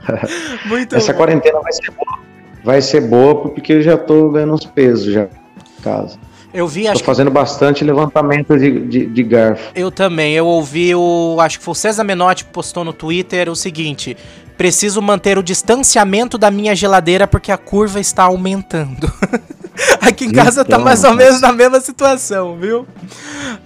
Muito 0.64 0.96
Essa 0.96 1.12
bom. 1.12 1.18
quarentena 1.18 1.60
vai 1.60 1.70
ser 1.70 1.90
boa, 1.90 2.18
vai 2.64 2.80
ser 2.80 3.00
boa 3.02 3.42
porque 3.42 3.74
eu 3.74 3.82
já 3.82 3.98
tô 3.98 4.30
ganhando 4.30 4.54
uns 4.54 4.64
pesos 4.64 5.12
já 5.12 5.24
em 5.24 5.82
casa. 5.82 6.18
Eu 6.54 6.66
vi, 6.66 6.84
Tô 6.84 6.92
acho 6.92 7.00
que 7.00 7.06
fazendo 7.06 7.30
bastante 7.30 7.84
levantamento 7.84 8.56
de, 8.58 8.86
de, 8.86 9.06
de 9.06 9.22
garfo. 9.22 9.70
eu 9.74 9.90
também. 9.90 10.32
Eu 10.32 10.46
ouvi 10.46 10.94
o. 10.94 11.36
Acho 11.40 11.58
que 11.58 11.64
foi 11.64 11.72
o 11.72 11.74
César 11.74 12.02
Menotti 12.04 12.46
que 12.46 12.50
postou 12.50 12.82
no 12.82 12.94
Twitter 12.94 13.50
o 13.50 13.54
seguinte: 13.54 14.16
preciso 14.56 15.00
manter 15.02 15.38
o 15.38 15.42
distanciamento 15.42 16.36
da 16.38 16.50
minha 16.50 16.74
geladeira 16.74 17.26
porque 17.26 17.52
a 17.52 17.56
curva 17.58 18.00
está 18.00 18.24
aumentando. 18.24 19.10
Aqui 20.00 20.24
em 20.24 20.32
casa 20.32 20.64
tá 20.64 20.74
Então, 20.76 20.84
mais 20.84 21.04
ou 21.04 21.10
rapaz. 21.10 21.26
menos 21.26 21.40
na 21.42 21.52
mesma 21.52 21.80
situação, 21.80 22.56
viu? 22.56 22.86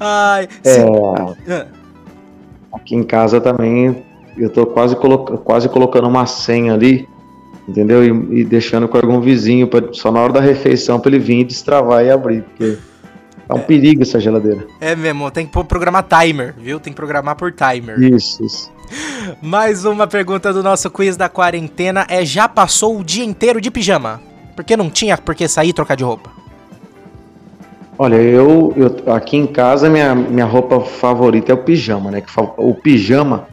Ai, 0.00 0.48
É, 0.64 0.74
se- 0.74 1.66
aqui 2.72 2.96
em 2.96 3.02
casa 3.04 3.40
também 3.40 4.04
eu 4.36 4.50
tô 4.50 4.66
quase, 4.66 4.96
coloca, 4.96 5.36
quase 5.38 5.68
colocando 5.68 6.08
uma 6.08 6.26
senha 6.26 6.74
ali, 6.74 7.06
entendeu? 7.68 8.02
E, 8.04 8.40
e 8.40 8.44
deixando 8.44 8.88
com 8.88 8.96
algum 8.96 9.20
vizinho, 9.20 9.68
pra, 9.68 9.92
só 9.92 10.10
na 10.10 10.20
hora 10.20 10.32
da 10.32 10.40
refeição, 10.40 10.98
pra 10.98 11.10
ele 11.10 11.18
vir 11.20 11.44
destravar 11.44 12.04
e 12.04 12.10
abrir, 12.10 12.42
porque 12.42 12.76
tá 13.50 13.56
um 13.56 13.62
perigo 13.62 14.02
essa 14.02 14.20
geladeira. 14.20 14.66
É 14.80 14.94
mesmo, 14.94 15.30
tem 15.30 15.46
que 15.46 15.64
programar 15.64 16.04
timer, 16.04 16.54
viu? 16.56 16.78
Tem 16.78 16.92
que 16.92 16.96
programar 16.96 17.36
por 17.36 17.52
timer. 17.52 18.00
Isso, 18.00 18.44
isso. 18.44 18.72
Mais 19.42 19.84
uma 19.84 20.06
pergunta 20.06 20.52
do 20.52 20.62
nosso 20.62 20.90
quiz 20.90 21.16
da 21.16 21.28
quarentena 21.28 22.06
é: 22.08 22.24
já 22.24 22.48
passou 22.48 22.98
o 22.98 23.04
dia 23.04 23.24
inteiro 23.24 23.60
de 23.60 23.70
pijama? 23.70 24.20
Porque 24.54 24.76
não 24.76 24.90
tinha 24.90 25.16
por 25.16 25.34
que 25.34 25.48
sair 25.48 25.70
e 25.70 25.72
trocar 25.72 25.96
de 25.96 26.04
roupa. 26.04 26.30
Olha, 27.98 28.16
eu, 28.16 28.72
eu 28.76 29.12
aqui 29.12 29.36
em 29.36 29.46
casa 29.46 29.90
minha, 29.90 30.14
minha 30.14 30.46
roupa 30.46 30.80
favorita 30.80 31.52
é 31.52 31.54
o 31.54 31.58
pijama, 31.58 32.10
né? 32.10 32.22
O 32.56 32.74
pijama, 32.74 33.46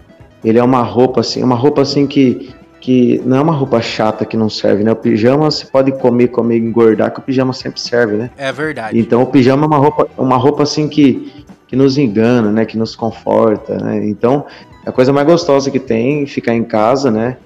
ele 0.43 0.57
é 0.57 0.63
uma 0.63 0.81
roupa 0.81 1.19
assim, 1.19 1.43
uma 1.43 1.55
roupa 1.55 1.81
assim 1.81 2.07
que, 2.07 2.55
que 2.79 3.21
não 3.25 3.37
é 3.37 3.41
uma 3.41 3.53
roupa 3.53 3.81
chata 3.81 4.25
que 4.25 4.37
não 4.37 4.49
serve, 4.49 4.83
né? 4.83 4.91
O 4.91 4.95
pijama 4.95 5.49
você 5.49 5.65
pode 5.65 5.91
comer, 5.93 6.27
comer, 6.29 6.57
engordar, 6.57 7.11
que 7.11 7.19
o 7.19 7.21
pijama 7.23 7.53
sempre 7.53 7.79
serve, 7.81 8.15
né? 8.15 8.29
É 8.37 8.51
verdade. 8.51 8.97
Então 8.99 9.21
o 9.21 9.25
pijama 9.25 9.65
é 9.65 9.67
uma 9.67 9.77
roupa, 9.77 10.07
uma 10.17 10.37
roupa 10.37 10.63
assim 10.63 10.87
que, 10.87 11.45
que 11.67 11.75
nos 11.75 11.97
engana, 11.97 12.51
né? 12.51 12.65
Que 12.65 12.77
nos 12.77 12.95
conforta, 12.95 13.77
né? 13.77 14.07
Então 14.07 14.45
a 14.85 14.91
coisa 14.91 15.11
mais 15.11 15.25
gostosa 15.27 15.69
que 15.71 15.79
tem 15.79 16.25
ficar 16.25 16.53
em 16.53 16.63
casa, 16.63 17.09
né? 17.11 17.37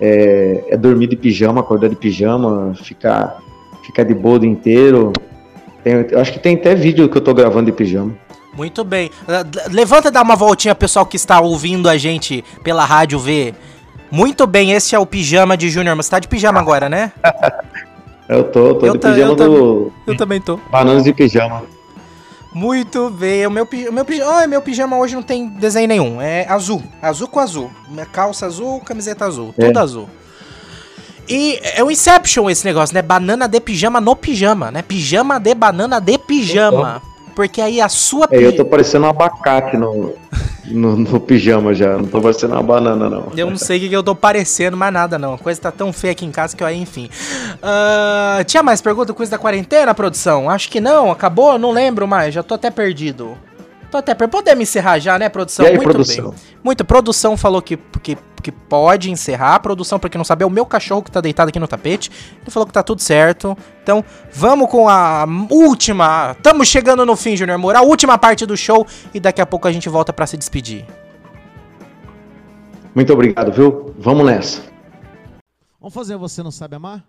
É, 0.00 0.64
é 0.70 0.76
dormir 0.76 1.06
de 1.06 1.16
pijama, 1.16 1.60
acordar 1.60 1.88
de 1.88 1.96
pijama, 1.96 2.74
ficar, 2.74 3.38
ficar 3.84 4.04
de 4.04 4.14
boa 4.14 4.36
o 4.36 4.38
dia 4.40 4.50
inteiro. 4.50 5.12
Tem- 5.82 6.06
eu 6.10 6.20
acho 6.20 6.32
que 6.32 6.38
tem 6.38 6.56
até 6.56 6.74
vídeo 6.74 7.08
que 7.08 7.16
eu 7.16 7.22
tô 7.22 7.32
gravando 7.32 7.66
de 7.66 7.72
pijama. 7.72 8.12
Muito 8.56 8.84
bem. 8.84 9.10
Ah, 9.26 9.44
Levanta 9.70 10.08
e 10.08 10.10
dá 10.10 10.22
uma 10.22 10.36
voltinha, 10.36 10.74
pessoal 10.74 11.04
que 11.04 11.16
está 11.16 11.40
ouvindo 11.40 11.88
a 11.88 11.96
gente 11.96 12.44
pela 12.62 12.84
rádio 12.84 13.18
ver. 13.18 13.54
Muito 14.14 14.46
bem, 14.46 14.70
esse 14.70 14.94
é 14.94 14.98
o 14.98 15.04
pijama 15.04 15.56
de 15.56 15.68
Júnior. 15.68 15.96
Mas 15.96 16.06
você 16.06 16.10
tá 16.12 16.18
de 16.20 16.28
pijama 16.28 16.60
agora, 16.60 16.88
né? 16.88 17.10
Eu 18.28 18.44
tô, 18.44 18.74
tô 18.76 18.86
Eu 18.86 18.92
de 18.94 18.98
ta- 19.00 19.10
pijama 19.10 19.32
eu 19.32 19.36
do 19.36 19.92
Eu 20.06 20.16
também 20.16 20.40
tô. 20.40 20.56
Bananas 20.70 21.04
de 21.04 21.12
Pijama. 21.12 21.62
Muito 22.54 23.10
bem. 23.10 23.46
O 23.46 23.50
meu, 23.50 23.64
o 23.64 23.92
meu, 23.92 24.04
pijama, 24.04 24.42
oh, 24.42 24.48
meu 24.48 24.62
pijama 24.62 24.96
hoje 24.96 25.14
não 25.14 25.22
tem 25.22 25.46
desenho 25.48 25.86
nenhum. 25.86 26.22
É 26.22 26.46
azul. 26.48 26.82
Azul 27.02 27.28
com 27.28 27.38
azul. 27.38 27.70
Minha 27.90 28.06
calça 28.06 28.46
azul, 28.46 28.80
camiseta 28.80 29.26
azul. 29.26 29.52
É. 29.58 29.66
Tudo 29.66 29.78
azul. 29.78 30.08
E 31.28 31.58
é 31.74 31.84
o 31.84 31.90
Inception 31.90 32.48
esse 32.48 32.64
negócio, 32.64 32.94
né? 32.94 33.02
Banana 33.02 33.46
de 33.46 33.60
pijama 33.60 34.00
no 34.00 34.16
pijama, 34.16 34.70
né? 34.70 34.80
Pijama 34.80 35.38
de 35.38 35.54
banana 35.54 36.00
de 36.00 36.16
pijama. 36.16 37.02
Porque 37.34 37.60
aí 37.60 37.80
a 37.80 37.88
sua 37.88 38.28
É, 38.30 38.38
eu 38.38 38.54
tô 38.54 38.64
parecendo 38.64 39.06
um 39.06 39.08
abacate 39.08 39.76
no, 39.76 40.14
no, 40.64 40.96
no 40.96 41.20
pijama 41.20 41.74
já. 41.74 41.96
Não 41.96 42.06
tô 42.06 42.20
parecendo 42.20 42.54
uma 42.54 42.62
banana, 42.62 43.10
não. 43.10 43.32
Eu 43.36 43.50
não 43.50 43.56
sei 43.56 43.78
o 43.78 43.80
que, 43.80 43.88
que 43.88 43.96
eu 43.96 44.02
tô 44.02 44.14
parecendo, 44.14 44.76
mais 44.76 44.92
nada 44.92 45.18
não. 45.18 45.34
A 45.34 45.38
coisa 45.38 45.60
tá 45.60 45.72
tão 45.72 45.92
feia 45.92 46.12
aqui 46.12 46.24
em 46.24 46.30
casa 46.30 46.56
que 46.56 46.62
eu 46.62 46.66
aí, 46.66 46.80
enfim. 46.80 47.10
Ah, 47.62 48.42
tinha 48.46 48.62
mais 48.62 48.80
pergunta 48.80 49.12
coisa 49.12 49.32
da 49.32 49.38
quarentena, 49.38 49.94
produção? 49.94 50.48
Acho 50.48 50.70
que 50.70 50.80
não, 50.80 51.10
acabou? 51.10 51.58
Não 51.58 51.72
lembro 51.72 52.06
mais, 52.06 52.32
já 52.34 52.42
tô 52.42 52.54
até 52.54 52.70
perdido. 52.70 53.36
Tô 53.94 53.98
até 53.98 54.12
perdido. 54.12 54.32
Podemos 54.32 54.62
encerrar 54.62 54.98
já, 54.98 55.16
né, 55.16 55.28
produção? 55.28 55.64
E 55.64 55.68
aí, 55.68 55.76
Muito 55.76 55.88
produção? 55.88 56.30
bem. 56.30 56.40
Muito. 56.64 56.84
Produção 56.84 57.36
falou 57.36 57.62
que, 57.62 57.76
que, 58.02 58.18
que 58.42 58.50
pode 58.50 59.08
encerrar. 59.08 59.60
Produção, 59.60 60.00
pra 60.00 60.10
quem 60.10 60.18
não 60.18 60.24
sabe, 60.24 60.42
é 60.42 60.46
o 60.46 60.50
meu 60.50 60.66
cachorro 60.66 61.00
que 61.00 61.12
tá 61.12 61.20
deitado 61.20 61.50
aqui 61.50 61.60
no 61.60 61.68
tapete. 61.68 62.10
Ele 62.42 62.50
falou 62.50 62.66
que 62.66 62.72
tá 62.72 62.82
tudo 62.82 63.00
certo. 63.00 63.56
Então, 63.84 64.04
vamos 64.32 64.68
com 64.68 64.88
a 64.88 65.24
última. 65.48 66.32
Estamos 66.36 66.66
chegando 66.66 67.06
no 67.06 67.14
fim, 67.14 67.36
Junior 67.36 67.56
Moura. 67.56 67.78
A 67.78 67.82
última 67.82 68.18
parte 68.18 68.44
do 68.44 68.56
show. 68.56 68.84
E 69.14 69.20
daqui 69.20 69.40
a 69.40 69.46
pouco 69.46 69.68
a 69.68 69.72
gente 69.72 69.88
volta 69.88 70.12
pra 70.12 70.26
se 70.26 70.36
despedir. 70.36 70.84
Muito 72.96 73.12
obrigado, 73.12 73.52
viu? 73.52 73.94
Vamos 73.96 74.26
nessa. 74.26 74.60
Vamos 75.80 75.94
fazer 75.94 76.16
Você 76.16 76.42
Não 76.42 76.50
Sabe 76.50 76.74
Amar? 76.74 77.04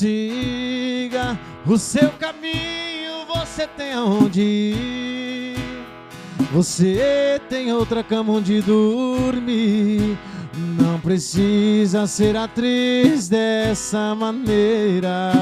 Siga 0.00 1.38
o 1.66 1.76
seu 1.76 2.08
caminho, 2.12 3.26
você 3.28 3.66
tem 3.66 3.92
aonde 3.92 4.40
ir. 4.40 5.56
Você 6.54 7.38
tem 7.50 7.70
outra 7.70 8.02
cama 8.02 8.32
onde 8.32 8.62
dormir. 8.62 10.16
Não 10.80 10.98
precisa 11.00 12.06
ser 12.06 12.34
atriz 12.34 13.28
dessa 13.28 14.14
maneira 14.14 15.32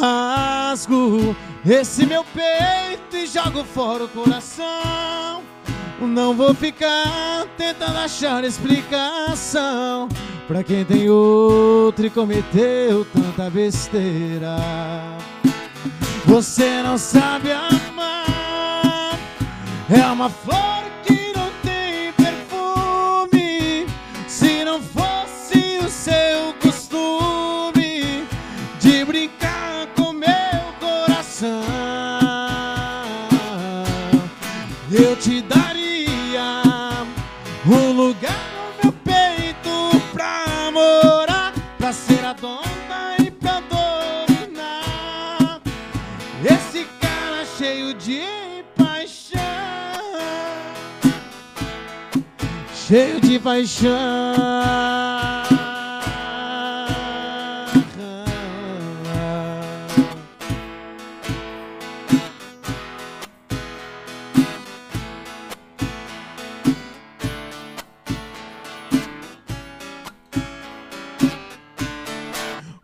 rasgo 0.00 1.34
esse 1.66 2.06
meu 2.06 2.24
peito 2.24 3.16
e 3.16 3.26
jogo 3.26 3.64
fora 3.64 4.04
o 4.04 4.08
coração. 4.08 5.42
Não 6.06 6.34
vou 6.34 6.52
ficar 6.52 7.46
tentando 7.56 7.98
achar 7.98 8.44
explicação. 8.44 10.08
Pra 10.48 10.62
quem 10.62 10.84
tem 10.84 11.08
outro 11.08 12.06
e 12.06 12.10
cometeu 12.10 13.04
tanta 13.04 13.48
besteira. 13.48 14.56
Você 16.26 16.82
não 16.82 16.98
sabe 16.98 17.52
amar. 17.52 19.18
É 19.88 20.04
uma 20.06 20.28
flor 20.28 20.91
cheio 52.92 53.18
de 53.22 53.38
paixão. 53.38 53.90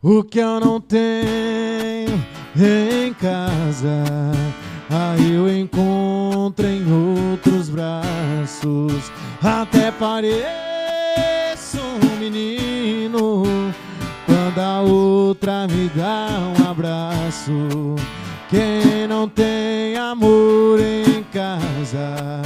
O 0.01 0.24
que 0.24 0.39
eu 0.39 0.59
não 0.59 0.80
tenho 0.80 1.06
em 2.56 3.12
casa, 3.12 4.02
aí 4.89 5.35
eu 5.35 5.55
encontro 5.55 6.66
em 6.66 7.30
outros 7.30 7.68
braços. 7.68 9.12
Até 9.43 9.93
pareço 9.93 10.39
um 11.81 12.16
menino 12.19 13.44
quando 14.27 14.59
a 14.59 14.81
outra 14.81 15.66
me 15.69 15.89
dá 15.90 16.28
um 16.59 16.70
abraço. 16.70 17.94
Quem 18.51 19.06
não 19.06 19.28
tem 19.28 19.97
amor 19.97 20.81
em 20.81 21.23
casa 21.24 22.43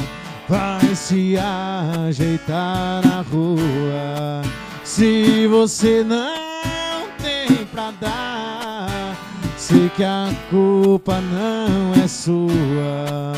vai 0.49 0.95
se 0.95 1.37
ajeitar 1.39 3.01
na 3.07 3.23
rua. 3.23 4.43
Se 4.85 5.47
você 5.47 6.05
não 6.05 7.07
tem 7.23 7.65
pra 7.67 7.91
dar, 7.93 9.17
sei 9.57 9.89
que 9.97 10.05
a 10.05 10.29
culpa 10.51 11.21
não 11.21 11.95
é 12.03 12.07
sua. 12.07 13.33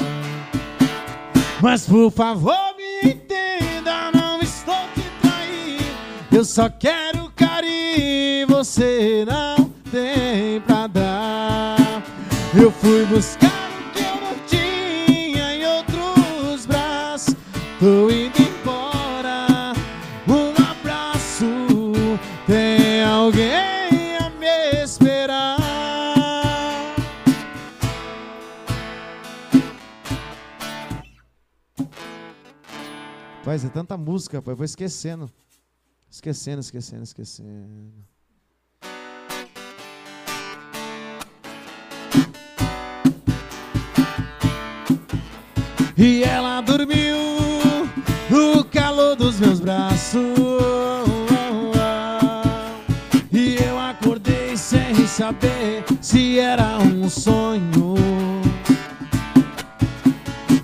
Mas 1.62 1.86
por 1.86 2.10
favor 2.10 2.74
me 2.76 3.10
entenda, 3.10 3.43
Eu 6.34 6.44
só 6.44 6.68
quero 6.68 7.30
carinho, 7.36 8.48
você 8.48 9.24
não 9.24 9.70
tem 9.88 10.60
pra 10.62 10.88
dar. 10.88 12.02
Eu 12.60 12.72
fui 12.72 13.06
buscar 13.06 13.70
o 13.70 13.92
que 13.92 14.02
eu 14.02 14.20
não 14.20 14.34
tinha 14.44 15.54
em 15.54 15.64
outros 15.64 16.66
braços. 16.66 17.36
Tô 17.78 18.10
indo 18.10 18.36
embora, 18.36 19.74
um 20.26 20.50
abraço. 20.60 21.46
Tem 22.48 23.04
alguém 23.04 24.16
a 24.18 24.28
me 24.30 24.82
esperar. 24.82 25.56
Rapaz, 33.38 33.64
é 33.64 33.68
tanta 33.68 33.96
música, 33.96 34.38
rapaz, 34.38 34.52
eu 34.52 34.56
vou 34.56 34.64
esquecendo. 34.64 35.30
Esquecendo, 36.14 36.60
esquecendo, 36.60 37.02
esquecendo. 37.02 37.92
E 45.98 46.22
ela 46.22 46.60
dormiu 46.60 47.16
no 48.30 48.64
calor 48.66 49.16
dos 49.16 49.40
meus 49.40 49.58
braços. 49.58 50.22
E 53.32 53.56
eu 53.56 53.76
acordei 53.80 54.56
sem 54.56 54.94
saber 55.08 55.84
se 56.00 56.38
era 56.38 56.78
um 56.78 57.10
sonho. 57.10 57.96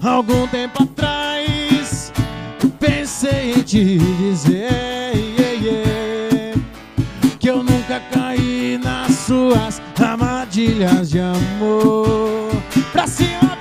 Algum 0.00 0.46
tempo 0.46 0.84
atrás 0.84 2.12
pensei 2.78 3.54
em 3.54 3.62
te 3.62 3.98
dizer 3.98 4.79
suas 9.50 9.82
armadilhas 10.00 11.10
de 11.10 11.20
amor. 11.20 12.50
Pra 12.92 13.06
cima 13.06 13.56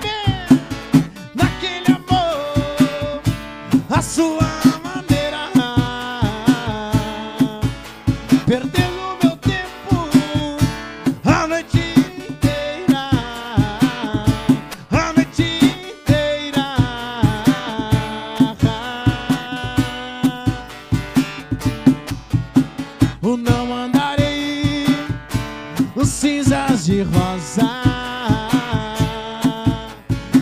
de 26.89 27.03
rosa 27.03 27.69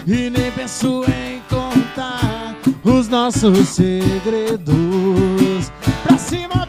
e 0.07 0.29
nem 0.29 0.49
penso 0.53 1.03
em 1.03 1.41
contar 1.49 2.55
os 2.85 3.09
nossos 3.09 3.67
segredos. 3.67 4.73
Pra 6.03 6.17
cima 6.17 6.65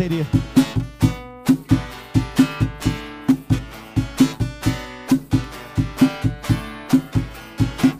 bateria. 0.00 0.26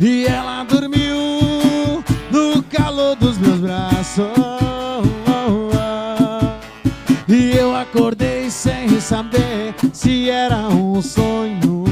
E 0.01 0.27
ela 0.27 0.64
dormiu 0.64 2.02
no 2.31 2.62
calor 2.62 3.16
dos 3.16 3.36
meus 3.36 3.60
braços. 3.60 4.24
E 7.28 7.56
eu 7.56 7.77
acordei 7.77 8.51
sem 8.51 8.98
saber 8.98 9.74
se 9.93 10.31
era 10.31 10.68
um 10.68 11.02
sonho. 11.02 11.85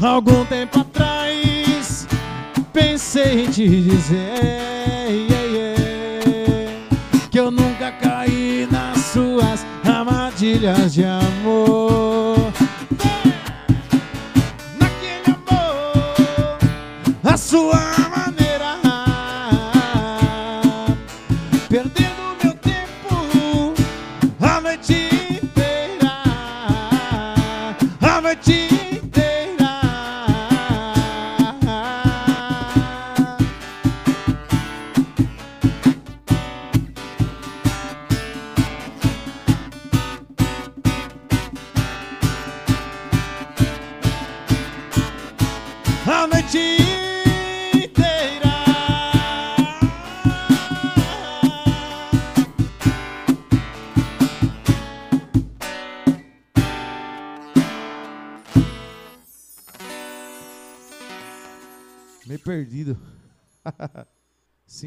Algum 0.00 0.44
tempo 0.46 0.80
atrás 0.80 2.06
pensei 2.72 3.44
em 3.44 3.50
te 3.50 3.68
dizer 3.68 4.59
armadilhas 10.50 10.94
de 10.94 11.04
amor. 11.04 12.29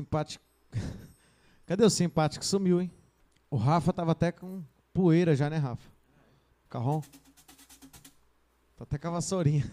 Simpático. 0.04 0.44
Cadê 1.66 1.84
o 1.84 1.90
simpático? 1.90 2.46
Sumiu, 2.46 2.82
hein? 2.82 2.92
O 3.50 3.56
Rafa 3.56 3.94
tava 3.94 4.12
até 4.12 4.32
com 4.32 4.62
poeira 4.94 5.36
já, 5.36 5.50
né, 5.50 5.58
Rafa? 5.58 5.90
Carrão. 6.70 7.02
Tá 8.76 8.84
até 8.84 8.98
com 8.98 9.08
a 9.08 9.12
vassourinha. 9.12 9.66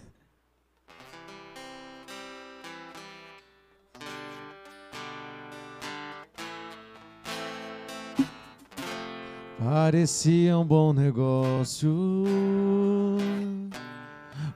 Parecia 9.58 10.56
um 10.56 10.64
bom 10.64 10.92
negócio 10.92 12.34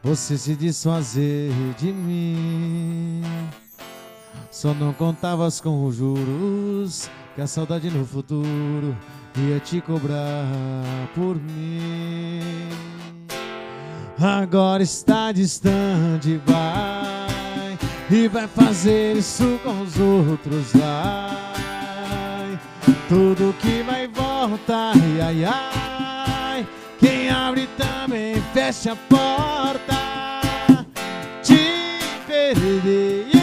você 0.03 0.39
se 0.39 0.55
desfazer 0.55 1.51
de 1.79 1.93
mim. 1.93 3.23
Só 4.55 4.73
não 4.73 4.93
contavas 4.93 5.61
com 5.61 5.85
os 5.85 5.97
juros 5.97 7.11
que 7.35 7.43
a 7.43 7.47
saudade 7.47 7.91
no 7.91 8.07
futuro 8.07 8.97
ia 9.37 9.59
te 9.59 9.81
cobrar 9.81 10.47
por 11.13 11.35
mim. 11.35 12.41
Agora 14.17 14.81
está 14.81 15.33
distante, 15.33 16.41
vai 16.47 17.77
e 18.09 18.29
vai 18.29 18.47
fazer 18.47 19.17
isso 19.17 19.59
com 19.65 19.81
os 19.81 19.99
outros, 19.99 20.73
vai. 20.73 22.57
Tudo 23.09 23.53
que 23.61 23.83
vai 23.83 24.07
voltar, 24.07 24.95
ai 25.21 25.45
ai. 25.45 26.69
Quem 27.01 27.29
abre 27.29 27.69
também 27.77 28.41
fecha 28.53 28.93
a 28.93 28.97
porta. 28.97 29.95
Te 31.43 31.59
perder, 32.29 33.34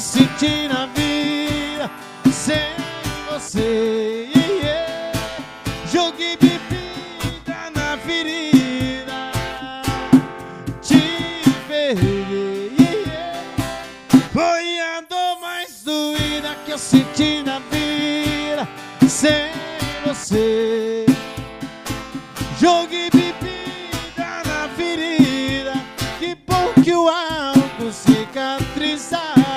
eu 0.00 0.02
senti 0.02 0.66
na 0.66 0.86
vida 0.86 1.90
sem 2.32 2.74
você. 3.30 4.30
yeah. 4.34 5.12
Joguei 5.92 6.38
bebida 6.38 7.70
na 7.74 7.98
ferida, 7.98 9.30
te 10.80 11.42
perder. 11.68 12.72
yeah. 12.80 13.44
Foi 14.32 14.80
a 14.80 15.02
dor 15.02 15.38
mais 15.38 15.82
doída 15.84 16.54
que 16.64 16.70
eu 16.70 16.78
senti 16.78 17.42
na 17.42 17.58
vida 17.70 18.66
sem 19.06 19.50
você. 20.06 21.04
Joguei 22.58 23.10
bebida 23.10 24.42
na 24.46 24.66
ferida, 24.74 25.74
que 26.18 26.34
bom 26.46 26.72
que 26.82 26.94
o 26.94 27.06
álcool 27.06 27.92
cicatriza. 27.92 29.49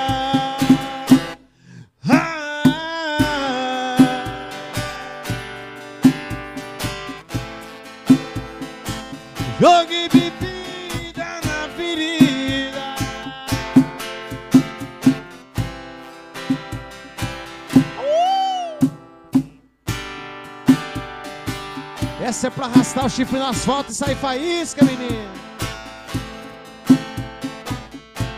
É 22.44 22.50
pra 22.50 22.66
arrastar 22.66 23.06
o 23.06 23.08
chifre 23.08 23.38
no 23.38 23.46
asfalto 23.46 23.90
e 23.90 23.94
sair 23.94 24.16
faísca, 24.16 24.84
menino. 24.84 25.30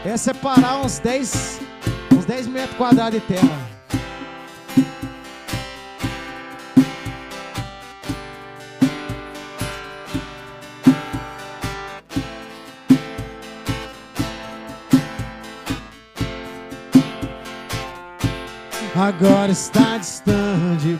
Essa 0.05 0.31
é 0.31 0.35
parar 0.35 0.77
uns 0.77 1.01
10, 1.01 1.61
uns 2.16 2.24
10 2.24 2.47
metros 2.47 2.77
quadrados 2.77 3.20
de 3.20 3.27
terra. 3.27 3.66
Agora 18.95 19.51
está 19.51 19.99
distante, 19.99 20.97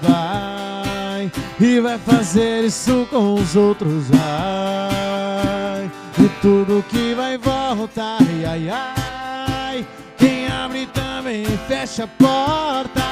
E 1.61 1.81
vai 1.81 1.99
fazer 1.99 2.65
isso 2.65 3.07
com 3.11 3.35
os 3.35 3.57
outros, 3.57 4.09
vai 4.09 5.91
E 6.19 6.29
tudo 6.41 6.85
que 6.89 7.15
vai 7.15 7.39
voltar, 7.39 8.19
ai, 8.21 8.45
ai, 8.45 8.69
ai 8.69 9.87
Quem 10.17 10.49
abre 10.49 10.87
também 10.87 11.45
fecha 11.69 12.05
a 12.05 12.09
porta. 12.09 13.03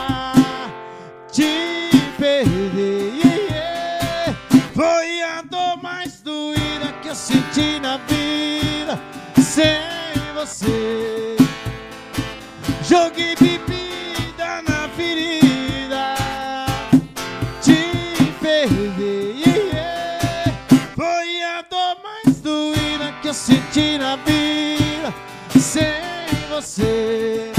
Te 1.30 1.90
perder, 2.18 3.12
yeah. 3.24 4.36
Foi 4.72 5.22
a 5.22 5.42
dor 5.42 5.82
mais 5.82 6.20
doída 6.22 6.92
que 7.02 7.08
eu 7.08 7.14
senti 7.14 7.80
na 7.80 7.96
vida. 7.98 9.00
Sem 9.42 9.80
você 10.34 11.36
Joguei 12.88 13.34
bebida 13.36 13.83
na 23.76 24.14
vida 24.14 25.12
sem 25.58 26.46
você. 26.48 27.50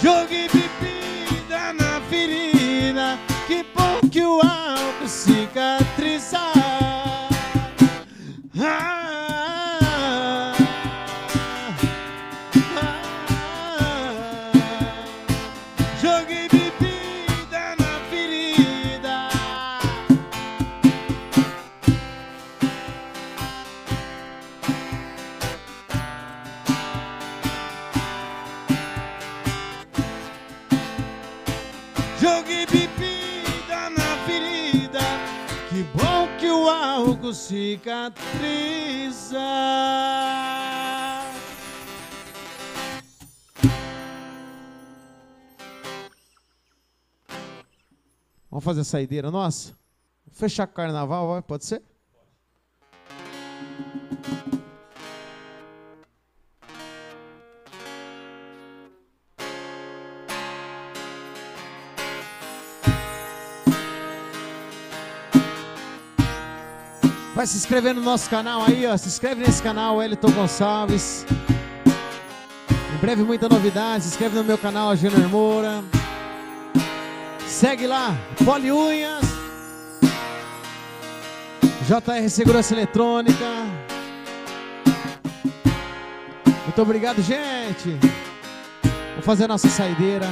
Joguei 0.00 0.48
bebida 0.48 1.72
na 1.72 2.00
ferida, 2.08 3.18
que 3.48 3.64
bom 3.74 4.08
que 4.08 4.22
o 4.22 4.40
álcool 4.40 5.08
cicatriza. 5.08 6.59
Álcool 37.30 37.34
cicatriza. 37.34 38.18
Vamos 48.50 48.64
fazer 48.64 48.80
a 48.80 48.84
saideira 48.84 49.30
nossa? 49.30 49.74
Fechar 50.32 50.66
carnaval? 50.66 51.42
Pode 51.42 51.64
ser? 51.64 51.82
Vai 67.40 67.46
se 67.46 67.56
inscrever 67.56 67.94
no 67.94 68.02
nosso 68.02 68.28
canal 68.28 68.62
aí, 68.62 68.86
ó. 68.86 68.94
Se 68.98 69.08
inscreve 69.08 69.40
nesse 69.40 69.62
canal, 69.62 70.02
Elton 70.02 70.30
Gonçalves. 70.30 71.24
Em 72.94 72.98
breve 72.98 73.22
muita 73.22 73.48
novidade. 73.48 74.04
Se 74.04 74.10
inscreve 74.10 74.36
no 74.36 74.44
meu 74.44 74.58
canal, 74.58 74.94
Júnior 74.94 75.26
Moura. 75.30 75.82
Segue 77.46 77.86
lá, 77.86 78.14
Poli 78.44 78.70
Unhas, 78.70 79.24
JR 81.88 82.28
Segurança 82.28 82.74
Eletrônica. 82.74 83.46
Muito 86.66 86.82
obrigado, 86.82 87.22
gente. 87.22 87.98
Vamos 89.12 89.24
fazer 89.24 89.44
a 89.44 89.48
nossa 89.48 89.70
saideira. 89.70 90.26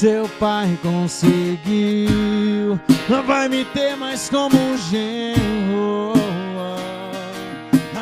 Seu 0.00 0.26
pai 0.40 0.78
conseguiu, 0.82 2.80
não 3.06 3.22
vai 3.22 3.50
me 3.50 3.66
ter 3.66 3.94
mais 3.96 4.30
como 4.30 4.56
um 4.56 4.78
genro. 4.78 6.14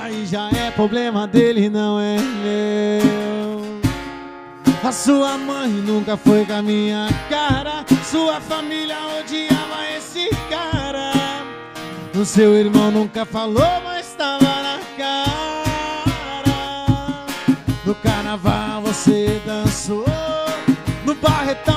Aí 0.00 0.24
já 0.24 0.48
é 0.50 0.70
problema 0.70 1.26
dele, 1.26 1.68
não 1.68 1.98
é 1.98 2.18
meu. 2.20 3.80
A 4.84 4.92
sua 4.92 5.36
mãe 5.36 5.68
nunca 5.68 6.16
foi 6.16 6.46
com 6.46 6.52
a 6.52 6.62
minha 6.62 7.08
cara. 7.28 7.84
Sua 8.04 8.40
família 8.40 8.96
odiava 9.18 9.90
esse 9.96 10.30
cara. 10.48 11.10
O 12.14 12.24
seu 12.24 12.54
irmão 12.54 12.92
nunca 12.92 13.26
falou, 13.26 13.80
mas 13.82 14.06
estava 14.06 14.44
na 14.44 14.78
cara. 14.96 16.54
No 17.84 17.92
carnaval 17.96 18.82
você 18.82 19.42
dançou. 19.44 20.04
No 21.04 21.14
barretão 21.14 21.67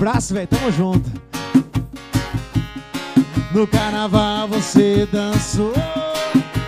Abraço, 0.00 0.32
velho, 0.32 0.46
tamo 0.46 0.72
junto. 0.72 1.10
No 3.52 3.66
carnaval 3.66 4.48
você 4.48 5.06
dançou. 5.12 5.74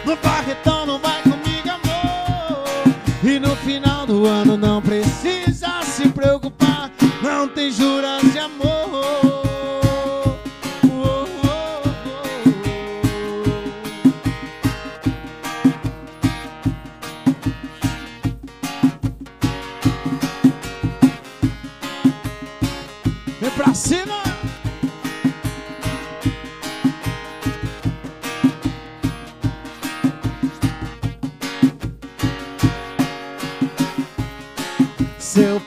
No 0.05 0.17
barretão 0.17 0.85
não 0.85 0.99
vai 0.99 1.23
comigo, 1.23 1.67
amor. 1.67 2.95
E 3.25 3.39
no 3.39 3.57
final 3.57 4.05
do 4.05 4.27
ano 4.27 4.59
não 4.59 4.83
precisa 4.83 5.83
se 5.83 6.11
preocupar. 6.11 6.91
Não 7.23 7.49
tem 7.49 7.73
juras 7.73 8.21
de 8.21 8.39
amor. 8.39 9.22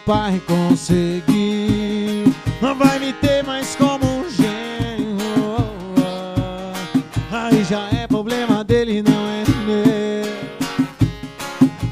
Pai 0.05 0.39
conseguiu, 0.45 2.31
não 2.61 2.75
vai 2.75 2.99
me 2.99 3.11
ter 3.13 3.43
mais 3.43 3.75
como 3.75 4.05
um 4.05 4.29
genro. 4.29 5.57
Aí 7.31 7.63
já 7.63 7.89
é 7.89 8.05
problema 8.07 8.63
dele, 8.63 9.01
não 9.01 9.27
é 9.27 9.43
meu. 9.65 10.25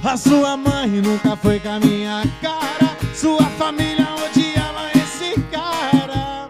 A 0.04 0.16
sua 0.16 0.56
mãe 0.56 0.90
nunca 0.90 1.36
foi 1.36 1.60
com 1.60 1.70
a 1.70 1.80
minha 1.80 2.24
cara. 2.40 2.96
Sua 3.16 3.46
família 3.58 4.08
odiava 4.24 4.92
esse 4.96 5.42
cara. 5.50 6.48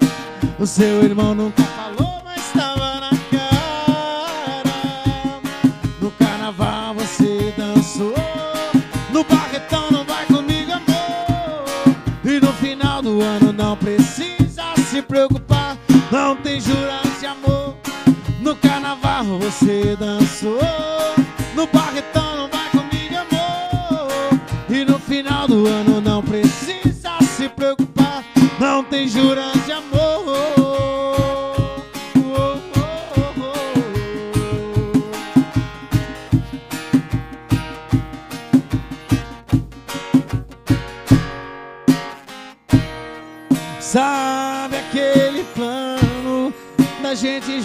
O 0.60 0.68
seu 0.68 1.02
irmão 1.04 1.34
nunca 1.34 1.64
Não 16.14 16.36
tem 16.36 16.62
juras 16.62 17.20
de 17.20 17.26
amor. 17.26 17.76
No 18.40 18.56
carnaval 18.56 19.26
você 19.40 19.96
dançou. 19.96 20.83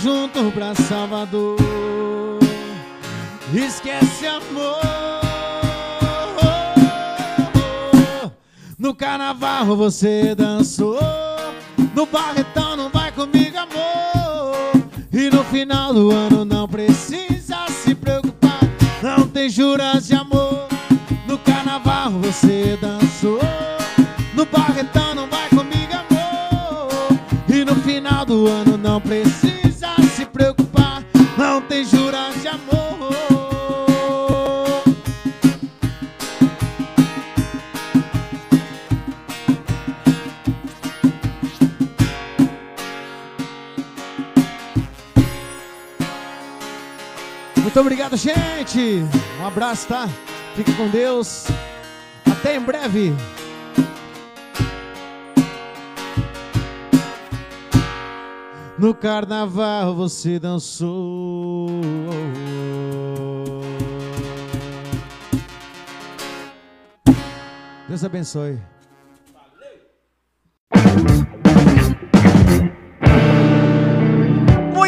Junto 0.03 0.51
pra 0.53 0.75
Salvador? 0.75 1.57
Esquece 3.53 4.27
amor. 4.27 4.79
No 8.79 8.95
carnaval 8.95 9.77
você 9.77 10.35
dançou. 10.35 11.01
No 11.95 12.07
barretão 12.07 12.77
não 12.77 12.89
vai 12.89 13.11
comigo, 13.11 13.59
amor. 13.59 14.73
E 15.13 15.29
no 15.31 15.43
final 15.45 15.93
do 15.93 16.11
ano 16.11 16.45
não 16.45 16.69
precisa 16.69 17.67
se 17.69 17.95
preocupar. 17.95 18.61
Não 19.03 19.27
tem 19.27 19.51
juras 19.51 20.07
de 20.07 20.15
amor. 20.15 20.69
No 21.27 21.39
carnaval 21.39 22.13
você 22.13 22.79
dançou. 22.81 23.41
No 24.35 24.47
barretão 24.47 25.15
não 25.15 25.29
vai 25.29 25.49
comigo, 25.49 25.93
amor. 25.93 27.19
E 27.49 27.65
no 27.65 27.75
final 27.77 28.25
do 28.25 28.47
ano 28.47 28.77
não 28.77 29.01
precisa 29.01 29.38
Muito 47.79 47.87
obrigado, 47.87 48.17
gente. 48.17 49.05
Um 49.41 49.47
abraço, 49.47 49.87
tá? 49.87 50.09
Fique 50.57 50.75
com 50.75 50.89
Deus. 50.89 51.47
Até 52.29 52.57
em 52.57 52.61
breve. 52.61 53.13
No 58.77 58.93
carnaval 58.93 59.95
você 59.95 60.41
dançou. 60.41 61.71
Deus 67.87 68.03
abençoe. 68.03 68.59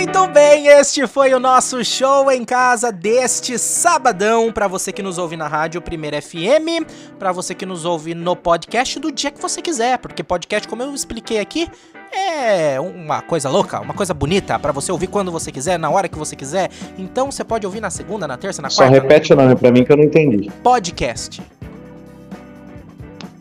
Muito 0.02 0.26
bem, 0.28 0.66
este 0.66 1.06
foi 1.06 1.34
o 1.34 1.38
nosso 1.38 1.84
show 1.84 2.30
em 2.32 2.42
casa 2.42 2.90
deste 2.90 3.58
sabadão. 3.58 4.50
Pra 4.50 4.66
você 4.66 4.92
que 4.92 5.02
nos 5.02 5.18
ouve 5.18 5.36
na 5.36 5.46
rádio 5.46 5.78
Primeira 5.82 6.22
FM, 6.22 6.86
pra 7.18 7.32
você 7.32 7.54
que 7.54 7.66
nos 7.66 7.84
ouve 7.84 8.14
no 8.14 8.34
podcast 8.34 8.98
do 8.98 9.12
dia 9.12 9.30
que 9.30 9.38
você 9.42 9.60
quiser, 9.60 9.98
porque 9.98 10.22
podcast, 10.22 10.66
como 10.66 10.82
eu 10.82 10.94
expliquei 10.94 11.38
aqui, 11.38 11.68
é 12.10 12.80
uma 12.80 13.20
coisa 13.20 13.50
louca, 13.50 13.78
uma 13.78 13.92
coisa 13.92 14.14
bonita 14.14 14.58
pra 14.58 14.72
você 14.72 14.90
ouvir 14.90 15.06
quando 15.08 15.30
você 15.30 15.52
quiser, 15.52 15.78
na 15.78 15.90
hora 15.90 16.08
que 16.08 16.16
você 16.16 16.34
quiser. 16.34 16.70
Então 16.96 17.30
você 17.30 17.44
pode 17.44 17.66
ouvir 17.66 17.80
na 17.82 17.90
segunda, 17.90 18.26
na 18.26 18.38
terça, 18.38 18.62
na 18.62 18.70
Só 18.70 18.84
quarta. 18.84 19.02
repete 19.02 19.34
o 19.34 19.36
nome 19.36 19.54
pra 19.54 19.70
mim 19.70 19.84
que 19.84 19.92
eu 19.92 19.98
não 19.98 20.04
entendi. 20.04 20.50
Podcast. 20.62 21.42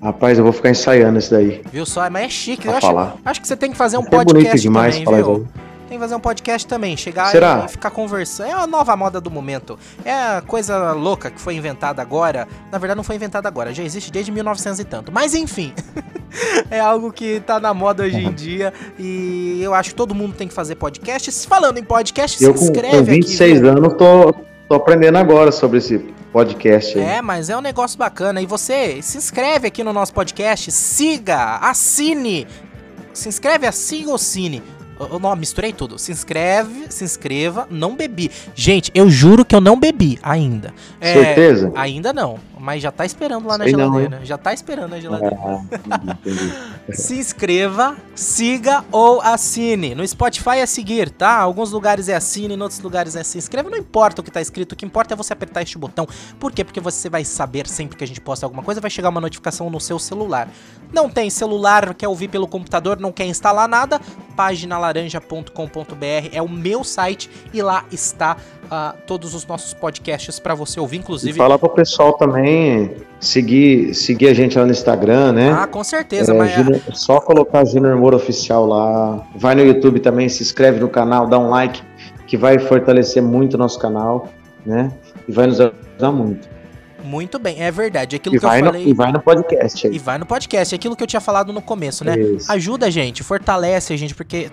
Rapaz, 0.03 0.37
eu 0.37 0.43
vou 0.43 0.51
ficar 0.51 0.71
ensaiando 0.71 1.19
isso 1.19 1.31
daí. 1.31 1.61
Viu 1.71 1.85
só? 1.85 2.09
Mas 2.09 2.25
é 2.25 2.29
chique. 2.29 2.63
Pra 2.63 2.71
Eu 2.73 2.77
acho, 2.79 2.87
falar. 2.87 3.15
acho 3.23 3.39
que 3.41 3.47
você 3.47 3.55
tem 3.55 3.71
que 3.71 3.77
fazer 3.77 3.97
um 3.97 4.01
É 4.03 4.09
bonito 4.09 4.27
podcast 4.33 4.59
demais 4.61 4.95
também, 4.95 5.05
falar 5.05 5.17
viu? 5.23 5.43
isso. 5.43 5.68
Tem 5.89 5.97
que 5.97 6.03
fazer 6.03 6.13
um 6.13 6.19
podcast 6.19 6.67
também, 6.67 6.95
chegar 6.95 7.31
Será? 7.31 7.65
e 7.65 7.71
ficar 7.71 7.89
conversando. 7.89 8.47
É 8.47 8.51
a 8.51 8.67
nova 8.67 8.95
moda 8.95 9.19
do 9.19 9.31
momento. 9.31 9.77
É 10.05 10.13
a 10.13 10.43
coisa 10.45 10.91
louca 10.93 11.31
que 11.31 11.41
foi 11.41 11.55
inventada 11.55 11.99
agora. 11.99 12.47
Na 12.71 12.77
verdade, 12.77 12.95
não 12.95 13.03
foi 13.03 13.15
inventada 13.15 13.47
agora, 13.47 13.73
já 13.73 13.81
existe 13.81 14.11
desde 14.11 14.31
1900 14.31 14.79
e 14.79 14.85
tanto. 14.85 15.11
Mas 15.11 15.33
enfim, 15.33 15.73
é 16.69 16.79
algo 16.79 17.11
que 17.11 17.39
tá 17.39 17.59
na 17.59 17.73
moda 17.73 18.03
hoje 18.03 18.17
em 18.17 18.31
dia. 18.31 18.71
E 18.99 19.59
eu 19.63 19.73
acho 19.73 19.89
que 19.89 19.95
todo 19.95 20.13
mundo 20.13 20.35
tem 20.35 20.47
que 20.47 20.53
fazer 20.53 20.75
podcast. 20.75 21.31
Falando 21.47 21.79
em 21.79 21.83
podcast, 21.83 22.43
Eu 22.43 22.55
se 22.55 22.59
com, 22.59 22.65
inscreve 22.65 22.97
com 22.97 23.03
26 23.05 23.57
aqui. 23.57 23.67
anos 23.67 23.93
tô, 23.95 24.31
tô 24.67 24.75
aprendendo 24.75 25.17
agora 25.17 25.51
sobre 25.51 25.79
esse 25.79 25.97
podcast 26.31 26.99
aí. 26.99 27.03
É, 27.03 27.19
mas 27.19 27.49
é 27.49 27.57
um 27.57 27.61
negócio 27.61 27.97
bacana. 27.97 28.39
E 28.39 28.45
você 28.45 29.01
se 29.01 29.17
inscreve 29.17 29.67
aqui 29.67 29.83
no 29.83 29.91
nosso 29.91 30.13
podcast, 30.13 30.71
siga, 30.71 31.55
assine. 31.57 32.45
Se 33.11 33.27
inscreve, 33.27 33.65
assine 33.65 34.05
ou 34.05 34.19
cine. 34.19 34.61
Eu 34.99 35.19
não, 35.19 35.33
misturei 35.35 35.71
tudo. 35.71 35.97
Se 35.97 36.11
inscreve, 36.11 36.87
se 36.89 37.03
inscreva, 37.03 37.67
não 37.71 37.95
bebi. 37.95 38.29
Gente, 38.53 38.91
eu 38.93 39.09
juro 39.09 39.45
que 39.45 39.55
eu 39.55 39.61
não 39.61 39.79
bebi 39.79 40.19
ainda. 40.21 40.73
É, 40.99 41.13
Certeza? 41.13 41.71
Ainda 41.75 42.11
não, 42.11 42.37
mas 42.59 42.83
já 42.83 42.91
tá 42.91 43.05
esperando 43.05 43.47
lá 43.47 43.57
na 43.57 43.63
Sei 43.63 43.73
não, 43.73 43.93
geladeira. 43.93 44.25
já 44.25 44.37
tá 44.37 44.53
esperando 44.53 44.91
na 44.91 44.99
geladeira. 44.99 45.37
Ah. 45.41 46.17
Se 46.91 47.15
inscreva, 47.17 47.95
siga 48.15 48.83
ou 48.91 49.21
assine. 49.21 49.93
No 49.95 50.05
Spotify 50.05 50.57
é 50.57 50.65
seguir, 50.65 51.09
tá? 51.11 51.37
Alguns 51.37 51.71
lugares 51.71 52.09
é 52.09 52.15
assine, 52.15 52.55
em 52.55 52.61
outros 52.61 52.79
lugares 52.79 53.15
é 53.15 53.23
se 53.23 53.37
inscreva. 53.37 53.69
Não 53.69 53.77
importa 53.77 54.21
o 54.21 54.23
que 54.23 54.31
tá 54.31 54.41
escrito, 54.41 54.73
o 54.73 54.75
que 54.75 54.85
importa 54.85 55.13
é 55.13 55.17
você 55.17 55.31
apertar 55.31 55.61
este 55.61 55.77
botão. 55.77 56.07
Por 56.39 56.51
quê? 56.51 56.63
Porque 56.63 56.79
você 56.79 57.09
vai 57.09 57.23
saber 57.23 57.67
sempre 57.67 57.95
que 57.97 58.03
a 58.03 58.07
gente 58.07 58.19
posta 58.19 58.45
alguma 58.45 58.63
coisa, 58.63 58.81
vai 58.81 58.89
chegar 58.89 59.09
uma 59.09 59.21
notificação 59.21 59.69
no 59.69 59.79
seu 59.79 59.99
celular. 59.99 60.49
Não 60.91 61.09
tem 61.09 61.29
celular, 61.29 61.93
quer 61.93 62.07
ouvir 62.07 62.27
pelo 62.27 62.47
computador, 62.47 62.99
não 62.99 63.11
quer 63.11 63.25
instalar 63.25 63.67
nada, 63.69 64.01
página 64.35 64.77
lá 64.79 64.88
salaranja.com.br 64.89 66.29
é 66.33 66.41
o 66.41 66.49
meu 66.49 66.83
site 66.83 67.29
e 67.53 67.61
lá 67.61 67.85
está 67.91 68.37
uh, 68.65 68.97
todos 69.05 69.33
os 69.33 69.45
nossos 69.45 69.73
podcasts 69.73 70.39
para 70.39 70.55
você 70.55 70.79
ouvir, 70.79 70.97
inclusive. 70.97 71.33
E 71.33 71.37
falar 71.37 71.59
pro 71.59 71.69
pessoal 71.69 72.13
também 72.13 72.95
seguir, 73.19 73.93
seguir 73.93 74.27
a 74.27 74.33
gente 74.33 74.57
lá 74.57 74.65
no 74.65 74.71
Instagram, 74.71 75.33
né? 75.33 75.51
Ah, 75.51 75.67
com 75.67 75.83
certeza. 75.83 76.33
É, 76.33 76.37
mas... 76.37 76.51
Junior, 76.51 76.81
só 76.93 77.19
colocar 77.19 77.65
Junior 77.65 77.95
Moura 77.97 78.15
Oficial 78.15 78.65
lá. 78.65 79.25
Vai 79.35 79.55
no 79.55 79.61
YouTube 79.61 79.99
também, 79.99 80.27
se 80.27 80.41
inscreve 80.41 80.79
no 80.79 80.89
canal, 80.89 81.27
dá 81.27 81.37
um 81.37 81.49
like, 81.49 81.81
que 82.25 82.35
vai 82.35 82.57
fortalecer 82.59 83.21
muito 83.21 83.53
o 83.53 83.57
nosso 83.57 83.79
canal, 83.79 84.27
né? 84.65 84.91
E 85.27 85.31
vai 85.31 85.47
nos 85.47 85.59
ajudar 85.59 86.11
muito. 86.11 86.58
Muito 87.09 87.39
bem, 87.39 87.59
é 87.63 87.71
verdade. 87.71 88.15
Aquilo 88.15 88.35
e 88.35 88.39
que 88.39 88.45
eu 88.45 88.49
falei. 88.49 88.83
No, 88.83 88.89
e 88.89 88.93
vai 88.93 89.11
no 89.11 89.19
podcast 89.19 89.87
aí. 89.87 89.95
E 89.95 89.97
vai 89.97 90.19
no 90.19 90.27
podcast. 90.27 90.75
Aquilo 90.75 90.95
que 90.95 91.01
eu 91.01 91.07
tinha 91.07 91.19
falado 91.19 91.51
no 91.51 91.59
começo, 91.61 92.05
né? 92.05 92.15
Isso. 92.19 92.51
Ajuda 92.51 92.85
a 92.85 92.89
gente, 92.91 93.23
fortalece 93.23 93.91
a 93.91 93.97
gente, 93.97 94.13
porque 94.13 94.51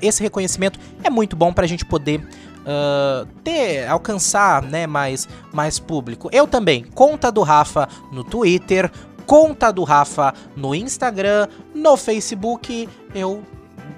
esse 0.00 0.22
reconhecimento 0.22 0.78
é 1.02 1.10
muito 1.10 1.34
bom 1.34 1.52
pra 1.52 1.66
gente 1.66 1.84
poder 1.84 2.22
Uh, 2.60 3.26
ter, 3.42 3.88
alcançar 3.88 4.62
né, 4.62 4.86
mais, 4.86 5.26
mais 5.50 5.78
público. 5.78 6.28
Eu 6.30 6.46
também, 6.46 6.84
conta 6.94 7.32
do 7.32 7.40
Rafa 7.40 7.88
no 8.12 8.22
Twitter, 8.22 8.92
conta 9.24 9.72
do 9.72 9.82
Rafa 9.82 10.34
no 10.54 10.74
Instagram, 10.74 11.48
no 11.74 11.96
Facebook. 11.96 12.86
Eu 13.14 13.42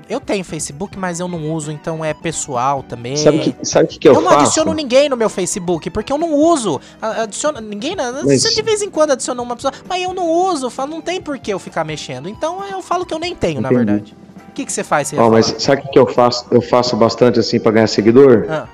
eu 0.09 0.21
tenho 0.21 0.45
Facebook, 0.45 0.99
mas 0.99 1.21
eu 1.21 1.29
não 1.29 1.53
uso, 1.53 1.71
então 1.71 2.05
é 2.05 2.13
pessoal 2.13 2.83
também. 2.83 3.17
Sabe 3.17 3.39
o 3.39 3.41
que, 3.41 3.57
sabe 3.63 3.89
que, 3.89 3.99
que 3.99 4.09
eu, 4.09 4.15
eu 4.15 4.21
faço? 4.21 4.29
Eu 4.29 4.33
não 4.33 4.41
adiciono 4.45 4.75
ninguém 4.75 5.09
no 5.09 5.17
meu 5.17 5.29
Facebook, 5.29 5.91
porque 5.91 6.13
eu 6.13 6.19
não 6.19 6.35
uso. 6.35 6.81
Adiciono, 7.01 7.61
ninguém, 7.61 7.97
né? 7.97 8.11
mas... 8.25 8.43
Você 8.43 8.55
de 8.55 8.63
vez 8.63 8.83
em 8.83 8.91
quando 8.91 9.13
adiciona 9.13 9.41
uma 9.43 9.57
pessoa, 9.57 9.73
mas 9.89 10.03
eu 10.03 10.13
não 10.13 10.29
uso, 10.29 10.71
falo, 10.71 10.91
não 10.91 11.01
tem 11.01 11.21
por 11.21 11.39
que 11.39 11.53
eu 11.53 11.59
ficar 11.59 11.85
mexendo. 11.85 12.29
Então 12.29 12.65
eu 12.67 12.83
falo 12.83 13.07
que 13.07 13.15
eu 13.15 13.19
nem 13.19 13.35
tenho, 13.35 13.61
Entendi. 13.61 13.75
na 13.75 13.79
verdade. 13.79 14.17
O 14.49 14.53
que, 14.53 14.65
que 14.67 14.73
você 14.73 14.85
faz? 14.85 15.09
Você 15.09 15.19
oh, 15.19 15.31
mas 15.31 15.55
sabe 15.59 15.83
o 15.87 15.91
que 15.91 15.99
eu 15.99 16.07
faço? 16.07 16.47
Eu 16.51 16.61
faço 16.61 16.95
bastante 16.97 17.41
assim 17.41 17.59
para 17.59 17.73
ganhar 17.73 17.87
seguidor. 17.87 18.47
Ah. 18.49 18.69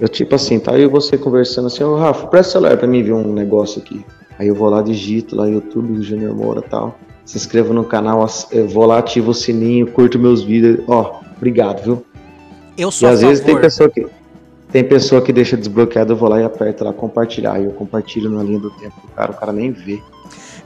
Eu 0.00 0.08
tipo 0.08 0.34
assim, 0.34 0.58
tá 0.58 0.72
eu 0.72 0.84
e 0.84 0.88
você 0.88 1.16
conversando 1.16 1.66
assim, 1.66 1.84
ô 1.84 1.92
oh, 1.92 1.96
Rafa, 1.96 2.26
presta 2.26 2.50
o 2.50 2.52
celular 2.52 2.76
pra 2.76 2.86
mim 2.86 3.02
ver 3.02 3.12
um 3.12 3.32
negócio 3.32 3.80
aqui. 3.80 4.04
Aí 4.38 4.48
eu 4.48 4.54
vou 4.54 4.68
lá, 4.68 4.82
digito 4.82 5.36
lá 5.36 5.46
YouTube, 5.46 6.02
Junior 6.02 6.34
Moura 6.34 6.62
e 6.66 6.68
tal 6.68 6.98
se 7.26 7.36
inscreva 7.36 7.74
no 7.74 7.84
canal, 7.84 8.24
eu 8.52 8.68
vou 8.68 8.86
lá, 8.86 8.98
ativo 8.98 9.32
o 9.32 9.34
sininho, 9.34 9.88
curto 9.88 10.18
meus 10.18 10.42
vídeos. 10.42 10.78
Ó, 10.86 11.20
obrigado, 11.36 11.82
viu? 11.82 12.06
Eu 12.78 12.90
sou 12.90 13.08
e 13.08 13.12
às 13.12 13.20
vezes 13.20 13.44
tem 13.44 13.60
pessoa 13.60 13.90
que 13.90 14.06
tem 14.70 14.84
pessoa 14.84 15.22
que 15.22 15.32
deixa 15.32 15.56
desbloqueado, 15.56 16.12
eu 16.12 16.16
vou 16.16 16.28
lá 16.28 16.40
e 16.40 16.44
aperto 16.44 16.84
lá 16.84 16.92
compartilhar. 16.92 17.54
Aí 17.54 17.64
eu 17.64 17.72
compartilho 17.72 18.30
na 18.30 18.42
linha 18.42 18.58
do 18.58 18.70
tempo 18.70 18.94
cara, 19.14 19.32
o 19.32 19.34
cara 19.34 19.52
nem 19.52 19.72
vê. 19.72 20.00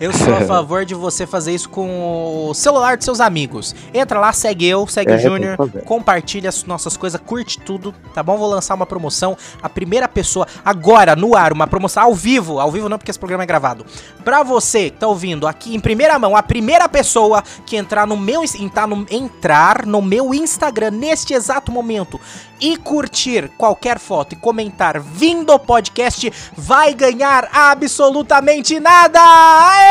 Eu 0.01 0.14
sou 0.14 0.35
a 0.35 0.40
favor 0.48 0.86
de 0.86 0.94
você 0.94 1.27
fazer 1.27 1.52
isso 1.52 1.68
com 1.68 2.48
o 2.48 2.55
celular 2.55 2.97
dos 2.97 3.05
seus 3.05 3.20
amigos. 3.20 3.74
Entra 3.93 4.18
lá, 4.18 4.32
segue 4.32 4.66
eu, 4.66 4.86
segue 4.86 5.12
é, 5.12 5.16
o 5.16 5.18
Júnior, 5.18 5.56
compartilha 5.85 6.48
as 6.48 6.64
nossas 6.64 6.97
coisas, 6.97 7.20
curte 7.20 7.60
tudo, 7.60 7.94
tá 8.14 8.22
bom? 8.22 8.39
Vou 8.39 8.48
lançar 8.48 8.74
uma 8.74 8.86
promoção. 8.86 9.36
A 9.62 9.68
primeira 9.68 10.09
pessoa, 10.09 10.47
agora, 10.64 11.14
no 11.14 11.36
ar, 11.36 11.52
uma 11.52 11.66
promoção 11.66 12.05
ao 12.05 12.14
vivo. 12.14 12.59
Ao 12.59 12.72
vivo 12.72 12.89
não, 12.89 12.97
porque 12.97 13.10
esse 13.10 13.18
programa 13.18 13.43
é 13.43 13.47
gravado. 13.47 13.85
Pra 14.24 14.43
você 14.43 14.89
que 14.89 14.97
tá 14.97 15.06
ouvindo 15.06 15.47
aqui 15.47 15.74
em 15.74 15.81
primeira 15.81 16.18
mão, 16.18 16.35
a 16.35 16.43
primeira 16.43 16.89
pessoa 16.89 17.44
que 17.66 17.77
entrar 17.77 18.06
no 18.06 18.16
meu, 18.16 18.43
entrar 18.59 18.89
no, 18.89 19.06
entrar 19.10 19.85
no 19.85 20.01
meu 20.01 20.32
Instagram 20.32 20.93
neste 20.93 21.35
exato 21.35 21.70
momento 21.70 22.18
e 22.59 22.77
curtir 22.77 23.51
qualquer 23.56 23.98
foto 23.98 24.35
e 24.35 24.36
comentar 24.36 25.01
vindo 25.01 25.51
ao 25.51 25.59
podcast 25.59 26.31
vai 26.56 26.94
ganhar 26.94 27.48
absolutamente 27.52 28.78
nada! 28.78 29.20
Aê! 29.20 29.90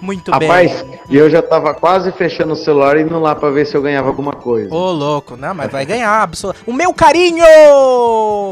Muito 0.00 0.30
Rapaz, 0.30 0.82
bem. 0.82 1.00
e 1.10 1.16
eu 1.16 1.30
já 1.30 1.40
tava 1.40 1.72
quase 1.74 2.10
fechando 2.12 2.52
o 2.52 2.56
celular 2.56 2.96
e 2.96 3.02
indo 3.02 3.18
lá 3.18 3.34
pra 3.34 3.50
ver 3.50 3.66
se 3.66 3.76
eu 3.76 3.82
ganhava 3.82 4.08
alguma 4.08 4.32
coisa. 4.32 4.72
Ô, 4.74 4.90
louco, 4.90 5.36
não, 5.36 5.54
mas 5.54 5.70
vai 5.70 5.86
ganhar. 5.86 6.28
O 6.66 6.72
meu 6.72 6.92
carinho 6.92 7.44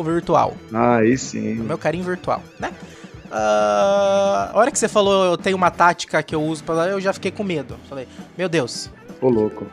virtual. 0.05 0.55
Ah, 0.73 0.97
aí 0.97 1.19
sim. 1.19 1.61
O 1.61 1.65
meu 1.65 1.77
carinho 1.77 2.05
virtual, 2.05 2.43
né? 2.59 2.73
Uh, 3.27 3.33
a 3.33 4.53
hora 4.55 4.71
que 4.73 4.79
você 4.79 4.89
falou 4.89 5.25
eu 5.25 5.37
tenho 5.37 5.57
uma 5.57 5.71
tática 5.71 6.21
que 6.21 6.35
eu 6.35 6.43
uso 6.43 6.65
para 6.65 6.89
eu 6.89 7.01
já 7.01 7.13
fiquei 7.13 7.31
com 7.31 7.45
medo. 7.45 7.77
Falei, 7.89 8.09
meu 8.37 8.49
Deus. 8.49 8.91
Ô, 9.21 9.29
louco. 9.29 9.67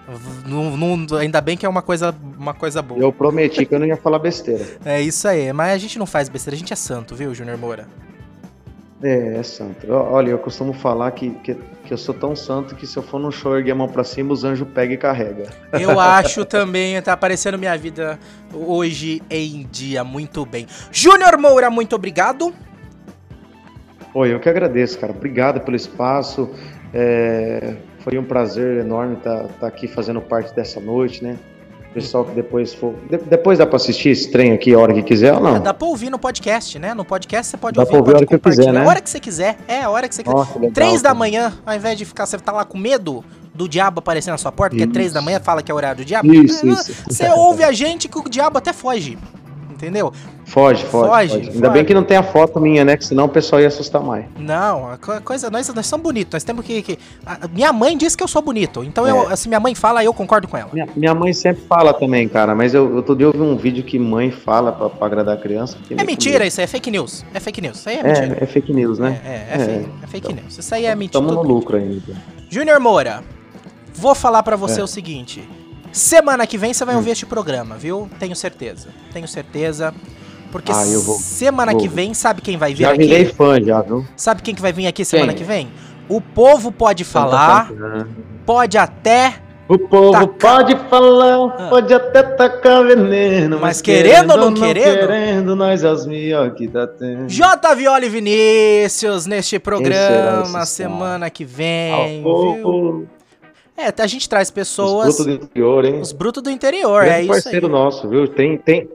Não, 0.45 0.75
não, 0.75 1.17
ainda 1.17 1.39
bem 1.39 1.55
que 1.55 1.65
é 1.65 1.69
uma 1.69 1.81
coisa, 1.81 2.13
uma 2.37 2.53
coisa 2.53 2.81
boa. 2.81 2.99
Eu 2.99 3.13
prometi 3.13 3.65
que 3.65 3.73
eu 3.73 3.79
não 3.79 3.85
ia 3.85 3.95
falar 3.95 4.19
besteira. 4.19 4.65
é 4.83 5.01
isso 5.01 5.27
aí, 5.27 5.53
mas 5.53 5.71
a 5.71 5.77
gente 5.77 5.97
não 5.97 6.05
faz 6.05 6.27
besteira, 6.27 6.55
a 6.55 6.59
gente 6.59 6.73
é 6.73 6.75
santo, 6.75 7.15
viu, 7.15 7.33
Júnior 7.33 7.57
Moura? 7.57 7.87
É, 9.01 9.37
é 9.37 9.43
santo. 9.43 9.89
Olha, 9.91 10.31
eu 10.31 10.39
costumo 10.39 10.73
falar 10.73 11.11
que, 11.11 11.29
que, 11.29 11.55
que, 11.85 11.93
eu 11.93 11.97
sou 11.97 12.15
tão 12.15 12.35
santo 12.35 12.75
que 12.75 12.87
se 12.87 12.97
eu 12.97 13.03
for 13.03 13.19
no 13.19 13.31
show 13.31 13.55
erguer 13.55 13.71
a 13.71 13.75
mão 13.75 13.87
pra 13.87 14.03
cima, 14.03 14.33
os 14.33 14.43
anjos 14.43 14.67
pegam 14.73 14.95
e 14.95 14.97
carrega. 14.97 15.49
Eu 15.71 15.99
acho 15.99 16.43
também, 16.43 16.99
tá 17.01 17.13
aparecendo 17.13 17.59
minha 17.59 17.77
vida 17.77 18.19
hoje 18.51 19.21
em 19.29 19.67
dia 19.71 20.03
muito 20.03 20.45
bem. 20.45 20.65
Júnior 20.91 21.37
Moura, 21.37 21.69
muito 21.69 21.95
obrigado. 21.95 22.53
Oi, 24.13 24.33
eu 24.33 24.39
que 24.39 24.49
agradeço, 24.49 24.97
cara. 24.97 25.13
Obrigado 25.13 25.61
pelo 25.61 25.77
espaço. 25.77 26.49
É, 26.91 27.75
foi 28.07 28.17
um 28.17 28.23
prazer 28.23 28.77
enorme 28.77 29.17
estar 29.17 29.39
tá, 29.41 29.49
tá 29.59 29.67
aqui 29.67 29.85
fazendo 29.85 30.21
parte 30.21 30.55
dessa 30.55 30.79
noite, 30.79 31.21
né? 31.21 31.37
pessoal 31.93 32.23
que 32.23 32.31
depois 32.31 32.73
for. 32.73 32.93
De, 33.09 33.17
depois 33.17 33.57
dá 33.57 33.65
pra 33.65 33.75
assistir 33.75 34.09
esse 34.09 34.31
trem 34.31 34.53
aqui 34.53 34.73
a 34.73 34.79
hora 34.79 34.93
que 34.93 35.01
quiser 35.01 35.33
ou 35.33 35.41
não? 35.41 35.55
É, 35.55 35.59
dá 35.59 35.73
pra 35.73 35.87
ouvir 35.87 36.09
no 36.09 36.19
podcast, 36.19 36.77
né? 36.77 36.93
No 36.93 37.03
podcast 37.03 37.51
você 37.51 37.57
pode 37.57 37.75
dá 37.75 37.81
ouvir. 37.81 37.91
Dá 37.91 37.97
pra 37.97 37.99
ouvir 37.99 38.13
a 38.13 38.17
hora 38.17 38.25
que 38.25 38.37
quiser, 38.37 38.71
né? 38.71 38.81
A 38.81 38.87
hora 38.87 39.01
que 39.01 39.09
você 39.09 39.19
quiser. 39.19 39.57
É, 39.67 39.81
a 39.81 39.89
hora 39.89 40.07
que 40.07 40.15
você 40.15 40.23
quiser. 40.23 40.35
Nossa, 40.35 40.53
legal, 40.59 40.71
Três 40.71 41.01
da 41.01 41.13
manhã, 41.13 41.53
ao 41.65 41.75
invés 41.75 41.97
de 41.97 42.05
ficar, 42.05 42.25
você 42.25 42.37
tá 42.37 42.51
lá 42.51 42.63
com 42.63 42.77
medo 42.77 43.25
do 43.53 43.67
diabo 43.67 43.99
aparecer 43.99 44.29
na 44.29 44.37
sua 44.37 44.51
porta, 44.51 44.75
isso. 44.75 44.85
que 44.85 44.89
é 44.89 44.93
três 44.93 45.11
da 45.11 45.21
manhã, 45.21 45.39
fala 45.39 45.63
que 45.63 45.71
é 45.71 45.75
horário 45.75 45.97
do 45.97 46.05
diabo. 46.05 46.31
Isso, 46.31 46.65
isso. 46.67 46.93
Você 47.09 47.27
ouve 47.29 47.63
a 47.63 47.71
gente 47.71 48.07
que 48.07 48.19
o 48.19 48.29
diabo 48.29 48.59
até 48.59 48.71
foge 48.71 49.17
entendeu? 49.77 50.11
Foge, 50.45 50.85
foge. 50.85 51.09
foge, 51.09 51.29
foge. 51.29 51.49
Ainda 51.49 51.67
foge. 51.67 51.73
bem 51.73 51.85
que 51.85 51.93
não 51.93 52.03
tem 52.03 52.17
a 52.17 52.23
foto 52.23 52.59
minha, 52.59 52.83
né? 52.83 52.97
Que 52.97 53.05
senão 53.05 53.25
o 53.25 53.29
pessoal 53.29 53.61
ia 53.61 53.67
assustar 53.67 54.01
mais. 54.01 54.25
Não, 54.37 54.91
a 54.91 54.97
coisa, 54.97 55.49
nós, 55.49 55.71
nós 55.73 55.85
somos 55.85 56.03
bonitos, 56.03 56.33
nós 56.33 56.43
temos 56.43 56.65
que. 56.65 56.81
que 56.81 56.99
a, 57.25 57.47
minha 57.47 57.71
mãe 57.71 57.97
disse 57.97 58.17
que 58.17 58.23
eu 58.23 58.27
sou 58.27 58.41
bonito, 58.41 58.83
então 58.83 59.05
é. 59.05 59.11
eu, 59.11 59.27
assim, 59.29 59.49
minha 59.49 59.59
mãe 59.59 59.75
fala, 59.75 60.03
eu 60.03 60.13
concordo 60.13 60.47
com 60.47 60.57
ela. 60.57 60.69
Minha, 60.73 60.87
minha 60.95 61.13
mãe 61.13 61.31
sempre 61.33 61.63
fala 61.67 61.93
também, 61.93 62.27
cara, 62.27 62.55
mas 62.55 62.73
eu, 62.73 62.95
outro 62.95 63.15
dia 63.15 63.27
eu 63.27 63.31
vi 63.31 63.41
um 63.41 63.55
vídeo 63.55 63.83
que 63.83 63.99
mãe 63.99 64.31
fala 64.31 64.71
pra, 64.71 64.89
pra 64.89 65.07
agradar 65.07 65.37
a 65.37 65.39
criança. 65.39 65.77
É 65.95 66.03
mentira 66.03 66.45
isso, 66.45 66.59
é 66.59 66.67
fake 66.67 66.89
news. 66.89 67.23
É 67.33 67.39
fake 67.39 67.61
news. 67.61 67.77
Isso 67.77 67.89
aí 67.89 67.95
é, 67.97 67.99
é 67.99 68.03
mentira. 68.03 68.37
É, 68.39 68.43
é 68.43 68.47
fake 68.47 68.73
news, 68.73 68.99
né? 68.99 69.21
É, 69.23 69.29
é, 69.29 69.47
é, 69.49 69.57
fake, 69.57 69.89
é 70.03 70.07
fake 70.07 70.31
então, 70.31 70.43
news. 70.43 70.57
Isso 70.57 70.75
aí 70.75 70.85
é 70.85 70.95
mentira. 70.95 71.23
Estamos 71.23 71.35
no 71.35 71.41
lucro 71.43 71.77
ainda. 71.77 72.15
Júnior 72.49 72.79
Moura, 72.79 73.23
vou 73.93 74.15
falar 74.15 74.41
para 74.43 74.55
você 74.55 74.81
é. 74.81 74.83
o 74.83 74.87
seguinte. 74.87 75.47
Semana 75.97 76.45
que 76.45 76.57
vem 76.57 76.73
você 76.73 76.85
vai 76.85 76.93
hum. 76.93 76.99
ouvir 76.99 77.11
este 77.11 77.25
programa, 77.25 77.75
viu? 77.75 78.07
Tenho 78.19 78.35
certeza. 78.35 78.89
Tenho 79.11 79.27
certeza. 79.27 79.93
Porque 80.51 80.71
ah, 80.71 80.83
vou, 81.03 81.15
semana 81.15 81.71
vou. 81.73 81.81
que 81.81 81.87
vem, 81.87 82.13
sabe 82.13 82.41
quem 82.41 82.55
vai 82.55 82.73
vir 82.73 82.83
já 82.83 82.91
aqui? 82.91 83.03
Já 83.03 83.09
virei 83.09 83.25
fã, 83.25 83.61
já, 83.61 83.81
viu? 83.81 84.05
Sabe 84.15 84.41
quem 84.41 84.55
que 84.55 84.61
vai 84.61 84.71
vir 84.71 84.87
aqui 84.87 85.03
semana 85.03 85.33
quem? 85.33 85.37
que 85.37 85.43
vem? 85.43 85.69
O 86.07 86.21
povo 86.21 86.71
pode 86.71 87.03
falar, 87.03 87.69
pode 88.45 88.77
até... 88.77 89.35
O 89.67 89.77
povo 89.77 90.13
tacar. 90.13 90.55
pode 90.55 90.77
falar, 90.89 91.55
ah. 91.57 91.67
pode 91.69 91.93
até 91.93 92.23
tacar 92.23 92.85
veneno, 92.85 93.57
mas, 93.57 93.61
mas 93.61 93.81
querendo, 93.81 94.31
ou 94.31 94.37
não, 94.37 94.51
não 94.51 94.53
querendo, 94.53 95.07
querendo, 95.07 95.55
nós 95.57 95.83
as 95.83 96.05
melhor 96.05 96.51
que 96.51 96.69
tá 96.69 96.87
tendo. 96.87 97.27
J. 97.27 97.75
Violi 97.75 98.07
Vinícius 98.07 99.25
neste 99.25 99.59
programa 99.59 100.65
semana 100.65 101.29
que 101.29 101.43
vem, 101.43 102.23
viu? 102.23 103.09
É, 103.77 103.93
a 103.95 104.07
gente 104.07 104.27
traz 104.27 104.49
pessoas. 104.49 105.19
Os 105.19 105.25
brutos 105.25 105.25
do 105.25 105.45
interior, 105.45 105.85
hein? 105.85 106.01
Os 106.01 106.11
brutos 106.11 106.43
do 106.43 106.49
interior, 106.49 107.03
é, 107.03 107.09
é 107.09 107.21
isso. 107.21 107.29
parceiro 107.29 107.69
nosso, 107.69 108.09
viu? 108.09 108.27
Tem, 108.27 108.57
tem, 108.57 108.89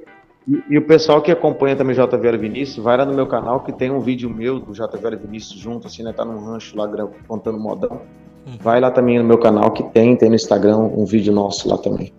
e, 0.47 0.63
e, 0.71 0.79
o 0.79 0.83
pessoal 0.83 1.23
que 1.23 1.31
acompanha 1.31 1.77
também 1.77 1.95
JVL 1.95 2.37
Vinícius, 2.39 2.83
vai 2.83 2.97
lá 2.97 3.05
no 3.05 3.15
meu 3.15 3.27
canal 3.27 3.61
que 3.61 3.73
tem 3.73 3.91
um 3.91 4.01
vídeo 4.01 4.29
meu 4.29 4.59
do 4.59 4.73
JVL 4.73 5.17
Vinícius 5.17 5.59
junto, 5.61 5.87
assim, 5.87 6.03
né? 6.03 6.13
Tá 6.13 6.25
num 6.25 6.45
rancho 6.45 6.77
lá 6.77 6.89
contando 7.29 7.59
modão. 7.59 8.03
Hum. 8.47 8.59
Vai 8.61 8.81
lá 8.81 8.91
também 8.91 9.19
no 9.19 9.25
meu 9.25 9.39
canal 9.39 9.71
que 9.71 9.85
tem, 9.85 10.17
tem 10.17 10.29
no 10.29 10.35
Instagram 10.35 10.79
um 10.79 11.05
vídeo 11.05 11.33
nosso 11.33 11.69
lá 11.69 11.79
também. 11.79 12.13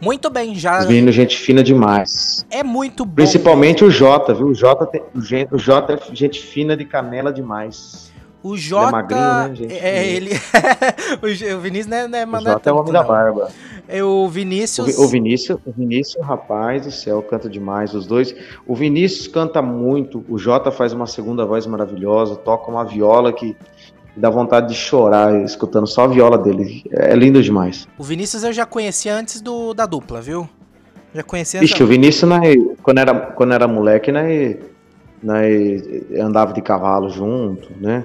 Muito 0.00 0.30
bem, 0.30 0.54
já. 0.54 0.80
Meninos, 0.80 1.14
gente 1.14 1.36
fina 1.36 1.62
demais. 1.62 2.46
É 2.50 2.62
muito 2.62 3.04
bom. 3.04 3.14
Principalmente 3.14 3.84
o 3.84 3.90
Jota, 3.90 4.32
viu? 4.32 4.48
O 4.48 4.54
Jota, 4.54 4.86
tem, 4.86 5.02
o 5.50 5.58
Jota 5.58 5.94
é 5.94 6.14
gente 6.14 6.40
fina 6.40 6.76
de 6.76 6.84
canela 6.84 7.32
demais. 7.32 8.07
O 8.42 8.56
Jota. 8.56 8.86
Ele 8.86 8.88
é 8.88 8.92
magrinho, 8.92 9.48
né, 9.48 9.54
gente? 9.54 9.74
É, 9.74 10.06
ele. 10.06 10.30
o 11.56 11.60
Vinícius 11.60 11.86
não 11.86 11.96
é, 11.96 12.08
não 12.08 12.18
é, 12.18 12.26
o 12.26 12.40
Jota 12.40 12.70
é 12.70 12.72
o 12.72 12.76
homem 12.76 12.92
da 12.92 13.02
barba. 13.02 13.50
É 13.88 14.04
o 14.04 14.28
Vinícius. 14.28 14.98
O, 14.98 15.08
Vinícius, 15.08 15.58
o 15.64 15.72
Vinícius, 15.72 16.24
rapaz 16.24 16.84
do 16.84 16.92
céu, 16.92 17.22
canta 17.22 17.48
demais. 17.48 17.94
Os 17.94 18.06
dois. 18.06 18.34
O 18.66 18.74
Vinícius 18.74 19.26
canta 19.26 19.62
muito. 19.62 20.24
O 20.28 20.38
Jota 20.38 20.70
faz 20.70 20.92
uma 20.92 21.06
segunda 21.06 21.44
voz 21.46 21.66
maravilhosa, 21.66 22.36
toca 22.36 22.70
uma 22.70 22.84
viola 22.84 23.32
que 23.32 23.56
dá 24.14 24.28
vontade 24.28 24.68
de 24.68 24.74
chorar 24.74 25.42
escutando 25.42 25.86
só 25.86 26.04
a 26.04 26.06
viola 26.06 26.36
dele. 26.36 26.84
É 26.92 27.14
lindo 27.16 27.42
demais. 27.42 27.88
O 27.96 28.04
Vinícius 28.04 28.44
eu 28.44 28.52
já 28.52 28.66
conhecia 28.66 29.14
antes 29.14 29.40
do, 29.40 29.72
da 29.72 29.86
dupla, 29.86 30.20
viu? 30.20 30.48
Já 31.14 31.22
conhecia. 31.22 31.64
Ixi, 31.64 31.82
o 31.82 31.86
Vinícius, 31.86 32.30
né, 32.30 32.40
quando, 32.82 32.98
era, 32.98 33.14
quando 33.14 33.54
era 33.54 33.66
moleque, 33.66 34.12
né, 34.12 34.58
né, 35.22 35.48
andava 36.20 36.52
de 36.52 36.60
cavalo 36.60 37.08
junto, 37.08 37.70
né? 37.80 38.04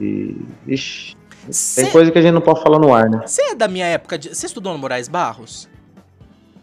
Uhum. 0.00 0.06
E, 0.06 0.36
ixi, 0.74 1.16
Cê- 1.50 1.82
Tem 1.84 1.90
coisa 1.92 2.10
que 2.10 2.18
a 2.18 2.22
gente 2.22 2.34
não 2.34 2.40
pode 2.40 2.62
falar 2.62 2.78
no 2.78 2.92
ar, 2.92 3.08
né? 3.08 3.22
Você 3.26 3.40
é 3.42 3.54
da 3.54 3.68
minha 3.68 3.86
época 3.86 4.18
de. 4.18 4.34
Você 4.34 4.46
estudou 4.46 4.72
no 4.72 4.78
Moraes 4.78 5.08
Barros? 5.08 5.68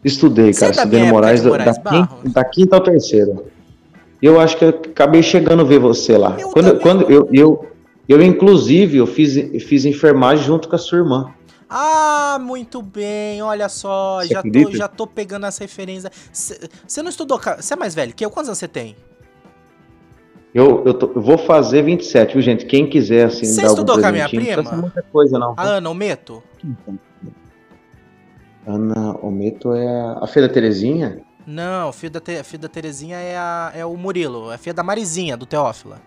Estudei, 0.03 0.49
é 0.49 0.53
cara. 0.53 0.72
da 0.72 0.81
Estudei 0.83 0.99
no 1.03 1.07
Moraes, 1.07 1.39
de 1.41 1.45
da, 1.45 1.49
Moraes 1.51 1.77
da 1.77 1.81
quinta, 1.91 2.05
Barros? 2.14 2.33
da 2.33 2.45
quinta 2.45 2.75
ao 2.75 2.83
terceiro. 2.83 3.45
Eu 4.22 4.39
acho 4.39 4.57
que 4.57 4.65
eu 4.65 4.69
acabei 4.69 5.23
chegando 5.23 5.61
a 5.61 5.65
ver 5.65 5.80
você 5.80 6.17
lá. 6.17 6.35
Eu 6.39 6.49
quando 6.51 6.80
quando 6.80 7.09
eu, 7.11 7.27
eu, 7.33 7.72
eu, 8.07 8.22
inclusive, 8.22 8.97
eu 8.97 9.07
fiz, 9.07 9.33
fiz 9.64 9.85
enfermagem 9.85 10.45
junto 10.45 10.69
com 10.69 10.75
a 10.75 10.80
sua 10.80 10.99
irmã. 10.99 11.33
Ah, 11.67 12.38
muito 12.39 12.81
bem. 12.81 13.41
Olha 13.41 13.67
só, 13.67 14.19
Você 14.22 14.27
já 14.27 14.43
tô, 14.43 14.72
já 14.72 14.88
tô 14.88 15.07
pegando 15.07 15.47
essa 15.47 15.64
referência. 15.64 16.11
Você 16.31 17.01
não 17.01 17.09
estudou. 17.09 17.39
Você 17.57 17.73
é 17.73 17.77
mais 17.77 17.95
velho 17.95 18.14
que 18.14 18.23
eu? 18.23 18.30
Quantos 18.30 18.49
anos 18.49 18.59
você 18.59 18.67
tem? 18.67 18.95
Eu, 20.56 20.84
eu, 20.85 20.93
tô- 20.93 21.11
eu 21.14 21.22
vou 21.22 21.38
fazer 21.38 21.82
27, 21.82 22.32
viu, 22.32 22.42
gente? 22.42 22.66
Quem 22.66 22.90
quiser, 22.90 23.25
assim, 23.25 23.43
Você 23.45 23.61
dar 23.61 23.67
estudou 23.67 24.00
com 24.00 24.06
a 24.08 24.11
minha 24.14 24.24
não 24.24 24.30
prima? 24.30 24.64
ser 24.64 24.75
muita 24.77 25.03
coisa, 25.03 25.38
não. 25.38 25.53
A 25.58 25.61
Ana, 25.64 25.90
o 25.90 25.93
Meto? 25.93 26.42
Ana 28.66 29.17
Ometo 29.22 29.74
é 29.74 29.85
a, 29.85 30.19
a 30.22 30.27
filha 30.27 30.48
da 30.48 30.53
Terezinha? 30.53 31.19
Não, 31.45 31.90
o 31.90 31.92
filho 31.93 32.14
da, 32.14 32.22
Te- 32.22 32.58
da 32.58 32.69
Terezinha 32.69 33.17
é, 33.17 33.35
a- 33.38 33.72
é 33.75 33.85
o 33.85 33.98
Murilo. 33.98 34.50
É 34.50 34.56
a 34.56 34.58
filha 34.58 34.74
da 34.74 34.82
Marizinha, 34.82 35.35
do 35.35 35.45
Teófila. 35.45 35.98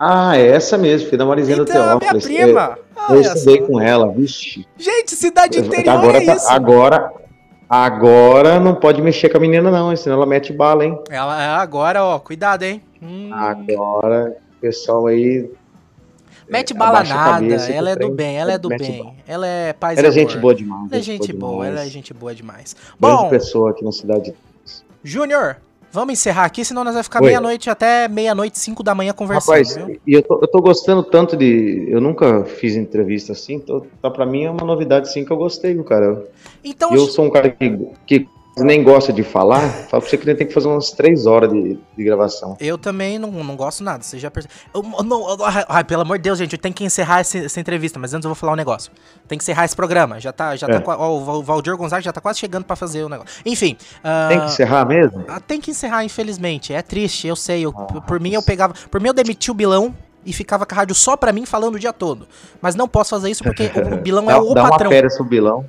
Ah, 0.00 0.34
é 0.36 0.48
essa 0.48 0.78
mesmo, 0.78 1.06
filha 1.06 1.18
da 1.18 1.26
Marizinha 1.26 1.58
do 1.58 1.62
Então, 1.64 1.96
a 1.96 1.98
minha 1.98 2.14
prima. 2.18 2.78
É, 2.96 3.12
eu 3.12 3.16
Olha 3.16 3.20
estudei 3.20 3.60
com 3.60 3.80
ela, 3.80 4.10
vixe. 4.10 4.66
Gente, 4.78 5.14
cidade 5.14 5.58
interior 5.60 5.90
agora, 5.94 6.18
é 6.22 6.24
tá- 6.26 6.34
isso. 6.34 6.50
agora, 6.50 7.12
agora 7.82 8.60
não 8.60 8.74
pode 8.74 9.00
mexer 9.02 9.28
com 9.28 9.36
a 9.36 9.40
menina, 9.40 9.70
não, 9.70 9.94
senão 9.96 10.16
ela 10.16 10.26
mete 10.26 10.52
bala, 10.52 10.84
hein? 10.84 10.98
Ela, 11.10 11.42
é 11.42 11.46
agora, 11.48 12.04
ó, 12.04 12.18
cuidado, 12.18 12.62
hein? 12.62 12.82
Hum, 13.02 13.30
Agora, 13.32 14.36
pessoal 14.60 15.06
aí. 15.06 15.50
mete 16.48 16.72
é, 16.72 16.76
bala 16.76 16.98
abaixa 16.98 17.14
a 17.14 17.16
nada. 17.16 17.32
cabeça 17.32 17.72
Ela 17.72 17.90
é 17.90 17.94
do 17.94 17.98
trem 17.98 18.14
bem, 18.14 18.36
ela 18.38 18.52
é 18.52 18.58
do 18.58 18.68
mete 18.68 18.80
bem. 18.90 19.02
bala. 19.02 19.14
Ela 19.26 19.46
é 19.46 19.72
paz 19.72 19.98
Ela 19.98 20.08
é 20.08 20.10
gente 20.10 20.38
boa 20.38 20.54
demais. 20.54 20.92
Ela 20.92 21.00
é 21.00 21.02
gente 21.02 21.32
boa, 21.32 21.52
demais. 21.52 21.70
ela 21.70 21.86
é 21.86 21.88
gente 21.90 22.14
boa 22.14 22.34
demais. 22.34 22.76
Grande 23.00 23.22
Bom, 23.22 23.28
pessoa 23.28 23.70
aqui 23.70 23.84
na 23.84 23.92
cidade. 23.92 24.34
Júnior, 25.02 25.56
vamos 25.94 26.14
encerrar 26.14 26.44
aqui, 26.44 26.64
senão 26.64 26.82
nós 26.82 26.92
vamos 26.92 27.06
ficar 27.06 27.22
Oi. 27.22 27.28
meia-noite 27.28 27.70
até 27.70 28.08
meia-noite, 28.08 28.58
cinco 28.58 28.82
da 28.82 28.94
manhã 28.94 29.12
conversando, 29.12 29.54
Rapaz, 29.54 29.76
viu? 29.76 30.00
e 30.04 30.12
eu 30.12 30.22
tô, 30.22 30.40
eu 30.42 30.48
tô 30.48 30.60
gostando 30.60 31.04
tanto 31.04 31.36
de. 31.36 31.86
Eu 31.88 32.00
nunca 32.00 32.44
fiz 32.44 32.74
entrevista 32.74 33.32
assim, 33.32 33.54
então 33.54 33.86
tá, 34.02 34.10
pra 34.10 34.26
mim 34.26 34.42
é 34.44 34.50
uma 34.50 34.64
novidade 34.64 35.12
sim 35.12 35.24
que 35.24 35.30
eu 35.30 35.36
gostei, 35.36 35.80
cara. 35.84 36.26
Então, 36.64 36.92
eu 36.92 37.06
sou 37.06 37.26
um 37.26 37.30
cara 37.30 37.48
que, 37.48 37.78
que 38.06 38.28
nem 38.56 38.84
gosta 38.84 39.12
de 39.12 39.22
falar, 39.24 39.60
falo 39.60 40.00
pra 40.02 40.10
você 40.10 40.16
que 40.16 40.34
tem 40.34 40.46
que 40.46 40.54
fazer 40.54 40.68
umas 40.68 40.90
três 40.92 41.26
horas 41.26 41.50
de, 41.52 41.78
de 41.96 42.04
gravação. 42.04 42.56
Eu 42.60 42.78
também 42.78 43.18
não, 43.18 43.30
não 43.30 43.56
gosto 43.56 43.82
nada, 43.82 44.02
você 44.02 44.18
já 44.18 44.30
percebeu. 44.30 44.56
Ai, 45.68 45.82
pelo 45.84 46.02
amor 46.02 46.18
de 46.18 46.22
Deus, 46.24 46.38
gente, 46.38 46.52
eu 46.52 46.58
tenho 46.58 46.74
que 46.74 46.84
encerrar 46.84 47.20
esse- 47.20 47.44
essa 47.46 47.58
entrevista, 47.60 47.98
mas 47.98 48.14
antes 48.14 48.24
eu 48.24 48.28
vou 48.28 48.34
falar 48.36 48.52
um 48.52 48.56
negócio. 48.56 48.92
Tem 49.26 49.36
que 49.36 49.42
encerrar 49.44 49.64
esse 49.64 49.74
programa, 49.74 50.20
já 50.20 50.32
tá, 50.32 50.54
já 50.56 50.66
É. 50.68 50.78
tá, 50.78 50.96
ó, 50.96 51.16
o 51.16 51.24
Val- 51.24 51.42
Valdir 51.42 51.76
Gonzaga 51.76 52.02
já 52.02 52.12
tá 52.12 52.20
quase 52.20 52.38
chegando 52.38 52.64
pra 52.64 52.76
fazer 52.76 53.02
o 53.04 53.08
negócio. 53.08 53.40
Enfim, 53.44 53.76
ah, 54.02 54.26
Tem 54.28 54.38
que 54.40 54.46
encerrar 54.46 54.84
mesmo? 54.86 55.24
ah, 55.28 55.40
tem 55.40 55.60
que 55.60 55.70
encerrar, 55.70 56.04
infelizmente, 56.04 56.72
é 56.72 56.80
triste, 56.82 57.26
eu 57.26 57.36
sei, 57.36 57.64
eu- 57.64 57.74
Ah, 57.76 58.00
por 58.02 58.20
mim 58.20 58.32
eu 58.34 58.42
pegava, 58.42 58.74
por 58.90 59.00
mim 59.00 59.08
eu 59.08 59.14
demiti 59.14 59.50
o 59.50 59.54
Bilão 59.54 59.94
e 60.24 60.32
ficava 60.32 60.64
com 60.64 60.74
a 60.74 60.78
rádio 60.78 60.94
só 60.94 61.16
pra 61.16 61.32
mim 61.32 61.44
falando 61.44 61.74
o 61.74 61.78
dia 61.78 61.92
todo. 61.92 62.26
Mas 62.62 62.74
não 62.74 62.88
posso 62.88 63.10
fazer 63.10 63.30
isso 63.30 63.42
porque 63.42 63.70
o 63.92 63.96
Bilão 64.00 64.30
é 64.30 64.34
dá, 64.34 64.40
o 64.40 64.54
dá 64.54 64.62
uma 64.62 64.70
patrão. 64.70 64.90
férias 64.90 65.16
pro 65.16 65.24
Bilão. 65.24 65.64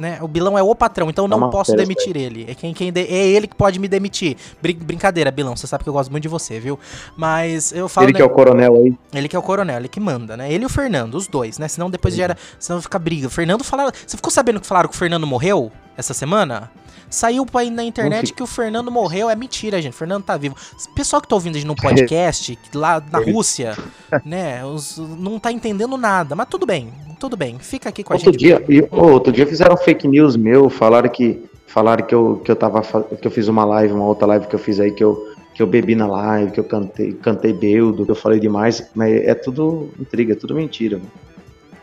Né? 0.00 0.18
O 0.22 0.26
Bilão 0.26 0.58
é 0.58 0.62
o 0.62 0.74
patrão, 0.74 1.08
então 1.10 1.26
eu 1.26 1.28
Dá 1.28 1.36
não 1.36 1.50
posso 1.50 1.76
demitir 1.76 2.16
ele. 2.16 2.46
É 2.48 2.54
quem, 2.54 2.72
quem 2.74 2.90
de- 2.90 3.02
é 3.02 3.26
ele 3.28 3.46
que 3.46 3.54
pode 3.54 3.78
me 3.78 3.86
demitir. 3.86 4.36
Brin- 4.60 4.78
brincadeira, 4.80 5.30
Bilão, 5.30 5.54
você 5.54 5.66
sabe 5.66 5.84
que 5.84 5.88
eu 5.88 5.92
gosto 5.92 6.10
muito 6.10 6.22
de 6.22 6.28
você, 6.28 6.58
viu? 6.58 6.78
Mas 7.16 7.72
eu 7.72 7.88
falo, 7.88 8.06
Ele 8.06 8.12
né, 8.14 8.16
que 8.16 8.22
é 8.22 8.24
o 8.24 8.30
coronel 8.30 8.74
aí. 8.76 8.96
ele 9.14 9.28
que 9.28 9.36
é 9.36 9.38
o 9.38 9.42
coronel, 9.42 9.76
ele 9.76 9.88
que 9.88 10.00
manda, 10.00 10.36
né? 10.36 10.52
Ele 10.52 10.64
e 10.64 10.66
o 10.66 10.70
Fernando, 10.70 11.14
os 11.14 11.26
dois, 11.26 11.58
né? 11.58 11.68
Senão 11.68 11.90
depois 11.90 12.14
gera, 12.14 12.36
senão 12.58 12.80
fica 12.80 12.98
briga. 12.98 13.26
O 13.26 13.30
Fernando 13.30 13.62
falaram, 13.62 13.92
você 14.06 14.16
ficou 14.16 14.30
sabendo 14.30 14.60
que 14.60 14.66
falaram 14.66 14.88
que 14.88 14.94
o 14.94 14.98
Fernando 14.98 15.26
morreu 15.26 15.70
essa 16.00 16.12
semana? 16.14 16.70
Saiu 17.08 17.44
aí 17.54 17.70
na 17.70 17.82
internet 17.82 18.32
que 18.32 18.42
o 18.42 18.46
Fernando 18.46 18.90
morreu, 18.90 19.28
é 19.28 19.34
mentira, 19.34 19.82
gente. 19.82 19.92
O 19.94 19.96
Fernando 19.96 20.22
tá 20.24 20.36
vivo. 20.36 20.54
Pessoal 20.94 21.20
que 21.20 21.26
tá 21.28 21.34
ouvindo 21.34 21.56
a 21.56 21.58
gente 21.58 21.66
no 21.66 21.74
podcast, 21.76 22.56
lá 22.74 23.02
na 23.10 23.18
Rússia, 23.18 23.76
né? 24.24 24.64
Os, 24.64 24.96
não 24.96 25.38
tá 25.38 25.50
entendendo 25.50 25.96
nada. 25.96 26.36
Mas 26.36 26.48
tudo 26.48 26.64
bem, 26.64 26.92
tudo 27.18 27.36
bem. 27.36 27.58
Fica 27.58 27.88
aqui 27.88 28.04
com 28.04 28.12
a 28.12 28.16
Outro 28.16 28.30
gente. 28.32 28.40
dia, 28.40 28.64
e, 28.68 28.80
ô, 28.92 29.08
outro 29.12 29.32
dia 29.32 29.44
fizeram 29.46 29.76
fake 29.76 30.06
news 30.06 30.36
meu, 30.36 30.70
falaram 30.70 31.08
que 31.08 31.42
falaram 31.66 32.04
que 32.06 32.14
eu, 32.14 32.40
que 32.44 32.50
eu 32.50 32.56
tava 32.56 32.80
que 33.20 33.26
eu 33.26 33.30
fiz 33.30 33.48
uma 33.48 33.64
live, 33.64 33.92
uma 33.92 34.06
outra 34.06 34.26
live 34.26 34.46
que 34.46 34.54
eu 34.54 34.58
fiz 34.58 34.78
aí 34.80 34.92
que 34.92 35.02
eu 35.02 35.28
que 35.52 35.60
eu 35.60 35.66
bebi 35.66 35.96
na 35.96 36.06
live, 36.06 36.52
que 36.52 36.60
eu 36.60 36.64
cantei, 36.64 37.12
cantei 37.12 37.52
beudo, 37.52 38.04
que 38.04 38.10
eu 38.10 38.14
falei 38.14 38.38
demais, 38.38 38.88
mas 38.94 39.12
é 39.12 39.34
tudo 39.34 39.90
intriga, 39.98 40.32
é 40.32 40.36
tudo 40.36 40.54
mentira, 40.54 40.96
mano, 40.96 41.10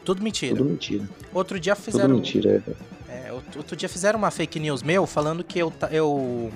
Tudo 0.05 0.23
mentira. 0.23 0.55
tudo 0.55 0.69
mentira, 0.69 1.03
Outro 1.33 1.59
dia 1.59 1.75
tudo 1.75 1.83
fizeram. 1.83 2.15
mentira. 2.15 2.63
É, 2.65 2.71
outro, 3.57 3.59
outro 3.59 3.75
dia 3.75 3.89
fizeram 3.89 4.17
uma 4.19 4.31
fake 4.31 4.59
news 4.59 4.83
meu 4.83 5.05
falando 5.05 5.43
que 5.43 5.59
eu, 5.59 5.71
eu 5.91 6.51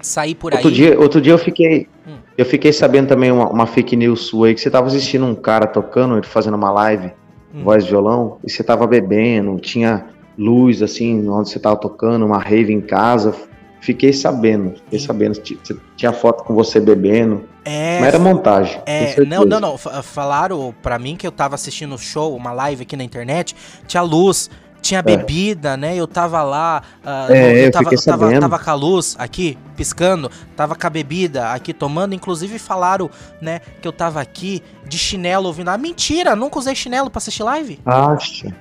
saí 0.00 0.34
por 0.34 0.52
Outro 0.52 0.68
aí. 0.68 0.74
dia, 0.74 0.98
outro 0.98 1.20
dia 1.20 1.32
eu 1.32 1.38
fiquei, 1.38 1.86
Hum. 2.06 2.16
eu 2.36 2.44
fiquei 2.44 2.72
sabendo 2.72 3.08
também 3.08 3.30
uma, 3.30 3.48
uma 3.48 3.66
fake 3.66 3.96
news 3.96 4.22
sua 4.22 4.48
aí 4.48 4.54
que 4.54 4.60
você 4.60 4.70
tava 4.70 4.86
assistindo 4.86 5.24
um 5.26 5.34
cara 5.34 5.66
tocando, 5.66 6.16
ele 6.16 6.26
fazendo 6.26 6.54
uma 6.54 6.70
live, 6.70 7.12
Hum. 7.54 7.62
voz 7.64 7.84
de 7.84 7.90
violão, 7.90 8.38
e 8.44 8.50
você 8.50 8.62
tava 8.62 8.86
bebendo, 8.86 9.58
tinha 9.58 10.06
luz 10.38 10.82
assim, 10.82 11.28
onde 11.28 11.50
você 11.50 11.58
tava 11.58 11.76
tocando, 11.76 12.24
uma 12.24 12.38
rave 12.38 12.72
em 12.72 12.80
casa. 12.80 13.34
Fiquei 13.82 14.12
sabendo, 14.12 14.74
fiquei 14.76 14.98
Sim. 14.98 15.06
sabendo, 15.06 15.40
tinha 15.96 16.12
foto 16.12 16.44
com 16.44 16.54
você 16.54 16.78
bebendo, 16.78 17.44
É, 17.64 17.98
mas 17.98 18.08
era 18.08 18.18
montagem. 18.18 18.80
É, 18.84 19.24
não, 19.24 19.44
não, 19.46 19.58
não. 19.58 19.78
fa- 19.78 20.02
Falaram 20.02 20.74
pra 20.82 20.98
mim 20.98 21.16
que 21.16 21.26
eu 21.26 21.32
tava 21.32 21.54
assistindo 21.54 21.94
o 21.94 21.98
show, 21.98 22.36
uma 22.36 22.52
live 22.52 22.82
aqui 22.82 22.94
na 22.94 23.04
internet, 23.04 23.56
tinha 23.86 24.02
luz, 24.02 24.50
tinha 24.80 25.02
bebida, 25.02 25.76
né? 25.76 25.94
Eu 25.96 26.06
tava 26.06 26.42
lá. 26.42 26.82
ah, 27.04 27.26
É, 27.30 27.66
eu 27.66 27.70
tava, 27.70 27.90
fiquei 27.90 28.04
tava, 28.04 28.40
tava 28.40 28.58
com 28.58 28.70
a 28.70 28.74
luz 28.74 29.14
aqui, 29.18 29.56
piscando, 29.76 30.30
tava 30.56 30.74
com 30.74 30.86
a 30.86 30.90
bebida 30.90 31.48
aqui 31.52 31.72
tomando. 31.72 32.14
Inclusive 32.14 32.58
falaram, 32.58 33.10
né, 33.40 33.60
que 33.80 33.86
eu 33.86 33.92
tava 33.92 34.20
aqui 34.20 34.62
de 34.86 34.98
chinelo 34.98 35.46
ouvindo. 35.46 35.68
Ah, 35.68 35.78
mentira, 35.78 36.34
nunca 36.34 36.58
usei 36.58 36.74
chinelo 36.74 37.10
pra 37.10 37.18
assistir 37.18 37.42
live. 37.42 37.78
Acha. 37.84 38.54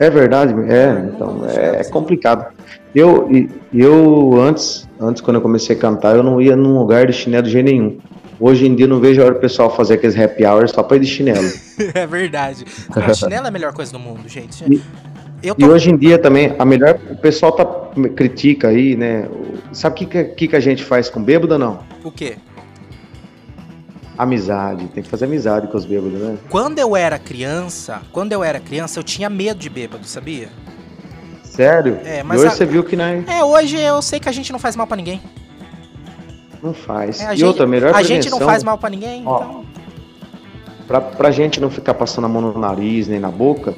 É 0.00 0.08
verdade, 0.08 0.54
é, 0.72 0.92
não 0.92 1.08
então 1.08 1.42
é, 1.48 1.80
é 1.80 1.84
complicado. 1.84 2.46
Eu, 2.94 3.28
e- 3.32 3.50
eu 3.74 4.40
antes, 4.40 4.88
antes 5.00 5.20
quando 5.20 5.36
eu 5.36 5.42
comecei 5.42 5.74
a 5.74 5.78
cantar, 5.78 6.14
eu 6.14 6.22
não 6.22 6.40
ia 6.40 6.54
num 6.54 6.78
lugar 6.78 7.06
de 7.08 7.12
chinelo 7.12 7.42
de 7.44 7.50
jeito 7.50 7.66
nenhum. 7.66 7.98
Hoje 8.40 8.64
em 8.68 8.76
dia 8.76 8.84
eu 8.84 8.88
não 8.88 9.00
vejo 9.00 9.20
a 9.20 9.24
hora 9.24 9.34
do 9.34 9.40
pessoal 9.40 9.74
fazer 9.74 9.94
aqueles 9.94 10.16
happy 10.16 10.44
hours 10.46 10.70
só 10.70 10.84
pra 10.84 10.96
ir 10.96 11.00
de 11.00 11.06
chinelo. 11.06 11.50
é 11.94 12.06
verdade. 12.06 12.64
Cara, 12.92 13.12
chinelo 13.12 13.46
é 13.46 13.48
a 13.48 13.50
melhor 13.50 13.72
coisa 13.72 13.90
do 13.90 13.98
mundo, 13.98 14.28
gente. 14.28 14.62
E- 14.72 14.80
Eu 15.42 15.54
E 15.56 15.64
tô. 15.64 15.66
hoje 15.68 15.90
em 15.90 15.96
dia 15.96 16.18
também, 16.18 16.54
a 16.58 16.64
melhor, 16.64 16.98
o 17.10 17.16
pessoal 17.16 17.52
tá, 17.52 17.64
critica 18.16 18.68
aí, 18.68 18.96
né? 18.96 19.28
Sabe 19.72 19.94
o 20.04 20.08
que, 20.08 20.24
que, 20.24 20.48
que 20.48 20.56
a 20.56 20.60
gente 20.60 20.82
faz 20.82 21.08
com 21.08 21.22
bêbado 21.22 21.52
ou 21.54 21.58
não? 21.58 21.80
O 22.02 22.10
quê? 22.10 22.36
Amizade, 24.16 24.88
tem 24.88 25.02
que 25.02 25.08
fazer 25.08 25.26
amizade 25.26 25.68
com 25.68 25.76
os 25.78 25.84
bêbados, 25.84 26.18
né? 26.20 26.36
Quando 26.50 26.80
eu 26.80 26.96
era 26.96 27.18
criança, 27.20 28.02
quando 28.10 28.32
eu 28.32 28.42
era 28.42 28.58
criança, 28.58 28.98
eu 28.98 29.04
tinha 29.04 29.30
medo 29.30 29.60
de 29.60 29.68
bêbado, 29.70 30.04
sabia? 30.06 30.48
Sério? 31.44 31.98
É, 32.04 32.20
e 32.20 32.22
mas 32.24 32.40
hoje 32.40 32.48
a- 32.48 32.50
você 32.56 32.66
viu 32.66 32.82
que 32.82 32.96
né, 32.96 33.24
É, 33.28 33.44
hoje 33.44 33.78
eu 33.78 34.02
sei 34.02 34.18
que 34.18 34.28
a 34.28 34.32
gente 34.32 34.50
não 34.50 34.58
faz 34.58 34.74
mal 34.74 34.88
pra 34.88 34.96
ninguém. 34.96 35.20
não 36.60 36.74
faz. 36.74 37.20
É, 37.20 37.26
e 37.26 37.36
gente, 37.36 37.44
outra, 37.44 37.62
a 37.64 37.66
melhor 37.68 37.94
a 37.94 38.02
gente 38.02 38.28
não 38.28 38.40
faz 38.40 38.64
mal 38.64 38.76
pra 38.76 38.90
ninguém, 38.90 39.22
Ó, 39.24 39.36
então. 39.36 39.64
Pra, 40.88 41.00
pra 41.00 41.30
gente 41.30 41.60
não 41.60 41.70
ficar 41.70 41.94
passando 41.94 42.24
a 42.24 42.28
mão 42.28 42.42
no 42.42 42.58
nariz 42.58 43.06
nem 43.06 43.20
na 43.20 43.30
boca, 43.30 43.74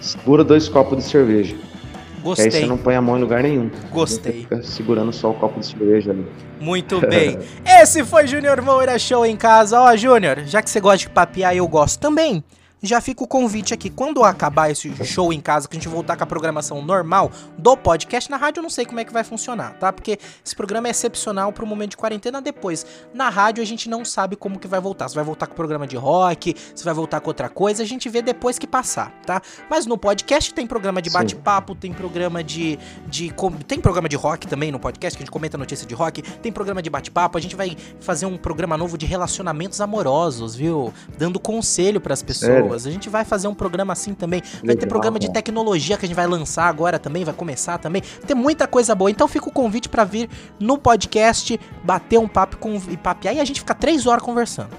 segura 0.00 0.44
dois 0.44 0.68
copos 0.68 0.98
de 0.98 1.04
cerveja. 1.04 1.54
Que 1.54 1.60
aí 1.62 2.22
Gostei, 2.22 2.50
você 2.50 2.66
não 2.66 2.76
põe 2.76 2.94
a 2.94 3.00
mão 3.00 3.16
em 3.16 3.20
lugar 3.20 3.42
nenhum. 3.42 3.70
gostei. 3.92 4.40
Fica 4.40 4.62
segurando 4.62 5.12
só 5.12 5.30
o 5.30 5.34
copo 5.34 5.60
de 5.60 5.66
cerveja 5.66 6.10
ali. 6.10 6.26
Muito 6.60 7.00
bem. 7.06 7.38
Esse 7.64 8.04
foi 8.04 8.26
Júnior 8.26 8.60
Moura 8.60 8.98
Show 8.98 9.24
em 9.24 9.36
casa. 9.36 9.80
Ó, 9.80 9.96
Júnior, 9.96 10.40
já 10.44 10.60
que 10.60 10.68
você 10.68 10.80
gosta 10.80 10.98
de 10.98 11.10
papiar 11.10 11.56
eu 11.56 11.66
gosto 11.68 12.00
também, 12.00 12.42
já 12.82 13.00
fica 13.00 13.24
o 13.24 13.26
convite 13.26 13.74
aqui. 13.74 13.90
Quando 13.90 14.22
acabar 14.24 14.70
esse 14.70 14.92
show 15.04 15.32
em 15.32 15.40
casa, 15.40 15.68
que 15.68 15.76
a 15.76 15.78
gente 15.80 15.88
voltar 15.88 16.16
com 16.16 16.24
a 16.24 16.26
programação 16.26 16.82
normal 16.82 17.30
do 17.56 17.76
podcast, 17.76 18.30
na 18.30 18.36
rádio 18.36 18.60
eu 18.60 18.62
não 18.62 18.70
sei 18.70 18.84
como 18.84 19.00
é 19.00 19.04
que 19.04 19.12
vai 19.12 19.24
funcionar, 19.24 19.74
tá? 19.78 19.92
Porque 19.92 20.18
esse 20.44 20.54
programa 20.54 20.88
é 20.88 20.90
excepcional 20.90 21.52
pro 21.52 21.66
momento 21.66 21.90
de 21.90 21.96
quarentena 21.96 22.40
depois. 22.40 22.86
Na 23.12 23.28
rádio 23.28 23.62
a 23.62 23.66
gente 23.66 23.88
não 23.88 24.04
sabe 24.04 24.36
como 24.36 24.58
que 24.58 24.68
vai 24.68 24.80
voltar. 24.80 25.08
Se 25.08 25.14
vai 25.14 25.24
voltar 25.24 25.46
com 25.46 25.52
o 25.52 25.56
programa 25.56 25.86
de 25.86 25.96
rock, 25.96 26.54
se 26.74 26.84
vai 26.84 26.94
voltar 26.94 27.20
com 27.20 27.28
outra 27.28 27.48
coisa, 27.48 27.82
a 27.82 27.86
gente 27.86 28.08
vê 28.08 28.22
depois 28.22 28.58
que 28.58 28.66
passar, 28.66 29.10
tá? 29.26 29.40
Mas 29.68 29.86
no 29.86 29.98
podcast 29.98 30.52
tem 30.54 30.66
programa 30.66 31.02
de 31.02 31.10
bate-papo, 31.10 31.74
tem 31.74 31.92
programa 31.92 32.42
de, 32.44 32.78
de. 33.06 33.32
Tem 33.66 33.80
programa 33.80 34.08
de 34.08 34.16
rock 34.16 34.46
também 34.46 34.70
no 34.70 34.78
podcast, 34.78 35.16
que 35.16 35.22
a 35.22 35.24
gente 35.24 35.32
comenta 35.32 35.58
notícia 35.58 35.86
de 35.86 35.94
rock, 35.94 36.22
tem 36.22 36.52
programa 36.52 36.82
de 36.82 36.90
bate-papo, 36.90 37.38
a 37.38 37.40
gente 37.40 37.56
vai 37.56 37.76
fazer 38.00 38.26
um 38.26 38.36
programa 38.36 38.76
novo 38.76 38.96
de 38.96 39.06
relacionamentos 39.06 39.80
amorosos, 39.80 40.54
viu? 40.54 40.92
Dando 41.16 41.40
conselho 41.40 42.00
pras 42.00 42.22
pessoas. 42.22 42.67
A 42.74 42.90
gente 42.90 43.08
vai 43.08 43.24
fazer 43.24 43.48
um 43.48 43.54
programa 43.54 43.92
assim 43.92 44.14
também. 44.14 44.40
Vai 44.40 44.60
ter 44.60 44.66
Legal, 44.68 44.88
programa 44.88 45.18
de 45.18 45.32
tecnologia 45.32 45.96
que 45.96 46.04
a 46.04 46.08
gente 46.08 46.16
vai 46.16 46.26
lançar 46.26 46.64
agora 46.64 46.98
também, 46.98 47.24
vai 47.24 47.34
começar 47.34 47.78
também. 47.78 48.02
Tem 48.26 48.36
muita 48.36 48.66
coisa 48.66 48.94
boa. 48.94 49.10
Então 49.10 49.26
fica 49.26 49.48
o 49.48 49.52
convite 49.52 49.88
pra 49.88 50.04
vir 50.04 50.28
no 50.60 50.78
podcast, 50.78 51.58
bater 51.82 52.18
um 52.18 52.28
papo 52.28 52.56
com, 52.58 52.74
e 52.88 52.96
papear 52.96 53.34
e 53.34 53.40
a 53.40 53.44
gente 53.44 53.60
fica 53.60 53.74
três 53.74 54.06
horas 54.06 54.22
conversando. 54.22 54.70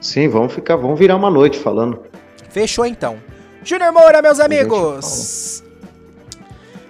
Sim, 0.00 0.28
vamos 0.28 0.52
ficar, 0.52 0.76
vamos 0.76 0.98
virar 0.98 1.16
uma 1.16 1.30
noite 1.30 1.58
falando. 1.58 2.00
Fechou 2.50 2.84
então. 2.84 3.18
Júnior 3.62 3.92
Moura, 3.92 4.20
meus 4.20 4.38
amigos. 4.38 5.63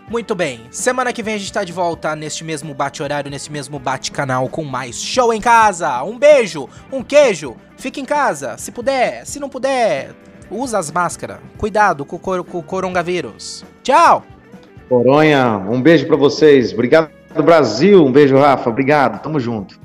Muito 0.09 0.35
bem. 0.35 0.61
Semana 0.71 1.13
que 1.13 1.23
vem 1.23 1.35
a 1.35 1.39
gente 1.39 1.53
tá 1.53 1.65
de 1.65 1.73
volta 1.73 2.15
neste 2.15 2.45
mesmo 2.45 2.75
bate-horário, 2.75 3.31
nesse 3.31 3.51
mesmo 3.51 3.79
bate-canal 3.79 4.49
com 4.49 4.63
mais 4.63 5.03
show 5.03 5.33
em 5.33 5.41
casa. 5.41 6.03
Um 6.03 6.19
beijo, 6.19 6.69
um 6.93 7.03
queijo. 7.03 7.57
Fique 7.77 8.01
em 8.01 8.05
casa, 8.05 8.57
se 8.59 8.71
puder. 8.71 9.25
Se 9.25 9.41
não 9.41 9.49
puder, 9.49 10.11
usa 10.51 10.79
as 10.79 10.91
máscaras. 10.91 11.39
Cuidado 11.57 12.05
com 12.05 12.17
o, 12.17 12.19
cor 12.19 12.45
com 12.45 12.59
o 12.59 12.63
coronavírus. 12.63 13.65
Tchau! 13.83 14.25
Coronha, 14.89 15.57
um 15.57 15.81
beijo 15.81 16.07
para 16.07 16.17
vocês. 16.17 16.73
Obrigado, 16.73 17.11
Brasil. 17.43 18.05
Um 18.05 18.13
beijo, 18.13 18.37
Rafa. 18.37 18.69
Obrigado. 18.69 19.23
Tamo 19.23 19.41
junto. 19.41 19.84